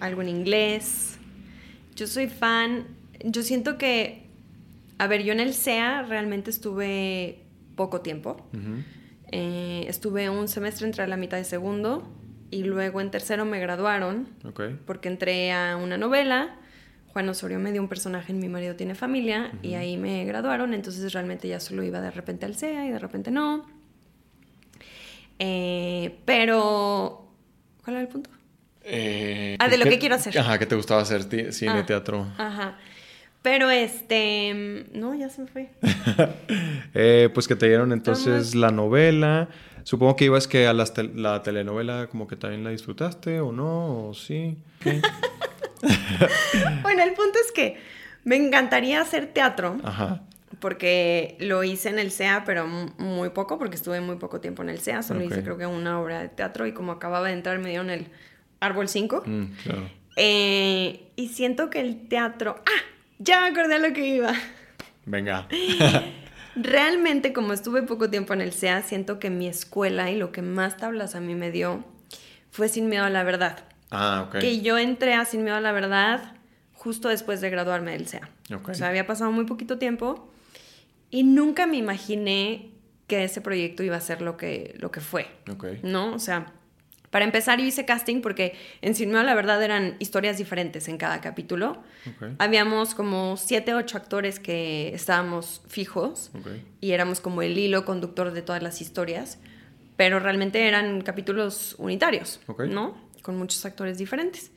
algo 0.00 0.22
en 0.22 0.28
inglés. 0.28 1.18
Yo 1.96 2.06
soy 2.06 2.28
fan. 2.28 2.86
Yo 3.24 3.42
siento 3.42 3.78
que. 3.78 4.26
A 4.98 5.06
ver, 5.06 5.22
yo 5.22 5.32
en 5.32 5.40
el 5.40 5.54
SEA 5.54 6.02
realmente 6.02 6.50
estuve 6.50 7.42
poco 7.74 8.02
tiempo. 8.02 8.46
Eh, 9.30 9.86
estuve 9.88 10.28
un 10.28 10.46
semestre 10.46 10.86
entre 10.86 11.06
la 11.08 11.16
mitad 11.16 11.38
de 11.38 11.44
segundo 11.44 12.06
y 12.50 12.64
luego 12.64 13.00
en 13.00 13.10
tercero 13.10 13.46
me 13.46 13.58
graduaron. 13.58 14.28
Okay. 14.44 14.78
Porque 14.84 15.08
entré 15.08 15.52
a 15.52 15.76
una 15.76 15.96
novela 15.96 16.58
Juan 17.12 17.28
Osorio 17.28 17.58
me 17.58 17.72
dio 17.72 17.82
un 17.82 17.88
personaje 17.88 18.32
en 18.32 18.38
Mi 18.38 18.48
marido 18.48 18.74
tiene 18.74 18.94
familia 18.94 19.52
y 19.62 19.74
ahí 19.74 19.96
me 19.98 20.24
graduaron, 20.24 20.72
entonces 20.74 21.12
realmente 21.12 21.46
ya 21.48 21.60
solo 21.60 21.82
iba 21.82 22.00
de 22.00 22.10
repente 22.10 22.46
al 22.46 22.54
CEA 22.56 22.86
y 22.86 22.90
de 22.90 22.98
repente 22.98 23.30
no. 23.30 23.66
Eh, 25.38 26.18
pero, 26.24 27.26
¿cuál 27.84 27.96
era 27.96 28.02
el 28.02 28.08
punto? 28.08 28.30
Eh, 28.84 29.56
ah, 29.58 29.68
de 29.68 29.76
lo 29.78 29.84
¿qué- 29.84 29.90
que 29.90 29.98
quiero 29.98 30.14
hacer. 30.14 30.36
Ajá, 30.38 30.58
que 30.58 30.66
te 30.66 30.74
gustaba 30.74 31.02
hacer 31.02 31.22
cine, 31.52 31.72
Ah. 31.80 31.86
teatro. 31.86 32.26
Ajá. 32.38 32.78
Pero 33.42 33.70
este. 33.70 34.86
No, 34.92 35.14
ya 35.14 35.28
se 35.28 35.42
me 35.42 35.46
fue. 35.48 35.70
Eh, 36.94 37.30
pues 37.34 37.48
que 37.48 37.56
te 37.56 37.66
dieron 37.66 37.92
entonces 37.92 38.54
la 38.54 38.70
novela. 38.70 39.48
Supongo 39.84 40.14
que 40.14 40.26
ibas 40.26 40.46
que 40.46 40.66
a 40.66 40.72
las 40.72 40.92
la 41.14 41.42
telenovela 41.42 42.06
como 42.08 42.26
que 42.28 42.36
también 42.36 42.62
la 42.64 42.70
disfrutaste 42.70 43.40
o 43.40 43.50
no, 43.50 44.08
o 44.08 44.14
sí. 44.14 44.58
¿Qué? 44.80 45.00
Bueno, 46.82 47.02
el 47.02 47.12
punto 47.14 47.38
es 47.44 47.52
que 47.52 47.78
me 48.24 48.36
encantaría 48.36 49.00
hacer 49.00 49.26
teatro. 49.28 49.76
Ajá. 49.84 50.22
Porque 50.60 51.36
lo 51.40 51.64
hice 51.64 51.88
en 51.88 51.98
el 51.98 52.10
SEA, 52.12 52.44
pero 52.46 52.66
mu- 52.68 52.90
muy 52.98 53.30
poco, 53.30 53.58
porque 53.58 53.74
estuve 53.74 54.00
muy 54.00 54.16
poco 54.16 54.40
tiempo 54.40 54.62
en 54.62 54.68
el 54.68 54.78
SEA. 54.78 55.02
Solo 55.02 55.22
hice 55.22 55.42
creo 55.42 55.58
que 55.58 55.66
una 55.66 56.00
obra 56.00 56.20
de 56.20 56.28
teatro 56.28 56.66
y 56.66 56.72
como 56.72 56.92
acababa 56.92 57.26
de 57.28 57.32
entrar 57.34 57.58
me 57.58 57.70
dieron 57.70 57.90
el 57.90 58.06
Árbol 58.60 58.88
5. 58.88 59.22
Mm, 59.26 59.44
claro. 59.64 59.90
Eh, 60.16 61.08
y 61.16 61.28
siento 61.28 61.68
que 61.70 61.80
el 61.80 62.06
teatro... 62.08 62.62
¡Ah! 62.66 62.82
Ya 63.18 63.40
me 63.40 63.48
acordé 63.48 63.74
a 63.74 63.78
lo 63.78 63.92
que 63.92 64.06
iba. 64.06 64.32
Venga. 65.06 65.48
Realmente, 66.54 67.32
como 67.32 67.54
estuve 67.54 67.82
poco 67.82 68.10
tiempo 68.10 68.34
en 68.34 68.42
el 68.42 68.52
SEA, 68.52 68.82
siento 68.82 69.18
que 69.18 69.30
mi 69.30 69.48
escuela 69.48 70.10
y 70.10 70.16
lo 70.16 70.32
que 70.32 70.42
más 70.42 70.76
tablas 70.76 71.14
a 71.14 71.20
mí 71.20 71.34
me 71.34 71.50
dio 71.50 71.82
fue 72.50 72.68
Sin 72.68 72.88
Miedo 72.88 73.04
a 73.04 73.10
la 73.10 73.22
Verdad. 73.24 73.64
Ah, 73.92 74.24
ok. 74.26 74.38
Que 74.38 74.60
yo 74.60 74.78
entré 74.78 75.14
a 75.14 75.24
Sin 75.24 75.44
Miedo 75.44 75.56
a 75.56 75.60
la 75.60 75.72
Verdad 75.72 76.34
justo 76.72 77.08
después 77.08 77.40
de 77.40 77.50
graduarme 77.50 77.92
del 77.92 78.08
SEA. 78.08 78.28
Ok. 78.54 78.70
O 78.70 78.74
sea, 78.74 78.88
había 78.88 79.06
pasado 79.06 79.30
muy 79.30 79.44
poquito 79.44 79.78
tiempo 79.78 80.32
y 81.10 81.22
nunca 81.22 81.66
me 81.66 81.76
imaginé 81.76 82.70
que 83.06 83.24
ese 83.24 83.40
proyecto 83.40 83.82
iba 83.82 83.96
a 83.96 84.00
ser 84.00 84.22
lo 84.22 84.36
que, 84.36 84.74
lo 84.80 84.90
que 84.90 85.00
fue. 85.00 85.26
Ok. 85.50 85.66
¿No? 85.82 86.14
O 86.14 86.18
sea, 86.18 86.52
para 87.10 87.26
empezar 87.26 87.60
yo 87.60 87.66
hice 87.66 87.84
casting 87.84 88.22
porque 88.22 88.56
en 88.80 88.94
Sin 88.94 89.10
Miedo 89.10 89.20
a 89.20 89.24
la 89.24 89.34
Verdad 89.34 89.62
eran 89.62 89.96
historias 89.98 90.38
diferentes 90.38 90.88
en 90.88 90.96
cada 90.96 91.20
capítulo. 91.20 91.82
Ok. 92.06 92.30
Habíamos 92.38 92.94
como 92.94 93.36
siete, 93.36 93.74
ocho 93.74 93.98
actores 93.98 94.40
que 94.40 94.94
estábamos 94.94 95.60
fijos 95.68 96.30
y 96.80 96.92
éramos 96.92 97.20
como 97.20 97.42
el 97.42 97.58
hilo 97.58 97.84
conductor 97.84 98.32
de 98.32 98.40
todas 98.40 98.62
las 98.62 98.80
historias, 98.80 99.38
pero 99.96 100.18
realmente 100.20 100.66
eran 100.66 101.02
capítulos 101.02 101.76
unitarios. 101.78 102.40
¿no? 102.66 102.96
Con 103.22 103.38
muchos 103.38 103.64
actores 103.64 103.98
diferentes. 103.98 104.50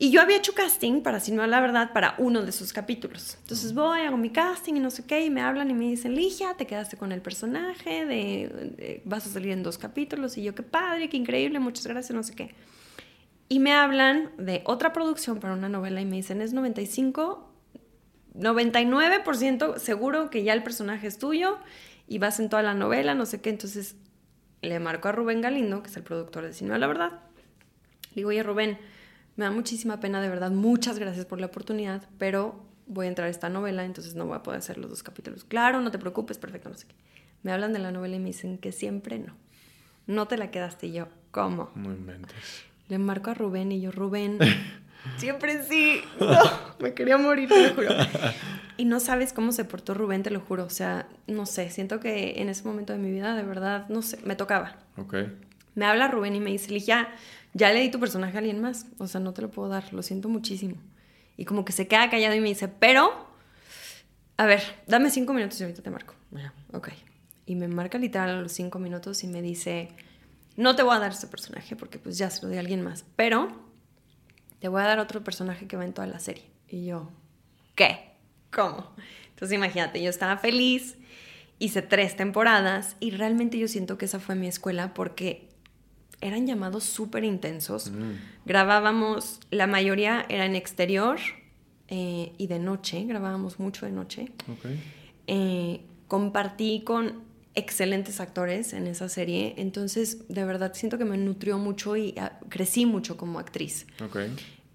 Y 0.00 0.12
yo 0.12 0.20
había 0.20 0.36
hecho 0.36 0.54
casting 0.54 1.02
para 1.02 1.18
Miedo 1.18 1.42
a 1.42 1.48
la 1.48 1.60
Verdad 1.60 1.92
para 1.92 2.14
uno 2.18 2.42
de 2.42 2.50
esos 2.50 2.72
capítulos. 2.72 3.36
Entonces 3.40 3.74
voy, 3.74 4.02
hago 4.02 4.16
mi 4.16 4.30
casting 4.30 4.74
y 4.74 4.80
no 4.80 4.90
sé 4.90 5.04
qué, 5.04 5.24
y 5.24 5.30
me 5.30 5.40
hablan 5.40 5.70
y 5.72 5.74
me 5.74 5.86
dicen, 5.86 6.14
Ligia, 6.14 6.54
te 6.54 6.68
quedaste 6.68 6.96
con 6.96 7.10
el 7.10 7.20
personaje, 7.20 8.06
de, 8.06 8.48
de- 8.76 9.02
vas 9.04 9.26
a 9.26 9.30
salir 9.30 9.50
en 9.50 9.64
dos 9.64 9.76
capítulos. 9.76 10.38
Y 10.38 10.44
yo, 10.44 10.54
qué 10.54 10.62
padre, 10.62 11.08
qué 11.08 11.16
increíble, 11.16 11.58
muchas 11.58 11.88
gracias, 11.88 12.14
no 12.14 12.22
sé 12.22 12.36
qué. 12.36 12.54
Y 13.48 13.58
me 13.58 13.72
hablan 13.72 14.30
de 14.38 14.62
otra 14.66 14.92
producción 14.92 15.40
para 15.40 15.54
una 15.54 15.68
novela 15.68 16.00
y 16.00 16.04
me 16.04 16.14
dicen, 16.16 16.42
es 16.42 16.52
95, 16.52 17.50
99% 18.34 19.78
seguro 19.78 20.30
que 20.30 20.44
ya 20.44 20.52
el 20.52 20.62
personaje 20.62 21.06
es 21.06 21.18
tuyo 21.18 21.58
y 22.06 22.18
vas 22.18 22.38
en 22.40 22.48
toda 22.48 22.62
la 22.62 22.74
novela, 22.74 23.14
no 23.14 23.26
sé 23.26 23.40
qué. 23.40 23.50
Entonces 23.50 23.96
le 24.62 24.78
marco 24.78 25.08
a 25.08 25.12
Rubén 25.12 25.40
Galindo, 25.40 25.82
que 25.82 25.90
es 25.90 25.96
el 25.96 26.02
productor 26.04 26.44
de 26.44 26.52
Cine, 26.52 26.78
la 26.78 26.86
verdad. 26.86 27.20
Le 28.18 28.22
digo, 28.22 28.30
oye 28.30 28.42
Rubén, 28.42 28.78
me 29.36 29.44
da 29.44 29.52
muchísima 29.52 30.00
pena, 30.00 30.20
de 30.20 30.28
verdad, 30.28 30.50
muchas 30.50 30.98
gracias 30.98 31.24
por 31.24 31.38
la 31.38 31.46
oportunidad, 31.46 32.02
pero 32.18 32.60
voy 32.88 33.06
a 33.06 33.08
entrar 33.08 33.28
a 33.28 33.30
esta 33.30 33.48
novela, 33.48 33.84
entonces 33.84 34.16
no 34.16 34.26
voy 34.26 34.36
a 34.36 34.42
poder 34.42 34.58
hacer 34.58 34.76
los 34.76 34.90
dos 34.90 35.04
capítulos. 35.04 35.44
Claro, 35.44 35.80
no 35.80 35.92
te 35.92 36.00
preocupes, 36.00 36.36
perfecto, 36.36 36.68
no 36.68 36.74
sé 36.74 36.88
qué. 36.88 36.96
Me 37.44 37.52
hablan 37.52 37.72
de 37.72 37.78
la 37.78 37.92
novela 37.92 38.16
y 38.16 38.18
me 38.18 38.26
dicen 38.26 38.58
que 38.58 38.72
siempre 38.72 39.20
no. 39.20 39.36
No 40.08 40.26
te 40.26 40.36
la 40.36 40.50
quedaste 40.50 40.88
y 40.88 40.94
yo, 40.94 41.06
¿cómo? 41.30 41.70
No 41.76 41.92
inventes. 41.92 42.64
Le 42.88 42.98
marco 42.98 43.30
a 43.30 43.34
Rubén 43.34 43.70
y 43.70 43.80
yo, 43.80 43.92
Rubén, 43.92 44.40
siempre 45.16 45.62
sí. 45.62 46.00
No, 46.18 46.40
me 46.80 46.94
quería 46.94 47.18
morir, 47.18 47.48
te 47.48 47.68
lo 47.68 47.74
juro. 47.76 47.90
Y 48.78 48.84
no 48.84 48.98
sabes 48.98 49.32
cómo 49.32 49.52
se 49.52 49.64
portó 49.64 49.94
Rubén, 49.94 50.24
te 50.24 50.32
lo 50.32 50.40
juro. 50.40 50.64
O 50.64 50.70
sea, 50.70 51.06
no 51.28 51.46
sé, 51.46 51.70
siento 51.70 52.00
que 52.00 52.42
en 52.42 52.48
ese 52.48 52.64
momento 52.64 52.92
de 52.92 52.98
mi 52.98 53.12
vida, 53.12 53.36
de 53.36 53.44
verdad, 53.44 53.88
no 53.88 54.02
sé, 54.02 54.18
me 54.24 54.34
tocaba. 54.34 54.74
Ok. 54.96 55.14
Me 55.78 55.84
habla 55.84 56.08
Rubén 56.08 56.34
y 56.34 56.40
me 56.40 56.50
dice, 56.50 56.72
Ligia, 56.72 57.08
ya 57.54 57.72
le 57.72 57.80
di 57.80 57.90
tu 57.90 58.00
personaje 58.00 58.36
a 58.36 58.38
alguien 58.38 58.60
más. 58.60 58.86
O 58.98 59.06
sea, 59.06 59.20
no 59.20 59.32
te 59.32 59.42
lo 59.42 59.50
puedo 59.50 59.68
dar, 59.68 59.92
lo 59.92 60.02
siento 60.02 60.28
muchísimo. 60.28 60.76
Y 61.36 61.44
como 61.44 61.64
que 61.64 61.72
se 61.72 61.86
queda 61.86 62.10
callado 62.10 62.34
y 62.34 62.40
me 62.40 62.48
dice, 62.48 62.68
pero, 62.68 63.28
a 64.36 64.46
ver, 64.46 64.62
dame 64.86 65.10
cinco 65.10 65.32
minutos 65.32 65.60
y 65.60 65.64
ahorita 65.64 65.82
te 65.82 65.90
marco. 65.90 66.14
Bueno, 66.30 66.52
ok. 66.72 66.88
Y 67.46 67.54
me 67.54 67.68
marca 67.68 67.98
literal 67.98 68.30
a 68.30 68.40
los 68.42 68.52
cinco 68.52 68.78
minutos 68.78 69.22
y 69.24 69.28
me 69.28 69.40
dice, 69.40 69.88
no 70.56 70.74
te 70.74 70.82
voy 70.82 70.96
a 70.96 70.98
dar 70.98 71.12
este 71.12 71.28
personaje 71.28 71.76
porque 71.76 71.98
pues 71.98 72.18
ya 72.18 72.28
se 72.30 72.42
lo 72.42 72.48
di 72.48 72.56
a 72.56 72.60
alguien 72.60 72.82
más, 72.82 73.04
pero 73.16 73.48
te 74.58 74.68
voy 74.68 74.82
a 74.82 74.84
dar 74.84 74.98
otro 74.98 75.22
personaje 75.22 75.66
que 75.66 75.76
va 75.76 75.84
en 75.84 75.92
toda 75.92 76.08
la 76.08 76.18
serie. 76.18 76.50
Y 76.68 76.84
yo, 76.84 77.10
¿qué? 77.74 78.16
¿Cómo? 78.50 78.92
Entonces 79.30 79.54
imagínate, 79.54 80.02
yo 80.02 80.10
estaba 80.10 80.36
feliz, 80.36 80.96
hice 81.58 81.82
tres 81.82 82.16
temporadas 82.16 82.96
y 82.98 83.12
realmente 83.12 83.58
yo 83.58 83.68
siento 83.68 83.98
que 83.98 84.06
esa 84.06 84.18
fue 84.18 84.34
mi 84.34 84.48
escuela 84.48 84.94
porque 84.94 85.47
eran 86.20 86.46
llamados 86.46 86.84
súper 86.84 87.24
intensos. 87.24 87.90
Mm. 87.90 88.12
Grabábamos, 88.46 89.40
la 89.50 89.66
mayoría 89.66 90.26
era 90.28 90.46
en 90.46 90.56
exterior 90.56 91.18
eh, 91.88 92.32
y 92.38 92.46
de 92.46 92.58
noche, 92.58 93.04
grabábamos 93.04 93.58
mucho 93.58 93.86
de 93.86 93.92
noche. 93.92 94.28
Ok. 94.50 94.66
Eh, 95.26 95.80
compartí 96.06 96.82
con 96.84 97.22
excelentes 97.54 98.20
actores 98.20 98.72
en 98.72 98.86
esa 98.86 99.08
serie, 99.08 99.54
entonces 99.56 100.28
de 100.28 100.44
verdad 100.44 100.72
siento 100.74 100.96
que 100.96 101.04
me 101.04 101.16
nutrió 101.16 101.58
mucho 101.58 101.96
y 101.96 102.14
ah, 102.18 102.38
crecí 102.48 102.86
mucho 102.86 103.16
como 103.16 103.38
actriz. 103.38 103.86
Ok. 104.04 104.18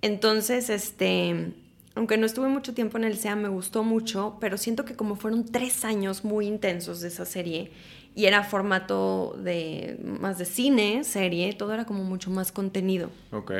Entonces, 0.01 0.69
este, 0.69 1.53
aunque 1.95 2.17
no 2.17 2.25
estuve 2.25 2.49
mucho 2.49 2.73
tiempo 2.73 2.97
en 2.97 3.05
el 3.05 3.17
SEA, 3.17 3.35
me 3.35 3.47
gustó 3.47 3.83
mucho, 3.83 4.37
pero 4.41 4.57
siento 4.57 4.83
que 4.83 4.95
como 4.95 5.15
fueron 5.15 5.45
tres 5.45 5.85
años 5.85 6.25
muy 6.25 6.47
intensos 6.47 6.99
de 7.01 7.07
esa 7.07 7.25
serie 7.25 7.71
y 8.15 8.25
era 8.25 8.43
formato 8.43 9.35
de 9.43 9.97
más 10.03 10.37
de 10.37 10.45
cine, 10.45 11.03
serie, 11.03 11.53
todo 11.53 11.73
era 11.73 11.85
como 11.85 12.03
mucho 12.03 12.29
más 12.29 12.51
contenido. 12.51 13.09
Ok. 13.31 13.51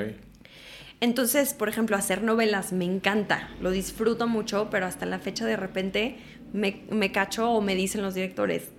Entonces, 1.01 1.53
por 1.53 1.67
ejemplo, 1.67 1.97
hacer 1.97 2.23
novelas 2.23 2.71
me 2.71 2.85
encanta, 2.85 3.49
lo 3.61 3.71
disfruto 3.71 4.27
mucho, 4.27 4.69
pero 4.71 4.85
hasta 4.85 5.05
la 5.05 5.19
fecha 5.19 5.45
de 5.45 5.57
repente 5.57 6.15
me, 6.53 6.83
me 6.89 7.11
cacho 7.11 7.49
o 7.51 7.61
me 7.61 7.75
dicen 7.75 8.01
los 8.01 8.13
directores, 8.13 8.69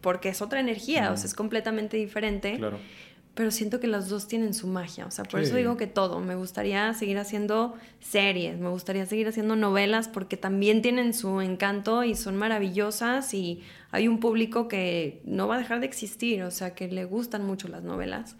porque 0.00 0.28
es 0.28 0.40
otra 0.40 0.60
energía, 0.60 1.10
o 1.10 1.16
sea, 1.16 1.26
es 1.26 1.34
completamente 1.34 1.96
diferente. 1.96 2.56
Claro. 2.58 2.78
Pero 3.34 3.50
siento 3.50 3.80
que 3.80 3.86
las 3.86 4.08
dos 4.08 4.28
tienen 4.28 4.54
su 4.54 4.66
magia, 4.66 5.04
o 5.04 5.10
sea, 5.10 5.24
por 5.24 5.40
Sí. 5.40 5.46
eso 5.46 5.56
digo 5.56 5.76
que 5.76 5.86
todo. 5.86 6.20
Me 6.20 6.36
gustaría 6.36 6.94
seguir 6.94 7.18
haciendo 7.18 7.74
series, 8.00 8.58
me 8.58 8.70
gustaría 8.70 9.04
seguir 9.04 9.28
haciendo 9.28 9.56
novelas 9.56 10.08
porque 10.08 10.38
también 10.38 10.80
tienen 10.80 11.12
su 11.12 11.42
encanto 11.42 12.02
y 12.04 12.14
son 12.14 12.36
maravillosas 12.36 13.34
y 13.34 13.62
hay 13.96 14.08
un 14.08 14.20
público 14.20 14.68
que 14.68 15.20
no 15.24 15.48
va 15.48 15.56
a 15.56 15.58
dejar 15.58 15.80
de 15.80 15.86
existir, 15.86 16.42
o 16.42 16.50
sea, 16.50 16.74
que 16.74 16.88
le 16.88 17.04
gustan 17.04 17.44
mucho 17.46 17.68
las 17.68 17.82
novelas. 17.82 18.36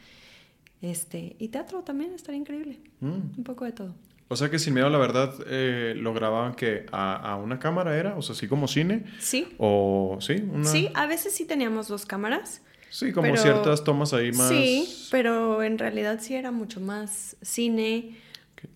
Este, 0.83 1.37
y 1.39 1.49
teatro 1.49 1.83
también 1.83 2.13
estaría 2.15 2.39
increíble. 2.41 2.79
Mm. 3.01 3.39
Un 3.39 3.45
poco 3.45 3.65
de 3.65 3.73
todo. 3.73 3.95
O 4.29 4.37
sea 4.37 4.51
que 4.51 4.59
sin 4.59 4.75
miedo, 4.75 4.91
la 4.91 4.99
verdad, 4.99 5.35
eh, 5.47 5.95
lo 5.97 6.13
grababan 6.13 6.55
que 6.55 6.87
a, 6.93 7.15
a 7.33 7.37
una 7.37 7.59
cámara 7.59 7.97
era, 7.97 8.17
o 8.17 8.23
sea, 8.23 8.35
así 8.35 8.49
como 8.49 8.67
cine. 8.69 9.05
Sí. 9.21 9.49
O 9.59 10.19
sí, 10.21 10.35
una. 10.53 10.65
Sí, 10.65 10.91
a 10.95 11.07
veces 11.07 11.33
sí 11.33 11.45
teníamos 11.47 11.89
dos 11.89 12.07
cámaras. 12.07 12.61
Sí, 12.91 13.13
como 13.13 13.29
pero- 13.31 13.43
ciertas 13.43 13.85
tomas 13.85 14.13
ahí 14.13 14.33
más. 14.33 14.49
Sí, 14.49 15.07
pero 15.11 15.63
en 15.63 15.79
realidad 15.79 16.19
sí 16.21 16.35
era 16.35 16.51
mucho 16.51 16.81
más 16.81 17.37
cine, 17.41 18.17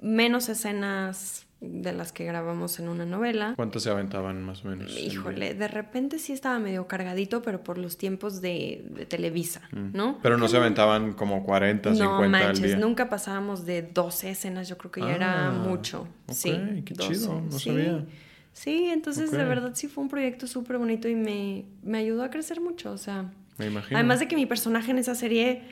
menos 0.01 0.49
escenas 0.49 1.47
de 1.61 1.93
las 1.93 2.11
que 2.13 2.25
grabamos 2.25 2.79
en 2.81 2.89
una 2.89 3.05
novela. 3.05 3.53
¿Cuántas 3.55 3.83
se 3.83 3.91
aventaban 3.91 4.43
más 4.43 4.65
o 4.65 4.69
menos? 4.69 4.97
Híjole, 4.99 5.53
de 5.55 5.69
repente 5.69 6.19
sí 6.19 6.33
estaba 6.33 6.59
medio 6.59 6.87
cargadito, 6.87 7.43
pero 7.43 7.63
por 7.63 7.77
los 7.77 7.99
tiempos 7.99 8.41
de, 8.41 8.85
de 8.91 9.05
Televisa, 9.07 9.61
Mm. 9.73 9.91
¿no? 9.95 10.19
Pero 10.23 10.39
no 10.39 10.49
se 10.49 10.57
aventaban 10.57 11.13
como 11.13 11.45
40, 11.45 11.91
50 11.95 12.05
no 12.19 12.23
al 12.25 12.31
manches, 12.31 12.63
día. 12.67 12.77
nunca 12.79 13.09
pasábamos 13.11 13.67
de 13.67 13.83
12 13.83 14.31
escenas, 14.31 14.69
yo 14.69 14.79
creo 14.79 14.91
que 14.91 15.01
ya 15.03 15.15
era 15.15 15.49
Ah, 15.49 15.51
mucho. 15.51 16.09
sí, 16.29 16.51
qué 16.87 16.95
chido, 16.95 17.43
no 17.43 17.53
sí. 17.59 17.69
sabía. 17.71 18.05
Sí, 18.53 18.89
entonces 18.91 19.31
de 19.31 19.45
verdad 19.45 19.73
sí 19.75 19.87
fue 19.87 20.03
un 20.03 20.09
proyecto 20.11 20.47
súper 20.47 20.79
bonito 20.79 21.09
y 21.09 21.15
me, 21.15 21.67
me 21.83 21.99
ayudó 21.99 22.25
a 22.25 22.31
crecer 22.31 22.61
mucho, 22.61 22.91
o 22.93 22.99
sea... 22.99 23.31
Me 23.59 23.67
imagino. 23.67 23.99
Además 23.99 24.19
de 24.21 24.29
que 24.29 24.35
mi 24.37 24.47
personaje 24.47 24.91
en 24.91 24.99
esa 24.99 25.15
serie 25.15 25.63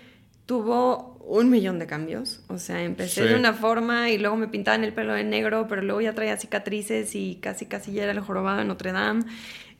tuvo 0.47 1.18
un 1.31 1.51
millón 1.51 1.79
de 1.79 1.87
cambios. 1.87 2.41
O 2.49 2.59
sea, 2.59 2.83
empecé 2.83 3.22
Sí. 3.22 3.29
de 3.29 3.35
una 3.37 3.53
forma 3.53 4.11
y 4.11 4.18
luego 4.18 4.37
me 4.37 4.49
pintaban 4.49 4.83
el 4.85 4.93
pelo 4.95 5.12
de 5.12 5.24
negro, 5.24 5.66
pero 5.68 5.83
luego 5.83 6.01
ya 6.01 6.14
traía 6.14 6.37
cicatrices 6.37 7.14
y 7.14 7.37
casi 7.37 7.66
casi 7.66 7.93
ya 7.93 8.05
era 8.05 8.12
el 8.12 8.20
jorobado 8.20 8.59
de 8.59 8.64
Notre 8.64 8.93
Dame. 8.93 9.24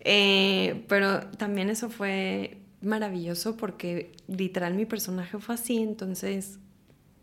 Eh, 0.01 0.85
pero 0.89 1.21
también 1.39 1.71
eso 1.71 1.91
fue 1.91 2.59
maravilloso 2.83 3.57
porque 3.57 4.13
literal 4.29 4.75
mi 4.75 4.87
personaje 4.87 5.39
fue 5.39 5.55
así, 5.57 5.79
entonces 5.79 6.59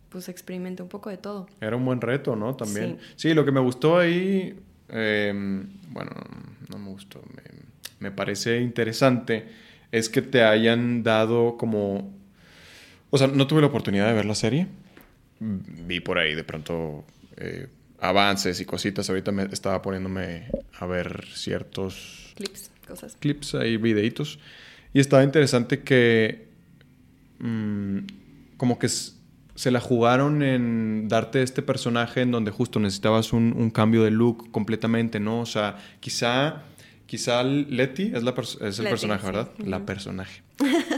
pues 0.09 0.27
experimenté 0.29 0.81
un 0.83 0.89
poco 0.89 1.09
de 1.09 1.17
todo. 1.17 1.47
Era 1.61 1.75
un 1.75 1.85
buen 1.85 2.01
reto, 2.01 2.35
¿no? 2.35 2.55
También. 2.55 2.97
Sí. 3.15 3.29
Sí, 3.29 3.33
lo 3.33 3.45
que 3.45 3.51
me 3.51 3.59
gustó 3.59 3.97
ahí, 3.99 4.57
eh, 4.89 5.33
bueno, 5.89 6.11
no 6.69 6.77
me 6.77 6.89
gustó, 6.89 7.21
me, 7.35 7.43
me 7.99 8.11
parece 8.11 8.59
interesante, 8.61 9.45
es 9.91 10.09
que 10.09 10.21
te 10.21 10.43
hayan 10.43 11.03
dado 11.03 11.57
como... 11.57 12.13
O 13.15 13.17
sea, 13.17 13.27
no 13.27 13.47
tuve 13.47 13.61
la 13.61 13.67
oportunidad 13.67 14.07
de 14.07 14.13
ver 14.13 14.25
la 14.25 14.35
serie, 14.35 14.67
vi 15.39 16.01
por 16.01 16.19
ahí 16.19 16.35
de 16.35 16.43
pronto 16.43 17.05
eh, 17.37 17.67
avances 18.01 18.59
y 18.59 18.65
cositas. 18.65 19.09
Ahorita 19.09 19.31
me 19.31 19.43
estaba 19.43 19.81
poniéndome 19.81 20.47
a 20.77 20.85
ver 20.85 21.23
ciertos 21.33 22.33
Clips, 22.35 22.71
cosas. 22.85 23.15
clips, 23.17 23.55
ahí 23.55 23.77
videitos. 23.77 24.37
Y 24.93 24.99
estaba 24.99 25.23
interesante 25.23 25.81
que 25.81 26.49
mm, 27.39 27.99
como 28.57 28.79
que 28.79 28.89
se 28.89 29.71
la 29.71 29.79
jugaron 29.79 30.43
en 30.43 31.07
darte 31.07 31.41
este 31.41 31.61
personaje 31.61 32.19
en 32.19 32.31
donde 32.31 32.51
justo 32.51 32.81
necesitabas 32.81 33.31
un, 33.31 33.53
un 33.55 33.71
cambio 33.71 34.03
de 34.03 34.11
look 34.11 34.51
completamente, 34.51 35.21
¿no? 35.21 35.39
O 35.39 35.45
sea, 35.45 35.77
quizá, 36.01 36.63
quizá 37.05 37.43
Letty 37.43 38.11
es, 38.13 38.23
la 38.23 38.33
es 38.61 38.79
el 38.79 38.85
personaje, 38.87 39.21
sí. 39.21 39.25
¿verdad? 39.27 39.49
La 39.59 39.85
personaje. 39.85 40.41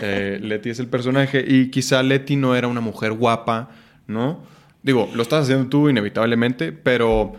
Eh, 0.02 0.40
Letty 0.42 0.70
es 0.70 0.80
el 0.80 0.88
personaje 0.88 1.44
y 1.48 1.70
quizá 1.70 2.02
Letty 2.04 2.36
no 2.36 2.56
era 2.56 2.68
una 2.68 2.82
mujer 2.82 3.14
guapa, 3.14 3.70
¿no? 4.08 4.44
Digo, 4.84 5.10
lo 5.14 5.22
estás 5.24 5.44
haciendo 5.44 5.68
tú 5.70 5.90
inevitablemente, 5.90 6.72
pero... 6.72 7.34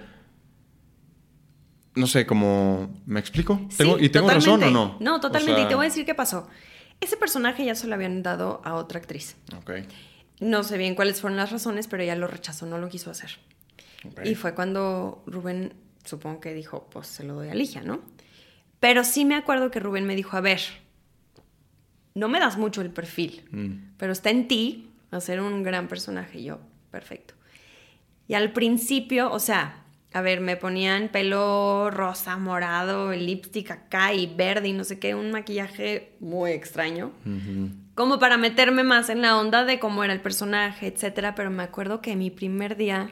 No 1.95 2.07
sé, 2.07 2.27
como... 2.27 2.95
¿Me 3.07 3.19
explico? 3.19 3.61
¿Tengo- 3.77 3.99
Sí, 3.99 4.05
¿Y 4.05 4.09
tengo 4.11 4.29
razón 4.31 4.62
o 4.62 4.71
no? 4.71 4.97
No, 5.01 5.16
O 5.16 5.21
totalmente. 5.21 5.57
sea, 5.57 5.64
Y 5.64 5.69
te 5.69 5.75
voy 5.75 5.87
a 5.87 5.89
decir 5.89 6.05
qué 6.05 6.14
pasó. 6.14 6.49
Ese 7.01 7.16
personaje 7.16 7.64
ya 7.64 7.75
se 7.75 7.87
lo 7.89 7.95
habían 7.95 8.23
dado 8.23 8.61
a 8.64 8.75
otra 8.75 8.99
actriz. 9.01 9.37
Ok. 9.57 9.71
No 10.41 10.62
sé 10.62 10.79
bien 10.79 10.95
cuáles 10.95 11.21
fueron 11.21 11.37
las 11.37 11.51
razones, 11.51 11.89
pero 11.89 12.03
ella 12.03 12.14
lo 12.14 12.29
rechazó, 12.29 12.66
no 12.66 12.79
lo 12.79 12.89
quiso 12.89 13.11
hacer. 13.11 13.31
Y 14.25 14.37
fue 14.37 14.55
cuando 14.55 15.23
Rubén, 15.27 15.75
supongo 16.05 16.41
que 16.41 16.55
dijo, 16.55 16.89
pues 16.91 17.09
se 17.09 17.25
lo 17.25 17.35
doy 17.35 17.49
a 17.49 17.55
Ligia, 17.55 17.83
¿no? 17.83 18.01
Pero 18.81 19.05
sí 19.05 19.24
me 19.24 19.35
acuerdo 19.35 19.70
que 19.70 19.81
Rubén 19.81 20.07
me 20.07 20.14
dijo, 20.14 20.37
a 20.37 20.41
ver, 20.41 20.61
no 22.14 22.29
me 22.29 22.41
das 22.41 22.57
mucho 22.57 22.81
el 22.81 22.91
perfil, 22.91 23.45
Mm, 23.51 23.95
pero 23.97 24.12
está 24.12 24.31
en 24.31 24.49
ti 24.49 24.91
hacer 25.11 25.41
un 25.41 25.62
gran 25.62 25.89
personaje. 25.89 26.41
Y 26.41 26.45
yo, 26.45 26.59
perfecto. 26.91 27.35
Y 28.26 28.35
al 28.35 28.53
principio, 28.53 29.33
o 29.33 29.41
sea, 29.41 29.85
a 30.12 30.20
ver, 30.20 30.41
me 30.41 30.57
ponían 30.57 31.09
pelo 31.09 31.91
rosa, 31.91 32.37
morado, 32.37 33.12
el 33.12 33.26
lipstick 33.26 33.70
acá 33.70 34.14
y 34.14 34.26
verde 34.26 34.68
y 34.68 34.72
no 34.72 34.85
sé 34.85 34.99
qué, 34.99 35.14
un 35.14 35.31
maquillaje 35.31 36.12
muy 36.20 36.53
extraño 36.53 37.12
como 37.95 38.18
para 38.20 38.37
meterme 38.37 38.85
más 38.85 39.11
en 39.11 39.22
la 39.22 39.37
onda 39.37 39.64
de 39.64 39.79
cómo 39.81 40.05
era 40.05 40.12
el 40.12 40.20
personaje, 40.20 40.87
etcétera, 40.87 41.35
pero 41.35 41.51
me 41.51 41.64
acuerdo 41.64 42.01
que 42.01 42.14
mi 42.16 42.31
primer 42.31 42.76
día 42.76 43.11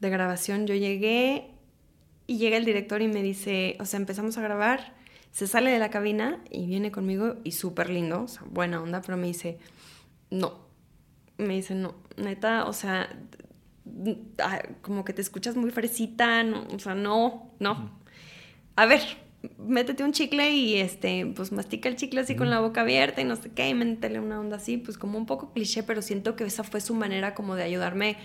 de 0.00 0.10
grabación 0.10 0.66
yo 0.66 0.74
llegué 0.74 1.50
y 2.26 2.38
llega 2.38 2.56
el 2.56 2.64
director 2.64 3.02
y 3.02 3.08
me 3.08 3.22
dice, 3.22 3.76
o 3.80 3.84
sea, 3.84 3.98
empezamos 3.98 4.38
a 4.38 4.42
grabar, 4.42 4.94
se 5.30 5.46
sale 5.46 5.70
de 5.70 5.78
la 5.78 5.90
cabina 5.90 6.42
y 6.50 6.66
viene 6.66 6.90
conmigo 6.90 7.36
y 7.44 7.52
súper 7.52 7.90
lindo, 7.90 8.22
o 8.22 8.28
sea, 8.28 8.42
buena 8.50 8.82
onda, 8.82 9.00
pero 9.00 9.16
me 9.16 9.26
dice, 9.26 9.58
no, 10.30 10.60
me 11.38 11.54
dice, 11.54 11.74
no, 11.74 11.94
neta, 12.16 12.66
o 12.66 12.72
sea, 12.72 13.08
ah, 14.38 14.62
como 14.82 15.04
que 15.04 15.12
te 15.12 15.22
escuchas 15.22 15.56
muy 15.56 15.70
fresita, 15.70 16.42
no, 16.42 16.66
o 16.72 16.78
sea, 16.78 16.94
no, 16.94 17.50
no. 17.58 18.00
A 18.76 18.86
ver, 18.86 19.00
métete 19.58 20.04
un 20.04 20.12
chicle 20.12 20.52
y 20.52 20.76
este, 20.76 21.26
pues 21.26 21.52
mastica 21.52 21.88
el 21.88 21.96
chicle 21.96 22.20
así 22.20 22.36
con 22.36 22.50
la 22.50 22.60
boca 22.60 22.82
abierta 22.82 23.20
y 23.20 23.24
no 23.24 23.36
sé 23.36 23.50
qué, 23.50 23.68
y 23.68 23.74
métele 23.74 24.20
una 24.20 24.40
onda 24.40 24.56
así, 24.56 24.76
pues 24.76 24.98
como 24.98 25.18
un 25.18 25.26
poco 25.26 25.52
cliché, 25.52 25.82
pero 25.82 26.02
siento 26.02 26.36
que 26.36 26.44
esa 26.44 26.64
fue 26.64 26.80
su 26.80 26.94
manera 26.94 27.34
como 27.34 27.54
de 27.54 27.64
ayudarme 27.64 28.16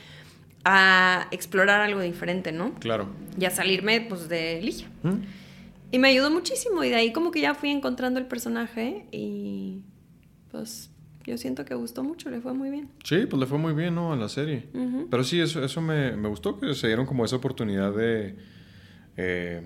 a 0.69 1.29
explorar 1.31 1.79
algo 1.79 2.01
diferente, 2.01 2.51
¿no? 2.51 2.73
Claro. 2.75 3.07
Y 3.39 3.45
a 3.45 3.49
salirme 3.49 4.01
pues 4.01 4.27
de 4.27 4.61
Ligia. 4.61 4.87
¿Mm? 5.03 5.15
Y 5.93 5.99
me 5.99 6.09
ayudó 6.09 6.29
muchísimo 6.29 6.83
y 6.83 6.89
de 6.89 6.95
ahí 6.95 7.13
como 7.13 7.31
que 7.31 7.39
ya 7.39 7.55
fui 7.55 7.69
encontrando 7.69 8.19
el 8.19 8.25
personaje 8.25 9.05
y 9.11 9.79
pues 10.51 10.91
yo 11.23 11.37
siento 11.37 11.63
que 11.63 11.73
gustó 11.73 12.03
mucho, 12.03 12.29
le 12.29 12.41
fue 12.41 12.53
muy 12.53 12.69
bien. 12.69 12.89
Sí, 13.05 13.25
pues 13.29 13.39
le 13.39 13.45
fue 13.45 13.57
muy 13.57 13.73
bien, 13.73 13.95
¿no? 13.95 14.11
A 14.11 14.17
la 14.17 14.27
serie. 14.27 14.65
Pero 15.09 15.23
sí, 15.23 15.39
eso, 15.39 15.63
eso 15.63 15.81
me, 15.81 16.17
me 16.17 16.27
gustó, 16.27 16.59
que 16.59 16.73
se 16.73 16.87
dieron 16.87 17.05
como 17.05 17.23
esa 17.23 17.37
oportunidad 17.37 17.93
de, 17.93 18.35
eh, 19.15 19.61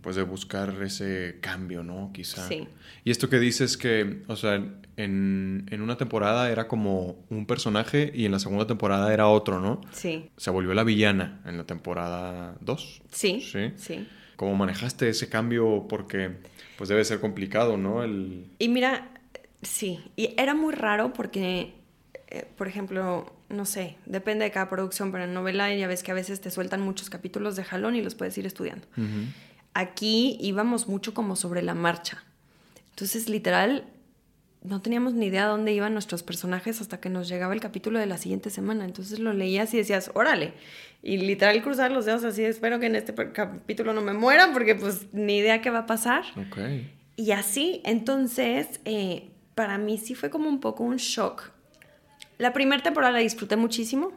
pues 0.00 0.16
de 0.16 0.22
buscar 0.22 0.82
ese 0.82 1.38
cambio, 1.42 1.82
¿no? 1.82 2.10
Quizá. 2.14 2.48
Sí. 2.48 2.66
Y 3.04 3.10
esto 3.10 3.28
que 3.28 3.38
dices 3.38 3.76
que, 3.76 4.22
o 4.28 4.36
sea, 4.36 4.64
en, 4.96 5.66
en 5.70 5.80
una 5.82 5.96
temporada 5.96 6.50
era 6.50 6.68
como 6.68 7.16
un 7.30 7.46
personaje 7.46 8.10
y 8.14 8.26
en 8.26 8.32
la 8.32 8.38
segunda 8.38 8.66
temporada 8.66 9.12
era 9.12 9.28
otro, 9.28 9.60
¿no? 9.60 9.80
Sí, 9.92 10.30
Se 10.36 10.50
volvió 10.50 10.74
la 10.74 10.84
villana 10.84 11.40
en 11.46 11.56
la 11.58 11.64
temporada 11.64 12.54
2. 12.60 13.02
sí, 13.10 13.40
Sí. 13.40 13.72
sí. 13.76 14.08
¿Cómo 14.36 14.54
manejaste 14.56 15.08
ese 15.08 15.28
cambio? 15.28 15.86
Porque, 15.88 16.30
pues 16.76 16.88
debe 16.88 17.04
ser 17.04 17.20
complicado, 17.20 17.76
¿no? 17.76 18.02
El... 18.02 18.46
Y 18.58 18.68
mira, 18.68 19.08
sí, 19.62 20.00
y 20.16 20.34
era 20.36 20.54
muy 20.54 20.74
raro 20.74 21.12
porque, 21.12 21.74
eh, 22.28 22.46
por 22.56 22.66
ejemplo, 22.66 23.32
no 23.50 23.64
sé, 23.66 23.96
depende 24.06 24.44
de 24.44 24.50
cada 24.50 24.68
producción, 24.68 25.12
pero 25.12 25.24
en 25.24 25.34
novela 25.34 25.72
ya 25.74 25.86
ves 25.86 26.02
que 26.02 26.10
a 26.10 26.14
veces 26.14 26.40
te 26.40 26.50
sueltan 26.50 26.80
muchos 26.80 27.08
capítulos 27.08 27.54
de 27.54 27.62
jalón 27.64 27.94
y 27.94 28.02
los 28.02 28.14
puedes 28.16 28.36
ir 28.36 28.46
estudiando. 28.46 28.86
Aquí 29.74 30.36
íbamos 30.40 30.88
mucho 30.88 31.14
como 31.14 31.36
sobre 31.36 31.62
la 31.62 31.74
marcha. 31.74 32.22
Entonces, 32.90 33.28
literal, 33.28 33.84
no 34.64 34.80
teníamos 34.80 35.14
ni 35.14 35.26
idea 35.26 35.46
dónde 35.46 35.72
iban 35.72 35.92
nuestros 35.92 36.22
personajes 36.22 36.80
hasta 36.80 37.00
que 37.00 37.08
nos 37.08 37.28
llegaba 37.28 37.52
el 37.54 37.60
capítulo 37.60 37.98
de 37.98 38.06
la 38.06 38.16
siguiente 38.18 38.50
semana. 38.50 38.84
Entonces 38.84 39.18
lo 39.18 39.32
leías 39.32 39.72
y 39.74 39.78
decías, 39.78 40.10
órale. 40.14 40.52
Y 41.02 41.16
literal 41.18 41.60
cruzar 41.62 41.90
los 41.90 42.04
dedos 42.06 42.22
así, 42.22 42.44
espero 42.44 42.78
que 42.78 42.86
en 42.86 42.94
este 42.96 43.12
capítulo 43.32 43.92
no 43.92 44.02
me 44.02 44.12
muera 44.12 44.52
porque 44.52 44.74
pues 44.76 45.12
ni 45.12 45.38
idea 45.38 45.60
qué 45.60 45.70
va 45.70 45.80
a 45.80 45.86
pasar. 45.86 46.22
Ok. 46.36 46.58
Y 47.16 47.32
así, 47.32 47.80
entonces, 47.84 48.80
eh, 48.84 49.28
para 49.54 49.78
mí 49.78 49.98
sí 49.98 50.14
fue 50.14 50.30
como 50.30 50.48
un 50.48 50.60
poco 50.60 50.84
un 50.84 50.96
shock. 50.96 51.50
La 52.38 52.52
primera 52.52 52.82
temporada 52.82 53.12
la 53.12 53.18
disfruté 53.18 53.56
muchísimo. 53.56 54.12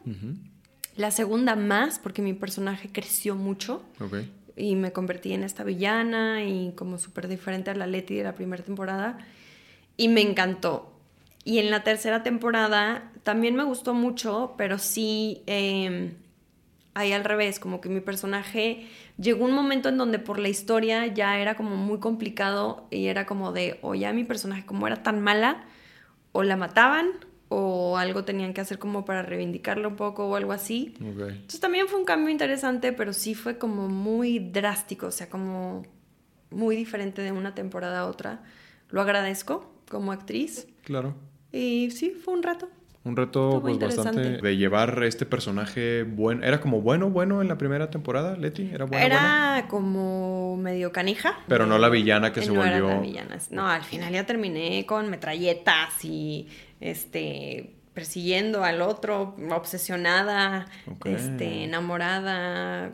La 0.96 1.10
segunda 1.10 1.56
más, 1.56 1.98
porque 1.98 2.22
mi 2.22 2.32
personaje 2.32 2.88
creció 2.90 3.34
mucho 3.34 3.82
Ok. 4.00 4.18
y 4.56 4.76
me 4.76 4.92
convertí 4.92 5.32
en 5.32 5.42
esta 5.42 5.62
villana 5.64 6.42
y 6.44 6.72
como 6.76 6.98
súper 6.98 7.28
diferente 7.28 7.70
a 7.70 7.74
la 7.74 7.86
Leti 7.86 8.14
de 8.14 8.24
la 8.24 8.34
primera 8.34 8.62
temporada. 8.62 9.18
Y 9.96 10.08
me 10.08 10.20
encantó. 10.20 10.92
Y 11.44 11.58
en 11.58 11.70
la 11.70 11.84
tercera 11.84 12.22
temporada 12.22 13.12
también 13.22 13.54
me 13.54 13.62
gustó 13.62 13.94
mucho, 13.94 14.54
pero 14.58 14.78
sí, 14.78 15.42
eh, 15.46 16.14
ahí 16.94 17.12
al 17.12 17.24
revés, 17.24 17.60
como 17.60 17.80
que 17.80 17.88
mi 17.88 18.00
personaje 18.00 18.88
llegó 19.18 19.44
un 19.44 19.52
momento 19.52 19.88
en 19.88 19.98
donde 19.98 20.18
por 20.18 20.38
la 20.38 20.48
historia 20.48 21.06
ya 21.06 21.38
era 21.38 21.54
como 21.54 21.76
muy 21.76 22.00
complicado 22.00 22.88
y 22.90 23.06
era 23.06 23.26
como 23.26 23.52
de, 23.52 23.78
o 23.82 23.94
ya 23.94 24.12
mi 24.12 24.24
personaje 24.24 24.66
como 24.66 24.86
era 24.86 25.02
tan 25.02 25.20
mala, 25.20 25.64
o 26.32 26.42
la 26.42 26.56
mataban, 26.56 27.10
o 27.48 27.96
algo 27.96 28.24
tenían 28.24 28.52
que 28.54 28.60
hacer 28.60 28.78
como 28.78 29.04
para 29.04 29.22
reivindicarla 29.22 29.88
un 29.88 29.96
poco 29.96 30.26
o 30.26 30.36
algo 30.36 30.52
así. 30.52 30.94
Ok. 30.96 31.28
Entonces 31.28 31.60
también 31.60 31.86
fue 31.86 31.98
un 31.98 32.04
cambio 32.04 32.30
interesante, 32.30 32.92
pero 32.92 33.12
sí 33.12 33.34
fue 33.34 33.58
como 33.58 33.88
muy 33.88 34.38
drástico, 34.38 35.06
o 35.06 35.12
sea, 35.12 35.28
como 35.28 35.84
muy 36.50 36.74
diferente 36.76 37.22
de 37.22 37.30
una 37.30 37.54
temporada 37.54 38.00
a 38.00 38.06
otra. 38.06 38.42
Lo 38.88 39.00
agradezco 39.00 39.75
como 39.90 40.12
actriz 40.12 40.66
Claro. 40.84 41.14
y 41.52 41.90
sí, 41.90 42.10
fue 42.10 42.34
un 42.34 42.42
rato. 42.42 42.68
Un 43.04 43.14
reto 43.16 43.60
pues 43.62 43.78
bastante 43.78 44.38
de 44.38 44.56
llevar 44.56 45.00
este 45.04 45.26
personaje 45.26 46.02
bueno. 46.02 46.42
¿Era 46.44 46.60
como 46.60 46.80
bueno, 46.80 47.08
bueno 47.08 47.40
en 47.40 47.46
la 47.46 47.56
primera 47.56 47.88
temporada, 47.88 48.36
Leti? 48.36 48.68
¿Era 48.74 48.84
bueno, 48.84 49.06
Era 49.06 49.66
como 49.68 50.56
medio 50.56 50.90
canija. 50.90 51.38
Pero 51.46 51.66
no 51.66 51.78
la 51.78 51.88
villana 51.88 52.32
que 52.32 52.42
se 52.42 52.50
no 52.50 52.64
era 52.64 52.80
volvió- 52.80 52.88
la 52.96 53.00
villana. 53.00 53.38
No, 53.50 53.68
al 53.68 53.84
final 53.84 54.12
ya 54.12 54.26
terminé 54.26 54.84
con 54.86 55.08
metralletas 55.08 56.04
y 56.04 56.48
este 56.80 57.76
persiguiendo 57.94 58.64
al 58.64 58.82
otro, 58.82 59.36
obsesionada, 59.52 60.66
este, 61.04 61.62
enamorada. 61.64 62.92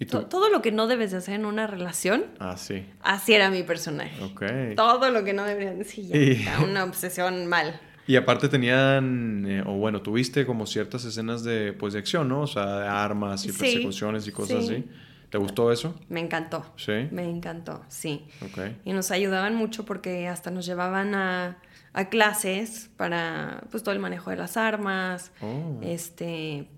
¿Y 0.00 0.06
tú? 0.06 0.22
Todo 0.24 0.48
lo 0.48 0.62
que 0.62 0.72
no 0.72 0.88
debes 0.88 1.12
de 1.12 1.18
hacer 1.18 1.34
en 1.34 1.44
una 1.46 1.68
relación, 1.68 2.24
Ah, 2.40 2.56
sí. 2.56 2.84
así 3.02 3.34
era 3.34 3.50
mi 3.50 3.62
personaje. 3.62 4.20
Ok. 4.24 4.42
Todo 4.74 5.10
lo 5.10 5.22
que 5.22 5.32
no 5.34 5.44
deberían 5.44 5.78
decir, 5.78 6.06
ya, 6.06 6.16
Y- 6.16 6.42
era 6.42 6.58
una 6.64 6.82
obsesión 6.84 7.46
mal. 7.46 7.78
Y 8.06 8.16
aparte 8.16 8.48
tenían, 8.48 9.44
eh, 9.46 9.62
o 9.64 9.74
bueno, 9.74 10.02
tuviste 10.02 10.44
como 10.46 10.66
ciertas 10.66 11.04
escenas 11.04 11.44
de, 11.44 11.72
pues, 11.74 11.92
de 11.92 12.00
acción, 12.00 12.28
¿no? 12.28 12.40
O 12.40 12.46
sea, 12.48 12.64
de 12.80 12.88
armas 12.88 13.44
y 13.44 13.52
Sí, 13.52 13.58
persecuciones 13.58 14.26
y 14.26 14.32
cosas 14.32 14.66
sí. 14.66 14.74
así. 14.74 14.84
¿Te 15.28 15.38
gustó 15.38 15.70
eso? 15.70 15.94
Me 16.08 16.18
encantó. 16.18 16.64
Sí. 16.76 17.06
Me 17.12 17.22
encantó, 17.28 17.84
sí. 17.86 18.26
Ok. 18.42 18.58
Y 18.84 18.92
nos 18.94 19.12
ayudaban 19.12 19.54
mucho 19.54 19.84
porque 19.84 20.26
hasta 20.26 20.50
nos 20.50 20.66
llevaban 20.66 21.14
a, 21.14 21.58
a 21.92 22.08
clases 22.08 22.90
para 22.96 23.62
pues 23.70 23.84
todo 23.84 23.94
el 23.94 24.00
manejo 24.00 24.30
de 24.30 24.36
las 24.36 24.56
armas, 24.56 25.30
Oh. 25.40 25.78
este, 25.82 26.68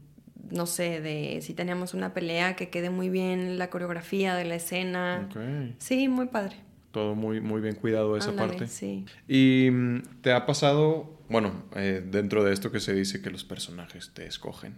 no 0.53 0.67
sé, 0.67 1.01
de 1.01 1.41
si 1.43 1.55
teníamos 1.55 1.95
una 1.95 2.13
pelea 2.15 2.55
que 2.57 2.69
quede 2.69 2.91
muy 2.91 3.09
bien 3.09 3.59
la 3.59 3.71
coreografía 3.71 4.35
de 4.35 4.45
la 4.45 4.57
escena. 4.57 5.29
Sí, 5.79 6.09
muy 6.09 6.27
padre. 6.27 6.57
Todo 6.91 7.15
muy, 7.15 7.41
muy 7.41 7.63
bien 7.63 7.75
cuidado 7.75 8.17
esa 8.17 8.31
Ándale, 8.31 8.51
parte. 8.51 8.69
Sí. 8.69 9.07
Y 9.27 9.71
mm, 9.71 10.03
te 10.21 10.33
ha 10.33 10.45
pasado, 10.45 11.19
bueno, 11.29 11.65
eh, 11.75 12.05
dentro 12.07 12.45
de 12.45 12.53
esto 12.53 12.71
que 12.71 12.81
se 12.81 12.93
dice 12.93 13.23
que 13.23 13.31
los 13.31 13.45
personajes 13.45 14.11
te 14.13 14.27
escogen. 14.27 14.75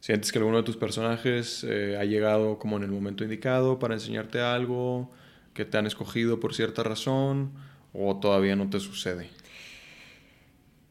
¿Sientes 0.00 0.32
que 0.32 0.38
alguno 0.38 0.58
de 0.58 0.62
tus 0.62 0.76
personajes 0.76 1.64
eh, 1.68 1.98
ha 2.00 2.04
llegado 2.04 2.58
como 2.58 2.78
en 2.78 2.84
el 2.84 2.90
momento 2.90 3.24
indicado 3.24 3.78
para 3.78 3.94
enseñarte 3.94 4.40
algo, 4.40 5.12
que 5.52 5.64
te 5.64 5.76
han 5.76 5.86
escogido 5.86 6.40
por 6.40 6.54
cierta 6.54 6.82
razón, 6.82 7.52
o 7.92 8.18
todavía 8.18 8.56
no 8.56 8.70
te 8.70 8.80
sucede? 8.80 9.28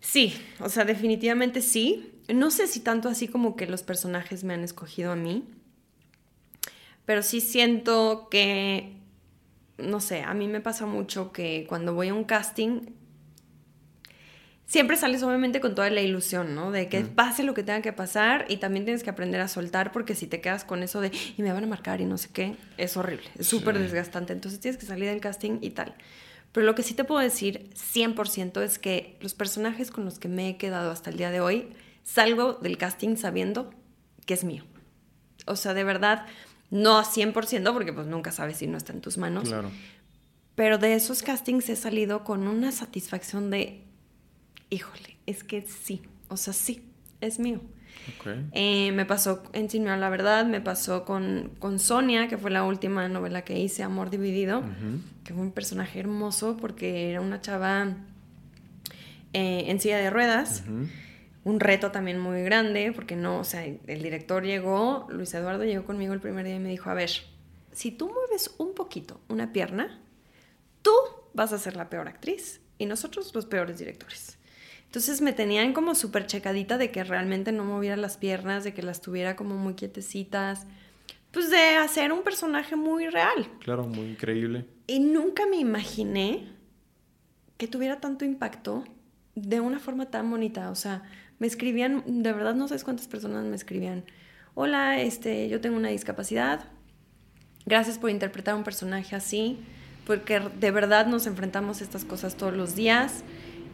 Sí, 0.01 0.33
o 0.59 0.69
sea, 0.69 0.85
definitivamente 0.85 1.61
sí. 1.61 2.11
No 2.27 2.51
sé 2.51 2.67
si 2.67 2.81
tanto 2.81 3.09
así 3.09 3.27
como 3.27 3.55
que 3.55 3.67
los 3.67 3.83
personajes 3.83 4.43
me 4.43 4.53
han 4.53 4.63
escogido 4.63 5.11
a 5.11 5.15
mí, 5.15 5.45
pero 7.05 7.23
sí 7.23 7.39
siento 7.39 8.27
que, 8.29 8.97
no 9.77 10.01
sé, 10.01 10.23
a 10.23 10.33
mí 10.33 10.47
me 10.47 10.59
pasa 10.59 10.85
mucho 10.85 11.31
que 11.31 11.65
cuando 11.69 11.93
voy 11.93 12.09
a 12.09 12.13
un 12.13 12.25
casting, 12.25 12.81
siempre 14.65 14.97
sales 14.97 15.23
obviamente 15.23 15.61
con 15.61 15.73
toda 15.73 15.89
la 15.89 16.01
ilusión, 16.01 16.53
¿no? 16.53 16.71
De 16.71 16.89
que 16.89 17.01
pase 17.01 17.43
lo 17.43 17.53
que 17.53 17.63
tenga 17.63 17.81
que 17.81 17.93
pasar 17.93 18.45
y 18.49 18.57
también 18.57 18.83
tienes 18.83 19.03
que 19.03 19.09
aprender 19.09 19.39
a 19.39 19.47
soltar 19.47 19.93
porque 19.93 20.13
si 20.13 20.27
te 20.27 20.41
quedas 20.41 20.65
con 20.65 20.83
eso 20.83 20.99
de, 20.99 21.11
y 21.37 21.41
me 21.41 21.53
van 21.53 21.63
a 21.63 21.67
marcar 21.67 22.01
y 22.01 22.05
no 22.05 22.17
sé 22.17 22.29
qué, 22.33 22.57
es 22.77 22.97
horrible, 22.97 23.29
es 23.39 23.47
súper 23.47 23.79
desgastante. 23.79 24.33
Entonces 24.33 24.59
tienes 24.59 24.77
que 24.77 24.85
salir 24.85 25.07
del 25.07 25.21
casting 25.21 25.59
y 25.61 25.69
tal. 25.69 25.95
Pero 26.51 26.65
lo 26.65 26.75
que 26.75 26.83
sí 26.83 26.93
te 26.93 27.03
puedo 27.03 27.21
decir 27.21 27.69
100% 27.73 28.61
es 28.61 28.79
que 28.79 29.17
los 29.21 29.33
personajes 29.33 29.91
con 29.91 30.03
los 30.05 30.19
que 30.19 30.27
me 30.27 30.49
he 30.49 30.57
quedado 30.57 30.91
hasta 30.91 31.09
el 31.09 31.17
día 31.17 31.31
de 31.31 31.39
hoy, 31.39 31.69
salgo 32.07 32.53
del 32.53 32.77
casting 32.77 33.17
sabiendo 33.17 33.69
que 34.25 34.33
es 34.33 34.43
mío. 34.43 34.63
O 35.45 35.55
sea, 35.55 35.73
de 35.73 35.83
verdad, 35.83 36.25
no 36.71 36.97
a 36.97 37.03
100% 37.03 37.73
porque 37.73 37.93
pues 37.93 38.07
nunca 38.07 38.31
sabes 38.31 38.57
si 38.57 38.67
no 38.67 38.77
está 38.77 38.93
en 38.93 39.01
tus 39.01 39.17
manos. 39.17 39.49
Claro. 39.49 39.69
Pero 40.55 40.77
de 40.77 40.95
esos 40.95 41.21
castings 41.21 41.69
he 41.69 41.75
salido 41.75 42.23
con 42.23 42.47
una 42.47 42.71
satisfacción 42.71 43.51
de, 43.51 43.83
híjole, 44.69 45.17
es 45.25 45.43
que 45.43 45.61
sí, 45.61 46.01
o 46.29 46.37
sea, 46.37 46.53
sí, 46.53 46.81
es 47.21 47.39
mío. 47.39 47.61
Eh, 48.53 48.91
me 48.93 49.05
pasó 49.05 49.43
en 49.53 49.69
Sin 49.69 49.83
la 49.83 50.09
Verdad, 50.09 50.45
me 50.45 50.61
pasó 50.61 51.03
con, 51.03 51.51
con, 51.59 51.77
Sonia, 51.77 52.29
que 52.29 52.37
fue 52.37 52.51
la 52.51 52.63
última 52.63 53.09
novela 53.09 53.43
que 53.43 53.59
hice, 53.59 53.83
Amor 53.83 54.09
Dividido, 54.09 54.63
que 55.25 55.33
fue 55.33 55.43
un 55.43 55.51
personaje 55.51 55.99
hermoso 55.99 56.55
porque 56.57 57.11
era 57.11 57.19
una 57.19 57.41
chava 57.41 57.95
eh, 59.33 59.65
en 59.67 59.79
silla 59.81 59.97
de 59.97 60.09
ruedas. 60.09 60.63
Un 61.47 61.61
reto 61.61 61.91
también 61.91 62.19
muy 62.19 62.43
grande, 62.43 62.91
porque 62.93 63.15
no, 63.15 63.39
o 63.39 63.43
sea, 63.45 63.63
el 63.63 64.03
director 64.03 64.43
llegó, 64.43 65.07
Luis 65.09 65.33
Eduardo 65.33 65.63
llegó 65.63 65.85
conmigo 65.85 66.13
el 66.13 66.19
primer 66.19 66.45
día 66.45 66.57
y 66.57 66.59
me 66.59 66.67
dijo, 66.67 66.89
a 66.89 66.93
ver, 66.93 67.09
si 67.71 67.89
tú 67.89 68.09
mueves 68.09 68.53
un 68.57 68.73
poquito 68.73 69.21
una 69.29 69.53
pierna, 69.53 69.97
tú 70.81 70.91
vas 71.33 71.53
a 71.53 71.57
ser 71.57 71.77
la 71.77 71.89
peor 71.89 72.09
actriz 72.09 72.59
y 72.77 72.85
nosotros 72.85 73.33
los 73.33 73.45
peores 73.45 73.77
directores. 73.77 74.37
Entonces 74.87 75.21
me 75.21 75.31
tenían 75.31 75.71
como 75.71 75.95
súper 75.95 76.25
checadita 76.25 76.77
de 76.77 76.91
que 76.91 77.05
realmente 77.05 77.53
no 77.53 77.63
moviera 77.63 77.95
las 77.95 78.17
piernas, 78.17 78.65
de 78.65 78.73
que 78.73 78.83
las 78.83 78.99
tuviera 78.99 79.37
como 79.37 79.55
muy 79.55 79.75
quietecitas. 79.75 80.67
Pues 81.31 81.49
de 81.49 81.77
hacer 81.77 82.11
un 82.11 82.23
personaje 82.23 82.75
muy 82.75 83.07
real. 83.07 83.49
Claro, 83.61 83.85
muy 83.85 84.07
increíble. 84.07 84.65
Y 84.85 84.99
nunca 84.99 85.45
me 85.45 85.55
imaginé 85.55 86.49
que 87.55 87.69
tuviera 87.69 88.01
tanto 88.01 88.25
impacto 88.25 88.83
de 89.35 89.61
una 89.61 89.79
forma 89.79 90.09
tan 90.09 90.29
bonita. 90.29 90.71
O 90.71 90.75
sea, 90.75 91.03
me 91.39 91.47
escribían, 91.47 92.03
de 92.05 92.33
verdad 92.33 92.55
no 92.55 92.67
sé 92.67 92.81
cuántas 92.83 93.07
personas 93.07 93.45
me 93.45 93.55
escribían. 93.55 94.03
Hola, 94.55 95.01
este, 95.01 95.49
yo 95.49 95.61
tengo 95.61 95.77
una 95.77 95.89
discapacidad. 95.89 96.65
Gracias 97.65 97.99
por 97.99 98.09
interpretar 98.09 98.55
un 98.55 98.63
personaje 98.63 99.15
así, 99.15 99.59
porque 100.05 100.39
de 100.39 100.71
verdad 100.71 101.05
nos 101.05 101.27
enfrentamos 101.27 101.81
a 101.81 101.83
estas 101.83 102.05
cosas 102.05 102.37
todos 102.37 102.53
los 102.53 102.75
días. 102.75 103.23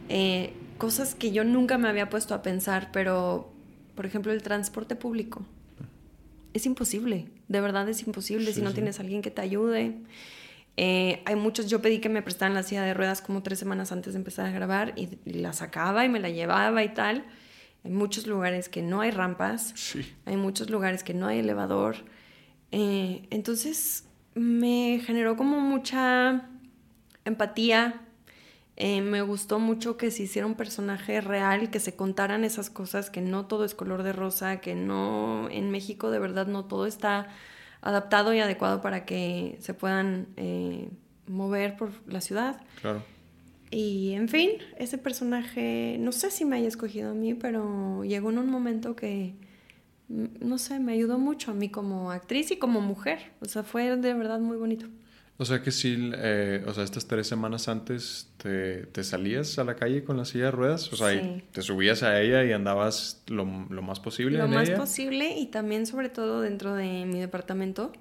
Eh, 0.08 0.52
cosas 0.78 1.14
que 1.14 1.32
yo 1.32 1.44
nunca 1.44 1.78
me 1.78 1.88
había 1.88 2.10
puesto 2.10 2.34
a 2.34 2.42
pensar, 2.42 2.90
pero, 2.92 3.52
por 3.94 4.06
ejemplo, 4.06 4.32
el 4.32 4.42
transporte 4.42 4.96
público. 4.96 5.46
Es 6.52 6.66
imposible, 6.66 7.26
de 7.48 7.60
verdad 7.60 7.88
es 7.88 8.06
imposible 8.06 8.52
si 8.52 8.62
no 8.62 8.72
tienes 8.72 9.00
alguien 9.00 9.22
que 9.22 9.30
te 9.30 9.40
ayude. 9.40 9.96
Eh, 10.76 11.22
hay 11.24 11.36
muchos, 11.36 11.68
yo 11.68 11.80
pedí 11.80 12.00
que 12.00 12.08
me 12.08 12.22
prestaran 12.22 12.54
la 12.54 12.62
silla 12.62 12.82
de 12.82 12.94
ruedas 12.94 13.22
como 13.22 13.42
tres 13.42 13.58
semanas 13.58 13.92
antes 13.92 14.12
de 14.12 14.18
empezar 14.18 14.46
a 14.46 14.50
grabar 14.50 14.92
y, 14.96 15.08
la 15.24 15.52
sacaba 15.52 16.04
y 16.04 16.08
me 16.08 16.20
la 16.20 16.30
llevaba 16.30 16.82
y 16.84 16.88
tal. 16.88 17.24
Hay 17.84 17.90
muchos 17.90 18.26
lugares 18.26 18.68
que 18.68 18.82
no 18.82 19.02
hay 19.02 19.10
rampas, 19.10 19.74
hay 20.24 20.36
muchos 20.36 20.70
lugares 20.70 21.04
que 21.04 21.12
no 21.12 21.26
hay 21.26 21.40
elevador. 21.40 21.96
Eh, 22.72 23.26
entonces 23.30 24.04
me 24.34 25.00
generó 25.04 25.36
como 25.36 25.60
mucha 25.60 26.48
empatía, 27.24 28.00
eh, 28.76 29.02
me 29.02 29.22
gustó 29.22 29.60
mucho 29.60 29.96
que 29.96 30.10
se 30.10 30.24
hiciera 30.24 30.46
un 30.46 30.54
personaje 30.54 31.20
real, 31.20 31.70
que 31.70 31.78
se 31.78 31.94
contaran 31.94 32.42
esas 32.42 32.70
cosas, 32.70 33.10
que 33.10 33.20
no 33.20 33.46
todo 33.46 33.64
es 33.64 33.74
color 33.74 34.02
de 34.02 34.12
rosa, 34.12 34.60
que 34.60 34.74
no, 34.74 35.48
en 35.50 35.70
México 35.70 36.10
de 36.10 36.18
verdad 36.18 36.46
no 36.46 36.64
todo 36.64 36.86
está 36.86 37.28
adaptado 37.82 38.32
y 38.34 38.40
adecuado 38.40 38.80
para 38.80 39.04
que 39.04 39.58
se 39.60 39.74
puedan 39.74 40.26
eh, 40.36 40.88
mover 41.26 41.76
por 41.76 41.90
la 42.06 42.20
ciudad. 42.20 42.60
Claro. 42.80 43.04
Y 43.74 44.12
en 44.12 44.28
fin, 44.28 44.50
ese 44.78 44.98
personaje, 44.98 45.96
no 45.98 46.12
sé 46.12 46.30
si 46.30 46.44
me 46.44 46.56
haya 46.56 46.68
escogido 46.68 47.10
a 47.10 47.14
mí, 47.14 47.34
pero 47.34 48.04
llegó 48.04 48.30
en 48.30 48.38
un 48.38 48.48
momento 48.48 48.94
que, 48.94 49.34
mm, 50.08 50.26
no 50.40 50.58
sé, 50.58 50.78
me 50.78 50.92
ayudó 50.92 51.18
mucho 51.18 51.50
a 51.50 51.54
mí 51.54 51.68
como 51.68 52.12
actriz 52.12 52.52
y 52.52 52.56
como 52.56 52.80
mujer. 52.80 53.32
O 53.40 53.46
sea, 53.46 53.64
fue 53.64 53.96
de 53.96 54.14
verdad 54.14 54.38
muy 54.38 54.56
bonito. 54.56 54.86
O 55.38 55.44
sea 55.44 55.60
que 55.60 55.72
sí, 55.72 56.12
eh, 56.14 56.62
o 56.64 56.72
sea, 56.72 56.84
estas 56.84 57.08
tres 57.08 57.26
semanas 57.26 57.66
antes 57.66 58.30
te, 58.36 58.86
te, 58.86 59.02
salías 59.02 59.58
a 59.58 59.64
la 59.64 59.74
calle 59.74 60.04
con 60.04 60.16
la 60.16 60.24
silla 60.24 60.44
de 60.44 60.50
ruedas, 60.52 60.92
o 60.92 60.96
sea, 60.96 61.08
te 61.50 61.60
subías 61.60 62.04
a 62.04 62.22
ella 62.22 62.44
y 62.44 62.52
andabas 62.52 63.24
lo, 63.26 63.44
lo 63.68 63.82
más 63.82 63.98
posible. 63.98 64.38
Lo 64.38 64.46
más 64.46 64.70
posible 64.70 65.36
y 65.36 65.46
también 65.46 65.86
sobre 65.86 66.08
todo 66.08 66.42
dentro 66.42 66.76
de 66.76 67.06
mi 67.06 67.18
departamento 67.18 67.92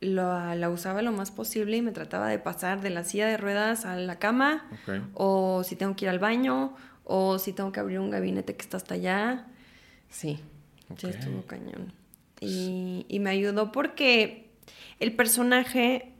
lo, 0.00 0.54
la 0.54 0.70
usaba 0.70 1.02
lo 1.02 1.12
más 1.12 1.30
posible 1.30 1.76
y 1.76 1.82
me 1.82 1.92
trataba 1.92 2.28
de 2.28 2.38
pasar 2.38 2.80
de 2.80 2.90
la 2.90 3.04
silla 3.04 3.26
de 3.26 3.36
ruedas 3.36 3.84
a 3.84 3.96
la 3.96 4.18
cama 4.18 4.68
o 5.14 5.62
si 5.64 5.76
tengo 5.76 5.96
que 5.96 6.04
ir 6.04 6.08
al 6.08 6.18
baño 6.18 6.76
o 7.04 7.38
si 7.38 7.52
tengo 7.52 7.72
que 7.72 7.80
abrir 7.80 7.98
un 7.98 8.10
gabinete 8.10 8.54
que 8.54 8.62
está 8.62 8.76
hasta 8.76 8.94
allá. 8.94 9.46
Sí, 10.10 10.38
ya 10.98 11.10
estuvo 11.10 11.42
cañón. 11.42 11.92
Y, 12.40 13.06
y 13.08 13.18
me 13.18 13.30
ayudó 13.30 13.72
porque 13.72 14.50
el 15.00 15.14
personaje 15.14 16.12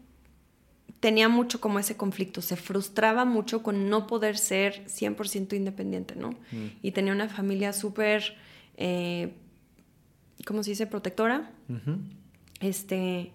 tenía 1.00 1.28
mucho 1.28 1.60
como 1.60 1.78
ese 1.78 1.96
conflicto, 1.96 2.42
se 2.42 2.56
frustraba 2.56 3.24
mucho 3.24 3.62
con 3.62 3.88
no 3.88 4.06
poder 4.06 4.36
ser 4.36 4.84
100% 4.86 5.54
independiente, 5.54 6.16
¿no? 6.16 6.30
Mm. 6.50 6.66
Y 6.82 6.92
tenía 6.92 7.12
una 7.12 7.28
familia 7.28 7.72
súper, 7.72 8.36
eh, 8.76 9.32
¿cómo 10.44 10.62
se 10.62 10.70
dice? 10.70 10.86
Protectora. 10.86 11.52
Este, 12.60 13.30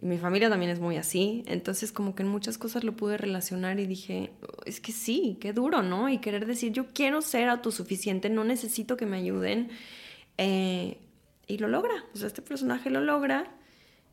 mi 0.00 0.18
familia 0.18 0.48
también 0.48 0.70
es 0.70 0.80
muy 0.80 0.96
así, 0.96 1.44
entonces 1.46 1.92
como 1.92 2.14
que 2.14 2.22
en 2.22 2.28
muchas 2.28 2.58
cosas 2.58 2.84
lo 2.84 2.94
pude 2.94 3.16
relacionar 3.16 3.80
y 3.80 3.86
dije, 3.86 4.30
es 4.64 4.80
que 4.80 4.92
sí, 4.92 5.38
qué 5.40 5.52
duro, 5.52 5.82
¿no? 5.82 6.08
Y 6.08 6.18
querer 6.18 6.46
decir, 6.46 6.72
yo 6.72 6.86
quiero 6.92 7.20
ser 7.20 7.48
autosuficiente, 7.48 8.30
no 8.30 8.44
necesito 8.44 8.96
que 8.96 9.06
me 9.06 9.16
ayuden. 9.16 9.70
Eh, 10.36 10.98
y 11.46 11.58
lo 11.58 11.68
logra, 11.68 12.04
o 12.14 12.16
sea, 12.16 12.28
este 12.28 12.42
personaje 12.42 12.90
lo 12.90 13.00
logra, 13.00 13.50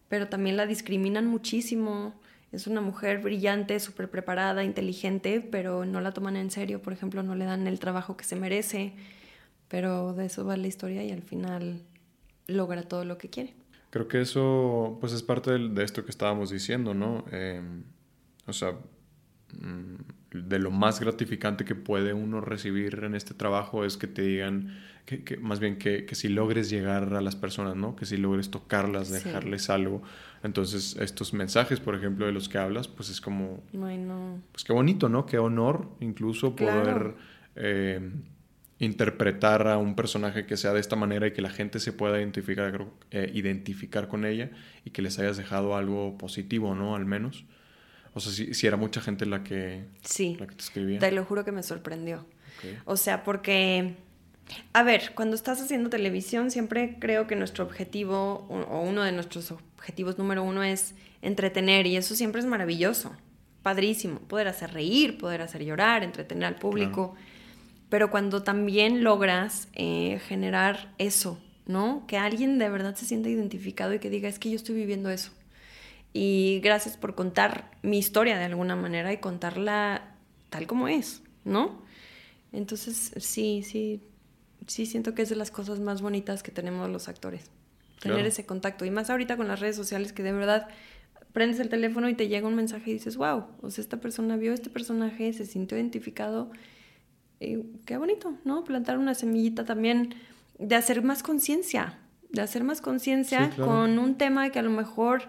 pero 0.08 0.28
también 0.28 0.58
la 0.58 0.66
discriminan 0.66 1.28
muchísimo 1.28 2.16
es 2.56 2.68
una 2.68 2.80
mujer 2.80 3.20
brillante, 3.20 3.80
súper 3.82 4.10
preparada, 4.10 4.64
inteligente, 4.64 5.42
pero 5.42 5.86
no 5.86 6.00
la 6.00 6.14
toman 6.14 6.38
en 6.38 6.52
serio, 6.52 6.82
por 6.82 6.94
ejemplo, 6.94 7.22
no 7.22 7.36
le 7.36 7.44
dan 7.44 7.68
el 7.68 7.80
trabajo 7.80 8.16
que 8.16 8.24
se 8.24 8.38
merece, 8.38 8.94
pero 9.68 10.14
de 10.14 10.28
eso 10.28 10.46
va 10.46 10.56
la 10.56 10.68
historia 10.68 11.04
y 11.04 11.12
al 11.12 11.22
final 11.22 11.82
logra 12.48 12.84
todo 12.84 13.04
lo 13.04 13.18
que 13.18 13.30
quiere. 13.30 13.54
Creo 13.96 14.10
que 14.10 14.20
eso 14.20 14.98
pues 15.00 15.14
es 15.14 15.24
parte 15.24 15.58
de, 15.58 15.84
esto 15.86 16.04
que 16.04 16.12
estábamos 16.12 16.50
diciendo, 16.50 16.94
¿no? 16.94 17.24
Em, 17.32 17.84
o 18.46 18.52
sea, 18.52 18.74
mm, 19.54 20.40
de 20.50 20.60
lo 20.60 20.70
más 20.70 21.00
gratificante 21.00 21.64
que 21.64 21.76
puede 21.76 22.14
uno 22.14 22.42
recibir 22.42 23.06
en 23.06 23.16
este 23.16 23.34
trabajo 23.34 23.86
es 23.86 23.96
que 23.96 24.08
te 24.08 24.22
digan, 24.24 24.78
que, 25.06 25.38
más 25.38 25.62
bien 25.62 25.78
que, 25.78 26.06
que, 26.06 26.14
si 26.14 26.28
logres 26.28 26.70
llegar 26.70 27.14
a 27.14 27.22
las 27.22 27.38
personas, 27.38 27.78
¿no? 27.78 27.96
Que 27.96 28.06
si 28.06 28.18
logres 28.18 28.52
tocarlas, 28.52 29.12
dejarles 29.12 29.70
algo. 29.70 30.04
Entonces, 30.44 30.98
estos 31.00 31.34
mensajes, 31.34 31.80
por 31.80 31.96
ejemplo, 31.96 32.26
de 32.26 32.34
los 32.34 32.50
que 32.50 32.58
hablas, 32.58 32.90
pues 32.90 33.10
es 33.10 33.22
como... 33.22 33.64
Pues 34.52 34.66
qué 34.66 34.74
bonito, 34.74 35.08
¿no? 35.08 35.26
Qué 35.26 35.38
honor 35.38 35.88
incluso 36.02 36.54
poder 36.54 37.16
eh, 37.56 38.12
interpretar 38.86 39.68
a 39.68 39.78
un 39.78 39.96
personaje 39.96 40.46
que 40.46 40.58
sea 40.58 40.74
de 40.74 40.80
esta 40.80 40.96
manera 40.96 41.28
y 41.28 41.34
que 41.34 41.42
la 41.42 41.50
gente 41.50 41.80
se 41.80 41.92
pueda 41.94 42.20
identificar, 42.20 42.86
eh, 43.12 43.32
identificar 43.34 44.08
con 44.08 44.26
ella 44.26 44.52
y 44.84 44.92
que 44.92 45.02
les 45.02 45.20
hayas 45.20 45.38
dejado 45.38 45.76
algo 45.76 46.18
positivo, 46.18 46.76
¿no? 46.76 46.96
Al 46.96 47.06
menos. 47.06 47.46
O 48.14 48.20
sea, 48.22 48.32
si, 48.32 48.68
era 48.68 48.78
mucha 48.78 49.02
gente 49.02 49.26
la 49.26 49.44
que, 49.44 49.84
sí, 50.02 50.38
la 50.40 50.48
que 50.48 50.56
te 50.56 50.64
escribía. 50.64 51.00
Te 51.00 51.12
lo 51.12 51.26
juro 51.26 51.44
que 51.44 51.52
me 51.52 51.64
sorprendió. 51.64 52.26
O 52.86 52.98
sea, 52.98 53.24
porque... 53.24 53.96
A 54.74 54.84
ver, 54.84 55.14
cuando 55.16 55.36
estás 55.36 55.60
haciendo 55.60 55.90
televisión, 55.90 56.52
siempre 56.52 56.98
creo 57.00 57.26
que 57.26 57.36
nuestro 57.36 57.66
objetivo, 57.66 58.46
o 58.48 58.82
uno 58.82 59.02
de 59.02 59.12
nuestros 59.12 59.52
objetivos 59.52 60.20
número 60.20 60.44
uno 60.44 60.64
es 60.64 60.94
entretener 61.24 61.88
y 61.88 61.98
eso 61.98 62.14
siempre 62.16 62.42
es 62.42 62.46
maravilloso, 62.46 63.16
padrísimo, 63.64 64.20
poder 64.20 64.48
hacer 64.48 64.72
reír, 64.72 65.18
poder 65.18 65.42
hacer 65.42 65.66
llorar, 65.66 66.04
entretener 66.04 66.46
al 66.46 66.56
público, 66.56 67.16
pero 67.90 68.10
cuando 68.12 68.44
también 68.44 69.04
logras 69.04 69.68
eh, 69.74 70.20
generar 70.28 70.94
eso, 70.98 71.40
¿no? 71.66 72.06
Que 72.08 72.18
alguien 72.18 72.58
de 72.60 72.70
verdad 72.70 72.96
se 72.96 73.06
sienta 73.06 73.30
identificado 73.30 73.94
y 73.94 74.00
que 74.00 74.10
diga, 74.10 74.30
es 74.30 74.40
que 74.40 74.50
yo 74.50 74.56
estoy 74.56 74.76
viviendo 74.76 75.10
eso. 75.10 75.32
Y 76.14 76.62
gracias 76.64 76.98
por 76.98 77.14
contar 77.14 77.72
mi 77.82 77.98
historia 77.98 78.38
de 78.38 78.46
alguna 78.46 78.76
manera 78.76 79.12
y 79.12 79.18
contarla 79.18 80.16
tal 80.50 80.68
como 80.68 80.88
es, 80.88 81.22
¿no? 81.44 81.84
Entonces, 82.54 83.12
sí, 83.18 83.64
sí, 83.64 84.02
sí 84.66 84.86
siento 84.86 85.14
que 85.14 85.24
es 85.24 85.30
de 85.30 85.36
las 85.36 85.52
cosas 85.52 85.80
más 85.80 86.02
bonitas 86.02 86.42
que 86.42 86.52
tenemos 86.52 86.90
los 86.90 87.10
actores. 87.10 87.52
Tener 88.00 88.26
ese 88.26 88.46
contacto. 88.46 88.86
Y 88.86 88.92
más 88.92 89.10
ahorita 89.10 89.36
con 89.36 89.48
las 89.48 89.60
redes 89.60 89.76
sociales 89.76 90.14
que 90.14 90.24
de 90.24 90.32
verdad 90.32 90.68
prendes 91.34 91.60
el 91.60 91.70
teléfono 91.70 92.08
y 92.08 92.14
te 92.14 92.30
llega 92.30 92.48
un 92.48 92.56
mensaje 92.56 92.92
y 92.92 92.94
dices, 92.94 93.18
wow, 93.18 93.46
o 93.62 93.70
sea, 93.70 93.82
esta 93.82 93.98
persona 93.98 94.38
vio 94.38 94.54
este 94.54 94.70
personaje, 94.70 95.34
se 95.34 95.46
sintió 95.46 95.78
identificado. 95.78 96.50
Y 97.40 97.58
qué 97.86 97.98
bonito, 97.98 98.34
¿no? 98.44 98.64
Plantar 98.64 98.98
una 98.98 99.14
semillita 99.14 99.66
también 99.66 100.16
de 100.58 100.76
hacer 100.76 101.04
más 101.04 101.24
conciencia, 101.24 102.00
de 102.30 102.42
hacer 102.42 102.64
más 102.64 102.82
conciencia 102.82 103.52
con 103.56 104.00
un 104.00 104.18
tema 104.18 104.50
que 104.50 104.60
a 104.60 104.62
lo 104.62 104.70
mejor 104.70 105.24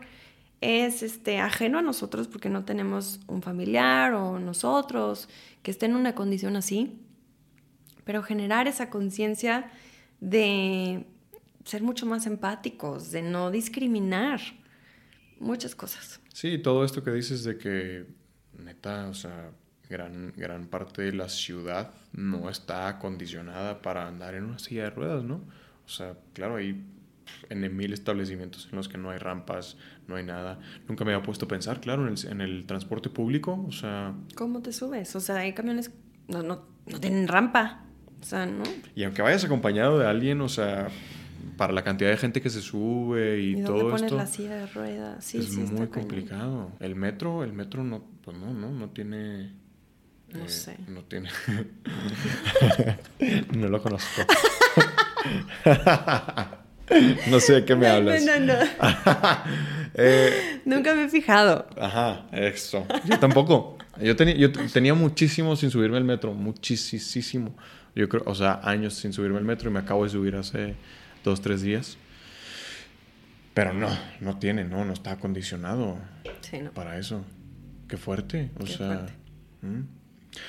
es 0.61 1.03
este, 1.03 1.39
ajeno 1.39 1.79
a 1.79 1.83
nosotros 1.83 2.29
porque 2.29 2.49
no 2.49 2.65
tenemos 2.65 3.21
un 3.27 3.43
familiar 3.43 4.15
o 4.15 4.39
nosotros 4.39 5.29
que 5.63 5.71
esté 5.71 5.87
en 5.87 5.97
una 5.97 6.15
condición 6.15 6.57
así, 6.57 6.99
pero 8.05 8.23
generar 8.23 8.69
esa 8.69 8.89
conciencia 8.89 9.71
de 10.21 11.07
ser 11.65 11.83
mucho 11.83 12.07
más 12.07 12.27
empáticos, 12.27 13.11
de 13.11 13.23
no 13.23 13.51
discriminar 13.51 14.41
muchas 15.39 15.75
cosas. 15.75 16.21
Sí, 16.33 16.59
todo 16.59 16.85
esto 16.85 17.03
que 17.03 17.11
dices 17.11 17.45
de 17.45 17.59
que, 17.59 18.07
neta, 18.59 19.09
o 19.09 19.15
sea, 19.15 19.51
gran, 19.89 20.33
gran 20.37 20.67
parte 20.67 21.03
de 21.03 21.13
la 21.13 21.29
ciudad 21.29 21.91
no 22.13 22.49
está 22.49 22.89
acondicionada 22.89 23.83
para 23.83 24.07
andar 24.07 24.35
en 24.35 24.45
una 24.45 24.59
silla 24.59 24.85
de 24.85 24.91
ruedas, 24.91 25.25
¿no? 25.25 25.37
O 25.85 25.89
sea, 25.89 26.15
claro, 26.33 26.57
hay 26.57 26.85
en 27.49 27.77
mil 27.77 27.93
establecimientos 27.93 28.69
en 28.71 28.77
los 28.77 28.89
que 28.89 28.99
no 28.99 29.11
hay 29.11 29.19
rampas, 29.19 29.77
no 30.07 30.17
hay 30.17 30.25
nada. 30.25 30.59
Nunca 30.89 31.05
me 31.05 31.13
había 31.13 31.25
puesto 31.25 31.47
a 31.47 31.49
pensar, 31.49 31.81
claro, 31.81 32.07
en 32.07 32.15
el, 32.15 32.27
en 32.29 32.41
el 32.41 32.67
transporte 32.67 33.11
público, 33.11 33.65
o 33.67 33.73
sea... 33.73 34.15
¿Cómo 34.35 34.63
te 34.63 34.73
subes? 34.73 35.15
O 35.17 35.21
sea, 35.21 35.37
hay 35.37 35.53
camiones, 35.53 35.91
no, 36.29 36.43
no, 36.43 36.65
no 36.87 37.01
tienen 37.01 37.29
rampa, 37.29 37.85
o 38.21 38.25
sea, 38.25 38.47
¿no? 38.47 38.65
Y 38.95 39.05
aunque 39.05 39.23
vayas 39.23 39.45
acompañado 39.45 39.99
de 39.99 40.07
alguien, 40.07 40.41
o 40.41 40.49
sea, 40.49 40.89
para 41.57 41.73
la 41.73 41.83
cantidad 41.83 42.11
de 42.11 42.17
gente 42.17 42.41
que 42.41 42.51
se 42.51 42.61
sube 42.61 43.41
y, 43.41 43.61
¿Y 43.61 43.65
todo 43.65 43.91
pones 43.91 44.03
esto. 44.03 44.17
la 44.17 44.27
silla 44.27 44.57
de 44.57 44.67
ruedas? 44.67 45.25
Sí, 45.25 45.39
es 45.39 45.57
muy 45.57 45.87
complicado. 45.89 46.73
El 46.81 46.97
metro, 46.97 47.45
el 47.45 47.53
metro 47.53 47.85
no, 47.85 48.05
pues 48.23 48.37
no, 48.37 48.53
no, 48.53 48.71
no 48.71 48.91
tiene. 48.91 49.53
No 50.33 50.45
eh, 50.45 50.49
sé. 50.49 50.77
No 50.89 51.03
tiene. 51.05 51.31
no 53.57 53.69
lo 53.69 53.83
conozco. 53.83 54.23
no 57.31 57.41
sé 57.41 57.55
de 57.55 57.65
qué 57.65 57.75
me 57.77 57.87
hablas. 57.89 58.25
No, 58.25 58.39
no, 58.39 58.55
no. 58.55 58.59
Eh, 59.99 60.61
Nunca 60.67 60.95
me 60.95 61.05
he 61.05 61.09
fijado. 61.09 61.67
Ajá, 61.81 62.27
eso. 62.31 62.87
Yo 63.07 63.19
tampoco. 63.19 63.79
Yo, 63.99 64.15
tenía, 64.15 64.35
yo 64.35 64.53
tenía 64.53 64.93
muchísimo 64.93 65.57
sin 65.57 65.71
subirme 65.71 65.97
al 65.97 66.05
metro, 66.05 66.35
muchísimo. 66.35 67.57
Yo 67.95 68.07
creo, 68.07 68.23
o 68.27 68.35
sea, 68.35 68.61
años 68.63 68.93
sin 68.93 69.15
subirme 69.15 69.39
al 69.39 69.45
metro 69.45 69.71
y 69.71 69.73
me 69.73 69.79
acabo 69.79 70.05
de 70.05 70.11
subir 70.11 70.37
hace 70.37 70.75
dos, 71.25 71.41
tres 71.41 71.63
días. 71.63 71.97
Pero 73.55 73.73
no, 73.73 73.89
no 74.21 74.39
tiene, 74.39 74.65
no, 74.65 74.85
no 74.85 74.93
está 74.93 75.13
acondicionado 75.13 75.97
para 76.75 76.99
eso. 76.99 77.25
Qué 77.89 77.97
fuerte, 77.97 78.51
o 78.61 78.67
sea. 78.67 79.07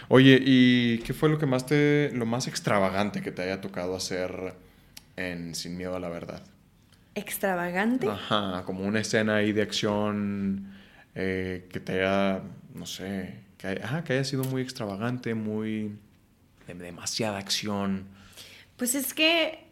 Oye, 0.08 0.42
¿y 0.44 1.00
qué 1.00 1.14
fue 1.14 1.30
lo 1.30 1.38
que 1.38 1.46
más 1.46 1.66
te, 1.66 2.12
lo 2.14 2.26
más 2.26 2.48
extravagante 2.48 3.22
que 3.22 3.32
te 3.32 3.44
haya 3.44 3.62
tocado 3.62 3.96
hacer 3.96 4.54
en 5.16 5.56
Sin 5.56 5.78
Miedo 5.78 5.96
a 5.96 6.00
la 6.00 6.10
Verdad? 6.10 6.44
¿Extravagante? 7.16 8.08
Ajá, 8.08 8.64
como 8.66 8.86
una 8.86 9.00
escena 9.00 9.38
ahí 9.38 9.52
de 9.52 9.64
acción 9.64 10.74
eh, 11.16 11.68
que 11.72 11.80
te 11.80 11.94
haya, 11.94 12.42
no 12.74 12.86
sé, 12.86 13.40
que 13.58 13.68
haya, 13.68 14.04
que 14.04 14.14
haya 14.14 14.24
sido 14.24 14.44
muy 14.44 14.62
extravagante, 14.62 15.34
muy... 15.34 15.98
de 16.68 16.74
demasiada 16.76 17.38
acción. 17.40 18.06
Pues 18.78 18.94
es 18.94 19.14
que 19.14 19.67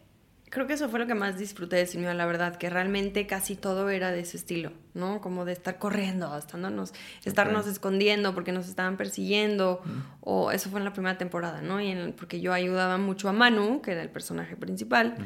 creo 0.50 0.66
que 0.66 0.74
eso 0.74 0.88
fue 0.88 0.98
lo 0.98 1.06
que 1.06 1.14
más 1.14 1.38
disfruté 1.38 1.76
de 1.76 1.86
Sin 1.86 2.04
la 2.04 2.26
verdad, 2.26 2.56
que 2.56 2.70
realmente 2.70 3.26
casi 3.26 3.56
todo 3.56 3.90
era 3.90 4.12
de 4.12 4.20
ese 4.20 4.36
estilo, 4.36 4.72
¿no? 4.94 5.20
Como 5.20 5.44
de 5.44 5.52
estar 5.52 5.78
corriendo, 5.78 6.36
estándonos, 6.36 6.92
estarnos 7.24 7.66
escondiendo 7.66 8.34
porque 8.34 8.52
nos 8.52 8.68
estaban 8.68 8.96
persiguiendo, 8.96 9.82
o 10.20 10.52
eso 10.52 10.70
fue 10.70 10.78
en 10.80 10.84
la 10.84 10.92
primera 10.92 11.18
temporada, 11.18 11.62
¿no? 11.62 11.80
Y 11.80 12.12
porque 12.12 12.40
yo 12.40 12.52
ayudaba 12.52 12.98
mucho 12.98 13.28
a 13.28 13.32
Manu, 13.32 13.82
que 13.82 13.92
era 13.92 14.02
el 14.02 14.10
personaje 14.10 14.56
principal, 14.56 15.16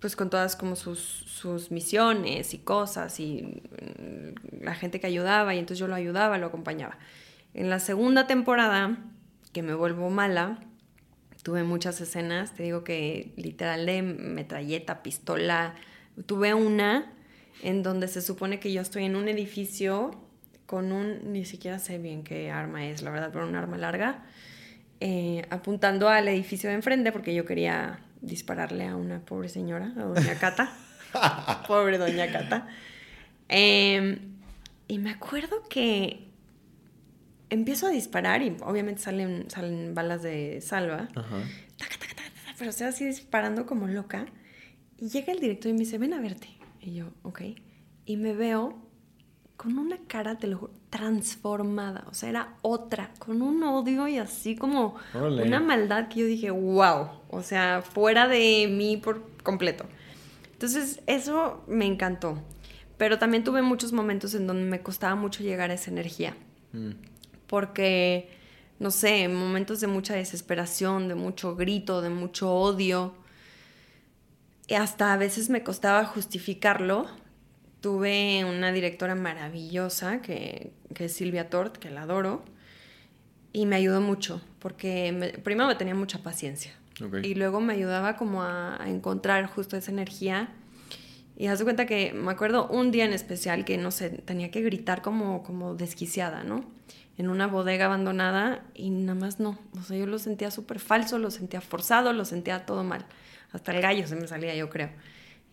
pues 0.00 0.16
con 0.16 0.30
todas 0.30 0.56
como 0.56 0.74
sus, 0.74 0.98
sus 0.98 1.70
misiones 1.70 2.54
y 2.54 2.58
cosas 2.58 3.20
y 3.20 3.62
mm, 3.70 4.64
la 4.64 4.74
gente 4.74 4.98
que 4.98 5.06
ayudaba, 5.06 5.54
y 5.54 5.60
entonces 5.60 5.78
yo 5.78 5.86
lo 5.86 5.94
ayudaba, 5.94 6.38
lo 6.38 6.46
acompañaba. 6.46 6.98
En 7.54 7.70
la 7.70 7.78
segunda 7.78 8.26
temporada, 8.26 8.98
que 9.52 9.62
me 9.62 9.74
vuelvo 9.74 10.10
mala, 10.10 10.58
Tuve 11.42 11.64
muchas 11.64 12.00
escenas, 12.00 12.54
te 12.54 12.62
digo 12.62 12.84
que 12.84 13.32
literal 13.36 13.86
de 13.86 14.02
metralleta, 14.02 15.02
pistola. 15.02 15.74
Tuve 16.26 16.54
una 16.54 17.12
en 17.62 17.82
donde 17.82 18.08
se 18.08 18.22
supone 18.22 18.60
que 18.60 18.72
yo 18.72 18.80
estoy 18.80 19.04
en 19.04 19.16
un 19.16 19.28
edificio 19.28 20.20
con 20.66 20.92
un, 20.92 21.32
ni 21.32 21.44
siquiera 21.44 21.78
sé 21.78 21.98
bien 21.98 22.22
qué 22.22 22.50
arma 22.50 22.86
es, 22.86 23.02
la 23.02 23.10
verdad, 23.10 23.30
pero 23.32 23.46
un 23.46 23.54
arma 23.56 23.76
larga, 23.76 24.24
eh, 25.00 25.44
apuntando 25.50 26.08
al 26.08 26.28
edificio 26.28 26.70
de 26.70 26.76
enfrente 26.76 27.12
porque 27.12 27.34
yo 27.34 27.44
quería 27.44 28.00
dispararle 28.20 28.86
a 28.86 28.96
una 28.96 29.20
pobre 29.20 29.48
señora, 29.48 29.92
a 29.96 30.04
doña 30.04 30.38
Cata. 30.38 30.72
pobre 31.66 31.98
doña 31.98 32.30
Cata. 32.32 32.68
Em, 33.48 34.18
y 34.88 34.98
me 34.98 35.10
acuerdo 35.10 35.68
que 35.68 36.31
empiezo 37.52 37.86
a 37.86 37.90
disparar 37.90 38.42
y 38.42 38.56
obviamente 38.64 39.02
salen, 39.02 39.50
salen 39.50 39.94
balas 39.94 40.22
de 40.22 40.60
salva. 40.62 41.08
pero 42.58 42.70
estoy 42.70 42.86
así 42.86 43.04
disparando 43.04 43.66
como 43.66 43.86
loca. 43.86 44.26
Y 44.98 45.08
llega 45.08 45.32
el 45.32 45.40
director 45.40 45.68
y 45.70 45.74
me 45.74 45.80
dice, 45.80 45.98
ven 45.98 46.14
a 46.14 46.20
verte. 46.20 46.48
Y 46.80 46.94
yo, 46.94 47.08
ok. 47.22 47.42
Y 48.06 48.16
me 48.16 48.32
veo 48.32 48.78
con 49.56 49.78
una 49.78 49.98
cara, 50.06 50.38
te 50.38 50.46
lo 50.46 50.58
juro, 50.58 50.72
transformada. 50.88 52.04
O 52.08 52.14
sea, 52.14 52.30
era 52.30 52.56
otra, 52.62 53.12
con 53.18 53.42
un 53.42 53.62
odio 53.64 54.08
y 54.08 54.16
así 54.16 54.56
como 54.56 54.96
una 55.14 55.60
maldad 55.60 56.08
que 56.08 56.20
yo 56.20 56.26
dije, 56.26 56.50
wow. 56.50 57.08
O 57.28 57.42
sea, 57.42 57.82
fuera 57.82 58.28
de 58.28 58.68
mí 58.70 58.96
por 58.96 59.28
completo. 59.42 59.84
Entonces, 60.52 61.02
eso 61.06 61.64
me 61.66 61.84
encantó. 61.84 62.42
Pero 62.96 63.18
también 63.18 63.44
tuve 63.44 63.60
muchos 63.60 63.92
momentos 63.92 64.34
en 64.34 64.46
donde 64.46 64.64
me 64.64 64.80
costaba 64.80 65.16
mucho 65.16 65.42
llegar 65.42 65.70
a 65.70 65.74
esa 65.74 65.90
energía. 65.90 66.34
Mm 66.72 67.11
porque, 67.52 68.30
no 68.78 68.90
sé, 68.90 69.24
en 69.24 69.34
momentos 69.34 69.78
de 69.82 69.86
mucha 69.86 70.14
desesperación, 70.14 71.06
de 71.06 71.14
mucho 71.14 71.54
grito, 71.54 72.00
de 72.00 72.08
mucho 72.08 72.50
odio, 72.50 73.12
y 74.68 74.72
hasta 74.72 75.12
a 75.12 75.18
veces 75.18 75.50
me 75.50 75.62
costaba 75.62 76.06
justificarlo. 76.06 77.08
Tuve 77.82 78.42
una 78.46 78.72
directora 78.72 79.14
maravillosa, 79.14 80.22
que, 80.22 80.72
es 80.98 81.12
Silvia 81.12 81.50
Tort, 81.50 81.76
que 81.76 81.90
la 81.90 82.04
adoro, 82.04 82.42
y 83.52 83.66
me 83.66 83.76
ayudó 83.76 84.00
mucho, 84.00 84.40
porque 84.58 85.38
primero 85.44 85.68
me 85.68 85.74
tenía 85.74 85.94
mucha 85.94 86.22
paciencia. 86.22 86.72
Y 87.22 87.34
luego 87.34 87.60
me 87.60 87.74
ayudaba 87.74 88.16
como 88.16 88.44
a, 88.44 88.78
encontrar 88.86 89.44
justo 89.44 89.76
esa 89.76 89.90
energía. 89.90 90.48
Y 91.36 91.48
haz 91.48 91.58
de 91.58 91.64
cuenta 91.66 91.84
que 91.84 92.14
me 92.14 92.32
acuerdo 92.32 92.66
un 92.68 92.90
día 92.92 93.04
en 93.04 93.12
especial 93.12 93.66
que, 93.66 93.76
no 93.76 93.90
sé, 93.90 94.08
tenía 94.08 94.50
que 94.50 94.62
gritar 94.62 95.02
como, 95.02 95.42
como 95.42 95.74
desquiciada, 95.74 96.44
¿no? 96.44 96.64
En 97.18 97.28
una 97.28 97.46
bodega 97.46 97.86
abandonada 97.86 98.64
y 98.74 98.90
nada 98.90 99.18
más 99.18 99.40
no. 99.40 99.58
O 99.78 99.82
sea, 99.82 99.96
yo 99.96 100.06
lo 100.06 100.18
sentía 100.18 100.50
súper 100.50 100.78
falso, 100.78 101.18
lo 101.18 101.30
sentía 101.30 101.60
forzado, 101.60 102.12
lo 102.12 102.24
sentía 102.24 102.64
todo 102.64 102.84
mal. 102.84 103.04
Hasta 103.52 103.72
el 103.72 103.82
gallo 103.82 104.06
se 104.06 104.16
me 104.16 104.26
salía, 104.26 104.54
yo 104.54 104.70
creo. 104.70 104.90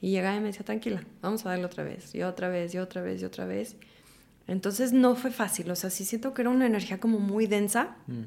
Y 0.02 0.12
llegaba 0.12 0.38
y 0.38 0.40
me 0.40 0.48
decía, 0.48 0.64
tranquila, 0.64 1.04
vamos 1.22 1.46
a 1.46 1.50
darle 1.50 1.66
otra 1.66 1.84
vez, 1.84 2.16
y 2.16 2.24
otra 2.24 2.48
vez, 2.48 2.74
y 2.74 2.78
otra 2.78 3.02
vez, 3.02 3.22
y 3.22 3.26
otra 3.26 3.46
vez. 3.46 3.76
Entonces 4.48 4.94
no 4.94 5.16
fue 5.16 5.32
fácil, 5.32 5.70
o 5.70 5.76
sea, 5.76 5.90
sí 5.90 6.06
siento 6.06 6.34
que 6.34 6.42
era 6.42 6.50
una 6.50 6.66
energía 6.66 7.00
como 7.00 7.20
muy 7.20 7.46
densa. 7.46 7.98
Mm. 8.08 8.24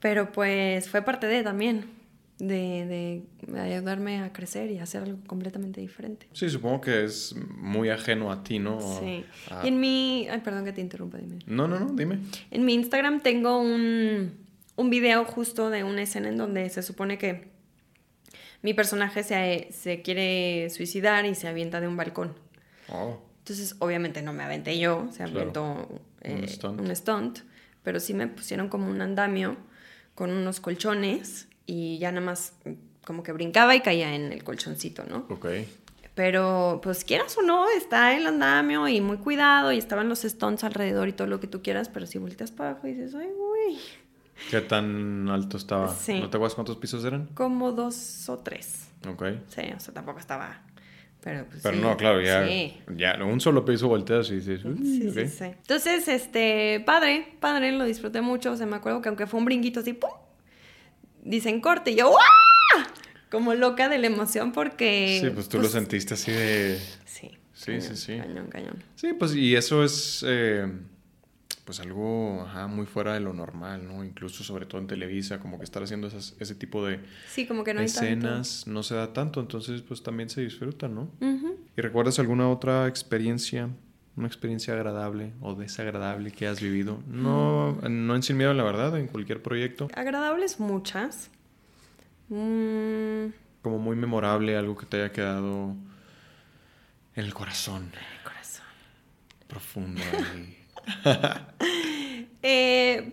Pero 0.00 0.32
pues 0.32 0.88
fue 0.88 1.02
parte 1.02 1.26
de 1.26 1.42
también 1.42 1.99
de, 2.40 3.22
ayudarme 3.56 4.20
a 4.20 4.32
crecer 4.32 4.70
y 4.70 4.78
hacer 4.78 5.02
algo 5.02 5.18
completamente 5.26 5.80
diferente. 5.80 6.26
Sí, 6.32 6.48
supongo 6.48 6.80
que 6.80 7.04
es 7.04 7.34
muy 7.56 7.90
ajeno 7.90 8.32
a 8.32 8.42
ti, 8.42 8.58
¿no? 8.58 8.80
Sí. 9.00 9.24
Y 9.62 9.68
en 9.68 9.80
mi... 9.80 10.26
Ay, 10.28 10.40
perdón 10.40 10.64
que 10.64 10.72
te 10.72 10.80
interrumpa, 10.80 11.18
dime. 11.18 11.38
No, 11.46 11.68
no, 11.68 11.78
no, 11.78 11.92
dime. 11.92 12.18
En 12.50 12.64
mi 12.64 12.74
Instagram 12.74 13.20
tengo 13.20 13.60
un, 13.60 14.32
un 14.76 14.90
video 14.90 15.24
justo 15.24 15.70
de 15.70 15.84
una 15.84 16.02
escena 16.02 16.28
en 16.28 16.36
donde 16.36 16.68
se 16.70 16.82
supone 16.82 17.18
que 17.18 17.48
mi 18.62 18.74
personaje 18.74 19.22
se, 19.22 19.68
se 19.72 20.02
quiere 20.02 20.68
suicidar 20.70 21.26
y 21.26 21.34
se 21.34 21.48
avienta 21.48 21.80
de 21.80 21.88
un 21.88 21.96
balcón. 21.96 22.34
Oh. 22.88 23.18
Entonces, 23.38 23.76
obviamente 23.78 24.22
no 24.22 24.32
me 24.32 24.42
aventé 24.42 24.78
yo, 24.78 25.08
se 25.12 25.22
aventó 25.22 25.64
un, 25.64 26.00
eh, 26.22 26.48
stunt. 26.48 26.80
un 26.80 26.94
stunt, 26.94 27.38
pero 27.82 28.00
sí 28.00 28.14
me 28.14 28.26
pusieron 28.26 28.68
como 28.68 28.88
un 28.88 29.00
andamio 29.00 29.56
con 30.14 30.30
unos 30.30 30.60
colchones 30.60 31.48
y 31.70 31.98
ya 31.98 32.10
nada 32.12 32.24
más 32.26 32.52
como 33.06 33.22
que 33.22 33.32
brincaba 33.32 33.74
y 33.76 33.80
caía 33.80 34.14
en 34.14 34.32
el 34.32 34.42
colchoncito, 34.44 35.04
¿no? 35.04 35.26
Ok. 35.30 35.46
Pero, 36.14 36.80
pues 36.82 37.04
quieras 37.04 37.36
o 37.38 37.42
no, 37.42 37.68
está 37.70 38.16
el 38.16 38.26
andamio 38.26 38.88
y 38.88 39.00
muy 39.00 39.16
cuidado 39.18 39.72
y 39.72 39.78
estaban 39.78 40.08
los 40.08 40.24
stones 40.24 40.64
alrededor 40.64 41.08
y 41.08 41.12
todo 41.12 41.28
lo 41.28 41.38
que 41.40 41.46
tú 41.46 41.62
quieras, 41.62 41.88
pero 41.88 42.06
si 42.06 42.18
volteas 42.18 42.50
para 42.50 42.70
abajo 42.70 42.88
y 42.88 42.94
dices, 42.94 43.14
ay, 43.14 43.28
güey, 43.36 43.78
¿Qué 44.50 44.60
tan 44.62 45.28
alto 45.28 45.58
estaba? 45.58 45.94
Sí. 45.94 46.18
¿No 46.18 46.30
te 46.30 46.38
acuerdas 46.38 46.54
cuántos 46.54 46.76
pisos 46.78 47.04
eran? 47.04 47.26
Como 47.34 47.72
dos 47.72 48.26
o 48.30 48.38
tres. 48.38 48.88
Ok. 49.06 49.22
Sí, 49.48 49.60
o 49.76 49.80
sea, 49.80 49.92
tampoco 49.92 50.18
estaba. 50.18 50.62
Pero, 51.22 51.44
pues, 51.44 51.60
Pero 51.62 51.76
sí. 51.76 51.82
no, 51.82 51.94
claro, 51.98 52.22
ya, 52.22 52.46
Sí. 52.48 52.74
ya 52.96 53.22
un 53.22 53.38
solo 53.40 53.66
piso 53.66 53.86
volteas 53.88 54.30
y 54.30 54.36
dices, 54.36 54.64
"Uy, 54.64 54.78
Sí, 54.78 55.08
ok". 55.08 55.14
sí, 55.14 55.26
sí. 55.28 55.44
Entonces, 55.44 56.08
este, 56.08 56.82
padre, 56.86 57.34
padre, 57.38 57.72
lo 57.72 57.84
disfruté 57.84 58.22
mucho. 58.22 58.52
O 58.52 58.56
sea, 58.56 58.64
me 58.66 58.76
acuerdo 58.76 59.02
que 59.02 59.10
aunque 59.10 59.26
fue 59.26 59.38
un 59.38 59.44
brinquito 59.44 59.80
así, 59.80 59.92
¡pum! 59.92 60.08
Dicen 61.22 61.60
corte 61.60 61.92
y 61.92 61.96
yo, 61.96 62.14
¡ah! 62.16 62.86
Como 63.30 63.54
loca 63.54 63.88
de 63.88 63.98
la 63.98 64.06
emoción 64.06 64.52
porque. 64.52 65.20
Sí, 65.22 65.30
pues 65.30 65.48
tú 65.48 65.60
lo 65.60 65.68
sentiste 65.68 66.14
así 66.14 66.32
de... 66.32 66.80
Sí. 67.04 67.30
Sí, 67.52 67.66
cañón, 67.66 67.82
sí, 67.82 67.96
sí. 67.96 68.16
Cañón, 68.16 68.46
cañón. 68.48 68.84
Sí, 68.94 69.12
pues 69.12 69.34
y 69.34 69.54
eso 69.54 69.84
es 69.84 70.24
eh, 70.26 70.66
pues 71.70 71.78
algo 71.78 72.42
ajá, 72.42 72.66
muy 72.66 72.86
fuera 72.86 73.14
de 73.14 73.20
lo 73.20 73.34
normal, 73.34 73.86
¿no? 73.86 74.02
Incluso 74.02 74.42
sobre 74.42 74.66
todo 74.66 74.80
en 74.80 74.86
Televisa, 74.86 75.38
como 75.40 75.58
que 75.58 75.64
estar 75.64 75.82
haciendo 75.82 76.08
esas, 76.08 76.34
ese 76.40 76.54
tipo 76.54 76.84
de 76.84 77.00
Sí, 77.28 77.46
como 77.46 77.62
que 77.62 77.74
no 77.74 77.80
escenas 77.80 78.66
no 78.66 78.82
se 78.82 78.94
da 78.94 79.12
tanto, 79.12 79.40
entonces 79.40 79.82
pues 79.82 80.02
también 80.02 80.30
se 80.30 80.40
disfruta, 80.40 80.88
¿no? 80.88 81.10
¿Y 81.76 81.80
recuerdas 81.80 82.18
alguna 82.18 82.48
otra 82.48 82.88
experiencia, 82.88 83.68
una 84.20 84.28
experiencia 84.28 84.74
agradable 84.74 85.32
o 85.40 85.54
desagradable 85.54 86.30
que 86.30 86.46
has 86.46 86.60
vivido? 86.60 87.02
No, 87.08 87.72
no 87.82 88.14
en 88.14 88.22
Sin 88.22 88.36
Miedo 88.36 88.54
la 88.54 88.62
Verdad, 88.62 88.96
en 88.98 89.08
cualquier 89.08 89.42
proyecto, 89.42 89.88
Agradables 89.94 90.60
muchas. 90.60 91.30
Mm, 92.28 93.32
como 93.62 93.78
muy 93.78 93.96
memorable, 93.96 94.56
algo 94.56 94.76
que 94.76 94.86
te 94.86 94.98
haya 94.98 95.12
quedado 95.12 95.74
en 97.16 97.24
el 97.24 97.34
corazón, 97.34 97.90
corazón. 98.22 98.66
profundo. 99.48 100.02
Eh, 102.42 103.12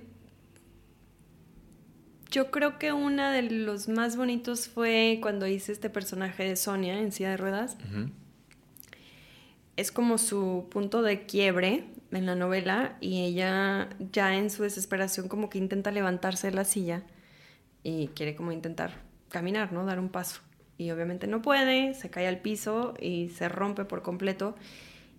yo 2.31 2.49
creo 2.49 2.79
que 2.79 2.93
uno 2.93 3.29
de 3.29 3.41
los 3.41 3.89
más 3.89 4.15
bonitos 4.15 4.69
fue 4.69 5.19
cuando 5.21 5.47
hice 5.47 5.73
este 5.73 5.89
personaje 5.89 6.43
de 6.43 6.55
Sonia 6.55 6.97
en 6.99 7.11
Silla 7.11 7.31
de 7.31 7.37
Ruedas. 7.37 7.77
Ujú. 7.89 8.09
Es 9.77 9.91
como 9.91 10.17
su 10.17 10.67
punto 10.69 11.03
de 11.03 11.25
quiebre 11.25 11.85
en 12.11 12.25
la 12.25 12.35
novela 12.35 12.97
y 12.99 13.23
ella 13.23 13.89
ya 14.11 14.35
en 14.35 14.49
su 14.49 14.63
desesperación 14.63 15.27
como 15.29 15.49
que 15.49 15.59
intenta 15.59 15.91
levantarse 15.91 16.47
de 16.47 16.55
la 16.55 16.65
silla 16.65 17.03
y 17.83 18.07
quiere 18.09 18.35
como 18.35 18.51
intentar 18.51 19.01
caminar, 19.29 19.71
¿no? 19.71 19.85
Dar 19.85 19.99
un 19.99 20.09
paso. 20.09 20.41
Y 20.77 20.91
obviamente 20.91 21.27
no 21.27 21.41
puede, 21.41 21.93
se 21.93 22.09
cae 22.09 22.27
al 22.27 22.39
piso 22.39 22.95
y 22.99 23.29
se 23.29 23.49
rompe 23.49 23.85
por 23.85 24.01
completo. 24.01 24.55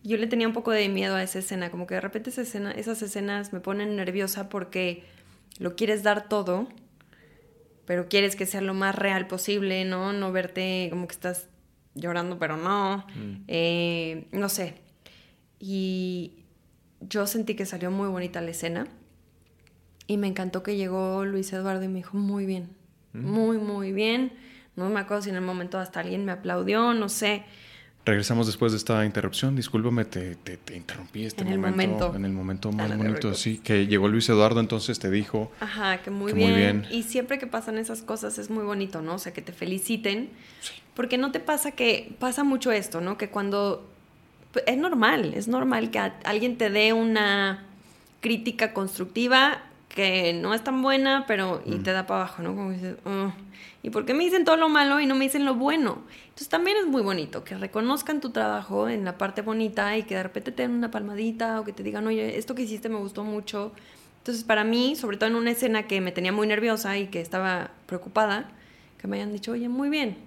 Yo 0.04 0.16
le 0.16 0.26
tenía 0.26 0.46
un 0.46 0.54
poco 0.54 0.70
de 0.70 0.88
miedo 0.88 1.16
a 1.16 1.22
esa 1.22 1.38
escena, 1.38 1.70
como 1.70 1.86
que 1.86 1.94
de 1.94 2.00
repente 2.00 2.30
esa 2.30 2.42
escena, 2.42 2.70
esas 2.72 3.00
escenas 3.02 3.52
me 3.52 3.60
ponen 3.60 3.96
nerviosa 3.96 4.48
porque 4.48 5.04
lo 5.58 5.76
quieres 5.76 6.02
dar 6.02 6.28
todo, 6.28 6.68
pero 7.84 8.08
quieres 8.08 8.36
que 8.36 8.46
sea 8.46 8.60
lo 8.60 8.74
más 8.74 8.94
real 8.94 9.26
posible, 9.26 9.84
¿no? 9.84 10.12
No 10.12 10.30
verte 10.30 10.88
como 10.90 11.08
que 11.08 11.14
estás 11.14 11.48
llorando, 11.94 12.38
pero 12.38 12.56
no. 12.56 13.06
Mm. 13.14 13.42
Eh, 13.48 14.28
no 14.32 14.48
sé. 14.48 14.74
Y 15.58 16.32
yo 17.00 17.26
sentí 17.26 17.54
que 17.54 17.66
salió 17.66 17.90
muy 17.90 18.08
bonita 18.08 18.40
la 18.40 18.50
escena. 18.50 18.86
Y 20.06 20.16
me 20.16 20.26
encantó 20.26 20.62
que 20.62 20.76
llegó 20.76 21.24
Luis 21.24 21.52
Eduardo 21.52 21.82
y 21.84 21.88
me 21.88 21.96
dijo, 21.96 22.16
muy 22.16 22.46
bien, 22.46 22.70
Mm. 23.12 23.24
muy, 23.30 23.58
muy 23.58 23.92
bien. 23.92 24.32
No 24.76 24.88
me 24.90 25.00
acuerdo 25.00 25.22
si 25.22 25.30
en 25.30 25.36
el 25.36 25.42
momento 25.42 25.78
hasta 25.78 26.00
alguien 26.00 26.24
me 26.24 26.32
aplaudió, 26.32 26.94
no 26.94 27.08
sé. 27.08 27.42
Regresamos 28.04 28.46
después 28.46 28.72
de 28.72 28.78
esta 28.78 29.04
interrupción. 29.04 29.54
Discúlpame, 29.56 30.04
te, 30.06 30.36
te, 30.36 30.56
te 30.56 30.76
interrumpí 30.76 31.24
este 31.24 31.42
En 31.42 31.48
el 31.48 31.58
momento, 31.58 32.06
momento. 32.06 32.16
En 32.16 32.24
el 32.24 32.32
momento 32.32 32.72
más 32.72 32.96
bonito, 32.96 33.34
sí. 33.34 33.58
Que 33.58 33.86
llegó 33.86 34.08
Luis 34.08 34.28
Eduardo, 34.30 34.60
entonces 34.60 34.98
te 34.98 35.10
dijo. 35.10 35.52
Ajá, 35.60 35.98
que 36.02 36.10
muy, 36.10 36.32
Que 36.32 36.38
muy 36.38 36.54
bien. 36.54 36.82
bien. 36.82 36.92
Y 36.92 37.02
siempre 37.02 37.38
que 37.38 37.46
pasan 37.46 37.76
esas 37.76 38.00
cosas 38.02 38.38
es 38.38 38.48
muy 38.48 38.64
bonito, 38.64 39.02
¿no? 39.02 39.16
O 39.16 39.18
sea, 39.18 39.32
que 39.34 39.42
te 39.42 39.52
feliciten. 39.52 40.30
Porque 40.98 41.16
no 41.16 41.30
te 41.30 41.38
pasa 41.38 41.70
que 41.70 42.10
pasa 42.18 42.42
mucho 42.42 42.72
esto, 42.72 43.00
¿no? 43.00 43.16
Que 43.16 43.28
cuando 43.30 43.86
pues, 44.52 44.64
es 44.66 44.76
normal, 44.78 45.32
es 45.34 45.46
normal 45.46 45.92
que 45.92 46.00
alguien 46.00 46.58
te 46.58 46.70
dé 46.70 46.92
una 46.92 47.64
crítica 48.20 48.72
constructiva 48.74 49.62
que 49.88 50.32
no 50.32 50.54
es 50.54 50.64
tan 50.64 50.82
buena, 50.82 51.24
pero 51.28 51.62
y 51.64 51.76
Mm. 51.76 51.82
te 51.84 51.92
da 51.92 52.04
para 52.08 52.22
abajo, 52.22 52.42
¿no? 52.42 52.56
Como 52.56 52.72
dices, 52.72 52.96
"Ugh, 53.04 53.30
¿y 53.84 53.90
por 53.90 54.06
qué 54.06 54.12
me 54.12 54.24
dicen 54.24 54.44
todo 54.44 54.56
lo 54.56 54.68
malo 54.68 54.98
y 54.98 55.06
no 55.06 55.14
me 55.14 55.26
dicen 55.26 55.44
lo 55.44 55.54
bueno? 55.54 55.98
Entonces 56.24 56.48
también 56.48 56.76
es 56.78 56.86
muy 56.88 57.02
bonito 57.02 57.44
que 57.44 57.56
reconozcan 57.56 58.20
tu 58.20 58.30
trabajo 58.30 58.88
en 58.88 59.04
la 59.04 59.16
parte 59.18 59.42
bonita 59.42 59.96
y 59.96 60.02
que 60.02 60.16
de 60.16 60.24
repente 60.24 60.50
te 60.50 60.62
den 60.62 60.72
una 60.72 60.90
palmadita 60.90 61.60
o 61.60 61.64
que 61.64 61.72
te 61.72 61.84
digan, 61.84 62.08
oye, 62.08 62.38
esto 62.38 62.56
que 62.56 62.62
hiciste 62.62 62.88
me 62.88 62.98
gustó 62.98 63.22
mucho. 63.22 63.70
Entonces 64.18 64.42
para 64.42 64.64
mí, 64.64 64.96
sobre 64.96 65.16
todo 65.16 65.30
en 65.30 65.36
una 65.36 65.52
escena 65.52 65.84
que 65.86 66.00
me 66.00 66.10
tenía 66.10 66.32
muy 66.32 66.48
nerviosa 66.48 66.98
y 66.98 67.06
que 67.06 67.20
estaba 67.20 67.70
preocupada, 67.86 68.50
que 69.00 69.06
me 69.06 69.18
hayan 69.18 69.32
dicho, 69.32 69.52
oye, 69.52 69.68
muy 69.68 69.90
bien, 69.90 70.26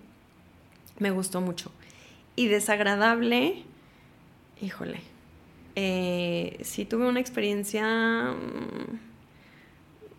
me 1.02 1.12
gustó 1.12 1.42
mucho. 1.42 1.72
Y 2.36 2.48
desagradable, 2.48 3.64
híjole, 4.62 5.02
eh, 5.76 6.60
sí 6.64 6.86
tuve 6.86 7.08
una 7.08 7.20
experiencia, 7.20 8.34
mm, 8.34 8.96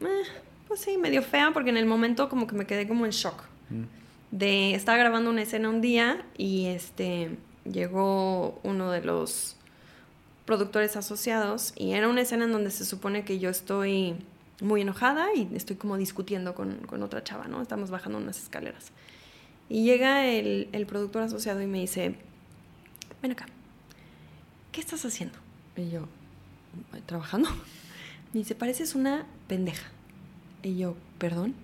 eh, 0.05 0.23
pues 0.67 0.81
sí, 0.81 0.99
medio 0.99 1.23
fea, 1.23 1.53
porque 1.55 1.71
en 1.71 1.77
el 1.77 1.87
momento 1.87 2.29
como 2.29 2.47
que 2.47 2.57
me 2.57 2.67
quedé 2.67 2.89
como 2.89 3.07
en 3.07 3.13
shock. 3.13 3.45
Mm. 3.71 3.85
De, 4.33 4.75
estaba 4.75 4.99
grabando 4.99 5.31
una 5.31 5.43
escena 5.43 5.69
un 5.69 5.81
día 5.81 6.25
y 6.37 6.67
este, 6.67 7.37
llegó 7.65 8.59
uno 8.65 8.91
de 8.91 9.03
los 9.03 9.57
productores 10.47 10.97
asociados 10.97 11.75
y 11.77 11.93
era 11.93 12.09
una 12.09 12.23
escena 12.23 12.47
en 12.47 12.53
donde 12.53 12.71
se 12.71 12.85
supone 12.85 13.25
que 13.25 13.39
yo 13.39 13.51
estoy 13.51 14.17
muy 14.61 14.81
enojada 14.81 15.29
y 15.35 15.49
estoy 15.55 15.77
como 15.77 15.97
discutiendo 15.97 16.55
con, 16.55 16.79
con 16.87 17.03
otra 17.03 17.23
chava, 17.23 17.47
¿no? 17.47 17.63
Estamos 17.63 17.91
bajando 17.91 18.19
unas 18.19 18.43
escaleras. 18.43 18.91
Y 19.73 19.85
llega 19.85 20.27
el, 20.27 20.69
el 20.73 20.85
productor 20.85 21.23
asociado 21.23 21.63
y 21.63 21.67
me 21.67 21.81
dice, 21.81 22.15
ven 23.23 23.33
acá, 23.33 23.47
¿qué 24.71 24.83
estás 24.83 25.03
haciendo? 25.07 25.39
Y 25.79 25.89
yo, 25.89 26.09
trabajando. 27.07 27.49
Me 28.35 28.41
dice, 28.41 28.55
pareces 28.55 28.95
una 28.95 29.25
pendeja. 29.49 29.91
Y 30.63 30.77
yo, 30.77 30.95
¿perdón? 31.17 31.55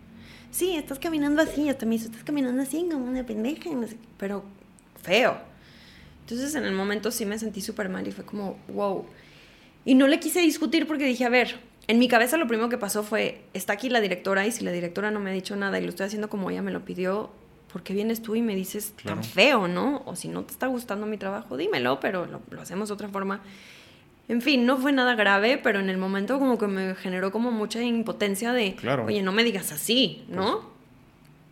Sí, 0.51 0.75
estás 0.75 0.99
caminando 0.99 1.43
así. 1.43 1.69
Hasta 1.69 1.85
me 1.85 1.97
dice, 1.97 2.07
estás 2.07 2.25
caminando 2.25 2.63
así 2.63 2.89
como 2.91 3.05
una 3.05 3.27
pendeja. 3.27 3.69
Pero 4.17 4.43
feo. 5.03 5.37
Entonces 6.23 6.55
en 6.55 6.65
el 6.65 6.73
momento 6.73 7.11
sí 7.11 7.27
me 7.27 7.39
sentí 7.39 7.61
súper 7.61 7.91
mal 7.91 8.09
y 8.09 8.13
fue 8.13 8.25
como, 8.25 8.57
wow. 8.69 9.05
Y 9.85 9.95
no 9.97 10.07
le 10.07 10.19
quise 10.19 10.41
discutir 10.41 10.87
porque 10.87 11.05
dije, 11.05 11.27
a 11.27 11.29
ver, 11.29 11.61
en 11.87 11.99
mi 11.99 12.09
cabeza 12.09 12.39
lo 12.39 12.47
primero 12.47 12.71
que 12.71 12.79
pasó 12.79 13.03
fue, 13.03 13.43
está 13.53 13.75
aquí 13.75 13.91
la 13.91 14.01
directora 14.01 14.47
y 14.47 14.53
si 14.53 14.65
la 14.65 14.73
directora 14.73 15.11
no 15.11 15.21
me 15.21 15.29
ha 15.29 15.35
dicho 15.35 15.57
nada 15.57 15.79
y 15.79 15.83
lo 15.83 15.91
estoy 15.91 16.07
haciendo 16.07 16.31
como 16.31 16.49
ella 16.49 16.63
me 16.63 16.71
lo 16.71 16.87
pidió, 16.87 17.31
¿por 17.73 17.83
qué 17.83 17.93
vienes 17.95 18.23
tú 18.23 18.35
y 18.35 18.43
me 18.43 18.55
dices 18.55 18.93
Claro. 18.97 19.17
tan 19.21 19.25
feo, 19.25 19.69
no? 19.69 20.03
O 20.07 20.17
si 20.17 20.29
no 20.29 20.43
te 20.43 20.53
está 20.53 20.67
gustando 20.67 21.07
mi 21.07 21.19
trabajo, 21.19 21.57
dímelo, 21.57 22.01
pero 22.01 22.27
lo, 22.27 22.41
lo 22.51 22.61
hacemos 22.63 22.89
de 22.89 22.95
otra 22.95 23.09
forma. 23.09 23.41
En 24.29 24.43
fin, 24.43 24.67
no 24.67 24.77
fue 24.77 24.93
nada 24.93 25.15
grave, 25.15 25.59
pero 25.63 25.81
en 25.81 25.89
el 25.89 25.97
momento 25.97 26.39
como 26.39 26.59
que 26.59 26.67
me 26.67 26.95
generó 26.95 27.31
como 27.33 27.51
mucha 27.51 27.83
impotencia 27.83 28.53
de, 28.53 28.75
Claro. 28.75 29.05
oye, 29.07 29.23
no 29.23 29.33
me 29.33 29.43
digas 29.45 29.73
así, 29.73 30.25
¿no? 30.29 30.69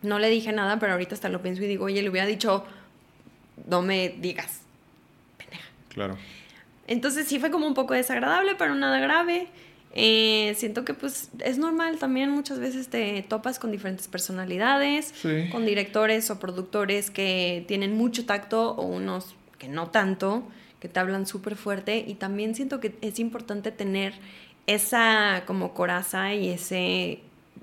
No 0.02 0.18
le 0.18 0.28
dije 0.28 0.52
nada, 0.52 0.78
pero 0.78 0.92
ahorita 0.92 1.14
hasta 1.14 1.28
lo 1.30 1.40
pienso 1.42 1.62
y 1.62 1.66
digo, 1.66 1.86
oye, 1.86 2.02
le 2.02 2.10
hubiera 2.10 2.26
dicho, 2.26 2.64
no 3.66 3.80
me 3.82 4.10
digas. 4.10 4.60
Claro. 5.88 6.16
Entonces 6.86 7.26
sí 7.26 7.38
fue 7.40 7.50
como 7.50 7.66
un 7.66 7.74
poco 7.74 7.94
desagradable, 7.94 8.54
pero 8.56 8.74
nada 8.74 8.98
grave. 9.00 9.48
Eh, 9.98 10.54
siento 10.58 10.84
que 10.84 10.92
pues 10.92 11.30
es 11.42 11.56
normal 11.56 11.98
también 11.98 12.28
muchas 12.30 12.58
veces 12.58 12.88
te 12.88 13.22
topas 13.26 13.58
con 13.58 13.72
diferentes 13.72 14.08
personalidades, 14.08 15.14
Sí. 15.22 15.48
con 15.50 15.64
directores 15.64 16.30
o 16.30 16.38
productores 16.38 17.10
que 17.10 17.64
tienen 17.66 17.96
mucho 17.96 18.26
tacto 18.26 18.72
o 18.72 18.84
unos 18.84 19.34
que 19.58 19.68
no 19.68 19.88
tanto, 19.88 20.42
que 20.80 20.88
te 20.90 21.00
hablan 21.00 21.26
súper 21.26 21.56
fuerte 21.56 22.04
y 22.06 22.12
también 22.14 22.54
siento 22.54 22.78
que 22.78 22.94
es 23.00 23.18
importante 23.18 23.70
tener 23.72 24.12
esa 24.66 25.44
como 25.46 25.72
coraza 25.72 26.34
y 26.34 26.50
ese... 26.50 27.20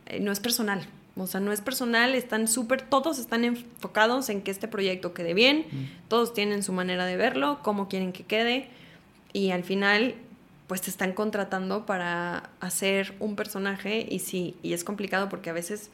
eh, 0.08 0.20
no 0.20 0.32
es 0.32 0.40
personal, 0.40 0.88
o 1.16 1.28
sea, 1.28 1.40
no 1.40 1.52
es 1.52 1.62
personal, 1.62 2.16
están 2.16 2.48
súper, 2.48 2.82
todos 2.82 3.20
están 3.20 3.44
enfocados 3.46 4.30
en 4.30 4.42
que 4.42 4.50
este 4.50 4.68
proyecto 4.68 5.14
quede 5.14 5.36
bien, 5.36 5.66
todos 6.08 6.34
tienen 6.34 6.64
su 6.64 6.74
manera 6.74 7.06
de 7.06 7.16
verlo, 7.16 7.60
cómo 7.62 7.88
quieren 7.90 8.12
que 8.12 8.24
quede 8.24 8.70
y 9.34 9.52
al 9.52 9.64
final 9.64 10.16
pues 10.74 10.82
te 10.82 10.90
están 10.90 11.14
contratando 11.14 11.86
para 11.86 12.50
hacer 12.60 13.14
un 13.20 13.36
personaje 13.36 14.08
y 14.10 14.18
sí, 14.18 14.56
y 14.64 14.74
es 14.74 14.84
complicado 14.84 15.30
porque 15.30 15.52
a 15.52 15.54
veces 15.54 15.92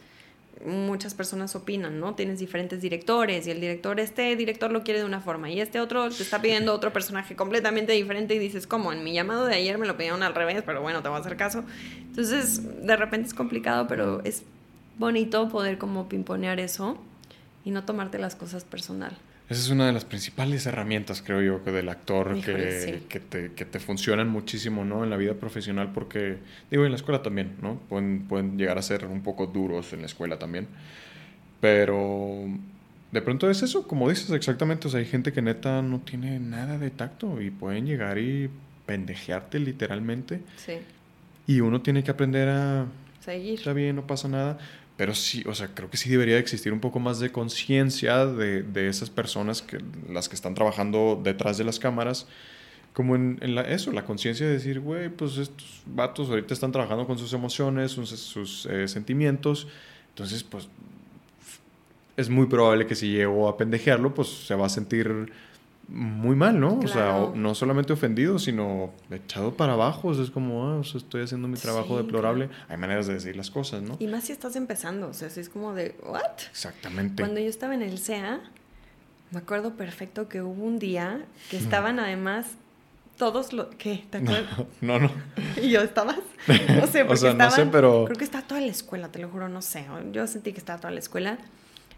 muchas 0.66 1.14
personas 1.14 1.54
opinan, 1.54 2.00
¿no? 2.00 2.16
Tienes 2.16 2.40
diferentes 2.40 2.82
directores 2.82 3.46
y 3.46 3.52
el 3.52 3.60
director, 3.60 4.00
este 4.00 4.34
director 4.38 4.72
lo 4.72 4.86
quiere 4.86 5.02
de 5.02 5.06
una 5.06 5.20
forma 5.20 5.50
y 5.50 5.60
este 5.60 5.82
otro 5.82 6.08
te 6.10 6.24
está 6.24 6.42
pidiendo 6.42 6.74
otro 6.74 6.94
personaje 6.94 7.36
completamente 7.36 7.92
diferente 7.92 8.36
y 8.36 8.40
dices, 8.40 8.68
¿cómo? 8.68 8.94
En 8.94 9.04
mi 9.04 9.12
llamado 9.12 9.48
de 9.48 9.56
ayer 9.56 9.78
me 9.78 9.86
lo 9.86 9.98
pidieron 9.98 10.24
al 10.24 10.34
revés, 10.34 10.64
pero 10.66 10.82
bueno, 10.82 11.04
te 11.04 11.10
voy 11.10 11.18
a 11.18 11.20
hacer 11.20 11.36
caso. 11.36 11.66
Entonces, 11.98 12.86
de 12.86 12.96
repente 12.96 13.28
es 13.28 13.34
complicado, 13.34 13.86
pero 13.86 14.24
es 14.24 14.44
bonito 14.98 15.50
poder 15.50 15.78
como 15.78 16.08
pimponear 16.08 16.58
eso 16.62 16.98
y 17.66 17.72
no 17.72 17.84
tomarte 17.84 18.18
las 18.18 18.38
cosas 18.38 18.64
personal. 18.64 19.18
Esa 19.50 19.62
es 19.62 19.70
una 19.70 19.88
de 19.88 19.94
las 19.94 20.06
principales 20.06 20.68
herramientas, 20.68 21.24
creo 21.26 21.42
yo, 21.42 21.64
que 21.64 21.72
del 21.72 21.90
actor 21.90 22.36
Híjole, 22.38 22.58
que, 22.64 22.82
sí. 22.82 23.04
que, 23.10 23.20
te, 23.20 23.52
que 23.54 23.66
te 23.66 23.80
funcionan 23.80 24.30
muchísimo, 24.30 24.86
¿no? 24.86 25.04
En 25.04 25.10
la 25.10 25.18
vida 25.18 25.34
profesional 25.34 25.92
porque, 25.92 26.38
digo, 26.70 26.86
en 26.86 26.92
la 26.92 26.98
escuela 26.98 27.24
también, 27.24 27.56
¿no? 27.60 27.80
Pueden, 27.90 28.26
pueden 28.28 28.58
llegar 28.60 28.78
a 28.78 28.84
ser 28.84 29.08
un 29.08 29.22
poco 29.22 29.48
duros 29.48 29.92
en 29.94 30.02
la 30.02 30.06
escuela 30.06 30.38
también. 30.38 30.68
Pero 31.60 32.46
de 33.12 33.22
pronto 33.24 33.50
es 33.50 33.64
eso, 33.64 33.88
como 33.88 34.08
dices 34.08 34.30
exactamente, 34.30 34.88
o 34.88 34.92
sea, 34.92 35.00
hay 35.00 35.08
gente 35.08 35.34
que 35.34 35.42
neta 35.42 35.82
no 35.82 36.00
tiene 36.00 36.40
nada 36.40 36.78
de 36.78 36.92
tacto 36.92 37.42
y 37.42 37.50
pueden 37.50 37.88
llegar 37.88 38.20
y 38.20 38.50
pendejearte 38.86 39.60
literalmente. 39.60 40.42
Sí. 40.58 40.74
Y 41.48 41.62
uno 41.62 41.82
tiene 41.82 42.04
que 42.04 42.12
aprender 42.12 42.50
a 42.50 42.86
Seguir. 43.20 43.58
está 43.58 43.74
bien, 43.74 43.96
no 43.96 44.06
pasa 44.06 44.28
nada. 44.28 44.60
Pero 45.00 45.16
sí, 45.16 45.46
o 45.48 45.56
sea, 45.56 45.70
creo 45.74 45.90
que 45.90 45.96
sí 45.96 46.10
debería 46.10 46.38
existir 46.40 46.74
un 46.74 46.82
poco 46.82 47.00
más 47.00 47.22
de 47.22 47.32
conciencia 47.32 48.26
de, 48.26 48.64
de 48.64 48.90
esas 48.90 49.10
personas, 49.10 49.62
que, 49.62 49.80
las 50.10 50.28
que 50.28 50.36
están 50.36 50.56
trabajando 50.56 51.18
detrás 51.24 51.58
de 51.58 51.64
las 51.64 51.80
cámaras, 51.80 52.28
como 52.92 53.16
en, 53.16 53.40
la, 53.56 53.62
eso, 53.62 53.94
la 53.94 54.04
conciencia 54.04 54.46
de 54.46 54.52
decir, 54.52 54.82
güey, 54.82 55.08
pues 55.08 55.38
estos 55.38 55.84
vatos 55.86 56.28
ahorita 56.28 56.54
están 56.54 56.74
trabajando 56.74 57.08
con 57.08 57.18
sus 57.18 57.32
emociones, 57.32 57.92
sus, 57.92 58.10
sus 58.10 58.66
eh, 58.66 58.90
sentimientos, 58.90 59.70
entonces, 60.10 60.44
pues 60.44 60.68
es 62.18 62.28
muy 62.28 62.48
probable 62.48 62.86
que 62.86 62.96
si 62.96 63.10
llego 63.10 63.48
a 63.48 63.56
pendejearlo, 63.56 64.14
pues 64.14 64.28
se 64.28 64.54
va 64.54 64.66
a 64.66 64.70
sentir 64.70 65.32
muy 65.90 66.36
mal, 66.36 66.60
¿no? 66.60 66.80
O 66.80 66.88
sea, 66.88 67.16
o- 67.18 67.36
no 67.36 67.56
solamente 67.56 67.92
ofendido, 67.94 68.38
sino 68.40 68.92
echado 69.12 69.54
para 69.56 69.74
abajo. 69.74 70.10
O 70.10 70.14
sea, 70.14 70.24
es 70.24 70.30
como, 70.32 70.68
ah, 70.68 70.76
o 70.78 70.84
sea, 70.84 71.00
estoy 71.00 71.24
haciendo 71.24 71.48
mi 71.48 71.58
trabajo 71.58 71.98
Sí, 71.98 72.04
deplorable. 72.04 72.50
Hay 72.68 72.78
maneras 72.78 73.08
de 73.08 73.14
decir 73.16 73.36
las 73.36 73.50
cosas, 73.50 73.82
¿no? 73.82 73.96
Y 74.00 74.08
más 74.08 74.24
si 74.26 74.32
estás 74.32 74.56
empezando, 74.56 75.08
o 75.10 75.14
sea, 75.14 75.30
si 75.30 75.40
es 75.40 75.50
como 75.50 75.74
de, 75.74 75.96
¿what? 76.04 76.22
Exactamente. 76.50 77.22
Cuando 77.24 77.40
yo 77.40 77.48
estaba 77.50 77.74
en 77.74 77.82
el 77.82 77.98
CEA, 78.00 78.40
me 79.32 79.40
acuerdo 79.40 79.76
perfecto 79.76 80.28
que 80.30 80.42
hubo 80.42 80.64
un 80.64 80.80
día 80.80 81.22
que 81.50 81.58
estaban 81.58 82.00
además 82.00 82.48
todos 83.18 83.52
los... 83.54 83.68
¿Qué? 83.78 84.06
¿Te 84.10 84.20
acuerdas? 84.20 84.46
No, 84.82 85.00
no. 85.00 85.12
Y 85.62 85.70
yo, 85.72 85.82
¿estabas? 85.82 86.20
No 86.48 86.88
sé, 86.88 87.04
O 87.04 87.08
porque 87.08 87.18
sea, 87.18 87.34
no 87.34 87.44
sé, 87.46 87.48
estaban- 87.64 87.72
pero- 87.72 88.06
Creo 88.06 88.18
que 88.18 88.24
estaba 88.24 88.48
toda 88.48 88.62
la 88.62 88.68
escuela, 88.68 89.10
te 89.10 89.20
lo 89.20 89.28
juro, 89.30 89.50
no 89.50 89.62
sé. 89.62 89.86
Yo 90.12 90.26
sentí 90.28 90.52
que 90.54 90.60
estaba 90.60 90.80
toda 90.80 90.92
la 90.92 91.00
escuela 91.00 91.38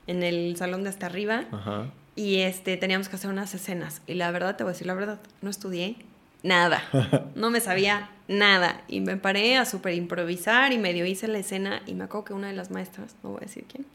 en 0.07 0.23
el 0.23 0.55
salón 0.57 0.83
de 0.83 0.89
hasta 0.89 1.05
arriba 1.05 1.45
Ajá. 1.51 1.91
y 2.15 2.37
este, 2.39 2.77
teníamos 2.77 3.09
que 3.09 3.15
hacer 3.15 3.29
unas 3.29 3.53
escenas. 3.53 4.01
Y 4.07 4.15
la 4.15 4.31
verdad, 4.31 4.55
te 4.55 4.63
voy 4.63 4.71
a 4.71 4.73
decir 4.73 4.87
la 4.87 4.93
verdad, 4.93 5.19
no 5.41 5.49
estudié 5.49 5.97
nada. 6.43 6.83
No 7.35 7.49
me 7.49 7.61
sabía 7.61 8.09
nada. 8.27 8.83
Y 8.87 8.99
me 8.99 9.17
paré 9.17 9.57
a 9.57 9.65
súper 9.65 9.93
improvisar 9.93 10.73
y 10.73 10.77
medio 10.77 11.05
hice 11.05 11.27
la 11.27 11.39
escena 11.39 11.81
y 11.85 11.93
me 11.93 12.03
acuerdo 12.03 12.25
que 12.25 12.33
una 12.33 12.47
de 12.47 12.53
las 12.53 12.71
maestras, 12.71 13.15
no 13.23 13.29
voy 13.29 13.39
a 13.39 13.45
decir 13.45 13.65
quién, 13.67 13.85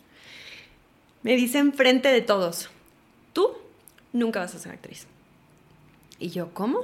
me 1.23 1.37
dice 1.37 1.59
enfrente 1.59 2.09
de 2.09 2.21
todos, 2.21 2.71
tú 3.33 3.53
nunca 4.13 4.41
vas 4.41 4.55
a 4.55 4.59
ser 4.59 4.73
actriz. 4.73 5.07
Y 6.19 6.31
yo, 6.31 6.53
¿cómo? 6.55 6.81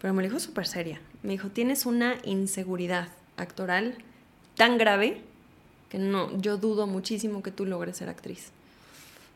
Pero 0.00 0.12
me 0.14 0.22
lo 0.22 0.28
dijo 0.28 0.40
súper 0.40 0.66
seria. 0.66 1.00
Me 1.22 1.32
dijo, 1.32 1.48
tienes 1.48 1.86
una 1.86 2.16
inseguridad 2.24 3.08
actoral 3.36 3.96
tan 4.56 4.76
grave 4.78 5.22
que 5.90 5.98
no, 5.98 6.34
yo 6.40 6.56
dudo 6.56 6.86
muchísimo 6.86 7.42
que 7.42 7.50
tú 7.50 7.66
logres 7.66 7.98
ser 7.98 8.08
actriz. 8.08 8.52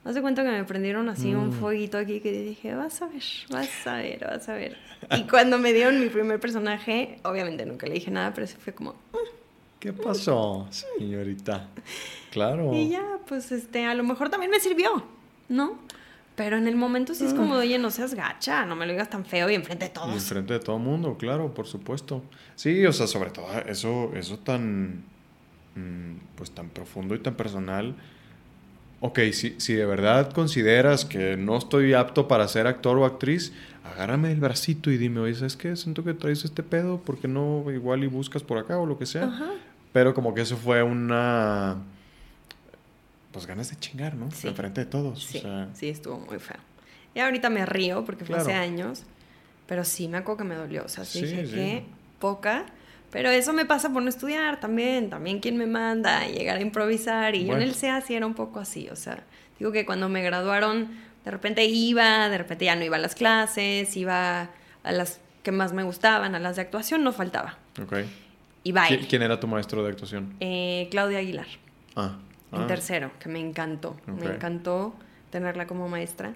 Haz 0.05 0.15
de 0.15 0.21
cuenta 0.23 0.43
que 0.45 0.51
me 0.51 0.65
prendieron 0.65 1.09
así 1.09 1.35
un 1.35 1.49
Mm. 1.49 1.53
fueguito 1.53 1.99
aquí 1.99 2.21
que 2.21 2.31
dije, 2.33 2.75
vas 2.75 3.03
a 3.03 3.07
ver, 3.09 3.23
vas 3.51 3.87
a 3.87 3.97
ver, 3.97 4.21
vas 4.25 4.49
a 4.49 4.55
ver. 4.55 4.77
Y 5.17 5.25
cuando 5.25 5.59
me 5.59 5.73
dieron 5.73 5.99
mi 6.01 6.09
primer 6.09 6.39
personaje, 6.41 7.19
obviamente 7.25 7.65
nunca 7.67 7.87
le 7.87 7.95
dije 7.95 8.11
nada, 8.11 8.33
pero 8.35 8.47
sí 8.47 8.55
fue 8.59 8.73
como, 8.75 8.93
"Mm". 8.93 9.17
¿Qué 9.81 9.93
pasó, 9.93 10.67
señorita? 10.71 11.69
Claro. 12.31 12.73
y 12.75 12.89
ya, 12.89 13.03
pues 13.29 13.53
este, 13.53 13.85
a 13.87 13.95
lo 13.95 14.03
mejor 14.03 14.29
también 14.31 14.51
me 14.51 14.59
sirvió, 14.61 15.05
¿no? 15.49 15.79
Pero 16.37 16.57
en 16.57 16.67
el 16.67 16.75
momento 16.75 17.15
sí 17.15 17.25
es 17.25 17.33
como, 17.33 17.55
oye, 17.55 17.79
no 17.79 17.91
seas 17.93 18.13
gacha, 18.15 18.65
no 18.67 18.75
me 18.75 18.87
lo 18.87 18.93
digas 18.93 19.09
tan 19.09 19.25
feo 19.25 19.49
y 19.51 19.55
enfrente 19.55 19.85
de 19.85 19.91
Y 19.91 19.95
todos. 19.95 20.11
enfrente 20.13 20.55
de 20.55 20.59
todo 20.61 20.77
el 20.79 20.83
mundo, 20.83 21.17
claro, 21.17 21.55
por 21.55 21.67
supuesto. 21.69 22.23
Sí, 22.57 22.85
o 22.87 22.93
sea, 22.93 23.07
sobre 23.07 23.31
todo 23.31 23.47
eso, 23.67 24.11
eso 24.17 24.39
tan, 24.41 25.05
pues 26.37 26.51
tan 26.51 26.68
profundo 26.68 27.14
y 27.14 27.18
tan 27.18 27.35
personal. 27.35 27.95
Ok, 29.01 29.18
si, 29.33 29.55
si 29.59 29.75
de 29.75 29.85
verdad 29.85 30.33
consideras 30.33 31.05
que 31.05 31.37
no 31.37 31.57
estoy 31.59 31.93
apto 31.93 32.27
para 32.27 32.49
ser 32.49 32.66
actor 32.66 32.97
o 32.99 33.05
actriz, 33.05 33.53
agárrame 33.85 34.33
el 34.33 34.41
bracito 34.41 34.91
y 34.91 34.97
dime, 34.97 35.20
oye, 35.20 35.35
¿sabes 35.35 35.57
qué? 35.57 35.77
Siento 35.77 36.05
que 36.05 36.14
traes 36.14 36.45
este 36.45 36.62
pedo, 36.62 36.99
¿por 36.99 37.18
qué 37.18 37.29
no 37.29 37.64
igual 37.70 38.03
y 38.05 38.07
buscas 38.07 38.43
por 38.43 38.57
acá 38.57 38.79
o 38.79 38.87
lo 38.87 38.97
que 38.99 39.05
sea? 39.07 39.25
Ajá. 39.25 39.51
Pero 39.93 40.14
como 40.14 40.33
que 40.35 40.41
eso 40.41 40.57
fue 40.57 40.83
una, 40.83 41.77
pues 43.33 43.47
ganas 43.47 43.68
de 43.70 43.77
chingar, 43.77 44.14
¿no? 44.14 44.31
Sí. 44.31 44.49
Enfrente 44.49 44.81
de 44.81 44.87
todos. 44.87 45.22
Sí, 45.25 45.39
o 45.39 45.41
sea, 45.43 45.68
sí, 45.75 45.89
estuvo 45.89 46.18
muy 46.20 46.39
feo. 46.39 46.57
Y 47.14 47.20
ahorita 47.20 47.51
me 47.51 47.66
río 47.66 48.05
porque 48.05 48.25
fue 48.25 48.37
hace 48.39 48.55
años, 48.55 49.03
pero 49.66 49.85
sí 49.85 50.09
me 50.09 50.16
acuerdo 50.18 50.39
que 50.39 50.45
me 50.45 50.55
dolió. 50.55 50.85
O 50.85 50.89
sea, 50.89 51.05
sí, 51.05 51.20
Sí, 51.20 51.27
dije 51.27 51.47
sí. 51.47 51.53
que 51.55 51.85
poca. 52.20 52.64
Pero 53.15 53.31
eso 53.31 53.53
me 53.53 53.65
pasa 53.65 53.91
por 53.91 54.03
no 54.03 54.09
estudiar 54.09 54.59
también. 54.61 55.09
También 55.09 55.39
quien 55.39 55.57
me 55.57 55.67
manda 55.67 56.19
a 56.23 56.27
llegar 56.27 56.59
a 56.59 56.61
improvisar. 56.61 57.35
Y 57.37 57.47
yo 57.47 57.55
en 57.55 57.62
el 57.62 57.75
CEA 57.75 58.01
sí 58.01 58.15
era 58.15 58.27
un 58.27 58.35
poco 58.35 58.59
así. 58.59 58.89
O 58.91 58.97
sea, 58.97 59.23
digo 59.59 59.71
que 59.73 59.87
cuando 59.87 60.09
me 60.09 60.21
graduaron, 60.23 60.89
de 61.25 61.31
repente 61.31 61.65
iba, 61.65 62.29
de 62.29 62.37
repente 62.37 62.65
ya 62.65 62.75
no 62.75 62.83
iba 62.85 62.97
a 62.97 62.99
las 62.99 63.15
clases, 63.15 63.97
iba 63.97 64.51
a 64.83 64.93
las 64.93 65.21
que 65.45 65.53
más 65.53 65.73
me 65.73 65.85
gustaban, 65.85 66.35
a 66.35 66.41
las 66.41 66.57
de 66.57 66.62
actuación, 66.62 67.05
no 67.05 67.12
faltaba. 67.12 67.57
ok. 67.81 67.99
Y 68.65 68.73
baile. 68.73 69.01
¿Qui- 69.03 69.07
¿Quién 69.09 69.23
era 69.23 69.39
tu 69.39 69.47
maestro 69.47 69.83
de 69.85 69.91
actuación? 69.91 70.35
Eh, 70.41 70.89
Claudia 70.91 71.19
Aguilar 71.19 71.47
Ah. 71.97 72.19
en 72.51 72.62
ah. 72.62 72.67
tercero, 72.67 73.12
que 73.21 73.29
me 73.29 73.39
encantó. 73.39 73.97
Me 74.07 74.27
encantó 74.27 74.95
tenerla 75.31 75.67
como 75.67 75.89
maestra. 75.89 76.35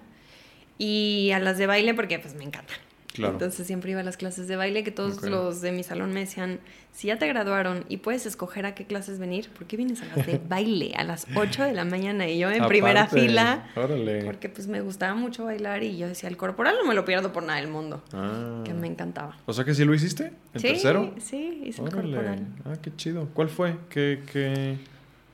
Y 0.77 1.31
a 1.33 1.39
las 1.39 1.57
de 1.57 1.67
baile 1.67 1.93
porque 1.93 2.19
pues 2.19 2.35
me 2.35 2.45
encanta. 2.45 2.73
Claro. 3.13 3.33
Entonces 3.33 3.65
siempre 3.65 3.91
iba 3.91 4.01
a 4.01 4.03
las 4.03 4.17
clases 4.17 4.47
de 4.47 4.55
baile 4.55 4.83
que 4.83 4.91
todos 4.91 5.23
los 5.23 5.61
de 5.61 5.71
mi 5.71 5.83
salón 5.83 6.13
me 6.13 6.21
decían, 6.21 6.59
si 6.93 7.07
ya 7.07 7.17
te 7.17 7.27
graduaron 7.27 7.83
y 7.89 7.97
puedes 7.97 8.25
escoger 8.25 8.65
a 8.67 8.75
qué 8.75 8.85
clases 8.85 9.17
venir, 9.19 9.49
¿por 9.49 9.65
qué 9.65 9.77
vienes 9.77 10.01
a 10.01 10.05
las 10.15 10.27
de 10.27 10.39
baile 10.47 10.93
a 10.95 11.03
las 11.03 11.25
8 11.35 11.63
de 11.63 11.73
la 11.73 11.85
mañana 11.85 12.27
y 12.27 12.37
yo 12.37 12.51
en 12.51 12.67
primera 12.67 13.07
fila? 13.07 13.67
Órale. 13.75 14.23
Porque 14.25 14.47
pues 14.47 14.67
me 14.67 14.81
gustaba 14.81 15.15
mucho 15.15 15.45
bailar 15.45 15.83
y 15.83 15.97
yo 15.97 16.07
decía, 16.07 16.29
el 16.29 16.37
corporal 16.37 16.75
no 16.81 16.87
me 16.87 16.93
lo 16.93 17.03
pierdo 17.03 17.33
por 17.33 17.43
nada 17.43 17.59
del 17.59 17.69
mundo. 17.69 18.03
Ah. 18.13 18.61
Que 18.63 18.73
me 18.73 18.87
encantaba. 18.87 19.37
O 19.47 19.53
sea 19.53 19.65
que 19.65 19.73
sí 19.73 19.85
lo 19.85 19.93
hiciste, 19.93 20.31
en 20.53 20.59
sí, 20.61 20.67
tercero. 20.67 21.13
sí, 21.19 21.63
hice 21.65 21.81
el 21.83 21.89
corporal. 21.91 22.47
Ah, 22.65 22.73
qué 22.81 22.95
chido. 22.95 23.27
¿Cuál 23.33 23.49
fue? 23.49 23.75
¿Qué, 23.89 24.21
qué... 24.31 24.77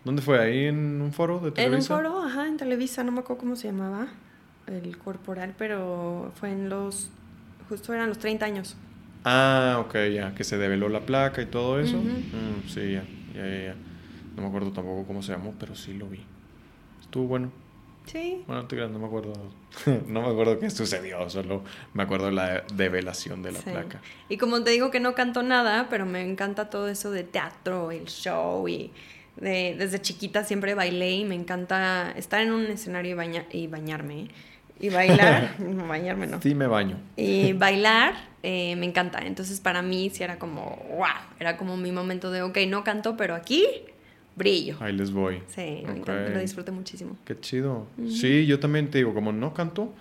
¿Dónde 0.06 0.22
fue? 0.22 0.40
¿Ahí 0.40 0.66
en 0.68 1.02
un 1.02 1.12
foro 1.12 1.40
de 1.40 1.48
En 1.48 1.50
un 1.50 1.54
Televisa? 1.56 1.96
foro, 1.98 2.22
ajá, 2.24 2.48
en 2.48 2.58
Televisa, 2.58 3.04
no 3.04 3.12
me 3.12 3.20
acuerdo 3.20 3.40
cómo 3.42 3.56
se 3.56 3.68
llamaba 3.68 4.08
el 4.68 4.98
corporal, 4.98 5.54
pero 5.58 6.32
fue 6.36 6.52
en 6.52 6.70
los, 6.70 7.10
justo 7.70 7.93
eran 7.93 8.09
los 8.09 8.20
30 8.20 8.45
años. 8.45 8.76
Ah, 9.24 9.78
ok, 9.86 9.95
ya. 10.13 10.36
Que 10.36 10.43
se 10.43 10.57
develó 10.57 10.89
la 10.89 11.01
placa 11.01 11.41
y 11.41 11.45
todo 11.47 11.80
eso. 11.80 11.97
Ujú. 11.97 12.07
Mm, 12.07 12.68
sí, 12.68 12.93
ya, 12.93 13.03
ya, 13.34 13.47
ya, 13.47 13.63
ya. 13.68 13.76
No 14.36 14.41
me 14.43 14.47
acuerdo 14.49 14.72
tampoco 14.72 15.05
cómo 15.07 15.24
se 15.24 15.32
llamó, 15.32 15.53
pero 15.59 15.76
sí 15.76 15.93
lo 15.93 16.07
vi. 16.07 16.24
Estuvo 17.01 17.28
bueno. 17.28 17.51
Sí. 18.05 18.43
Bueno, 18.46 18.67
no 18.89 19.00
me 19.00 19.05
acuerdo. 19.08 19.33
no 20.08 20.21
me 20.21 20.28
acuerdo 20.28 20.59
qué 20.59 20.70
sucedió, 20.70 21.28
solo 21.29 21.63
me 21.93 22.04
acuerdo 22.04 22.29
la 22.29 22.63
develación 22.75 23.42
de 23.42 23.51
la 23.51 23.59
sí. 23.59 23.70
placa. 23.71 24.00
Y 24.29 24.37
como 24.37 24.63
te 24.63 24.71
digo 24.71 24.92
que 24.92 25.00
no 25.00 25.16
canto 25.16 25.42
nada, 25.42 25.87
pero 25.89 26.05
me 26.05 26.21
encanta 26.21 26.70
todo 26.70 26.87
eso 26.87 27.09
de 27.12 27.24
teatro, 27.24 27.92
el 27.92 28.05
show 28.05 28.67
y 28.67 28.92
de, 29.37 29.75
desde 29.78 30.00
chiquita 30.01 30.43
siempre 30.43 30.75
bailé 30.75 31.12
y 31.13 31.25
me 31.25 31.36
encanta 31.36 32.12
estar 32.16 32.42
en 32.42 32.51
un 32.51 32.66
escenario 32.66 33.12
y, 33.12 33.16
baña- 33.16 33.47
y 33.51 33.67
bañarme. 33.67 34.28
Y 34.80 34.89
bailar, 34.89 35.56
bañarme 35.88 36.28
no. 36.28 36.42
Sí, 36.42 36.54
me 36.54 36.68
baño. 36.68 36.97
Y 37.16 37.54
bailar 37.54 38.16
eh, 38.43 38.76
me 38.76 38.86
encanta. 38.86 39.20
Entonces 39.20 39.60
para 39.60 39.82
mí 39.82 40.12
sí 40.14 40.24
era 40.24 40.38
como, 40.38 40.86
wow, 40.97 41.08
era 41.39 41.58
como 41.58 41.78
mi 41.78 41.92
momento 41.92 42.30
de, 42.32 42.42
ok, 42.42 42.58
no 42.68 42.84
canto, 42.84 43.18
pero 43.18 43.34
aquí 43.36 43.66
brillo. 44.36 44.76
Ahí 44.80 44.93
les 44.93 45.12
voy. 45.12 45.42
Sí, 45.47 45.82
me 45.86 45.97
encanta, 45.97 46.30
lo 46.30 46.39
disfruté 46.39 46.72
muchísimo. 46.72 47.18
Qué 47.26 47.39
chido. 47.39 47.88
Sí, 48.08 48.46
yo 48.46 48.60
también 48.60 48.89
te 48.89 49.00
digo, 49.00 49.14
como 49.14 49.32
no 49.32 49.54
canto, 49.54 49.93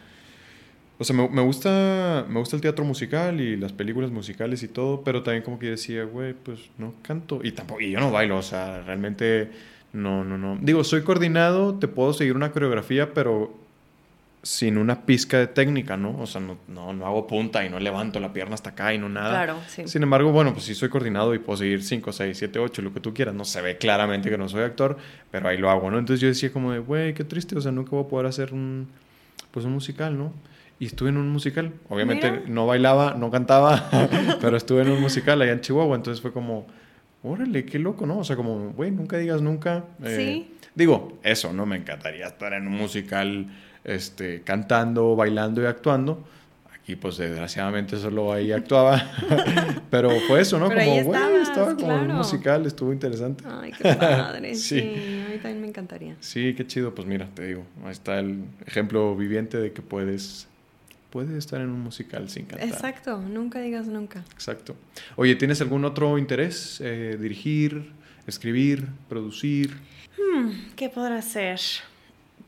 o 0.98 1.04
sea, 1.04 1.16
me, 1.16 1.28
me 1.28 1.42
gusta, 1.42 2.26
me 2.28 2.38
gusta 2.38 2.56
el 2.56 2.62
teatro 2.62 2.84
musical 2.84 3.40
y 3.40 3.56
las 3.56 3.72
películas 3.72 4.10
musicales 4.10 4.62
y 4.62 4.68
todo, 4.68 5.02
pero 5.02 5.22
también 5.22 5.42
como 5.42 5.58
que 5.58 5.70
decía, 5.70 6.04
güey, 6.04 6.34
pues 6.34 6.60
no 6.78 6.94
canto. 7.02 7.40
Y 7.42 7.52
tampoco, 7.52 7.80
y 7.80 7.92
yo 7.92 8.00
no 8.00 8.12
bailo, 8.12 8.36
o 8.36 8.42
sea, 8.42 8.82
realmente 8.82 9.50
no, 9.92 10.22
no, 10.24 10.36
no. 10.36 10.58
Digo, 10.60 10.84
soy 10.84 11.02
coordinado, 11.02 11.78
te 11.78 11.88
puedo 11.88 12.12
seguir 12.12 12.36
una 12.36 12.52
coreografía, 12.52 13.14
pero 13.14 13.63
sin 14.44 14.76
una 14.76 15.06
pizca 15.06 15.38
de 15.38 15.46
técnica, 15.46 15.96
¿no? 15.96 16.18
O 16.20 16.26
sea, 16.26 16.38
no, 16.40 16.58
no, 16.68 16.92
no 16.92 17.06
hago 17.06 17.26
punta 17.26 17.64
y 17.64 17.70
no 17.70 17.80
levanto 17.80 18.20
la 18.20 18.32
pierna 18.32 18.54
hasta 18.54 18.70
acá 18.70 18.92
y 18.92 18.98
no 18.98 19.08
nada. 19.08 19.30
Claro, 19.30 19.56
sí. 19.66 19.88
Sin 19.88 20.02
embargo, 20.02 20.32
bueno, 20.32 20.52
pues 20.52 20.66
sí 20.66 20.74
soy 20.74 20.90
coordinado 20.90 21.34
y 21.34 21.38
puedo 21.38 21.56
seguir 21.56 21.82
5, 21.82 22.12
6, 22.12 22.36
7, 22.38 22.58
8, 22.58 22.82
lo 22.82 22.92
que 22.92 23.00
tú 23.00 23.14
quieras. 23.14 23.34
No 23.34 23.46
se 23.46 23.62
ve 23.62 23.78
claramente 23.78 24.28
que 24.28 24.36
no 24.36 24.46
soy 24.48 24.62
actor, 24.62 24.98
pero 25.30 25.48
ahí 25.48 25.56
lo 25.56 25.70
hago, 25.70 25.90
¿no? 25.90 25.98
Entonces 25.98 26.20
yo 26.20 26.28
decía 26.28 26.52
como 26.52 26.72
de, 26.72 26.78
güey, 26.78 27.14
qué 27.14 27.24
triste, 27.24 27.56
o 27.56 27.60
sea, 27.62 27.72
nunca 27.72 27.92
voy 27.92 28.04
a 28.04 28.08
poder 28.08 28.26
hacer 28.26 28.52
un, 28.52 28.86
pues 29.50 29.64
un 29.64 29.72
musical, 29.72 30.16
¿no? 30.18 30.32
Y 30.78 30.86
estuve 30.86 31.08
en 31.08 31.16
un 31.16 31.30
musical. 31.30 31.72
Obviamente 31.88 32.30
Mira. 32.30 32.42
no 32.48 32.66
bailaba, 32.66 33.14
no 33.14 33.30
cantaba, 33.30 33.88
pero 34.42 34.58
estuve 34.58 34.82
en 34.82 34.90
un 34.90 35.00
musical 35.00 35.40
allá 35.40 35.52
en 35.52 35.62
Chihuahua. 35.62 35.96
Entonces 35.96 36.20
fue 36.20 36.32
como, 36.34 36.66
órale, 37.22 37.64
qué 37.64 37.78
loco, 37.78 38.04
¿no? 38.04 38.18
O 38.18 38.24
sea, 38.24 38.36
como, 38.36 38.72
güey, 38.72 38.90
nunca 38.90 39.16
digas 39.16 39.40
nunca. 39.40 39.84
Eh, 40.02 40.16
Sí. 40.16 40.50
Digo, 40.74 41.18
eso, 41.22 41.52
¿no? 41.52 41.64
Me 41.66 41.76
encantaría 41.76 42.26
estar 42.26 42.52
en 42.52 42.66
un 42.66 42.74
musical 42.74 43.46
este, 43.84 44.42
cantando, 44.42 45.14
bailando 45.14 45.62
y 45.62 45.66
actuando. 45.66 46.24
Aquí, 46.74 46.96
pues, 46.96 47.16
desgraciadamente 47.16 47.96
solo 47.96 48.32
ahí 48.32 48.52
actuaba. 48.52 49.02
Pero 49.90 50.10
fue 50.26 50.40
eso, 50.40 50.58
¿no? 50.58 50.68
Pero 50.68 50.80
como, 50.80 51.14
ahí 51.14 51.36
estaba 51.42 51.74
como 51.74 51.92
en 51.92 51.98
un 51.98 52.04
claro. 52.04 52.18
musical, 52.18 52.66
estuvo 52.66 52.92
interesante. 52.92 53.44
Ay, 53.46 53.72
qué 53.72 53.94
padre. 53.94 54.54
Sí. 54.54 54.80
sí. 54.80 55.22
a 55.26 55.30
mí 55.30 55.38
también 55.38 55.60
me 55.62 55.68
encantaría. 55.68 56.16
Sí, 56.20 56.54
qué 56.54 56.66
chido. 56.66 56.94
Pues 56.94 57.06
mira, 57.06 57.28
te 57.34 57.46
digo, 57.46 57.64
ahí 57.84 57.92
está 57.92 58.18
el 58.18 58.44
ejemplo 58.66 59.16
viviente 59.16 59.58
de 59.58 59.72
que 59.72 59.80
puedes, 59.80 60.46
puedes 61.08 61.32
estar 61.32 61.60
en 61.60 61.70
un 61.70 61.80
musical 61.80 62.28
sin 62.28 62.46
cantar. 62.46 62.68
Exacto, 62.68 63.18
nunca 63.18 63.60
digas 63.60 63.86
nunca. 63.86 64.22
Exacto. 64.32 64.76
Oye, 65.16 65.36
¿tienes 65.36 65.60
algún 65.62 65.86
otro 65.86 66.18
interés? 66.18 66.82
Eh, 66.84 67.16
dirigir, 67.18 67.92
escribir, 68.26 68.88
producir. 69.08 69.74
Hmm, 70.18 70.50
¿Qué 70.76 70.90
podrá 70.90 71.16
hacer? 71.16 71.60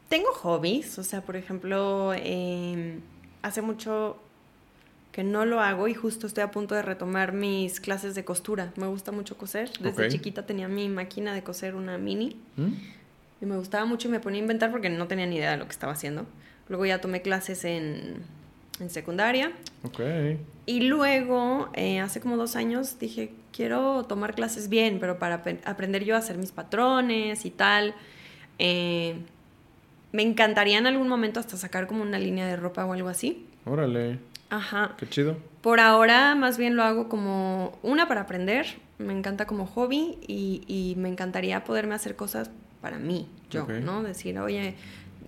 Tengo 0.09 0.28
hobbies, 0.33 0.99
o 0.99 1.05
sea, 1.05 1.23
por 1.23 1.37
ejemplo, 1.37 2.12
eh, 2.15 3.01
hace 3.43 3.61
mucho 3.62 4.19
que 5.12 5.24
no 5.24 5.45
lo 5.47 5.61
hago 5.61 5.89
y 5.89 5.95
justo 5.95 6.27
estoy 6.27 6.43
a 6.45 6.51
punto 6.51 6.74
de 6.74 6.83
retomar 6.83 7.33
mis 7.33 7.81
clases 7.81 8.15
de 8.15 8.24
costura. 8.24 8.73
Me 8.77 8.87
gusta 8.87 9.12
mucho 9.12 9.37
coser. 9.37 9.70
Desde 9.81 10.09
chiquita 10.11 10.45
tenía 10.47 10.69
mi 10.69 10.89
máquina 10.89 11.33
de 11.35 11.43
coser, 11.43 11.74
una 11.74 11.97
mini, 11.99 12.37
¿Mm? 12.57 12.73
y 13.43 13.47
me 13.47 13.57
gustaba 13.57 13.85
mucho 13.87 14.09
y 14.09 14.11
me 14.11 14.20
ponía 14.20 14.41
a 14.41 14.43
inventar 14.43 14.70
porque 14.70 14.91
no 14.91 15.07
tenía 15.09 15.27
ni 15.27 15.37
idea 15.37 15.53
de 15.53 15.57
lo 15.57 15.65
que 15.65 15.73
estaba 15.73 15.93
haciendo. 15.93 16.27
Luego 16.69 16.85
ya 16.87 17.01
tomé 17.01 17.23
clases 17.23 17.65
en, 17.65 18.23
en 18.78 18.91
secundaria. 18.91 19.53
Ok. 19.85 20.01
Y 20.66 20.81
luego, 20.83 21.70
eh, 21.74 21.99
hace 22.01 22.20
como 22.20 22.37
dos 22.37 22.55
años, 22.55 22.99
dije, 22.99 23.33
quiero 23.53 24.05
tomar 24.05 24.35
clases 24.35 24.69
bien, 24.69 24.99
pero 25.01 25.19
para 25.19 25.37
ap- 25.37 25.49
aprender 25.66 26.05
yo 26.05 26.15
a 26.15 26.19
hacer 26.19 26.37
mis 26.39 26.53
patrones 26.53 27.45
y 27.47 27.51
tal. 27.51 27.95
Eh, 28.59 29.16
me 30.16 30.22
encantaría 30.22 30.78
en 30.78 30.86
algún 30.86 31.09
momento 31.09 31.40
hasta 31.40 31.59
sacar 31.59 31.86
como 31.86 32.01
una 32.01 32.18
línea 32.18 32.47
de 32.47 32.56
ropa 32.56 32.86
o 32.86 32.94
algo 32.94 33.10
así. 33.10 33.47
Órale, 33.66 34.18
Ajá. 34.48 34.94
qué 34.97 35.06
chido. 35.06 35.36
Por 35.60 35.78
ahora, 35.78 36.34
más 36.34 36.56
bien 36.56 36.74
lo 36.74 36.84
hago 36.84 37.10
como 37.10 37.78
una 37.82 38.09
para 38.09 38.22
aprender. 38.22 38.66
Me 38.97 39.12
encanta 39.12 39.47
como 39.47 39.66
hobby 39.66 40.16
y, 40.26 40.62
y 40.66 40.94
me 40.97 41.10
encantaría 41.10 41.64
poderme 41.64 41.94
hacer 41.94 42.16
cosas 42.16 42.51
para 42.80 42.98
mí, 42.98 43.28
yo. 43.51 43.66
¿no? 43.84 44.02
Decir, 44.02 44.38
oye, 44.38 44.74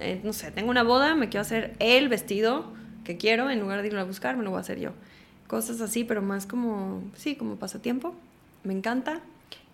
eh, 0.01 0.23
no 0.25 0.33
sé, 0.33 0.53
tengo 0.53 0.71
una 0.71 0.85
boda, 0.85 1.15
me 1.15 1.29
quiero 1.29 1.43
hacer 1.43 1.75
el 1.81 2.09
vestido 2.09 2.73
que 3.05 3.19
quiero, 3.19 3.51
en 3.51 3.61
lugar 3.61 3.83
de 3.83 3.89
irlo 3.89 4.01
a 4.01 4.05
buscar, 4.05 4.39
me 4.39 4.43
lo 4.43 4.51
voy 4.51 4.57
a 4.59 4.61
hacer 4.61 4.81
yo. 4.81 4.93
Cosas 5.49 5.83
así, 5.83 6.05
pero 6.05 6.23
más 6.23 6.47
como, 6.47 7.03
sí, 7.15 7.37
como 7.37 7.57
pasatiempo. 7.57 8.15
Me 8.65 8.73
encanta. 8.73 9.21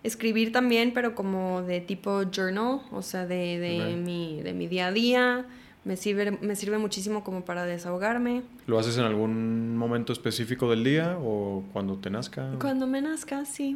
Escribir 0.05 0.51
también, 0.51 0.93
pero 0.93 1.15
como 1.15 1.63
de 1.63 1.81
tipo 1.81 2.23
journal, 2.31 2.81
o 2.91 3.01
sea, 3.01 3.25
de, 3.25 3.57
de, 3.59 3.95
mi, 3.95 4.41
de 4.43 4.53
mi 4.53 4.67
día 4.67 4.87
a 4.87 4.91
día. 4.91 5.45
Me 5.83 5.97
sirve, 5.97 6.31
me 6.41 6.55
sirve 6.55 6.77
muchísimo 6.79 7.23
como 7.23 7.45
para 7.45 7.65
desahogarme. 7.65 8.41
¿Lo 8.65 8.79
haces 8.79 8.97
en 8.97 9.03
algún 9.03 9.77
momento 9.77 10.13
específico 10.13 10.69
del 10.69 10.83
día 10.83 11.17
o 11.21 11.63
cuando 11.73 11.95
te 11.97 12.09
nazca? 12.09 12.51
Cuando 12.59 12.87
me 12.87 13.01
nazca, 13.01 13.45
sí. 13.45 13.75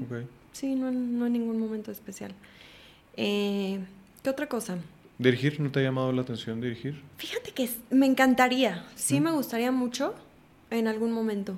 Sí, 0.52 0.74
no, 0.76 0.88
en- 0.90 1.20
no 1.20 1.26
en 1.28 1.34
ningún 1.34 1.60
momento 1.60 1.92
especial. 1.92 2.32
Eh, 3.18 3.80
¿Qué 4.24 4.30
otra 4.30 4.48
cosa? 4.48 4.78
¿Dirigir? 5.18 5.60
¿No 5.60 5.70
te 5.72 5.80
ha 5.80 5.84
llamado 5.84 6.12
la 6.12 6.22
atención 6.22 6.62
dirigir? 6.62 7.00
Fíjate 7.18 7.52
que 7.52 7.70
me 7.92 8.06
encantaría, 8.06 8.86
sí 8.96 9.20
Mm. 9.20 9.24
me 9.24 9.32
gustaría 9.32 9.72
mucho 9.72 10.16
en 10.72 10.88
algún 10.88 11.12
momento. 11.12 11.58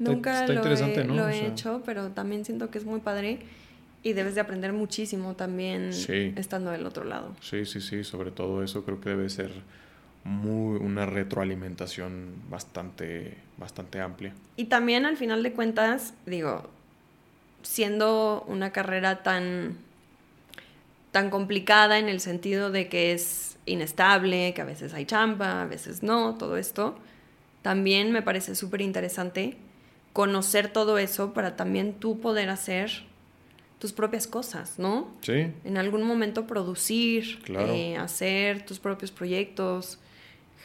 Nunca 0.00 0.40
está 0.40 0.52
lo, 0.54 0.62
he, 0.64 1.04
¿no? 1.04 1.14
lo 1.14 1.24
O 1.24 1.28
he 1.28 1.34
sea- 1.34 1.48
hecho, 1.48 1.82
pero 1.84 2.08
también 2.10 2.44
siento 2.44 2.70
que 2.70 2.78
es 2.78 2.84
muy 2.84 3.00
padre 3.00 3.38
y 4.02 4.14
debes 4.14 4.34
de 4.34 4.40
aprender 4.40 4.72
muchísimo 4.72 5.34
también 5.36 5.92
Sí. 5.92 6.32
estando 6.36 6.70
del 6.70 6.86
otro 6.86 7.04
lado. 7.04 7.36
Sí, 7.40 7.64
sí, 7.66 7.80
sí. 7.80 8.02
Sobre 8.02 8.30
todo 8.30 8.62
eso 8.62 8.84
creo 8.84 9.00
que 9.00 9.10
debe 9.10 9.28
ser 9.28 9.52
muy 10.24 10.78
una 10.78 11.06
retroalimentación 11.06 12.34
bastante, 12.50 13.36
bastante 13.58 14.00
amplia. 14.00 14.34
Y 14.56 14.64
también 14.66 15.04
al 15.06 15.16
final 15.16 15.42
de 15.42 15.52
cuentas, 15.52 16.14
digo, 16.26 16.68
siendo 17.62 18.44
una 18.48 18.70
carrera 18.72 19.22
tan, 19.22 19.76
tan 21.12 21.30
complicada 21.30 21.98
en 21.98 22.08
el 22.08 22.20
sentido 22.20 22.70
de 22.70 22.88
que 22.88 23.12
es 23.12 23.58
inestable, 23.66 24.54
que 24.54 24.62
a 24.62 24.64
veces 24.64 24.94
hay 24.94 25.04
chamba, 25.04 25.62
a 25.62 25.66
veces 25.66 26.02
no, 26.02 26.36
todo 26.36 26.56
esto, 26.56 26.98
también 27.62 28.12
me 28.12 28.22
parece 28.22 28.54
súper 28.54 28.80
interesante 28.80 29.56
conocer 30.12 30.68
todo 30.72 30.98
eso 30.98 31.32
para 31.32 31.56
también 31.56 31.94
tú 31.94 32.20
poder 32.20 32.48
hacer 32.50 32.90
tus 33.78 33.92
propias 33.92 34.26
cosas, 34.26 34.78
¿no? 34.78 35.08
Sí, 35.22 35.52
En 35.64 35.78
algún 35.78 36.02
momento 36.02 36.46
producir, 36.46 37.40
Claro. 37.42 37.72
eh, 37.72 37.96
hacer 37.96 38.66
tus 38.66 38.78
propios 38.78 39.10
proyectos, 39.10 39.98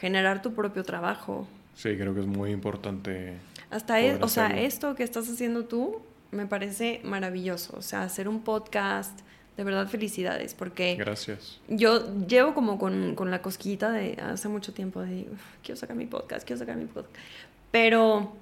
generar 0.00 0.42
tu 0.42 0.52
propio 0.54 0.82
trabajo. 0.84 1.46
sí, 1.74 1.94
creo 1.96 2.14
que 2.14 2.20
es 2.20 2.26
muy 2.26 2.50
importante. 2.52 3.34
Hasta, 3.70 4.00
es- 4.00 4.22
o 4.22 4.28
sea, 4.28 4.48
esto 4.60 4.94
que 4.94 5.02
estás 5.02 5.28
haciendo 5.28 5.64
tú 5.66 6.00
me 6.30 6.46
parece 6.46 7.00
maravilloso. 7.04 7.76
O 7.76 7.82
sea, 7.82 8.02
hacer 8.02 8.28
un 8.28 8.40
podcast, 8.42 9.18
de 9.56 9.64
verdad 9.64 9.86
felicidades, 9.88 10.54
porque 10.54 10.96
Gracias. 10.96 11.60
yo 11.68 12.26
llevo 12.26 12.52
como 12.54 12.78
con, 12.78 13.14
con 13.14 13.30
la 13.30 13.40
cosquillita 13.42 13.90
de 13.92 14.14
hace 14.22 14.48
mucho 14.48 14.72
tiempo 14.74 15.00
de, 15.02 15.26
"Uf, 15.32 15.40
quiero 15.62 15.78
sacar 15.78 15.96
mi 15.96 16.06
podcast, 16.06 16.46
quiero 16.46 16.58
sacar 16.60 16.76
mi 16.76 16.84
podcast. 16.86 17.14
Pero, 17.70 18.34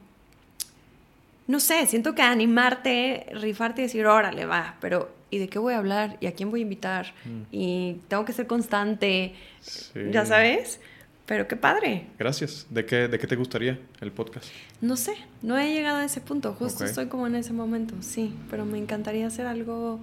no 1.47 1.61
sé, 1.61 1.87
siento 1.87 2.15
que 2.15 2.23
animarte, 2.23 3.27
rifarte 3.35 3.83
y 3.83 3.85
decir, 3.85 4.07
órale, 4.07 4.47
va, 4.47 4.77
pero 4.81 5.11
¿y 5.31 5.39
de 5.39 5.49
qué 5.49 5.59
voy 5.59 5.75
a 5.75 5.79
hablar? 5.79 6.17
¿Y 6.21 6.27
a 6.27 6.33
quién 6.33 6.51
voy 6.51 6.61
a 6.61 6.63
invitar? 6.63 7.13
Mm. 7.25 7.43
Y 7.53 8.01
tengo 8.09 8.25
que 8.25 8.33
ser 8.33 8.47
constante, 8.47 9.35
Sí. 9.61 10.01
ya 10.11 10.25
sabes. 10.27 10.81
Pero 11.27 11.49
qué 11.49 11.57
padre. 11.57 12.07
Gracias. 12.19 12.67
¿De 12.69 12.85
qué, 12.85 13.09
¿De 13.09 13.19
qué 13.19 13.27
te 13.27 13.35
gustaría 13.35 13.79
el 14.03 14.13
podcast? 14.13 14.47
No 14.83 14.95
sé, 14.97 15.15
no 15.41 15.57
he 15.57 15.73
llegado 15.73 15.97
a 15.99 16.05
ese 16.05 16.21
punto, 16.21 16.53
justo 16.53 16.85
estoy 16.85 17.07
como 17.07 17.27
en 17.27 17.35
ese 17.35 17.55
momento, 17.55 17.95
sí, 18.01 18.35
pero 18.51 18.67
me 18.67 18.77
encantaría 18.77 19.27
hacer 19.27 19.47
algo 19.47 20.01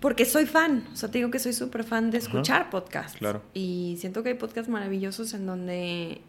porque 0.00 0.24
soy 0.26 0.44
fan, 0.46 0.84
o 0.92 0.96
sea, 0.96 1.10
te 1.10 1.18
digo 1.18 1.30
que 1.30 1.38
soy 1.38 1.52
súper 1.54 1.82
fan 1.82 2.10
de 2.10 2.18
Ajá. 2.18 2.26
escuchar 2.26 2.70
podcasts. 2.70 3.18
Claro. 3.18 3.42
Y 3.54 3.96
siento 4.00 4.22
que 4.22 4.28
hay 4.28 4.34
podcasts 4.36 4.68
maravillosos 4.70 5.32
en 5.34 5.46
donde 5.46 6.20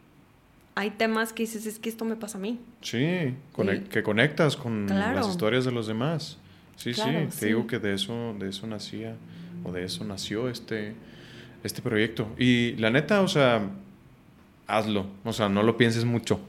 hay 0.80 0.92
temas 0.92 1.34
que 1.34 1.44
dices, 1.44 1.66
es 1.66 1.78
que 1.78 1.90
esto 1.90 2.06
me 2.06 2.16
pasa 2.16 2.38
a 2.38 2.42
mí. 2.42 2.60
Sí, 2.82 3.34
que 3.92 4.02
conectas 4.04 4.56
con 4.56 4.86
Claro. 4.88 5.16
las 5.18 5.28
historias 5.28 5.66
de 5.66 5.72
los 5.72 5.88
demás. 5.88 6.38
Sí, 6.78 6.94
Claro, 6.94 7.20
sí, 7.20 7.26
te 7.26 7.32
sí. 7.32 7.46
digo 7.48 7.68
que 7.68 7.80
de 7.80 7.94
eso, 7.94 8.34
de 8.40 8.48
eso 8.50 8.66
nacía, 8.66 9.16
o 9.66 9.72
de 9.74 9.84
eso 9.84 10.06
nació 10.06 10.50
este, 10.50 10.94
este 11.66 11.82
proyecto. 11.82 12.30
Y 12.38 12.74
la 12.78 12.90
neta, 12.92 13.22
o 13.22 13.28
sea, 13.28 13.62
hazlo. 14.68 15.06
O 15.26 15.34
sea, 15.34 15.50
no 15.50 15.64
lo 15.64 15.76
pienses 15.76 16.06
mucho. 16.06 16.40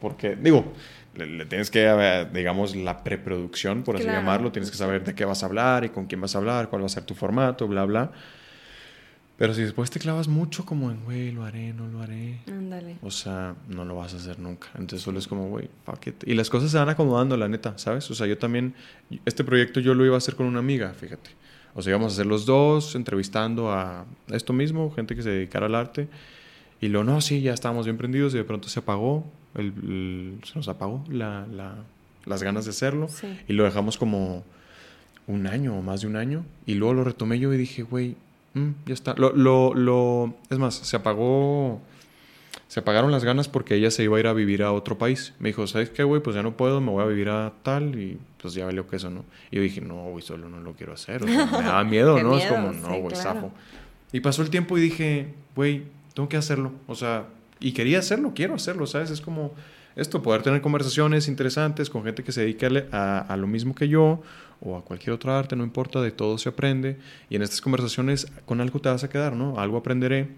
Porque, 0.00 0.36
digo, 0.36 0.72
le, 1.16 1.26
le 1.26 1.44
tienes 1.46 1.70
que, 1.70 2.26
digamos, 2.32 2.76
la 2.76 3.02
preproducción, 3.02 3.82
por 3.82 3.96
así 3.96 4.04
Claro. 4.04 4.20
llamarlo. 4.20 4.52
Tienes 4.52 4.70
que 4.70 4.76
saber 4.76 5.02
de 5.04 5.14
qué 5.14 5.24
vas 5.24 5.42
a 5.42 5.46
hablar 5.46 5.84
y 5.84 5.88
con 5.88 6.06
quién 6.06 6.20
vas 6.20 6.34
a 6.36 6.38
hablar, 6.38 6.68
cuál 6.70 6.82
va 6.82 6.86
a 6.86 6.90
ser 6.90 7.02
tu 7.04 7.14
formato, 7.14 7.66
bla, 7.66 7.84
bla. 7.84 8.12
Pero 9.40 9.54
si 9.54 9.62
después 9.62 9.88
te 9.90 9.98
clavas 9.98 10.28
mucho 10.28 10.66
como 10.66 10.90
en, 10.90 11.02
güey, 11.02 11.32
lo 11.32 11.44
haré, 11.46 11.72
no 11.72 11.88
lo 11.88 12.02
haré. 12.02 12.40
Ándale. 12.46 12.98
O 13.00 13.10
sea, 13.10 13.54
no 13.68 13.86
lo 13.86 13.96
vas 13.96 14.12
a 14.12 14.18
hacer 14.18 14.38
nunca. 14.38 14.68
Entonces 14.74 15.00
solo 15.00 15.18
es 15.18 15.26
como, 15.26 15.48
güey, 15.48 15.70
fuck 15.86 16.08
it. 16.08 16.24
Y 16.26 16.34
las 16.34 16.50
cosas 16.50 16.70
se 16.70 16.76
van 16.76 16.90
acomodando, 16.90 17.38
la 17.38 17.48
neta, 17.48 17.78
¿sabes? 17.78 18.10
O 18.10 18.14
sea, 18.14 18.26
yo 18.26 18.36
también, 18.36 18.74
este 19.24 19.42
proyecto 19.42 19.80
yo 19.80 19.94
lo 19.94 20.04
iba 20.04 20.14
a 20.14 20.18
hacer 20.18 20.34
con 20.36 20.44
una 20.44 20.58
amiga, 20.58 20.92
fíjate. 20.92 21.30
O 21.74 21.80
sea, 21.80 21.92
íbamos 21.92 22.12
a 22.12 22.14
hacer 22.16 22.26
los 22.26 22.44
dos, 22.44 22.94
entrevistando 22.94 23.72
a 23.72 24.04
esto 24.28 24.52
mismo, 24.52 24.90
gente 24.90 25.16
que 25.16 25.22
se 25.22 25.30
dedicara 25.30 25.64
al 25.66 25.74
arte. 25.74 26.06
Y 26.82 26.88
luego, 26.88 27.04
no, 27.10 27.20
sí, 27.22 27.40
ya 27.40 27.54
estábamos 27.54 27.86
bien 27.86 27.96
prendidos 27.96 28.34
y 28.34 28.36
de 28.36 28.44
pronto 28.44 28.68
se 28.68 28.80
apagó, 28.80 29.24
el, 29.54 29.66
el- 29.82 30.40
se 30.44 30.54
nos 30.54 30.68
apagó 30.68 31.02
la, 31.08 31.46
la- 31.50 31.76
las 32.26 32.42
ganas 32.42 32.66
de 32.66 32.72
hacerlo. 32.72 33.08
Sí. 33.08 33.26
Y 33.48 33.54
lo 33.54 33.64
dejamos 33.64 33.96
como 33.96 34.44
un 35.26 35.46
año 35.46 35.78
o 35.78 35.80
más 35.80 36.02
de 36.02 36.08
un 36.08 36.16
año. 36.16 36.44
Y 36.66 36.74
luego 36.74 36.92
lo 36.92 37.04
retomé 37.04 37.38
yo 37.38 37.54
y 37.54 37.56
dije, 37.56 37.82
güey, 37.82 38.16
mm, 38.54 38.70
ya 38.86 38.94
está. 38.94 39.14
Lo, 39.16 39.32
lo, 39.34 39.74
lo- 39.74 40.34
es 40.50 40.58
más, 40.58 40.74
se 40.74 40.96
apagó. 40.96 41.80
Se 42.68 42.78
apagaron 42.80 43.10
las 43.10 43.24
ganas 43.24 43.48
porque 43.48 43.74
ella 43.74 43.90
se 43.90 44.04
iba 44.04 44.16
a 44.16 44.20
ir 44.20 44.26
a 44.28 44.32
vivir 44.32 44.62
a 44.62 44.72
otro 44.72 44.96
país. 44.96 45.34
Me 45.40 45.48
dijo, 45.48 45.66
¿sabes 45.66 45.90
qué, 45.90 46.04
güey? 46.04 46.22
Pues 46.22 46.36
ya 46.36 46.42
no 46.44 46.56
puedo, 46.56 46.80
me 46.80 46.92
voy 46.92 47.02
a 47.02 47.06
vivir 47.06 47.28
a 47.28 47.52
tal 47.64 47.98
y 48.00 48.16
pues 48.40 48.54
ya 48.54 48.64
valió 48.64 48.86
que 48.86 48.94
eso, 48.94 49.10
¿no? 49.10 49.24
Y 49.50 49.56
yo 49.56 49.62
dije, 49.62 49.80
no, 49.80 50.04
güey, 50.10 50.22
solo 50.22 50.48
no 50.48 50.60
lo 50.60 50.72
quiero 50.74 50.92
hacer. 50.92 51.24
O 51.24 51.26
sea, 51.26 51.46
me 51.46 51.64
daba 51.64 51.82
miedo, 51.84 52.22
¿no? 52.22 52.38
es 52.38 52.46
como, 52.46 52.72
sí, 52.72 52.78
no, 52.82 52.88
güey, 52.90 53.02
claro. 53.14 53.14
zafo. 53.40 53.52
Y 54.12 54.20
pasó 54.20 54.42
el 54.42 54.50
tiempo 54.50 54.78
y 54.78 54.82
dije, 54.82 55.26
güey, 55.56 55.82
tengo 56.14 56.28
que 56.28 56.36
hacerlo. 56.36 56.70
O 56.86 56.94
sea, 56.94 57.24
y 57.58 57.72
quería 57.72 57.98
hacerlo, 57.98 58.32
quiero 58.36 58.54
hacerlo, 58.54 58.86
¿sabes? 58.86 59.10
Es 59.10 59.20
como 59.20 59.52
esto, 60.00 60.22
poder 60.22 60.42
tener 60.42 60.60
conversaciones 60.62 61.28
interesantes 61.28 61.90
con 61.90 62.04
gente 62.04 62.24
que 62.24 62.32
se 62.32 62.40
dedica 62.40 62.68
a 62.90 63.36
lo 63.36 63.46
mismo 63.46 63.74
que 63.74 63.88
yo 63.88 64.22
o 64.60 64.76
a 64.76 64.82
cualquier 64.82 65.12
otra 65.12 65.38
arte, 65.38 65.56
no 65.56 65.64
importa, 65.64 66.00
de 66.00 66.10
todo 66.10 66.38
se 66.38 66.48
aprende. 66.48 66.96
Y 67.28 67.36
en 67.36 67.42
estas 67.42 67.60
conversaciones 67.60 68.26
con 68.44 68.60
algo 68.60 68.80
te 68.80 68.88
vas 68.88 69.04
a 69.04 69.08
quedar, 69.08 69.34
¿no? 69.34 69.58
Algo 69.58 69.76
aprenderé. 69.78 70.28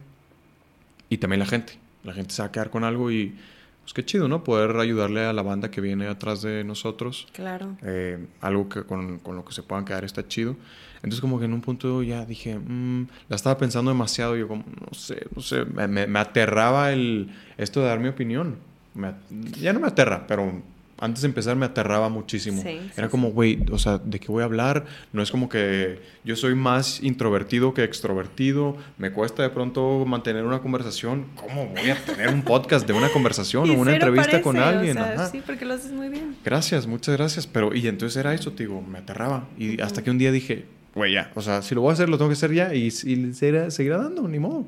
Y 1.08 1.18
también 1.18 1.40
la 1.40 1.46
gente. 1.46 1.78
La 2.04 2.12
gente 2.12 2.32
se 2.32 2.42
va 2.42 2.48
a 2.48 2.52
quedar 2.52 2.70
con 2.70 2.84
algo 2.84 3.10
y 3.10 3.34
pues 3.82 3.94
qué 3.94 4.04
chido, 4.04 4.28
¿no? 4.28 4.44
Poder 4.44 4.76
ayudarle 4.76 5.24
a 5.24 5.32
la 5.32 5.42
banda 5.42 5.70
que 5.70 5.80
viene 5.80 6.06
atrás 6.06 6.42
de 6.42 6.62
nosotros. 6.62 7.26
Claro. 7.32 7.76
Eh, 7.82 8.26
algo 8.40 8.68
que 8.68 8.84
con, 8.84 9.18
con, 9.18 9.36
lo 9.36 9.44
que 9.44 9.52
se 9.52 9.62
puedan 9.62 9.84
quedar 9.84 10.04
está 10.04 10.26
chido. 10.26 10.56
Entonces 10.96 11.20
como 11.20 11.40
que 11.40 11.46
en 11.46 11.52
un 11.52 11.60
punto 11.60 12.02
ya 12.02 12.24
dije, 12.24 12.58
mmm, 12.58 13.06
la 13.28 13.36
estaba 13.36 13.58
pensando 13.58 13.90
demasiado, 13.90 14.36
yo 14.36 14.46
como, 14.46 14.64
no 14.64 14.94
sé, 14.94 15.26
no 15.34 15.42
sé, 15.42 15.64
me, 15.64 16.06
me 16.06 16.18
aterraba 16.20 16.92
el, 16.92 17.30
esto 17.58 17.80
de 17.80 17.86
dar 17.86 17.98
mi 17.98 18.08
opinión. 18.08 18.56
Me, 18.94 19.14
ya 19.60 19.72
no 19.72 19.80
me 19.80 19.88
aterra, 19.88 20.26
pero 20.26 20.62
antes 21.02 21.22
de 21.22 21.26
empezar 21.26 21.56
me 21.56 21.66
aterraba 21.66 22.08
muchísimo. 22.08 22.62
Sí, 22.62 22.78
Era 22.96 23.08
como, 23.08 23.32
güey, 23.32 23.64
o 23.72 23.78
sea, 23.78 23.98
¿de 23.98 24.20
qué 24.20 24.28
voy 24.28 24.42
a 24.42 24.44
hablar? 24.44 24.84
No 25.12 25.20
es 25.20 25.32
como 25.32 25.48
que 25.48 25.98
yo 26.22 26.36
soy 26.36 26.54
más 26.54 27.02
introvertido 27.02 27.74
que 27.74 27.82
extrovertido. 27.82 28.76
Me 28.98 29.10
cuesta 29.10 29.42
de 29.42 29.50
pronto 29.50 30.04
mantener 30.06 30.44
una 30.44 30.60
conversación. 30.60 31.26
¿Cómo 31.34 31.66
voy 31.66 31.90
a 31.90 31.96
tener 32.04 32.28
un 32.28 32.42
podcast 32.42 32.86
de 32.86 32.92
una 32.92 33.08
conversación 33.08 33.68
o 33.72 33.74
una 33.74 33.94
entrevista 33.94 34.40
con 34.42 34.56
alguien? 34.58 34.96
O 34.96 35.04
sea, 35.04 35.26
Sí, 35.28 35.42
porque 35.44 35.64
lo 35.64 35.74
haces 35.74 35.90
muy 35.90 36.08
bien. 36.08 36.36
Gracias, 36.44 36.86
muchas 36.86 37.16
gracias. 37.16 37.48
Pero, 37.48 37.74
y 37.74 37.88
entonces 37.88 38.16
era 38.16 38.32
eso, 38.32 38.50
digo, 38.52 38.80
me 38.80 38.98
aterraba. 38.98 39.48
Y 39.58 39.80
hasta 39.80 40.04
que 40.04 40.10
un 40.12 40.18
día 40.18 40.30
dije, 40.30 40.66
güey, 40.94 41.14
ya, 41.14 41.32
o 41.34 41.42
sea, 41.42 41.62
si 41.62 41.74
lo 41.74 41.80
voy 41.80 41.90
a 41.90 41.94
hacer, 41.94 42.08
lo 42.08 42.16
tengo 42.16 42.28
que 42.28 42.34
hacer 42.34 42.52
ya 42.52 42.74
y, 42.74 42.86
y 42.86 42.90
seguirá, 42.90 43.72
seguirá 43.72 43.96
dando, 43.98 44.28
ni 44.28 44.38
modo. 44.38 44.66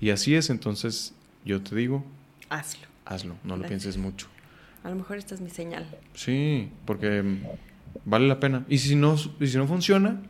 Y 0.00 0.10
así 0.10 0.34
es, 0.34 0.50
entonces 0.50 1.14
yo 1.44 1.62
te 1.62 1.76
digo, 1.76 2.04
hazlo. 2.48 2.85
Hazlo, 3.06 3.36
no 3.44 3.56
lo 3.56 3.66
pienses 3.66 3.96
mucho. 3.96 4.26
A 4.82 4.90
lo 4.90 4.96
mejor 4.96 5.16
esta 5.16 5.34
es 5.34 5.40
mi 5.40 5.50
señal. 5.50 5.86
Sí, 6.14 6.70
porque 6.84 7.24
vale 8.04 8.28
la 8.28 8.38
pena. 8.38 8.64
Y 8.68 8.78
si 8.78 8.96
no, 8.96 9.16
y 9.40 9.46
si 9.46 9.56
no 9.56 9.66
funciona, 9.66 10.20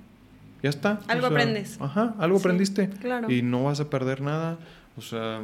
ya 0.63 0.71
está. 0.71 1.01
Algo 1.09 1.27
aprendes. 1.27 1.79
Ajá, 1.81 2.15
algo 2.19 2.39
aprendiste. 2.39 2.89
Claro. 2.89 3.31
Y 3.31 3.43
no 3.43 3.65
vas 3.65 3.81
a 3.81 3.91
perder 3.91 4.21
nada. 4.21 4.59
O 4.97 5.01
sea, 5.01 5.43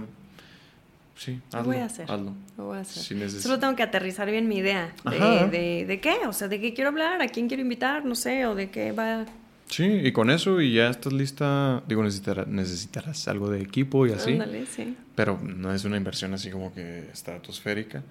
sí, 1.17 1.41
hazlo. 1.49 1.61
Lo 1.61 1.67
voy 1.67 1.77
a 1.79 1.85
hacer. 1.87 2.11
Hazlo. 2.11 2.35
Lo 2.59 2.65
voy 2.67 2.79
a 2.79 2.81
hacer. 2.83 3.31
Solo 3.31 3.59
tengo 3.59 3.77
que 3.77 3.83
aterrizar 3.83 4.31
bien 4.31 4.47
mi 4.47 4.59
idea. 4.59 4.93
De, 5.05 5.49
de, 5.51 5.85
de, 5.87 6.01
qué? 6.01 6.27
O 6.27 6.33
sea, 6.33 6.49
de 6.49 6.61
qué 6.61 6.75
quiero 6.75 6.91
hablar, 6.91 7.23
a 7.23 7.29
quién 7.29 7.49
quiero 7.49 7.63
invitar, 7.63 8.05
no 8.05 8.15
sé, 8.15 8.47
o 8.47 8.55
de 8.55 8.71
qué 8.71 8.93
va. 8.93 9.25
Sí, 9.73 9.85
y 9.85 10.13
con 10.13 10.29
eso 10.29 10.61
y 10.61 10.75
ya 10.75 10.91
estás 10.91 11.15
lista. 11.15 11.83
Digo, 11.89 12.03
necesitarás, 12.03 12.47
necesitarás 12.47 13.27
algo 13.27 13.49
de 13.49 13.63
equipo 13.63 14.07
y 14.07 14.13
así. 14.13 14.33
Ándale, 14.33 14.67
sí. 14.67 14.95
Pero 15.15 15.41
no 15.43 15.73
es 15.73 15.87
una 15.87 15.97
inversión 15.97 16.35
así 16.35 16.51
como 16.51 16.75
que 16.75 17.09
estratosférica 17.11 18.03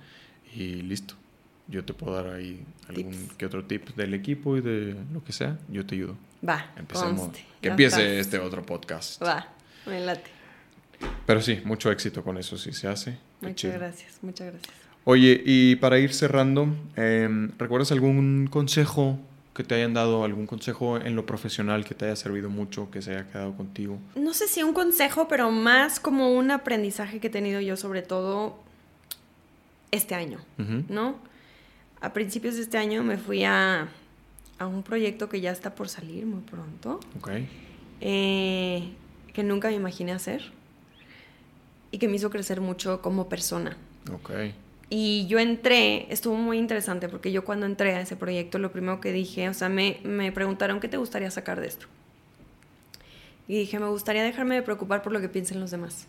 y 0.56 0.82
listo. 0.82 1.14
Yo 1.68 1.86
te 1.86 1.94
puedo 1.94 2.16
dar 2.16 2.34
ahí 2.34 2.66
algún 2.90 3.30
que 3.38 3.46
otro 3.46 3.64
tip 3.64 3.90
del 3.90 4.16
equipo 4.16 4.58
y 4.58 4.62
de 4.62 4.96
lo 5.14 5.24
que 5.24 5.34
sea. 5.34 5.60
Yo 5.70 5.86
te 5.86 5.94
ayudo. 5.94 6.18
Va. 6.48 6.72
Empecemos. 6.76 7.30
Que 7.62 7.70
empiece 7.70 8.20
este 8.20 8.40
otro 8.40 8.66
podcast. 8.66 9.22
Va. 9.22 9.48
Me 9.86 10.00
late. 10.00 10.32
Pero 11.28 11.44
sí, 11.44 11.62
mucho 11.64 11.92
éxito 11.92 12.24
con 12.24 12.40
eso 12.40 12.58
si 12.58 12.74
se 12.74 12.88
hace. 12.88 13.20
Muchas 13.40 13.74
gracias, 13.74 14.18
muchas 14.24 14.48
gracias. 14.48 14.74
Oye, 15.04 15.40
y 15.46 15.76
para 15.76 16.00
ir 16.00 16.12
cerrando, 16.12 16.76
em, 16.96 17.52
¿recuerdas 17.60 17.92
algún 17.92 18.48
consejo 18.48 19.20
que 19.54 19.64
te 19.64 19.76
hayan 19.76 19.94
dado, 19.94 20.24
algún 20.24 20.48
consejo 20.48 20.98
en 20.98 21.16
lo 21.16 21.26
profesional 21.26 21.84
que 21.84 21.94
te 21.94 22.06
haya 22.06 22.16
servido 22.16 22.50
mucho, 22.50 22.90
que 22.90 23.02
se 23.02 23.12
haya 23.12 23.28
quedado 23.30 23.56
contigo? 23.56 24.00
No 24.16 24.34
sé 24.34 24.48
si 24.48 24.64
un 24.64 24.74
consejo, 24.74 25.28
pero 25.28 25.52
más 25.52 26.00
como 26.00 26.34
un 26.34 26.52
aprendizaje 26.52 27.20
que 27.20 27.28
he 27.28 27.32
tenido 27.32 27.60
yo 27.60 27.76
sobre 27.76 28.02
todo 28.02 28.58
este 29.92 30.16
año, 30.16 30.40
¿no? 30.88 31.16
A 32.00 32.14
principios 32.14 32.56
de 32.56 32.62
este 32.62 32.78
año 32.78 33.04
me 33.04 33.18
fui 33.18 33.44
a, 33.44 33.90
a, 34.58 34.66
un 34.66 34.84
proyecto 34.84 35.28
que 35.30 35.42
ya 35.42 35.52
está 35.52 35.76
por 35.76 35.90
salir 35.90 36.26
muy 36.26 36.42
pronto. 36.42 37.00
Ok. 37.20 37.32
Eh, 38.00 38.90
que 39.34 39.44
nunca 39.44 39.68
me 39.68 39.76
imaginé 39.76 40.14
hacer 40.14 40.52
y 41.92 41.98
que 41.98 42.08
me 42.08 42.16
hizo 42.16 42.30
crecer 42.30 42.62
mucho 42.62 43.02
como 43.02 43.30
persona. 43.30 43.78
Y 44.94 45.26
yo 45.28 45.40
entré, 45.40 46.06
estuvo 46.12 46.36
muy 46.36 46.58
interesante 46.58 47.08
porque 47.08 47.32
yo 47.32 47.46
cuando 47.46 47.66
entré 47.66 47.96
a 47.96 48.02
ese 48.02 48.18
proyecto 48.18 48.60
lo 48.60 48.74
primero 48.74 49.00
que 49.00 49.14
dije, 49.14 49.48
o 49.48 49.54
sea, 49.54 49.70
me, 49.70 50.02
me 50.04 50.34
preguntaron 50.34 50.82
qué 50.82 50.90
te 50.90 50.98
gustaría 50.98 51.32
sacar 51.32 51.62
de 51.62 51.68
esto. 51.68 51.88
Y 53.48 53.58
dije, 53.58 53.80
me 53.80 53.88
gustaría 53.88 54.22
dejarme 54.22 54.56
de 54.56 54.64
preocupar 54.64 55.02
por 55.02 55.14
lo 55.14 55.22
que 55.22 55.30
piensen 55.30 55.62
los 55.62 55.72
demás. 55.72 56.08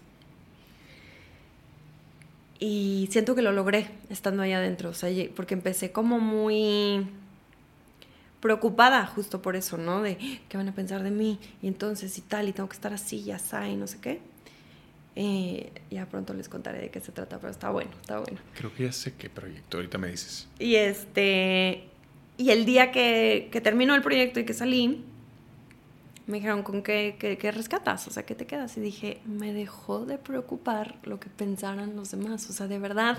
Y 2.59 3.09
siento 3.13 3.37
que 3.37 3.43
lo 3.43 3.53
logré 3.53 3.89
estando 4.11 4.43
ahí 4.43 4.53
adentro, 4.53 4.91
o 4.91 4.95
sea, 4.95 5.11
porque 5.37 5.55
empecé 5.55 5.93
como 5.93 6.19
muy 6.19 7.07
preocupada 8.41 9.07
justo 9.07 9.43
por 9.43 9.55
eso, 9.55 9.77
¿no? 9.77 10.03
De 10.03 10.19
qué 10.49 10.57
van 10.57 10.69
a 10.69 10.75
pensar 10.75 11.05
de 11.05 11.13
mí 11.13 11.39
y 11.63 11.69
entonces 11.69 12.19
y 12.19 12.23
tal, 12.23 12.49
y 12.49 12.53
tengo 12.53 12.69
que 12.69 12.75
estar 12.75 12.93
así, 12.93 13.23
ya 13.23 13.37
está, 13.37 13.69
y 13.69 13.77
no 13.77 13.87
sé 13.87 14.01
qué. 14.01 14.32
Eh, 15.15 15.71
ya 15.91 16.07
pronto 16.07 16.33
les 16.33 16.49
contaré 16.49 16.81
de 16.81 16.91
qué 16.91 17.01
se 17.01 17.13
trata, 17.13 17.39
pero 17.39 17.51
está 17.51 17.71
bueno, 17.71 17.91
está 18.01 18.19
bueno. 18.19 18.39
Creo 18.55 18.75
que 18.75 18.85
ya 18.85 18.93
sé 18.93 19.15
qué 19.15 19.29
proyecto, 19.29 19.77
ahorita 19.77 19.99
me 19.99 20.09
dices. 20.09 20.49
Y 20.59 20.77
este, 20.77 21.85
y 22.39 22.51
el 22.51 22.65
día 22.65 22.93
que, 22.93 23.49
que 23.53 23.61
terminó 23.61 23.95
el 23.95 24.03
proyecto 24.03 24.41
y 24.41 24.45
que 24.45 24.55
salí, 24.55 25.05
me 26.27 26.37
dijeron, 26.37 26.63
¿con 26.63 26.83
qué, 26.83 27.17
qué, 27.19 27.53
rescatas? 27.53 28.07
O 28.07 28.11
sea, 28.11 28.25
¿qué 28.25 28.35
te 28.35 28.47
quedas? 28.47 28.77
Y 28.77 28.81
dije, 28.81 29.21
me 29.27 29.53
dejó 29.53 30.07
de 30.07 30.19
preocupar 30.19 30.97
lo 31.03 31.19
que 31.19 31.29
pensaran 31.29 31.97
los 31.97 32.11
demás. 32.13 32.49
O 32.49 32.53
sea, 32.53 32.69
de 32.69 32.79
verdad, 32.79 33.19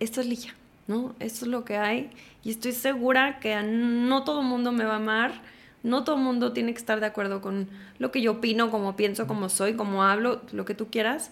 esto 0.00 0.20
es 0.20 0.26
lilla, 0.26 0.54
¿no? 0.86 1.14
Esto 1.20 1.44
es 1.44 1.50
lo 1.50 1.64
que 1.64 1.76
hay. 1.76 2.10
Y 2.42 2.50
estoy 2.50 2.72
segura 2.72 3.40
que 3.40 3.62
no 3.62 4.24
todo 4.24 4.40
el 4.40 4.46
mundo 4.46 4.72
me 4.72 4.84
va 4.84 4.94
a 4.94 4.96
amar. 4.96 5.42
No 5.84 6.02
todo 6.02 6.16
el 6.16 6.22
mundo 6.22 6.52
tiene 6.52 6.72
que 6.72 6.78
estar 6.78 6.98
de 6.98 7.06
acuerdo 7.06 7.40
con 7.40 7.68
lo 8.00 8.10
que 8.10 8.20
yo 8.20 8.32
opino, 8.32 8.70
como 8.72 8.96
pienso, 8.96 9.28
como 9.28 9.48
soy, 9.48 9.74
como 9.74 10.02
hablo, 10.02 10.42
lo 10.50 10.64
que 10.64 10.74
tú 10.74 10.88
quieras. 10.90 11.30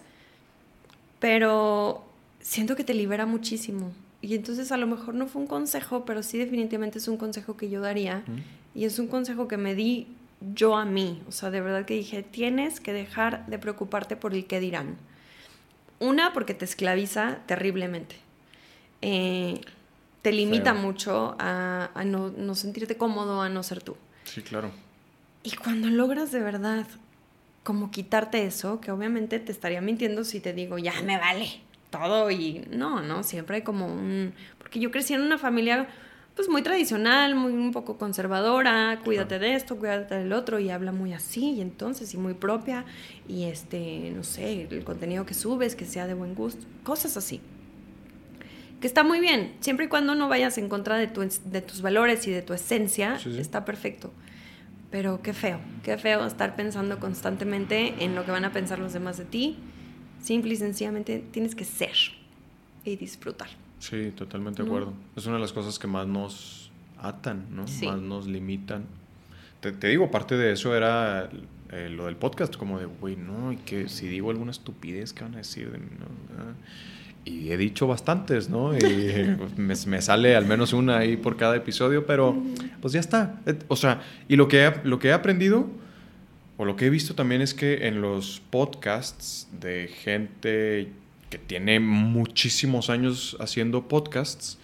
Pero 1.19 2.05
siento 2.39 2.77
que 2.77 2.85
te 2.85 2.93
libera 2.93 3.25
muchísimo. 3.25 3.91
Y 4.21 4.35
entonces 4.35 4.71
a 4.71 4.77
lo 4.77 4.87
mejor 4.87 5.15
no 5.15 5.27
fue 5.27 5.41
un 5.41 5.47
consejo, 5.47 6.05
pero 6.05 6.23
sí 6.23 6.37
definitivamente 6.37 6.99
es 6.99 7.09
un 7.09 7.17
consejo 7.17 7.57
que 7.57 7.69
yo 7.69 7.81
daría. 7.81 8.23
Y 8.73 8.85
es 8.85 8.97
un 8.99 9.07
consejo 9.07 9.49
que 9.49 9.57
me 9.57 9.75
di 9.75 10.07
yo 10.53 10.77
a 10.77 10.85
mí. 10.85 11.21
O 11.27 11.31
sea, 11.31 11.51
de 11.51 11.59
verdad 11.59 11.85
que 11.85 11.95
dije, 11.95 12.23
tienes 12.23 12.79
que 12.79 12.93
dejar 12.93 13.45
de 13.47 13.59
preocuparte 13.59 14.15
por 14.15 14.33
el 14.33 14.45
que 14.45 14.61
dirán. 14.61 14.95
Una, 15.99 16.31
porque 16.31 16.53
te 16.53 16.63
esclaviza 16.63 17.39
terriblemente. 17.47 18.15
Eh, 19.01 19.59
te 20.21 20.31
limita 20.31 20.73
mucho 20.73 21.35
a, 21.37 21.89
no, 22.05 22.29
no, 22.29 22.55
sentirte 22.55 22.95
cómodo, 22.95 23.41
a 23.41 23.49
no 23.49 23.61
ser 23.61 23.81
tú. 23.83 23.97
Sí, 24.33 24.41
claro. 24.41 24.71
Y 25.43 25.51
cuando 25.51 25.89
logras 25.89 26.31
de 26.31 26.39
verdad 26.39 26.87
como 27.61 27.91
quitarte 27.91 28.43
eso, 28.45 28.81
que 28.81 28.89
obviamente 28.89 29.39
te 29.39 29.51
estaría 29.51 29.79
mintiendo 29.79 30.23
si 30.23 30.39
te 30.39 30.53
digo, 30.53 30.79
ya 30.79 30.99
me 31.03 31.19
vale 31.19 31.61
todo 31.91 32.31
y 32.31 32.65
no, 32.71 33.03
no, 33.03 33.21
siempre 33.21 33.57
hay 33.57 33.61
como 33.61 33.85
un... 33.85 34.33
Porque 34.57 34.79
yo 34.79 34.89
crecí 34.89 35.13
en 35.13 35.21
una 35.21 35.37
familia 35.37 35.87
pues 36.35 36.49
muy 36.49 36.63
tradicional, 36.63 37.35
muy 37.35 37.53
un 37.53 37.71
poco 37.71 37.99
conservadora, 37.99 38.99
cuídate 39.05 39.37
de 39.37 39.53
esto, 39.53 39.77
cuídate 39.77 40.15
del 40.15 40.33
otro 40.33 40.57
y 40.57 40.71
habla 40.71 40.91
muy 40.91 41.13
así 41.13 41.51
y 41.51 41.61
entonces 41.61 42.11
y 42.15 42.17
muy 42.17 42.33
propia 42.33 42.85
y 43.27 43.43
este, 43.43 44.11
no 44.15 44.23
sé, 44.23 44.63
el 44.63 44.83
contenido 44.83 45.27
que 45.27 45.35
subes 45.35 45.75
que 45.75 45.85
sea 45.85 46.07
de 46.07 46.15
buen 46.15 46.33
gusto, 46.33 46.65
cosas 46.83 47.17
así. 47.17 47.39
Que 48.83 48.87
está 48.87 49.05
muy 49.05 49.21
bien, 49.21 49.53
siempre 49.61 49.85
y 49.85 49.87
cuando 49.87 50.13
no 50.13 50.27
vayas 50.27 50.57
en 50.57 50.67
contra 50.67 50.97
de, 50.97 51.07
tu, 51.07 51.21
de 51.21 51.61
tus 51.61 51.81
valores 51.81 52.27
y 52.27 52.31
de 52.31 52.41
tu 52.41 52.51
esencia, 52.51 53.15
está 53.15 53.63
perfecto. 53.63 54.11
Pero 54.91 55.21
qué 55.21 55.31
feo, 55.31 55.61
qué 55.83 55.97
feo 55.97 56.25
estar 56.25 56.57
pensando 56.57 56.99
constantemente 56.99 58.03
en 58.03 58.13
lo 58.13 58.25
que 58.25 58.31
van 58.31 58.43
a 58.43 58.51
pensar 58.51 58.79
los 58.79 58.91
demás 58.91 59.17
de 59.17 59.23
ti. 59.23 59.55
Simple 60.21 60.55
y 60.55 60.57
sencillamente 60.57 61.23
tienes 61.31 61.55
que 61.55 61.63
ser 61.63 61.95
y 62.83 62.97
disfrutar. 62.97 63.47
Sí, 63.79 64.11
totalmente 64.17 64.63
de 64.63 64.67
acuerdo. 64.67 64.91
Es 65.15 65.25
una 65.27 65.35
de 65.35 65.41
las 65.43 65.53
cosas 65.53 65.79
que 65.79 65.87
más 65.87 66.05
nos 66.05 66.69
atan, 66.99 67.45
¿no? 67.51 67.63
Más 67.85 68.01
nos 68.01 68.27
limitan. 68.27 68.83
Te, 69.61 69.71
digo, 69.87 70.11
parte 70.11 70.35
de 70.35 70.51
eso 70.51 70.75
era 70.75 71.29
eh, 71.71 71.87
lo 71.89 72.07
del 72.07 72.17
podcast, 72.17 72.57
como 72.57 72.79
de, 72.79 72.85
güey, 72.87 73.15
no, 73.15 73.53
y 73.53 73.55
que 73.55 73.87
si 73.87 74.09
digo 74.09 74.29
alguna 74.29 74.51
estupidez, 74.51 75.13
¿qué 75.13 75.23
van 75.23 75.35
a 75.35 75.37
decir 75.37 75.71
de 75.71 75.77
mí? 75.77 75.87
Ah, 76.37 76.51
y 77.25 77.51
he 77.51 77.57
dicho 77.57 77.87
bastantes, 77.87 78.49
¿no? 78.49 78.77
Y 78.77 78.81
me, 79.57 79.75
me, 79.87 80.01
sale 80.01 80.35
al 80.35 80.45
menos 80.45 80.73
una 80.73 80.97
ahí 80.97 81.17
por 81.17 81.37
cada 81.37 81.55
episodio, 81.55 82.05
pero 82.05 82.35
pues 82.81 82.93
ya 82.93 82.99
está. 82.99 83.39
O 83.67 83.75
sea, 83.75 84.01
y 84.27 84.35
lo 84.35 84.47
que, 84.47 84.73
lo 84.83 84.99
que 84.99 85.09
he 85.09 85.13
aprendido, 85.13 85.69
o 86.57 86.65
lo 86.65 86.75
que 86.75 86.87
he 86.87 86.89
visto 86.89 87.15
también 87.15 87.41
es 87.41 87.53
que 87.53 87.87
en 87.87 88.01
los 88.01 88.41
podcasts 88.49 89.47
de 89.59 89.87
gente 89.87 90.91
que 91.29 91.37
tiene 91.37 91.79
muchísimos 91.79 92.89
años 92.89 93.37
haciendo 93.39 93.87
podcasts, 93.87 94.59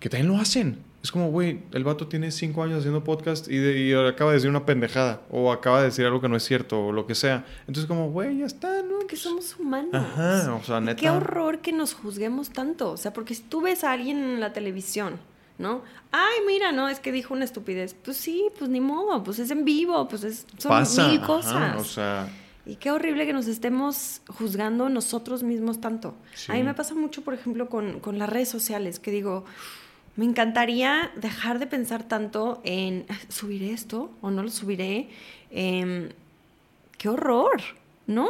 que 0.00 0.08
también 0.08 0.28
lo 0.28 0.38
hacen. 0.38 0.87
Es 1.02 1.12
como, 1.12 1.30
güey, 1.30 1.60
el 1.72 1.84
vato 1.84 2.08
tiene 2.08 2.32
cinco 2.32 2.62
años 2.62 2.78
haciendo 2.80 3.04
podcast 3.04 3.48
y, 3.48 3.92
acaba 3.94 4.32
de 4.32 4.36
decir 4.36 4.50
una 4.50 4.66
pendejada 4.66 5.22
o 5.30 5.52
acaba 5.52 5.78
de 5.78 5.86
decir 5.86 6.04
algo 6.04 6.20
que 6.20 6.28
no 6.28 6.36
es 6.36 6.42
cierto 6.42 6.86
o 6.86 6.92
lo 6.92 7.06
que 7.06 7.14
sea. 7.14 7.44
Entonces, 7.60 7.86
como, 7.86 8.10
güey, 8.10 8.38
ya 8.38 8.46
está, 8.46 8.82
¿no? 8.82 9.06
Que 9.06 9.16
somos 9.16 9.56
humanos. 9.58 9.94
Ajá, 9.94 10.54
o 10.54 10.64
sea, 10.64 10.80
neta. 10.80 11.00
Qué 11.00 11.08
horror 11.08 11.60
que 11.60 11.72
nos 11.72 11.94
juzguemos 11.94 12.50
tanto. 12.50 12.90
O 12.90 12.96
sea, 12.96 13.12
porque 13.12 13.34
si 13.34 13.42
tú 13.42 13.60
ves 13.60 13.84
a 13.84 13.92
alguien 13.92 14.18
en 14.18 14.40
la 14.40 14.52
televisión, 14.52 15.20
¿no? 15.56 15.82
Ay, 16.10 16.38
mira, 16.46 16.72
no, 16.72 16.88
es 16.88 16.98
que 16.98 17.12
dijo 17.12 17.32
una 17.32 17.44
estupidez. 17.44 17.94
Pues 17.94 18.16
sí, 18.16 18.46
pues 18.58 18.68
ni 18.68 18.80
modo, 18.80 19.22
pues 19.22 19.38
es 19.38 19.52
en 19.52 19.64
vivo, 19.64 20.08
pues 20.08 20.24
es, 20.24 20.46
son 20.56 20.84
mil 21.10 21.20
cosas. 21.20 21.76
o 21.80 21.84
sea 21.84 22.28
Y 22.66 22.74
qué 22.74 22.90
horrible 22.90 23.24
que 23.24 23.32
nos 23.32 23.46
estemos 23.46 24.22
juzgando 24.26 24.88
nosotros 24.88 25.44
mismos 25.44 25.80
tanto. 25.80 26.16
A 26.48 26.54
mí 26.54 26.64
me 26.64 26.74
pasa 26.74 26.94
mucho, 26.94 27.22
por 27.22 27.34
ejemplo, 27.34 27.68
con, 27.68 28.00
con 28.00 28.18
las 28.18 28.28
redes 28.28 28.48
sociales, 28.48 28.98
que 28.98 29.12
digo, 29.12 29.44
me 30.18 30.24
encantaría 30.24 31.12
dejar 31.14 31.60
de 31.60 31.68
pensar 31.68 32.02
tanto 32.02 32.60
en 32.64 33.06
subiré 33.28 33.70
esto 33.70 34.10
o 34.20 34.32
no 34.32 34.42
lo 34.42 34.50
subiré. 34.50 35.08
Em, 35.52 36.08
qué 36.98 37.08
horror, 37.08 37.62
¿no? 38.08 38.28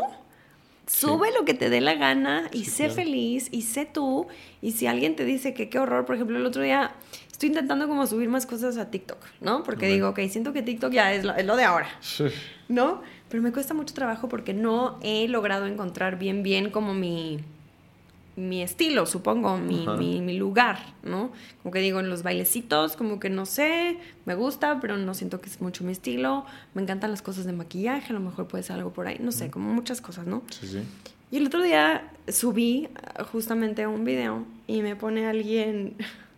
Sube 0.86 1.32
lo 1.32 1.46
que 1.46 1.54
te 1.54 1.70
dé 1.70 1.80
la 1.80 1.94
gana 1.94 2.50
y 2.52 2.66
sé 2.66 2.90
feliz 2.90 3.48
y 3.52 3.62
sé 3.62 3.86
tú. 3.86 4.26
Y 4.60 4.72
si 4.72 4.86
alguien 4.86 5.16
te 5.16 5.24
dice 5.24 5.54
que 5.54 5.70
qué 5.70 5.78
horror, 5.78 6.04
por 6.04 6.16
ejemplo, 6.16 6.36
el 6.36 6.44
otro 6.44 6.60
día 6.60 6.92
estoy 7.32 7.48
intentando 7.48 7.88
como 7.88 8.06
subir 8.06 8.28
más 8.28 8.44
cosas 8.44 8.76
a 8.76 8.90
TikTok, 8.90 9.24
¿no? 9.40 9.62
Porque 9.62 9.86
digo, 9.86 10.10
ok, 10.10 10.20
siento 10.28 10.52
que 10.52 10.60
TikTok 10.60 10.92
ya 10.92 11.14
es 11.14 11.24
lo, 11.24 11.34
es 11.36 11.46
lo 11.46 11.56
de 11.56 11.64
ahora, 11.64 11.88
¿no? 12.68 13.00
Pero 13.30 13.42
me 13.42 13.50
cuesta 13.50 13.72
mucho 13.72 13.94
trabajo 13.94 14.28
porque 14.28 14.52
no 14.52 14.98
he 15.02 15.26
logrado 15.26 15.64
encontrar 15.64 16.18
bien, 16.18 16.42
bien 16.42 16.68
como 16.68 16.92
mi, 16.92 17.38
mi 18.38 18.62
estilo, 18.62 19.04
supongo, 19.04 19.58
mi, 19.58 19.86
mi, 20.20 20.38
lugar, 20.38 20.78
¿no? 21.02 21.32
Como 21.62 21.72
que 21.72 21.80
digo, 21.80 21.98
en 21.98 22.08
los 22.08 22.22
bailecitos, 22.22 22.96
como 22.96 23.18
que 23.18 23.30
no 23.30 23.46
sé, 23.46 23.98
me 24.26 24.36
gusta, 24.36 24.78
pero 24.80 24.96
no 24.96 25.12
siento 25.14 25.40
que 25.40 25.48
es 25.48 25.60
mucho 25.60 25.82
mi 25.82 25.90
estilo. 25.90 26.46
Me 26.72 26.82
encantan 26.82 27.10
las 27.10 27.20
cosas 27.20 27.46
de 27.46 27.52
maquillaje, 27.52 28.10
a 28.10 28.12
lo 28.12 28.20
mejor 28.20 28.46
puede 28.46 28.62
ser 28.62 28.76
algo 28.76 28.92
por 28.92 29.08
ahí, 29.08 29.18
no 29.20 29.32
sé, 29.32 29.50
como 29.50 29.74
muchas 29.74 30.00
cosas, 30.00 30.26
¿no? 30.26 30.42
Sí, 30.50 30.68
sí. 30.68 30.82
Y 31.30 31.38
el 31.38 31.48
otro 31.48 31.62
día 31.62 32.10
subí 32.28 32.88
ah, 32.94 33.24
justamente 33.24 33.86
un 33.86 34.04
video 34.04 34.46
y 34.68 34.82
me 34.82 34.94
pone 34.94 35.26
alguien, 35.26 35.96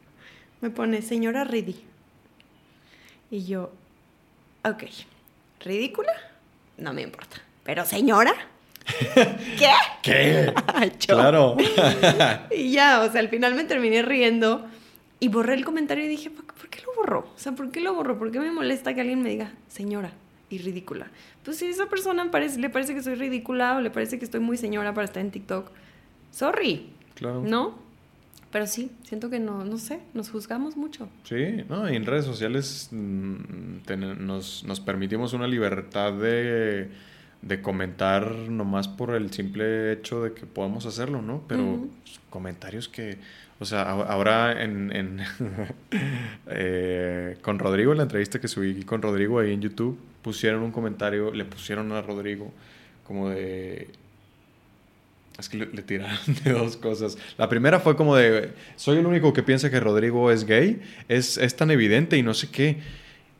me 0.62 0.70
pone 0.70 1.02
señora 1.02 1.44
Ridi. 1.44 1.84
Y 3.30 3.44
yo, 3.44 3.72
ok, 4.64 4.84
ridícula, 5.60 6.12
no 6.78 6.94
me 6.94 7.02
importa, 7.02 7.36
pero 7.62 7.84
señora 7.84 8.32
¿Qué? 9.58 9.70
¿Qué? 10.02 10.54
Claro. 11.06 11.56
y 12.56 12.72
ya, 12.72 13.02
o 13.02 13.10
sea, 13.10 13.20
al 13.20 13.28
final 13.28 13.54
me 13.54 13.64
terminé 13.64 14.02
riendo 14.02 14.66
y 15.18 15.28
borré 15.28 15.54
el 15.54 15.64
comentario 15.64 16.04
y 16.04 16.08
dije, 16.08 16.30
¿por 16.30 16.68
qué 16.68 16.80
lo 16.80 16.94
borró? 16.94 17.20
O 17.34 17.38
sea, 17.38 17.52
¿por 17.52 17.70
qué 17.70 17.80
lo 17.80 17.94
borró? 17.94 18.18
¿Por 18.18 18.30
qué 18.30 18.40
me 18.40 18.50
molesta 18.50 18.94
que 18.94 19.00
alguien 19.02 19.22
me 19.22 19.30
diga, 19.30 19.52
señora, 19.68 20.12
y 20.48 20.58
ridícula? 20.58 21.08
Pues 21.44 21.58
si 21.58 21.66
a 21.66 21.70
esa 21.70 21.86
persona 21.86 22.24
le 22.24 22.70
parece 22.70 22.94
que 22.94 23.02
soy 23.02 23.14
ridícula 23.14 23.76
o 23.76 23.80
le 23.80 23.90
parece 23.90 24.18
que 24.18 24.24
estoy 24.24 24.40
muy 24.40 24.56
señora 24.56 24.94
para 24.94 25.04
estar 25.04 25.22
en 25.22 25.30
TikTok, 25.30 25.70
sorry. 26.30 26.90
Claro. 27.14 27.42
¿No? 27.42 27.90
Pero 28.50 28.66
sí, 28.66 28.90
siento 29.04 29.30
que 29.30 29.38
no, 29.38 29.64
no 29.64 29.78
sé, 29.78 30.00
nos 30.12 30.30
juzgamos 30.30 30.76
mucho. 30.76 31.08
Sí, 31.24 31.64
no, 31.68 31.88
y 31.90 31.94
en 31.94 32.04
redes 32.04 32.24
sociales 32.24 32.88
mm, 32.90 33.76
nos, 34.18 34.64
nos 34.64 34.80
permitimos 34.80 35.32
una 35.34 35.46
libertad 35.46 36.12
de 36.14 36.90
de 37.42 37.62
comentar 37.62 38.32
nomás 38.32 38.88
por 38.88 39.14
el 39.14 39.32
simple 39.32 39.92
hecho 39.92 40.22
de 40.22 40.32
que 40.32 40.46
podamos 40.46 40.86
hacerlo, 40.86 41.22
¿no? 41.22 41.42
Pero 41.48 41.88
comentarios 42.28 42.88
que, 42.88 43.18
o 43.58 43.64
sea, 43.64 43.82
ahora 43.82 44.62
en, 44.62 45.20
eh, 46.46 47.36
con 47.42 47.58
Rodrigo, 47.58 47.92
en 47.92 47.98
la 47.98 48.04
entrevista 48.04 48.40
que 48.40 48.48
subí 48.48 48.82
con 48.84 49.00
Rodrigo 49.00 49.38
ahí 49.38 49.52
en 49.52 49.62
YouTube, 49.62 49.98
pusieron 50.22 50.62
un 50.62 50.70
comentario, 50.70 51.32
le 51.32 51.44
pusieron 51.44 51.92
a 51.92 52.02
Rodrigo 52.02 52.52
como 53.04 53.30
de... 53.30 53.88
Es 55.38 55.48
que 55.48 55.56
le, 55.56 55.66
tiraron 55.66 56.18
de 56.44 56.52
dos 56.52 56.76
cosas. 56.76 57.16
La 57.38 57.48
primera 57.48 57.80
fue 57.80 57.96
como 57.96 58.14
de, 58.14 58.52
soy 58.76 58.98
el 58.98 59.06
único 59.06 59.32
que 59.32 59.42
piensa 59.42 59.70
que 59.70 59.80
Rodrigo 59.80 60.30
es 60.30 60.44
gay, 60.44 60.82
es, 61.08 61.38
es 61.38 61.56
tan 61.56 61.70
evidente 61.70 62.18
y 62.18 62.22
no 62.22 62.34
sé 62.34 62.50
qué. 62.50 62.78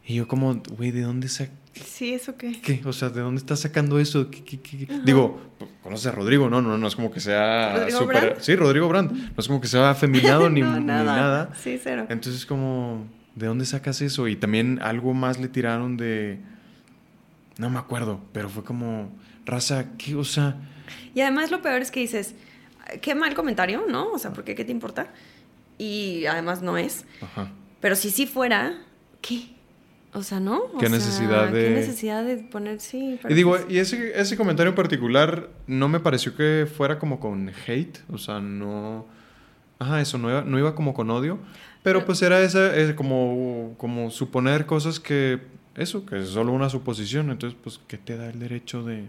Y 0.07 0.15
yo 0.15 0.27
como, 0.27 0.63
güey, 0.77 0.91
¿de 0.91 1.03
dónde 1.03 1.29
se 1.29 1.51
Sí, 1.75 2.15
¿eso 2.15 2.37
qué? 2.37 2.61
¿Qué? 2.61 2.81
O 2.85 2.93
sea, 2.93 3.11
¿de 3.11 3.21
dónde 3.21 3.39
estás 3.39 3.61
sacando 3.61 3.99
eso? 3.99 4.29
Digo, 5.05 5.41
conoces 5.83 6.07
a 6.07 6.13
Rodrigo, 6.13 6.51
¿no? 6.51 6.61
No, 6.61 6.77
no 6.77 6.87
es 6.87 6.97
como 6.97 7.11
que 7.11 7.21
sea 7.21 7.89
súper... 7.91 8.37
Sí, 8.41 8.57
Rodrigo 8.57 8.89
Brandt. 8.89 9.13
No 9.13 9.35
es 9.39 9.47
como 9.47 9.61
que 9.61 9.69
sea 9.69 9.91
afeminado 9.91 10.51
ni, 10.51 10.63
nada. 10.63 11.51
Sí, 11.55 11.79
cero. 11.83 12.07
Entonces, 12.09 12.45
como, 12.45 13.07
¿de 13.37 13.47
dónde 13.47 13.65
sacas 13.67 14.01
eso? 14.01 14.27
Y 14.27 14.37
también 14.37 14.81
algo 14.83 15.15
más 15.15 15.39
le 15.39 15.49
tiraron 15.49 15.97
de... 15.97 16.41
No 17.59 17.71
me 17.71 17.79
acuerdo, 17.79 18.21
pero 18.33 18.49
fue 18.49 18.65
como, 18.65 19.17
raza, 19.47 19.97
¿qué? 19.97 20.15
O 20.17 20.25
sea... 20.25 20.57
Y 21.15 21.21
además 21.21 21.51
lo 21.51 21.63
peor 21.63 21.83
es 21.83 21.91
que 21.91 22.01
dices, 22.01 22.35
qué 23.01 23.15
mal 23.15 23.35
comentario, 23.35 23.85
¿no? 23.89 24.13
O 24.13 24.19
sea, 24.19 24.33
¿por 24.33 24.45
qué? 24.45 24.55
¿Qué 24.55 24.65
te 24.65 24.73
importa? 24.73 25.09
Y 25.79 26.27
además 26.27 26.63
no 26.63 26.77
es. 26.77 27.05
Ajá. 27.21 27.51
Pero 27.81 27.97
si 27.97 28.11
sí 28.11 28.27
fuera, 28.27 28.79
¿qué? 29.21 29.60
O 30.13 30.23
sea, 30.23 30.41
¿no? 30.41 30.63
¿Qué 30.79 30.89
necesidad 30.89 31.53
de...? 31.53 31.69
¿Qué 31.69 31.75
necesidad 31.75 32.25
de 32.25 32.39
poner, 32.39 32.81
sí? 32.81 33.19
Y 33.29 33.35
digo, 33.35 33.57
y 33.69 33.79
ese, 33.79 34.19
ese 34.19 34.37
comentario 34.37 34.71
en 34.71 34.75
particular 34.75 35.49
no 35.67 35.89
me 35.89 36.01
pareció 36.01 36.35
que 36.35 36.67
fuera 36.67 36.99
como 36.99 37.21
con 37.21 37.51
hate, 37.67 37.99
o 38.11 38.19
sea, 38.19 38.41
no... 38.41 39.07
Ajá, 39.79 40.01
eso, 40.01 40.19
no 40.19 40.29
iba, 40.29 40.43
no 40.43 40.59
iba 40.59 40.75
como 40.75 40.93
con 40.95 41.11
odio, 41.11 41.39
pero, 41.83 42.05
pues 42.05 42.21
era 42.23 42.41
esa, 42.43 42.77
es 42.77 42.93
como, 42.95 43.75
como 43.79 44.11
suponer 44.11 44.67
cosas 44.67 45.01
que, 45.01 45.41
eso, 45.77 46.05
que 46.05 46.19
es 46.19 46.29
solo 46.29 46.53
una 46.53 46.69
suposición, 46.69 47.31
entonces, 47.31 47.59
pues, 47.63 47.81
¿qué 47.87 47.97
te 47.97 48.17
da 48.17 48.29
el 48.29 48.39
derecho 48.41 48.83
de...? 48.83 49.05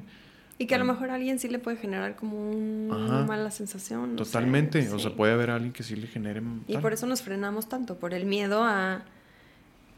Y 0.59 0.67
que 0.67 0.75
a 0.75 0.77
lo 0.77 0.85
mejor 0.85 1.09
a 1.09 1.15
alguien 1.15 1.39
sí 1.39 1.49
le 1.49 1.57
puede 1.57 1.77
generar 1.77 2.15
como 2.15 2.51
una 2.51 3.25
mala 3.25 3.49
sensación. 3.49 4.15
totalmente, 4.15 4.87
o 4.91 4.99
sea, 4.99 5.15
puede 5.15 5.33
haber 5.33 5.49
alguien 5.49 5.73
que 5.73 5.81
sí 5.81 5.95
le 5.95 6.05
genere... 6.05 6.43
Y 6.67 6.77
por 6.77 6.93
eso 6.93 7.07
nos 7.07 7.23
frenamos 7.23 7.67
tanto, 7.67 7.97
por 7.97 8.13
el 8.13 8.25
miedo 8.25 8.63
a 8.63 9.03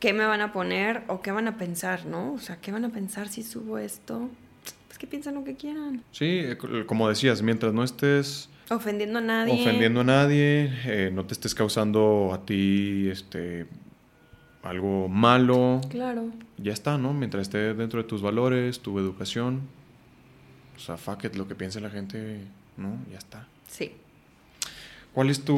qué 0.04 0.12
me 0.12 0.26
van 0.26 0.42
a 0.42 0.52
poner 0.52 1.04
o 1.08 1.22
qué 1.22 1.32
van 1.32 1.48
a 1.48 1.58
pensar, 1.58 2.06
¿no? 2.06 2.34
O 2.34 2.38
sea, 2.38 2.58
¿qué 2.58 2.74
van 2.74 2.84
a 2.84 2.90
pensar 2.90 3.30
si 3.30 3.42
subo 3.42 3.78
esto? 3.78 4.30
Pues 4.88 4.98
que 4.98 5.08
piensen 5.08 5.34
lo 5.34 5.46
que 5.46 5.56
quieran. 5.56 6.04
Sí, 6.12 6.26
eh, 6.44 6.58
como 6.86 7.08
decías, 7.08 7.42
mientras 7.42 7.74
no 7.74 7.86
estés... 7.86 8.50
Ofendiendo 8.70 9.20
a 9.20 9.22
nadie. 9.22 9.62
Ofendiendo 9.62 10.02
a 10.02 10.04
nadie, 10.04 10.74
eh, 10.84 11.10
no 11.14 11.26
te 11.26 11.32
estés 11.32 11.56
causando 11.56 12.32
a 12.34 12.46
ti 12.46 13.08
este, 13.10 13.66
algo 14.64 15.08
malo. 15.08 15.80
Claro. 15.90 16.32
Ya 16.58 16.74
está, 16.74 16.98
¿no? 16.98 17.14
Mientras 17.14 17.44
esté 17.44 17.74
dentro 17.74 18.04
de 18.04 18.10
tus 18.10 18.22
valores, 18.22 18.82
tu 18.82 19.00
educación. 19.00 19.62
O 20.76 20.80
sea, 20.80 20.98
fuck 20.98 21.24
it, 21.24 21.36
lo 21.36 21.48
que 21.48 21.56
piense 21.56 21.80
la 21.80 21.90
gente, 21.90 22.42
¿no? 22.76 22.98
Ya 23.10 23.20
está. 23.20 23.48
Sí. 23.70 23.94
¿Cuál 25.14 25.30
es 25.30 25.46
tu 25.46 25.56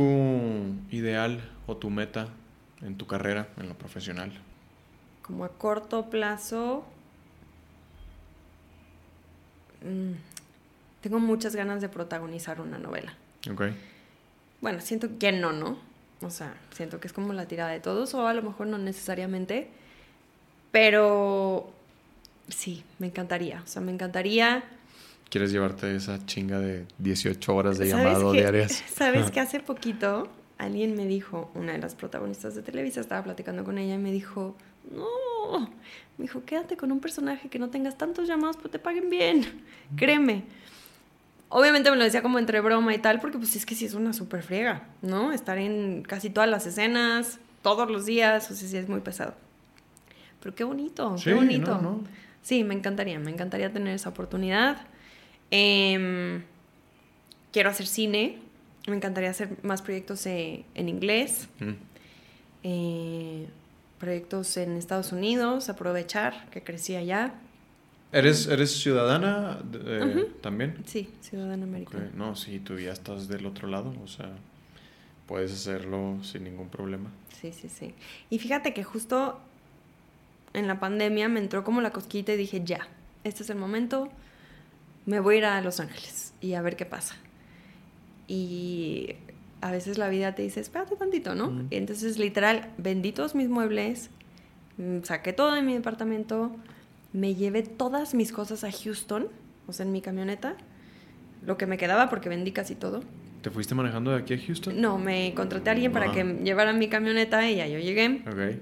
ideal 0.92 1.40
o 1.66 1.78
tu 1.78 1.90
meta 1.90 2.28
en 2.82 2.98
tu 2.98 3.08
carrera, 3.08 3.48
en 3.58 3.70
lo 3.70 3.76
profesional? 3.76 4.32
Como 5.22 5.46
a 5.46 5.50
corto 5.50 6.10
plazo, 6.10 6.86
mm, 9.82 10.12
tengo 11.02 11.20
muchas 11.20 11.56
ganas 11.56 11.82
de 11.82 11.90
protagonizar 11.90 12.62
una 12.62 12.78
novela. 12.78 13.14
Ok. 13.52 13.64
Bueno, 14.62 14.82
siento 14.82 15.18
que 15.20 15.32
no, 15.32 15.52
¿no? 15.52 15.78
O 16.22 16.30
sea, 16.30 16.56
siento 16.72 17.00
que 17.00 17.08
es 17.08 17.14
como 17.14 17.34
la 17.34 17.48
tirada 17.48 17.72
de 17.72 17.80
todos, 17.80 18.14
o 18.14 18.28
a 18.28 18.34
lo 18.34 18.42
mejor 18.42 18.68
no 18.68 18.78
necesariamente, 18.78 19.68
pero 20.72 21.72
sí, 22.48 22.84
me 23.00 23.08
encantaría. 23.08 23.62
O 23.64 23.68
sea, 23.68 23.82
me 23.82 23.92
encantaría. 23.92 24.64
¿Quieres 25.30 25.52
llevarte 25.52 25.96
esa 25.96 26.26
chinga 26.26 26.60
de 26.60 26.86
18 27.00 27.56
horas 27.56 27.78
de 27.78 27.90
llamado 27.90 28.32
diarias? 28.32 28.84
¿Sabes 28.94 29.32
que 29.32 29.40
hace 29.42 29.60
poquito 29.60 30.30
alguien 30.58 30.96
me 30.96 31.06
dijo, 31.06 31.52
una 31.54 31.74
de 31.74 31.80
las 31.80 31.96
protagonistas 31.96 32.56
de 32.56 32.62
Televisa, 32.62 33.02
estaba 33.02 33.24
platicando 33.24 33.64
con 33.64 33.78
ella 33.78 33.96
y 33.96 33.98
me 33.98 34.12
dijo, 34.12 34.56
no, 34.92 35.70
me 36.18 36.24
dijo, 36.24 36.44
quédate 36.46 36.78
con 36.78 36.92
un 36.92 37.00
personaje 37.00 37.50
que 37.50 37.60
no 37.60 37.70
tengas 37.70 37.98
tantos 37.98 38.28
llamados, 38.28 38.58
pero 38.58 38.70
te 38.70 38.80
paguen 38.80 39.10
bien, 39.10 39.64
créeme. 39.96 40.44
Obviamente 41.50 41.92
me 41.92 41.98
lo 41.98 42.04
decía 42.04 42.22
como 42.22 42.40
entre 42.40 42.60
broma 42.60 42.94
y 42.94 42.98
tal, 42.98 43.20
porque 43.20 43.38
pues 43.38 43.56
es 43.56 43.66
que 43.66 43.76
sí 43.76 43.86
es 43.86 43.94
una 43.94 44.14
súper 44.14 44.44
friega, 44.44 44.88
¿no? 45.02 45.32
Estar 45.32 45.58
en 45.58 46.02
casi 46.02 46.30
todas 46.30 46.50
las 46.50 46.66
escenas, 46.66 47.40
todos 47.62 47.90
los 47.90 48.06
días, 48.06 48.50
o 48.52 48.56
sea, 48.56 48.68
sí 48.68 48.78
es 48.78 48.90
muy 48.90 49.02
pesado. 49.02 49.36
Pero 50.42 50.56
qué 50.56 50.64
bonito, 50.64 51.16
qué 51.24 51.34
bonito. 51.34 52.04
Sí, 52.42 52.64
me 52.64 52.76
encantaría, 52.76 53.18
me 53.20 53.32
encantaría 53.32 53.72
tener 53.74 53.96
esa 53.96 54.10
oportunidad. 54.10 54.86
Em, 55.50 56.44
quiero 57.52 57.70
hacer 57.70 57.88
cine, 57.88 58.40
me 58.88 58.96
encantaría 58.96 59.30
hacer 59.30 59.58
más 59.64 59.82
proyectos 59.82 60.26
eh, 60.26 60.66
en 60.76 60.90
inglés, 60.90 61.48
mm. 61.60 61.72
eh, 62.64 63.48
proyectos 64.00 64.58
en 64.58 64.78
Estados 64.78 65.12
Unidos, 65.12 65.70
aprovechar 65.70 66.50
que 66.52 66.64
crecí 66.64 66.96
allá. 66.96 67.34
¿Eres, 68.12 68.48
eres 68.48 68.72
ciudadana 68.80 69.60
eh, 69.74 70.32
también? 70.42 70.84
Sí, 70.86 71.10
ciudadana 71.22 71.64
americana. 71.64 72.12
No, 72.16 72.36
sí, 72.36 72.60
tú 72.60 72.78
ya 72.78 72.94
estás 72.94 73.28
del 73.28 73.46
otro 73.46 73.68
lado, 73.68 73.94
o 74.04 74.08
sea, 74.08 74.30
puedes 75.28 75.52
hacerlo 75.52 76.20
sin 76.24 76.44
ningún 76.44 76.70
problema. 76.70 77.10
Sí, 77.42 77.52
sí, 77.52 77.68
sí. 77.68 77.94
Y 78.30 78.40
fíjate 78.40 78.74
que 78.74 78.84
justo 78.84 79.40
en 80.54 80.68
la 80.68 80.80
pandemia 80.80 81.28
me 81.28 81.40
entró 81.40 81.64
como 81.64 81.82
la 81.82 81.92
cosquita 81.92 82.34
y 82.34 82.38
dije, 82.38 82.62
ya, 82.64 82.88
este 83.24 83.44
es 83.44 83.50
el 83.50 83.58
momento, 83.58 84.10
me 85.06 85.20
voy 85.20 85.36
a 85.36 85.38
ir 85.40 85.46
a 85.46 85.62
Los 85.62 85.80
Ángeles 85.80 86.34
y 86.40 86.54
a 86.54 86.62
ver 86.62 86.78
qué 86.78 86.86
pasa 86.86 87.18
y 88.28 89.16
a 89.62 89.72
veces 89.72 89.98
la 89.98 90.10
vida 90.10 90.36
te 90.36 90.42
dice, 90.44 90.60
espérate 90.60 90.96
tantito, 90.96 91.36
¿no? 91.36 91.66
Entonces, 91.72 92.18
literal, 92.20 92.70
vendí 92.78 93.12
todos 93.12 93.36
mis 93.36 93.50
muebles, 93.50 94.10
mm, 94.78 95.04
saqué 95.04 95.34
todo 95.34 95.54
de 95.54 95.62
mi 95.62 95.74
departamento, 95.74 96.52
me 97.14 97.36
llevé 97.36 97.64
todas 97.64 98.14
mis 98.14 98.32
cosas 98.32 98.64
a 98.64 98.72
Houston 98.72 99.28
o 99.68 99.74
sea, 99.74 99.86
en 99.86 99.92
mi 99.92 100.02
camioneta, 100.02 100.56
lo 101.44 101.58
que 101.58 101.66
me 101.66 101.78
quedaba 101.78 102.10
porque 102.10 102.30
vendí 102.30 102.52
casi 102.52 102.76
todo. 102.76 103.02
¿Te 103.42 103.50
fuiste 103.50 103.74
manejando 103.76 104.12
de 104.12 104.18
aquí 104.18 104.34
a 104.36 104.38
Houston? 104.38 104.80
No, 104.80 104.98
me 105.00 105.34
contraté 105.36 105.70
a 105.70 105.74
alguien 105.74 105.92
para 105.92 106.10
Ah. 106.10 106.14
que 106.14 106.24
llevara 106.44 106.72
mi 106.74 106.88
camioneta 106.88 107.50
y 107.50 107.56
ya 107.58 107.68
yo 107.68 107.80
llegué. 107.80 108.22
Ok. 108.28 108.60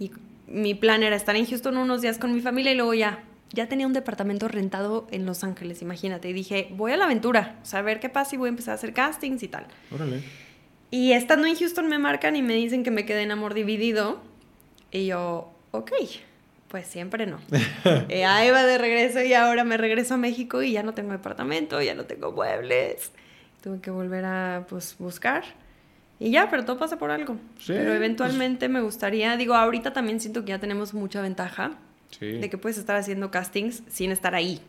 Y 0.00 0.10
mi 0.48 0.74
plan 0.74 1.02
era 1.02 1.16
estar 1.16 1.36
en 1.36 1.46
Houston 1.46 1.76
unos 1.76 2.00
días 2.02 2.18
con 2.18 2.34
mi 2.34 2.40
familia 2.40 2.72
y 2.72 2.76
luego 2.76 2.94
ya, 2.94 3.22
ya 3.54 3.68
tenía 3.68 3.86
un 3.86 3.92
departamento 3.92 4.48
rentado 4.48 5.06
en 5.10 5.26
Los 5.26 5.44
Ángeles, 5.44 5.80
imagínate. 5.80 6.28
Y 6.28 6.32
dije, 6.32 6.68
voy 6.72 6.92
a 6.92 6.96
la 6.96 7.04
aventura, 7.04 7.56
o 7.62 7.66
sea, 7.66 7.78
a 7.78 7.82
ver 7.82 8.00
qué 8.00 8.08
pasa 8.08 8.34
y 8.34 8.38
voy 8.38 8.48
a 8.48 8.50
empezar 8.50 8.72
a 8.72 8.74
hacer 8.74 8.92
castings 8.92 9.42
y 9.42 9.48
tal. 9.48 9.66
Órale. 9.92 10.22
Y 10.90 11.12
estando 11.12 11.46
en 11.46 11.56
Houston 11.56 11.88
me 11.88 11.98
marcan 11.98 12.36
y 12.36 12.42
me 12.42 12.54
dicen 12.54 12.84
que 12.84 12.90
me 12.90 13.06
quedé 13.06 13.22
en 13.22 13.30
amor 13.30 13.54
dividido. 13.54 14.20
Y 14.90 15.06
yo, 15.06 15.52
ok, 15.70 15.92
pues 16.68 16.86
siempre 16.86 17.26
no. 17.26 17.38
y 18.08 18.12
ahí 18.22 18.50
va 18.50 18.64
de 18.64 18.78
regreso 18.78 19.22
y 19.22 19.32
ahora 19.34 19.64
me 19.64 19.76
regreso 19.76 20.14
a 20.14 20.16
México 20.16 20.62
y 20.62 20.72
ya 20.72 20.82
no 20.82 20.92
tengo 20.92 21.12
departamento, 21.12 21.80
ya 21.80 21.94
no 21.94 22.04
tengo 22.04 22.32
muebles. 22.32 23.12
Tuve 23.62 23.80
que 23.80 23.90
volver 23.90 24.24
a 24.24 24.66
pues, 24.68 24.96
buscar. 24.98 25.44
Y 26.20 26.30
ya, 26.30 26.48
pero 26.48 26.64
todo 26.64 26.78
pasa 26.78 26.98
por 26.98 27.10
algo. 27.10 27.34
Sí, 27.58 27.72
pero 27.72 27.86
pues- 27.86 27.96
eventualmente 27.96 28.68
me 28.68 28.80
gustaría, 28.80 29.36
digo, 29.36 29.54
ahorita 29.54 29.92
también 29.92 30.20
siento 30.20 30.44
que 30.44 30.50
ya 30.50 30.58
tenemos 30.58 30.94
mucha 30.94 31.20
ventaja 31.20 31.72
Sí. 32.18 32.32
de 32.38 32.50
que 32.50 32.58
puedes 32.58 32.78
estar 32.78 32.96
haciendo 32.96 33.30
castings 33.30 33.82
sin 33.88 34.10
estar 34.10 34.34
ahí. 34.34 34.60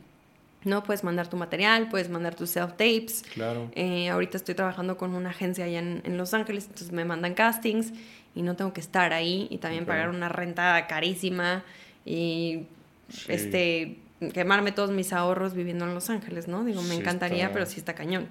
¿No? 0.63 0.84
Puedes 0.84 1.03
mandar 1.03 1.27
tu 1.30 1.38
material, 1.38 1.89
puedes 1.89 2.09
mandar 2.09 2.34
tus 2.34 2.49
self-tapes. 2.55 3.22
Claro. 3.35 3.69
Eh, 3.76 4.09
ahorita 4.09 4.38
estoy 4.38 4.55
trabajando 4.55 4.97
con 4.97 5.13
una 5.13 5.30
agencia 5.30 5.65
allá 5.65 5.77
en, 5.77 6.01
en 6.05 6.17
Los 6.17 6.34
Ángeles, 6.34 6.63
entonces 6.65 6.91
me 6.91 7.05
mandan 7.05 7.35
castings 7.35 7.93
y 8.34 8.41
no 8.41 8.55
tengo 8.55 8.73
que 8.73 8.81
estar 8.81 9.13
ahí 9.13 9.47
y 9.51 9.59
también 9.59 9.85
pagar 9.85 10.09
una 10.09 10.27
renta 10.27 10.88
carísima 10.88 11.63
y 12.05 12.63
Sí. 13.09 13.26
este 13.34 13.97
quemarme 14.34 14.72
todos 14.72 14.89
mis 14.89 15.13
ahorros 15.13 15.53
viviendo 15.53 15.85
en 15.85 15.93
Los 15.93 16.09
Ángeles, 16.09 16.47
¿no? 16.47 16.63
Digo, 16.65 16.81
me 16.81 16.95
Sí 16.95 16.95
encantaría, 16.95 17.43
está- 17.43 17.53
pero 17.53 17.65
sí 17.67 17.77
está 17.80 17.93
cañón. 17.93 18.27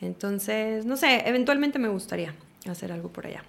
Entonces, 0.00 0.84
no 0.86 0.96
sé, 0.96 1.22
eventualmente 1.28 1.78
me 1.78 1.88
gustaría 1.88 2.34
hacer 2.68 2.92
algo 2.92 3.08
por 3.10 3.26
allá. 3.26 3.42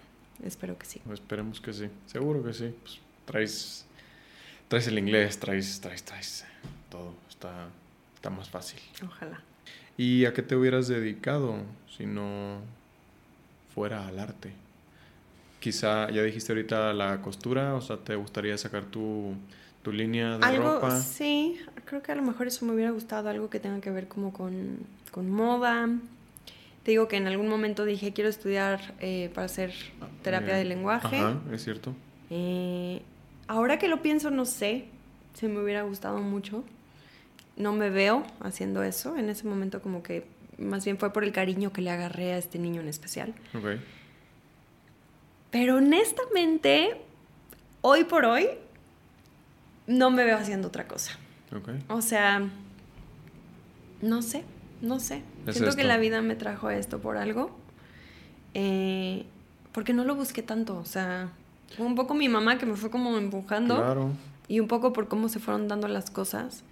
Espero 0.46 0.78
que 0.78 0.86
sí. 0.86 1.02
Esperemos 1.12 1.62
que 1.62 1.74
sí. 1.74 1.88
Seguro 2.06 2.44
que 2.44 2.54
sí. 2.54 2.74
Pues, 2.84 3.00
traes, 3.26 3.86
traes 4.74 4.88
el 4.88 4.98
inglés, 4.98 5.38
traes, 5.38 5.80
traes, 5.80 6.02
traes 6.04 6.46
todo. 6.90 7.14
Está, 7.30 7.68
está 8.16 8.32
más 8.32 8.50
fácil. 8.50 8.80
Ojalá. 9.06 9.40
¿Y 9.98 10.26
a 10.26 10.34
qué 10.34 10.42
te 10.42 10.56
hubieras 10.56 10.88
dedicado 10.88 11.58
si 11.96 12.08
no 12.08 12.58
fuera 13.76 14.08
al 14.08 14.18
arte? 14.18 14.52
Quizá, 15.60 16.10
ya 16.10 16.24
dijiste 16.24 16.54
ahorita 16.54 16.92
la 16.94 17.22
costura, 17.22 17.76
o 17.76 17.82
sea, 17.82 17.98
¿te 17.98 18.16
gustaría 18.16 18.58
sacar 18.58 18.86
tu, 18.86 19.36
tu 19.84 19.92
línea 19.92 20.40
de 20.40 20.44
Algo, 20.46 20.74
ropa? 20.74 21.00
sí, 21.00 21.60
creo 21.86 22.02
que 22.02 22.12
a 22.12 22.16
lo 22.16 22.24
mejor 22.24 22.48
eso 22.48 22.66
me 22.66 22.74
hubiera 22.74 22.90
gustado, 22.90 23.30
algo 23.30 23.52
que 23.52 23.60
tenga 23.60 23.80
que 23.80 23.92
ver 23.92 24.08
como 24.08 24.34
con, 24.34 24.80
con 25.12 25.30
moda. 25.30 25.88
Te 26.84 26.90
digo 26.90 27.08
que 27.08 27.18
en 27.18 27.28
algún 27.28 27.48
momento 27.48 27.86
dije, 27.86 28.12
quiero 28.12 28.30
estudiar 28.32 28.96
eh, 29.00 29.30
para 29.36 29.46
hacer 29.46 29.72
terapia 30.24 30.56
Eh, 30.56 30.58
de 30.58 30.66
lenguaje. 30.66 31.20
Ajá, 31.20 31.40
es 31.54 31.64
cierto. 31.64 31.94
Eh, 32.32 33.04
ahora 33.48 33.80
que 33.80 33.88
lo 33.88 34.02
pienso, 34.02 34.32
no 34.32 34.46
sé 34.46 34.86
si 35.34 35.48
me 35.48 35.62
hubiera 35.62 35.84
gustado 35.84 36.20
mucho. 36.20 36.64
No 37.56 37.74
me 37.74 37.90
veo 37.90 38.24
haciendo 38.40 38.84
eso. 38.84 39.16
En 39.16 39.30
ese 39.30 39.46
momento 39.46 39.82
como 39.82 40.02
que 40.04 40.26
más 40.58 40.86
bien 40.86 40.98
fue 40.98 41.12
por 41.12 41.24
el 41.24 41.32
cariño 41.32 41.72
que 41.72 41.82
le 41.82 41.92
agarré 41.92 42.34
a 42.34 42.38
este 42.38 42.60
niño 42.60 42.82
en 42.82 42.88
especial. 42.88 43.34
Pero 45.52 45.78
honestamente, 45.78 47.02
hoy 47.82 48.04
por 48.06 48.26
hoy, 48.26 48.50
no 49.86 50.12
me 50.12 50.24
veo 50.24 50.38
haciendo 50.38 50.70
otra 50.70 50.88
cosa. 50.88 51.12
Ok. 51.56 51.70
O 51.90 52.02
sea, 52.02 52.50
no 54.02 54.22
sé, 54.22 54.44
no 54.82 55.00
sé. 55.00 55.22
Es 55.46 55.58
Siento 55.58 55.76
que 55.76 55.84
la 55.84 55.98
vida 55.98 56.22
me 56.22 56.36
trajo 56.36 56.70
esto 56.70 57.00
por 57.00 57.18
algo. 57.18 57.56
Eh, 58.54 59.26
porque 59.72 59.94
no 59.94 60.04
lo 60.04 60.16
busqué 60.16 60.42
tanto. 60.42 60.78
O 60.78 60.86
sea, 60.86 61.32
un 61.78 61.96
poco 61.96 62.14
mi 62.14 62.30
mamá 62.30 62.58
que 62.58 62.66
me 62.66 62.76
fue 62.76 62.90
como 62.90 63.18
empujando. 63.18 63.76
Claro. 63.78 64.12
Y 64.48 64.60
un 64.60 64.68
poco 64.68 64.94
por 64.94 65.08
cómo 65.08 65.30
se 65.30 65.40
fueron 65.40 65.68
dando 65.68 65.88
las 65.88 66.10
cosas. 66.10 66.64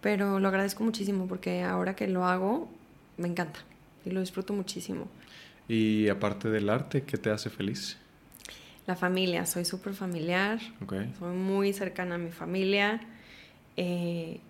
Pero 0.00 0.38
lo 0.38 0.48
agradezco 0.48 0.84
muchísimo 0.84 1.26
porque 1.26 1.62
ahora 1.62 1.96
que 1.96 2.06
lo 2.06 2.26
hago, 2.26 2.68
me 3.16 3.28
encanta. 3.28 3.60
Y 4.04 4.10
lo 4.10 4.20
disfruto 4.20 4.52
muchísimo. 4.52 5.08
Y 5.68 6.08
aparte 6.08 6.48
del 6.48 6.68
arte, 6.68 7.02
¿qué 7.02 7.16
te 7.16 7.30
hace 7.30 7.50
feliz? 7.50 7.96
La 8.86 8.94
familia, 8.94 9.46
soy 9.46 9.64
súper 9.64 9.94
familiar. 9.94 10.60
Ok. 10.82 10.94
Soy 11.18 11.34
muy 11.34 11.72
cercana 11.72 12.14
a 12.14 12.18
mi 12.18 12.30
familia. 12.30 13.00
Eh, 13.76 14.40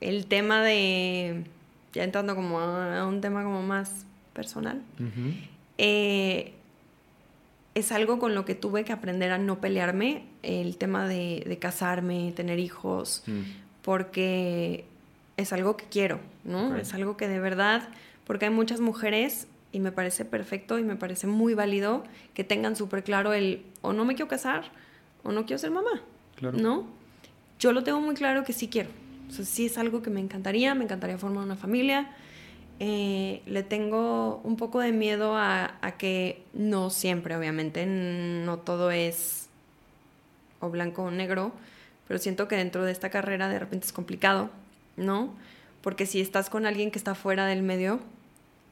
el 0.00 0.26
tema 0.26 0.62
de, 0.62 1.44
ya 1.92 2.04
entrando 2.04 2.34
como 2.34 2.58
a, 2.58 3.06
un 3.06 3.20
tema 3.20 3.44
como 3.44 3.62
más 3.62 4.06
personal, 4.32 4.82
eh, 5.78 6.53
es 7.74 7.90
algo 7.92 8.18
con 8.18 8.34
lo 8.34 8.44
que 8.44 8.54
tuve 8.54 8.84
que 8.84 8.92
aprender 8.92 9.32
a 9.32 9.38
no 9.38 9.60
pelearme, 9.60 10.24
el 10.42 10.76
tema 10.76 11.08
de, 11.08 11.42
de 11.46 11.58
casarme, 11.58 12.32
tener 12.36 12.58
hijos, 12.58 13.22
Mm. 13.26 13.40
porque 13.82 14.84
es 15.36 15.52
algo 15.52 15.76
que 15.76 15.84
quiero, 15.86 16.20
¿no? 16.44 16.76
Es 16.76 16.94
algo 16.94 17.16
que 17.16 17.28
de 17.28 17.40
verdad, 17.40 17.88
porque 18.26 18.46
hay 18.46 18.50
muchas 18.52 18.80
mujeres 18.80 19.46
y 19.72 19.80
me 19.80 19.92
parece 19.92 20.24
perfecto 20.24 20.78
y 20.78 20.84
me 20.84 20.96
parece 20.96 21.26
muy 21.26 21.54
válido 21.54 22.04
que 22.32 22.44
tengan 22.44 22.76
súper 22.76 23.02
claro 23.02 23.32
el 23.32 23.62
o 23.82 23.92
no 23.92 24.04
me 24.04 24.14
quiero 24.14 24.28
casar 24.28 24.64
o 25.24 25.32
no 25.32 25.44
quiero 25.46 25.58
ser 25.58 25.70
mamá, 25.70 26.02
Claro. 26.36 26.56
¿no? 26.58 26.86
Yo 27.58 27.72
lo 27.72 27.82
tengo 27.84 28.00
muy 28.00 28.14
claro 28.14 28.44
que 28.44 28.52
sí 28.52 28.68
quiero. 28.68 28.90
O 29.28 29.32
sea, 29.32 29.44
sí 29.44 29.66
es 29.66 29.78
algo 29.78 30.02
que 30.02 30.10
me 30.10 30.20
encantaría, 30.20 30.74
me 30.74 30.84
encantaría 30.84 31.18
formar 31.18 31.44
una 31.44 31.56
familia. 31.56 32.10
Eh, 32.86 33.40
le 33.46 33.62
tengo 33.62 34.42
un 34.44 34.58
poco 34.58 34.78
de 34.78 34.92
miedo 34.92 35.36
a, 35.36 35.78
a 35.80 35.96
que 35.96 36.42
no 36.52 36.90
siempre, 36.90 37.34
obviamente, 37.34 37.86
no 37.86 38.58
todo 38.58 38.90
es 38.90 39.48
o 40.60 40.68
blanco 40.68 41.04
o 41.04 41.10
negro, 41.10 41.54
pero 42.06 42.18
siento 42.18 42.46
que 42.46 42.56
dentro 42.56 42.84
de 42.84 42.92
esta 42.92 43.08
carrera 43.08 43.48
de 43.48 43.58
repente 43.58 43.86
es 43.86 43.92
complicado, 43.94 44.50
¿no? 44.98 45.34
Porque 45.80 46.04
si 46.04 46.20
estás 46.20 46.50
con 46.50 46.66
alguien 46.66 46.90
que 46.90 46.98
está 46.98 47.14
fuera 47.14 47.46
del 47.46 47.62
medio, 47.62 48.00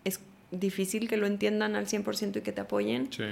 es 0.05 0.21
difícil 0.51 1.09
que 1.09 1.17
lo 1.17 1.27
entiendan 1.27 1.75
al 1.75 1.87
100% 1.87 2.37
y 2.37 2.41
que 2.43 2.53
te 2.53 2.61
apoyen. 2.61 3.11
Sí. 3.11 3.25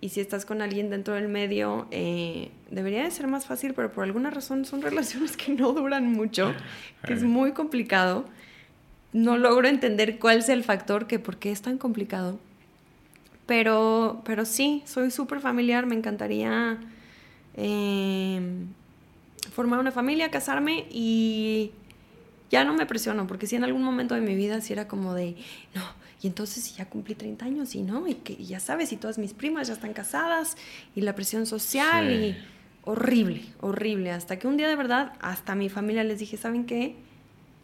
Y 0.00 0.08
si 0.08 0.20
estás 0.20 0.44
con 0.44 0.62
alguien 0.62 0.90
dentro 0.90 1.14
del 1.14 1.28
medio, 1.28 1.86
eh, 1.92 2.50
debería 2.72 3.04
de 3.04 3.10
ser 3.12 3.28
más 3.28 3.46
fácil, 3.46 3.72
pero 3.72 3.92
por 3.92 4.02
alguna 4.02 4.30
razón 4.30 4.64
son 4.64 4.82
relaciones 4.90 5.36
que 5.36 5.52
no 5.52 5.72
duran 5.74 6.10
mucho, 6.10 6.52
que 7.06 7.12
es 7.12 7.22
muy 7.22 7.52
complicado. 7.52 8.24
No 9.14 9.38
logro 9.38 9.66
entender 9.68 10.18
cuál 10.18 10.38
es 10.40 10.48
el 10.50 10.62
factor 10.64 11.06
que 11.06 11.18
por 11.18 11.38
qué 11.38 11.50
es 11.52 11.62
tan 11.62 11.78
complicado. 11.78 12.38
Pero, 13.46 14.22
pero 14.26 14.44
sí, 14.44 14.82
soy 14.84 15.10
súper 15.10 15.40
familiar, 15.40 15.86
me 15.86 15.94
encantaría 15.94 16.78
eh, 17.56 18.40
formar 19.52 19.78
una 19.80 19.92
familia, 19.92 20.30
casarme 20.30 20.86
y 20.90 21.70
ya 22.50 22.64
no 22.64 22.74
me 22.74 22.86
presiono, 22.86 23.26
porque 23.26 23.46
si 23.46 23.56
en 23.56 23.64
algún 23.64 23.82
momento 23.82 24.14
de 24.14 24.20
mi 24.20 24.34
vida 24.34 24.60
sí 24.60 24.72
era 24.72 24.88
como 24.88 25.14
de, 25.14 25.36
no, 25.74 25.82
y 26.22 26.26
entonces 26.26 26.64
si 26.64 26.74
ya 26.74 26.86
cumplí 26.88 27.14
30 27.14 27.44
años 27.44 27.74
y 27.74 27.82
no, 27.82 28.06
y 28.08 28.14
que 28.14 28.32
y 28.32 28.46
ya 28.46 28.60
sabes, 28.60 28.92
y 28.92 28.96
todas 28.96 29.18
mis 29.18 29.32
primas 29.34 29.68
ya 29.68 29.74
están 29.74 29.92
casadas, 29.92 30.56
y 30.96 31.02
la 31.02 31.14
presión 31.14 31.46
social, 31.46 32.08
Sí. 32.08 32.14
y 32.14 32.36
horrible, 32.82 33.42
horrible, 33.60 34.10
hasta 34.10 34.38
que 34.38 34.46
un 34.46 34.56
día 34.56 34.68
de 34.68 34.76
verdad, 34.76 35.12
hasta 35.20 35.52
a 35.52 35.54
mi 35.54 35.68
familia 35.68 36.02
les 36.02 36.18
dije, 36.18 36.36
¿saben 36.36 36.64
qué? 36.64 36.96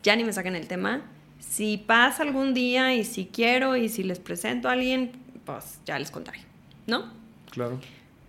Ya 0.02 0.14
ni 0.16 0.24
me 0.24 0.32
saquen 0.32 0.56
el 0.56 0.66
tema. 0.66 1.02
Si 1.40 1.78
pasa 1.78 2.22
algún 2.22 2.54
día 2.54 2.94
y 2.94 3.04
si 3.04 3.26
quiero 3.26 3.76
y 3.76 3.88
si 3.88 4.02
les 4.02 4.18
presento 4.18 4.68
a 4.68 4.72
alguien, 4.72 5.12
pues 5.44 5.80
ya 5.84 5.98
les 5.98 6.10
contaré, 6.10 6.40
¿no? 6.86 7.10
Claro. 7.50 7.80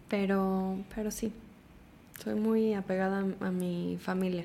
Pero, 0.09 0.77
pero 0.95 1.11
sí, 1.11 1.31
soy 2.23 2.35
muy 2.35 2.73
apegada 2.73 3.23
a, 3.39 3.47
a 3.47 3.51
mi 3.51 3.97
familia 4.01 4.43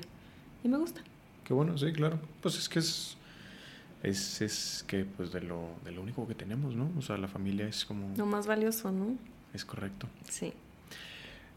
y 0.63 0.67
me 0.67 0.77
gusta. 0.77 1.01
Qué 1.43 1.53
bueno, 1.53 1.77
sí, 1.77 1.91
claro. 1.93 2.19
Pues 2.41 2.57
es 2.57 2.67
que 2.67 2.79
es. 2.79 3.15
Es, 4.03 4.41
es 4.41 4.85
que, 4.85 5.05
pues, 5.05 5.31
de 5.31 5.41
lo, 5.41 5.69
de 5.83 5.91
lo 5.91 6.01
único 6.01 6.27
que 6.27 6.35
tenemos, 6.35 6.75
¿no? 6.75 6.91
O 6.97 7.01
sea, 7.01 7.17
la 7.17 7.27
familia 7.27 7.67
es 7.67 7.83
como. 7.83 8.15
Lo 8.15 8.25
más 8.25 8.45
valioso, 8.45 8.91
¿no? 8.91 9.15
Es 9.53 9.65
correcto. 9.65 10.07
Sí. 10.29 10.53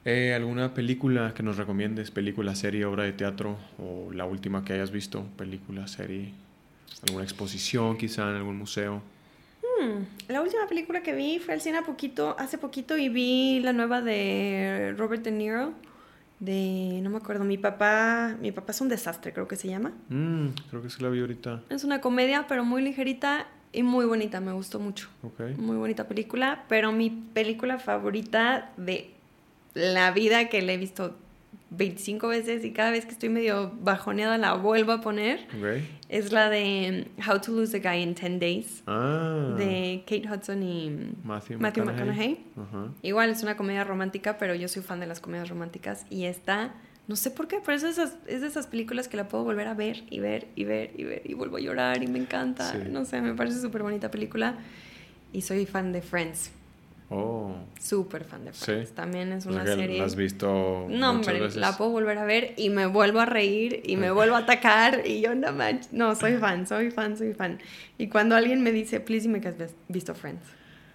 Eh, 0.05 0.32
¿Alguna 0.35 0.73
película 0.73 1.35
que 1.35 1.43
nos 1.43 1.59
recomiendes? 1.59 2.11
¿Película, 2.11 2.55
serie, 2.55 2.87
obra 2.87 3.05
de 3.05 3.12
teatro? 3.12 3.59
¿O 3.78 4.11
la 4.12 4.24
última 4.24 4.65
que 4.65 4.73
hayas 4.73 4.91
visto? 4.91 5.24
¿Película, 5.37 5.87
serie? 5.87 6.32
¿Alguna 7.07 7.25
exposición 7.25 7.97
quizá 7.97 8.29
en 8.31 8.37
algún 8.37 8.57
museo? 8.59 9.03
Hmm, 9.62 10.03
La 10.29 10.43
última 10.43 10.67
película 10.69 11.03
que 11.03 11.15
vi 11.15 11.39
fue 11.39 11.55
al 11.55 11.61
cine 11.61 11.79
a 11.79 11.83
poquito, 11.83 12.37
hace 12.39 12.59
poquito 12.59 12.97
y 12.99 13.09
vi 13.09 13.61
la 13.61 13.73
nueva 13.73 14.01
de 14.03 14.95
Robert 14.97 15.23
De 15.23 15.31
Niro, 15.31 15.73
de, 16.39 17.01
no 17.03 17.11
me 17.11 17.19
acuerdo, 17.19 17.45
mi 17.45 17.59
papá, 17.59 18.37
mi 18.41 18.53
papá 18.53 18.73
es 18.73 18.81
un 18.81 18.89
desastre, 18.89 19.33
creo 19.33 19.47
que 19.47 19.57
se 19.57 19.69
llama. 19.69 19.93
Mm, 20.09 20.49
creo 20.71 20.83
que 20.83 20.91
sí 20.91 21.03
la 21.03 21.09
vi 21.09 21.21
ahorita. 21.21 21.62
Es 21.69 21.85
una 21.85 22.01
comedia, 22.01 22.47
pero 22.49 22.65
muy 22.65 22.83
ligerita 22.83 23.47
y 23.73 23.83
muy 23.83 24.07
bonita, 24.07 24.41
me 24.41 24.53
gustó 24.53 24.81
mucho. 24.81 25.09
Muy 25.57 25.77
bonita 25.77 26.09
película, 26.09 26.65
pero 26.69 26.93
mi 26.93 27.11
película 27.11 27.79
favorita 27.79 28.73
de 28.77 29.11
la 29.75 30.11
vida 30.12 30.49
que 30.49 30.62
le 30.62 30.75
he 30.75 30.77
visto 30.79 31.17
25 31.70 32.26
veces 32.28 32.64
y 32.64 32.72
cada 32.72 32.90
vez 32.90 33.05
que 33.06 33.12
estoy 33.12 33.28
medio 33.28 33.72
bajoneada 33.80 34.36
la 34.38 34.55
vuelvo 34.55 34.92
a 34.92 35.01
poner. 35.01 35.47
Ok. 35.56 35.82
Es 36.09 36.32
la 36.32 36.51
de 36.51 37.06
How 37.28 37.40
to 37.40 37.52
Lose 37.52 37.76
a 37.76 37.80
Guy 37.80 38.02
in 38.02 38.14
10 38.14 38.38
Days 38.40 38.82
Ah. 38.86 39.55
de 39.56 40.02
Kate 40.06 40.28
Hudson 40.28 40.62
y 40.64 40.90
Matthew, 41.22 41.59
Matthew 41.60 41.84
McConaughey. 41.84 42.30
McConaughey. 42.30 42.44
Ajá. 42.86 42.92
Igual 43.02 43.30
es 43.30 43.42
una 43.42 43.56
comedia 43.56 43.84
romántica, 43.84 44.36
pero 44.36 44.55
yo 44.55 44.66
soy 44.68 44.82
fan 44.82 44.98
de 45.01 45.06
las 45.06 45.20
comedias 45.20 45.48
románticas 45.48 46.06
y 46.10 46.24
esta, 46.24 46.74
no 47.06 47.14
sé 47.14 47.30
por 47.30 47.47
qué, 47.47 47.59
pero 47.64 47.76
es 47.76 47.82
de 47.82 47.90
esas, 47.90 48.16
es 48.26 48.40
de 48.40 48.48
esas 48.48 48.66
películas 48.66 49.06
que 49.06 49.16
la 49.16 49.28
puedo 49.28 49.44
volver 49.44 49.68
a 49.68 49.74
ver 49.74 50.02
y 50.10 50.18
ver 50.18 50.48
y 50.56 50.64
ver 50.64 50.90
y 50.97 51.05
ver 51.05 51.22
y 51.24 51.34
vuelvo 51.34 51.59
a 51.59 51.60
llorar 51.60 52.02
y 52.02 52.09
me 52.09 52.18
encanta. 52.18 52.72
Sí. 52.72 52.78
No 52.90 53.05
sé, 53.05 53.20
me 53.20 53.34
parece 53.34 53.60
súper 53.60 53.82
bonita 53.84 54.10
película 54.10 54.59
y 55.32 55.42
soy 55.42 55.64
fan 55.66 55.92
de 55.92 56.02
Friends, 56.02 56.51
Oh. 57.12 57.57
súper 57.81 58.24
fan 58.24 58.45
de 58.45 58.53
Sí. 58.53 58.65
Friends. 58.66 58.93
También 58.93 59.32
es 59.32 59.45
O 59.45 59.53
sea 59.53 59.62
una 59.62 59.74
serie... 59.74 59.99
La 59.99 60.05
has 60.05 60.15
visto 60.15 60.87
No, 60.89 61.11
hombre, 61.11 61.41
veces. 61.41 61.57
la 61.57 61.77
puedo 61.77 61.91
volver 61.91 62.19
a 62.19 62.24
ver 62.24 62.55
y 62.57 62.70
me 62.70 62.87
vuelvo 62.87 63.19
a 63.20 63.27
reír 63.27 63.82
y 63.85 63.97
me 63.97 64.12
vuelvo 64.12 64.37
a 64.37 64.39
atacar 64.47 65.03
y 65.07 65.20
yo 65.20 65.35
no 65.35 65.53
manches. 65.53 65.93
No, 65.93 66.15
soy 66.15 66.37
fan, 66.37 66.66
soy 66.69 66.91
fan, 66.93 67.16
soy 67.19 67.35
fan. 67.35 67.59
Y 67.99 68.07
cuando 68.09 68.37
alguien 68.37 68.62
me 68.62 68.70
dice, 68.70 69.01
please 69.01 69.27
dime 69.27 69.41
que 69.41 69.49
has 69.49 69.57
visto 69.89 70.15
Friends. 70.15 70.45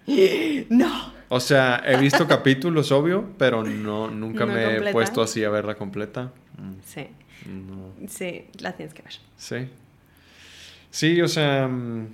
No. 0.70 1.12
O 1.28 1.40
sea, 1.40 1.82
he 1.84 1.98
visto 1.98 2.26
capítulos, 2.28 2.92
obvio, 2.92 3.30
pero 3.36 3.62
no, 3.64 4.08
nunca 4.10 4.46
¿No 4.46 4.52
me 4.54 4.76
he 4.76 4.92
puesto 4.92 5.20
así 5.20 5.44
a 5.44 5.50
verla 5.50 5.74
completa. 5.74 6.32
Mm, 6.56 6.72
Sí, 6.84 7.06
No. 7.46 7.92
sí, 8.08 8.46
la 8.60 8.72
tienes 8.72 8.94
que 8.94 9.02
ver. 9.02 9.12
Sí. 9.36 9.68
Sí, 10.90 11.20
o 11.20 11.28
sea, 11.28 11.66
mm, 11.68 12.08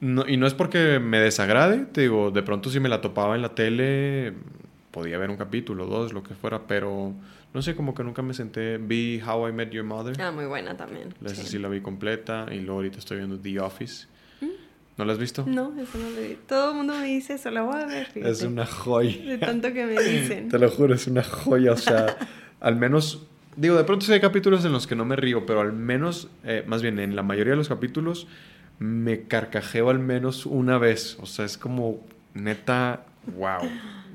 no- 0.00 0.26
y 0.28 0.36
no 0.36 0.46
es 0.46 0.54
porque 0.54 0.98
me 1.00 1.18
desagrade, 1.18 1.86
te 1.86 2.02
digo, 2.02 2.30
de 2.30 2.42
pronto 2.42 2.70
si 2.70 2.80
me 2.80 2.88
la 2.88 3.00
topaba 3.00 3.36
en 3.36 3.42
la 3.42 3.54
tele, 3.54 4.32
podía 4.90 5.18
ver 5.18 5.30
un 5.30 5.36
capítulo, 5.36 5.86
dos, 5.86 6.12
lo 6.12 6.22
que 6.22 6.34
fuera, 6.34 6.66
pero 6.66 7.12
no 7.52 7.62
sé, 7.62 7.74
como 7.74 7.94
que 7.94 8.02
nunca 8.04 8.22
me 8.22 8.34
senté, 8.34 8.78
vi 8.78 9.20
How 9.26 9.48
I 9.48 9.52
Met 9.52 9.70
Your 9.70 9.84
Mother, 9.84 10.20
Ah, 10.20 10.30
muy 10.32 10.46
buena 10.46 10.76
también. 10.76 11.14
esa 11.24 11.42
sí. 11.42 11.48
sí 11.48 11.58
la 11.58 11.68
vi 11.68 11.80
completa, 11.80 12.46
y 12.50 12.56
luego 12.60 12.74
ahorita 12.76 12.98
estoy 12.98 13.18
viendo 13.18 13.38
The 13.38 13.60
Office. 13.60 14.06
¿No 14.96 15.06
la 15.06 15.14
has 15.14 15.18
visto? 15.18 15.44
No, 15.46 15.72
eso 15.80 15.96
no 15.96 16.10
lo 16.10 16.20
vi. 16.20 16.36
Todo 16.46 16.72
el 16.72 16.76
mundo 16.76 16.94
me 16.94 17.06
dice 17.06 17.34
eso, 17.34 17.50
la 17.50 17.62
voy 17.62 17.80
a 17.80 17.86
ver. 17.86 18.06
fíjate. 18.06 18.30
Es 18.32 18.42
una 18.42 18.66
joya. 18.66 19.16
De 19.24 19.38
tanto 19.38 19.72
que 19.72 19.86
me 19.86 19.98
dicen. 19.98 20.48
Te 20.50 20.58
lo 20.58 20.68
juro, 20.68 20.94
es 20.94 21.06
una 21.06 21.22
joya. 21.22 21.72
O 21.72 21.76
sea, 21.78 22.18
al 22.60 22.76
menos. 22.76 23.22
Digo, 23.56 23.76
de 23.76 23.84
pronto 23.84 24.04
sí 24.04 24.12
hay 24.12 24.20
capítulos 24.20 24.62
en 24.66 24.72
los 24.72 24.86
que 24.86 24.94
no 24.96 25.06
me 25.06 25.16
río, 25.16 25.46
pero 25.46 25.60
al 25.62 25.72
menos, 25.72 26.28
eh, 26.44 26.64
más 26.66 26.82
bien 26.82 26.98
en 26.98 27.16
la 27.16 27.22
mayoría 27.22 27.52
de 27.52 27.56
los 27.56 27.68
capítulos, 27.70 28.26
me 28.80 29.22
carcajeo 29.28 29.88
al 29.90 30.00
menos 30.00 30.44
una 30.46 30.76
vez. 30.78 31.16
O 31.20 31.26
sea, 31.26 31.44
es 31.44 31.56
como 31.56 32.00
neta, 32.34 33.06
wow, 33.36 33.60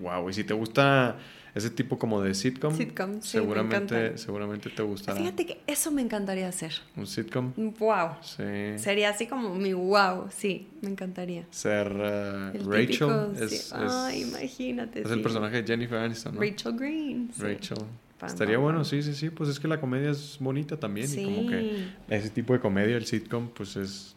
wow. 0.01 0.29
Y 0.29 0.33
si 0.33 0.43
te 0.43 0.53
gusta 0.53 1.15
ese 1.53 1.69
tipo 1.69 1.97
como 1.97 2.21
de 2.21 2.33
sitcom, 2.33 2.75
Sitcom, 2.75 3.11
sí, 3.13 3.37
me 3.37 3.43
seguramente, 3.43 4.17
seguramente 4.17 4.69
te 4.69 4.83
gustará. 4.83 5.17
Fíjate 5.17 5.45
que 5.45 5.61
eso 5.67 5.89
me 5.91 6.01
encantaría 6.01 6.49
hacer. 6.49 6.73
Un 6.97 7.07
sitcom, 7.07 7.53
Wow. 7.79 8.09
sí. 8.21 8.43
Sería 8.77 9.11
así 9.11 9.25
como 9.27 9.55
mi 9.55 9.71
wow. 9.71 10.25
Sí, 10.35 10.67
me 10.81 10.89
encantaría. 10.89 11.45
Ser 11.51 11.87
El 11.87 12.65
Rachel 12.65 12.87
típico, 12.87 13.31
es, 13.39 13.49
sí. 13.51 13.55
es- 13.55 13.73
Ay, 13.73 14.21
imagínate. 14.23 15.01
es 15.03 15.07
sí. 15.07 15.13
el 15.13 15.21
personaje 15.21 15.61
de 15.61 15.67
Jennifer 15.67 15.97
Aniston, 15.99 16.35
¿no? 16.35 16.41
Rachel 16.41 16.73
Green. 16.77 17.29
Rachel. 17.39 17.77
Estaría 18.25 18.57
bueno, 18.57 18.83
sí, 18.83 19.03
sí, 19.03 19.13
sí. 19.13 19.29
Pues 19.29 19.49
es 19.49 19.59
que 19.59 19.67
la 19.67 19.79
comedia 19.79 20.09
es 20.09 20.37
bonita 20.39 20.77
también. 20.79 21.07
Y 21.13 21.23
como 21.23 21.47
que 21.47 21.85
ese 22.09 22.29
tipo 22.31 22.53
de 22.53 22.59
comedia, 22.59 22.97
el 22.97 23.05
sitcom, 23.05 23.49
pues 23.49 23.75
es. 23.75 24.14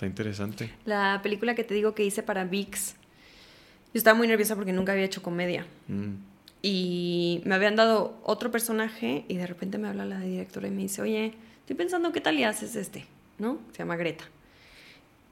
Está 0.00 0.06
interesante. 0.06 0.70
La 0.86 1.20
película 1.22 1.54
que 1.54 1.62
te 1.62 1.74
digo 1.74 1.94
que 1.94 2.02
hice 2.02 2.22
para 2.22 2.44
VIX, 2.46 2.94
yo 2.94 3.98
estaba 3.98 4.16
muy 4.16 4.26
nerviosa 4.26 4.56
porque 4.56 4.72
nunca 4.72 4.92
había 4.92 5.04
hecho 5.04 5.20
comedia. 5.22 5.66
Mm. 5.88 6.14
Y 6.62 7.42
me 7.44 7.54
habían 7.54 7.76
dado 7.76 8.18
otro 8.24 8.50
personaje 8.50 9.26
y 9.28 9.36
de 9.36 9.46
repente 9.46 9.76
me 9.76 9.88
habla 9.88 10.06
la 10.06 10.20
directora 10.20 10.68
y 10.68 10.70
me 10.70 10.80
dice, 10.80 11.02
oye, 11.02 11.34
estoy 11.60 11.76
pensando 11.76 12.12
qué 12.12 12.22
tal 12.22 12.36
le 12.36 12.46
haces 12.46 12.76
este, 12.76 13.04
¿no? 13.36 13.58
Se 13.72 13.80
llama 13.80 13.96
Greta. 13.96 14.24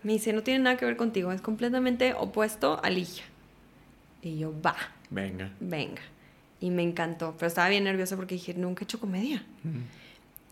Me 0.02 0.12
dice, 0.12 0.34
no 0.34 0.42
tiene 0.42 0.62
nada 0.62 0.76
que 0.76 0.84
ver 0.84 0.98
contigo, 0.98 1.32
es 1.32 1.40
completamente 1.40 2.12
opuesto 2.12 2.78
a 2.84 2.90
Ligia. 2.90 3.24
Y 4.20 4.36
yo, 4.36 4.52
va, 4.60 4.76
Venga. 5.08 5.50
venga. 5.60 6.02
Y 6.60 6.68
me 6.68 6.82
encantó, 6.82 7.34
pero 7.38 7.46
estaba 7.46 7.70
bien 7.70 7.84
nerviosa 7.84 8.16
porque 8.16 8.34
dije, 8.34 8.52
nunca 8.52 8.82
he 8.82 8.84
hecho 8.84 9.00
comedia. 9.00 9.46
Mm. 9.64 9.78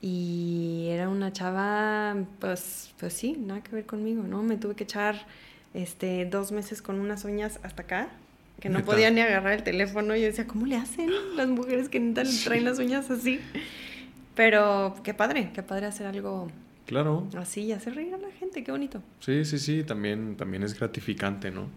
Y 0.02 0.86
era 0.90 1.08
una 1.08 1.32
chava, 1.32 2.14
pues, 2.38 2.92
pues 2.98 3.12
sí, 3.14 3.36
nada 3.38 3.62
que 3.62 3.72
ver 3.74 3.86
conmigo, 3.86 4.22
¿no? 4.22 4.42
Me 4.42 4.56
tuve 4.56 4.74
que 4.74 4.84
echar 4.84 5.26
este, 5.74 6.26
dos 6.26 6.52
meses 6.52 6.82
con 6.82 7.00
unas 7.00 7.24
uñas 7.24 7.58
hasta 7.62 7.82
acá, 7.82 8.08
que 8.60 8.68
no 8.68 8.84
podía 8.84 9.10
ni 9.10 9.20
agarrar 9.20 9.52
el 9.54 9.62
teléfono. 9.62 10.14
Y 10.14 10.20
yo 10.20 10.26
decía, 10.26 10.46
¿cómo 10.46 10.66
le 10.66 10.76
hacen 10.76 11.10
las 11.36 11.48
mujeres 11.48 11.88
que 11.88 11.98
neta 12.00 12.22
traen 12.44 12.64
las 12.64 12.78
uñas 12.78 13.10
así? 13.10 13.40
Pero 14.34 14.94
qué 15.02 15.14
padre, 15.14 15.50
qué 15.54 15.62
padre 15.62 15.86
hacer 15.86 16.06
algo 16.06 16.48
Claro. 16.86 17.26
así 17.36 17.62
y 17.62 17.72
hacer 17.72 17.94
reír 17.96 18.14
a 18.14 18.18
la 18.18 18.30
gente, 18.38 18.62
qué 18.62 18.70
bonito. 18.70 19.02
Sí, 19.20 19.44
sí, 19.44 19.58
sí. 19.58 19.82
También, 19.82 20.36
también 20.36 20.62
es 20.62 20.78
gratificante, 20.78 21.50
¿no? 21.50 21.68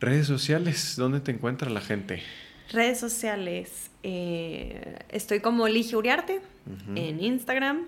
Redes 0.00 0.26
sociales, 0.26 0.94
¿dónde 0.96 1.20
te 1.20 1.30
encuentra 1.30 1.70
la 1.70 1.80
gente? 1.80 2.22
Redes 2.70 2.98
sociales, 2.98 3.90
eh, 4.02 4.98
estoy 5.10 5.40
como 5.40 5.68
Ligia 5.68 5.98
Uriarte 5.98 6.40
en 6.94 7.22
Instagram. 7.22 7.86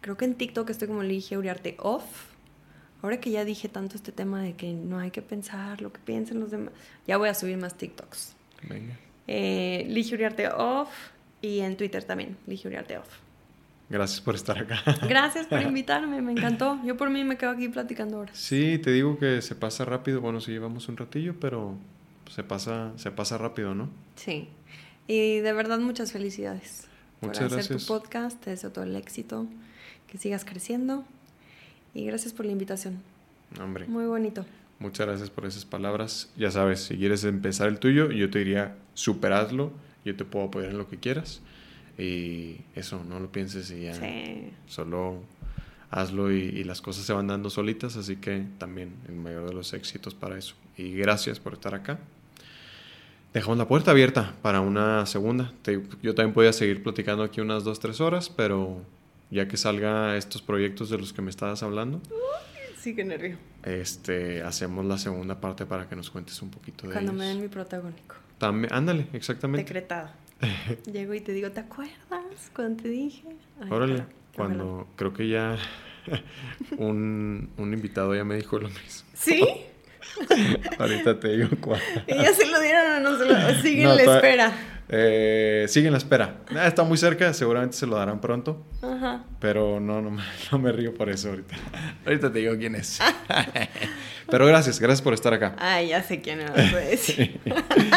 Creo 0.00 0.16
que 0.16 0.24
en 0.24 0.34
TikTok 0.34 0.70
estoy 0.70 0.88
como 0.88 1.02
Ligia 1.02 1.38
Uriarte 1.38 1.76
Off. 1.78 2.04
Ahora 3.02 3.20
que 3.20 3.30
ya 3.30 3.44
dije 3.44 3.68
tanto 3.68 3.94
este 3.96 4.10
tema 4.10 4.42
de 4.42 4.54
que 4.54 4.72
no 4.72 4.98
hay 4.98 5.10
que 5.10 5.22
pensar 5.22 5.80
lo 5.80 5.92
que 5.92 6.00
piensen 6.00 6.40
los 6.40 6.50
demás, 6.50 6.72
ya 7.06 7.16
voy 7.16 7.28
a 7.28 7.34
subir 7.34 7.56
más 7.56 7.76
TikToks. 7.76 8.34
Venga. 8.68 8.98
Eh, 9.28 9.86
Ligia 9.88 10.14
Uriarte 10.14 10.48
Off 10.48 10.88
y 11.40 11.60
en 11.60 11.76
Twitter 11.76 12.02
también, 12.02 12.36
Ligia 12.46 12.68
Uriarte 12.68 12.98
Off. 12.98 13.08
Gracias 13.88 14.20
por 14.20 14.34
estar 14.34 14.58
acá. 14.58 14.82
Gracias 15.08 15.46
por 15.46 15.62
invitarme, 15.62 16.20
me 16.20 16.32
encantó. 16.32 16.78
Yo 16.84 16.96
por 16.96 17.08
mí 17.10 17.24
me 17.24 17.38
quedo 17.38 17.50
aquí 17.50 17.68
platicando 17.68 18.18
ahora. 18.18 18.34
Sí, 18.34 18.78
te 18.78 18.90
digo 18.90 19.18
que 19.18 19.40
se 19.40 19.54
pasa 19.54 19.84
rápido. 19.84 20.20
Bueno, 20.20 20.40
sí 20.40 20.50
llevamos 20.50 20.88
un 20.88 20.96
ratillo, 20.96 21.38
pero 21.40 21.76
se 22.28 22.42
pasa, 22.42 22.92
se 22.96 23.10
pasa 23.10 23.38
rápido, 23.38 23.74
¿no? 23.74 23.88
Sí. 24.16 24.48
Y 25.06 25.38
de 25.38 25.52
verdad 25.52 25.78
muchas 25.78 26.12
felicidades 26.12 26.86
Muchas 27.20 27.38
por 27.38 27.46
hacer 27.46 27.58
gracias. 27.58 27.86
tu 27.86 27.92
podcast. 27.92 28.40
Te 28.40 28.50
deseo 28.50 28.70
todo 28.70 28.84
el 28.84 28.94
éxito, 28.94 29.46
que 30.06 30.18
sigas 30.18 30.44
creciendo. 30.44 31.04
Y 31.94 32.04
gracias 32.04 32.32
por 32.32 32.46
la 32.46 32.52
invitación. 32.52 33.02
Hombre. 33.60 33.86
Muy 33.86 34.04
bonito. 34.04 34.44
Muchas 34.78 35.06
gracias 35.06 35.30
por 35.30 35.46
esas 35.46 35.64
palabras. 35.64 36.30
Ya 36.36 36.50
sabes, 36.50 36.80
si 36.84 36.96
quieres 36.96 37.24
empezar 37.24 37.68
el 37.68 37.78
tuyo, 37.78 38.10
yo 38.12 38.30
te 38.30 38.38
diría, 38.40 38.76
superadlo. 38.94 39.72
Yo 40.04 40.14
te 40.14 40.24
puedo 40.24 40.46
apoyar 40.46 40.70
en 40.70 40.78
lo 40.78 40.88
que 40.88 40.98
quieras. 40.98 41.40
Y 41.96 42.58
eso, 42.76 43.02
no 43.08 43.18
lo 43.18 43.32
pienses 43.32 43.70
y 43.72 43.84
ya. 43.84 43.94
Sí. 43.94 44.50
Solo 44.66 45.22
hazlo 45.90 46.30
y, 46.30 46.36
y 46.40 46.64
las 46.64 46.80
cosas 46.82 47.04
se 47.04 47.12
van 47.12 47.26
dando 47.26 47.50
solitas. 47.50 47.96
Así 47.96 48.16
que 48.16 48.44
también 48.58 48.94
el 49.08 49.14
mayor 49.14 49.48
de 49.48 49.54
los 49.54 49.72
éxitos 49.72 50.14
para 50.14 50.38
eso. 50.38 50.54
Y 50.76 50.92
gracias 50.92 51.40
por 51.40 51.54
estar 51.54 51.74
acá. 51.74 51.98
Dejamos 53.38 53.56
la 53.58 53.68
puerta 53.68 53.92
abierta 53.92 54.34
para 54.42 54.60
una 54.60 55.06
segunda. 55.06 55.52
Te- 55.62 55.80
yo 56.02 56.12
también 56.16 56.34
podía 56.34 56.52
seguir 56.52 56.82
platicando 56.82 57.22
aquí 57.22 57.40
unas 57.40 57.62
dos, 57.62 57.78
tres 57.78 58.00
horas, 58.00 58.28
pero 58.30 58.82
ya 59.30 59.46
que 59.46 59.56
salga 59.56 60.16
estos 60.16 60.42
proyectos 60.42 60.90
de 60.90 60.98
los 60.98 61.12
que 61.12 61.22
me 61.22 61.30
estabas 61.30 61.62
hablando, 61.62 62.00
Sí, 62.80 62.96
qué 62.96 63.04
nervio. 63.04 63.36
este, 63.62 64.42
hacemos 64.42 64.84
la 64.86 64.98
segunda 64.98 65.40
parte 65.40 65.66
para 65.66 65.88
que 65.88 65.94
nos 65.94 66.10
cuentes 66.10 66.42
un 66.42 66.50
poquito 66.50 66.88
de 66.88 66.94
Cuando 66.94 67.12
me 67.12 67.26
den 67.26 67.40
mi 67.40 67.46
protagónico. 67.46 68.16
También, 68.38 68.72
ándale, 68.74 69.06
exactamente. 69.12 69.62
Decretado. 69.62 70.10
Llego 70.92 71.14
y 71.14 71.20
te 71.20 71.30
digo, 71.30 71.52
¿te 71.52 71.60
acuerdas 71.60 72.50
cuando 72.56 72.82
te 72.82 72.88
dije? 72.88 73.22
Ay, 73.60 73.68
Órale, 73.70 74.02
cuando 74.34 74.88
creo 74.96 75.12
que 75.14 75.28
ya 75.28 75.56
un, 76.76 77.50
un 77.56 77.72
invitado 77.72 78.16
ya 78.16 78.24
me 78.24 78.34
dijo 78.34 78.58
lo 78.58 78.68
mismo. 78.68 79.08
¿Sí? 79.14 79.40
Ahorita 80.78 81.18
te 81.20 81.36
digo 81.36 81.48
cuál. 81.60 81.80
¿Y 82.06 82.14
ya 82.14 82.32
se 82.32 82.46
lo 82.46 82.60
dieron 82.60 83.06
o 83.06 83.10
no 83.10 83.18
se 83.18 83.24
lo 83.24 83.62
Sigue 83.62 83.84
No, 83.84 83.92
en 83.92 84.06
la 84.06 84.16
espera. 84.16 84.52
Eh, 84.90 85.66
sigue 85.68 85.88
en 85.88 85.92
la 85.92 85.98
espera. 85.98 86.38
Ah, 86.56 86.66
está 86.66 86.82
muy 86.82 86.96
cerca, 86.96 87.34
seguramente 87.34 87.76
se 87.76 87.86
lo 87.86 87.96
darán 87.96 88.20
pronto. 88.20 88.64
Ajá. 88.80 89.24
Pero 89.38 89.80
no, 89.80 90.00
no 90.00 90.10
me, 90.10 90.22
no 90.52 90.58
me 90.58 90.72
río 90.72 90.94
por 90.94 91.10
eso 91.10 91.30
ahorita. 91.30 91.56
Ahorita 92.06 92.32
te 92.32 92.38
digo 92.38 92.56
quién 92.56 92.74
es. 92.74 92.98
Pero 94.30 94.46
gracias, 94.46 94.78
gracias 94.78 95.02
por 95.02 95.14
estar 95.14 95.32
acá. 95.32 95.56
Ay, 95.58 95.88
ya 95.88 96.02
sé 96.02 96.20
quién 96.20 96.40
a 96.40 96.52
decir. 96.52 97.40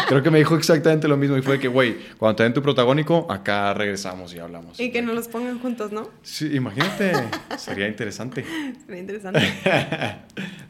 Creo 0.08 0.24
que 0.24 0.32
me 0.32 0.38
dijo 0.38 0.56
exactamente 0.56 1.08
lo 1.08 1.18
mismo 1.18 1.38
y 1.38 1.42
fue 1.42 1.60
que, 1.60 1.68
güey, 1.68 1.98
cuando 2.18 2.38
te 2.38 2.44
den 2.44 2.54
tu 2.54 2.62
protagónico, 2.62 3.30
acá 3.30 3.74
regresamos 3.74 4.34
y 4.34 4.40
hablamos. 4.40 4.80
Y 4.80 4.92
que 4.92 5.02
nos 5.02 5.14
los 5.14 5.28
pongan 5.28 5.60
juntos, 5.60 5.92
¿no? 5.92 6.10
Sí, 6.24 6.50
imagínate, 6.54 7.12
sería 7.58 7.88
interesante. 7.88 8.46
Sería 8.86 9.02
interesante. 9.02 9.42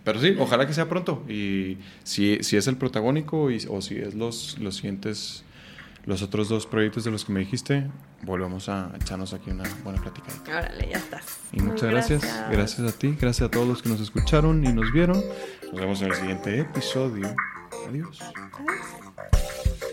Pero 0.03 0.19
sí, 0.19 0.35
ojalá 0.39 0.65
que 0.65 0.73
sea 0.73 0.89
pronto. 0.89 1.23
Y 1.30 1.77
si, 2.03 2.39
si 2.41 2.57
es 2.57 2.65
el 2.65 2.77
protagónico 2.77 3.52
y, 3.52 3.64
o 3.69 3.81
si 3.81 3.98
es 3.98 4.15
los, 4.15 4.57
los 4.57 4.77
siguientes, 4.77 5.43
los 6.05 6.21
otros 6.21 6.49
dos 6.49 6.65
proyectos 6.65 7.03
de 7.03 7.11
los 7.11 7.25
que 7.25 7.33
me 7.33 7.41
dijiste, 7.41 7.89
volvemos 8.23 8.69
a 8.69 8.91
echarnos 8.95 9.33
aquí 9.33 9.51
una 9.51 9.63
buena 9.83 10.01
plática. 10.01 10.27
Órale, 10.47 10.89
ya 10.89 10.97
estás. 10.97 11.39
Y 11.51 11.61
muchas 11.61 11.89
gracias. 11.89 12.21
gracias, 12.49 12.93
a 12.93 12.97
ti, 12.97 13.17
gracias 13.19 13.47
a 13.47 13.51
todos 13.51 13.67
los 13.67 13.81
que 13.81 13.89
nos 13.89 14.01
escucharon 14.01 14.65
y 14.65 14.73
nos 14.73 14.91
vieron. 14.91 15.21
Nos 15.71 15.79
vemos 15.79 16.01
en 16.01 16.07
el 16.07 16.15
siguiente 16.15 16.59
episodio. 16.59 17.35
Adiós. 17.87 18.19
Adiós. 18.21 19.91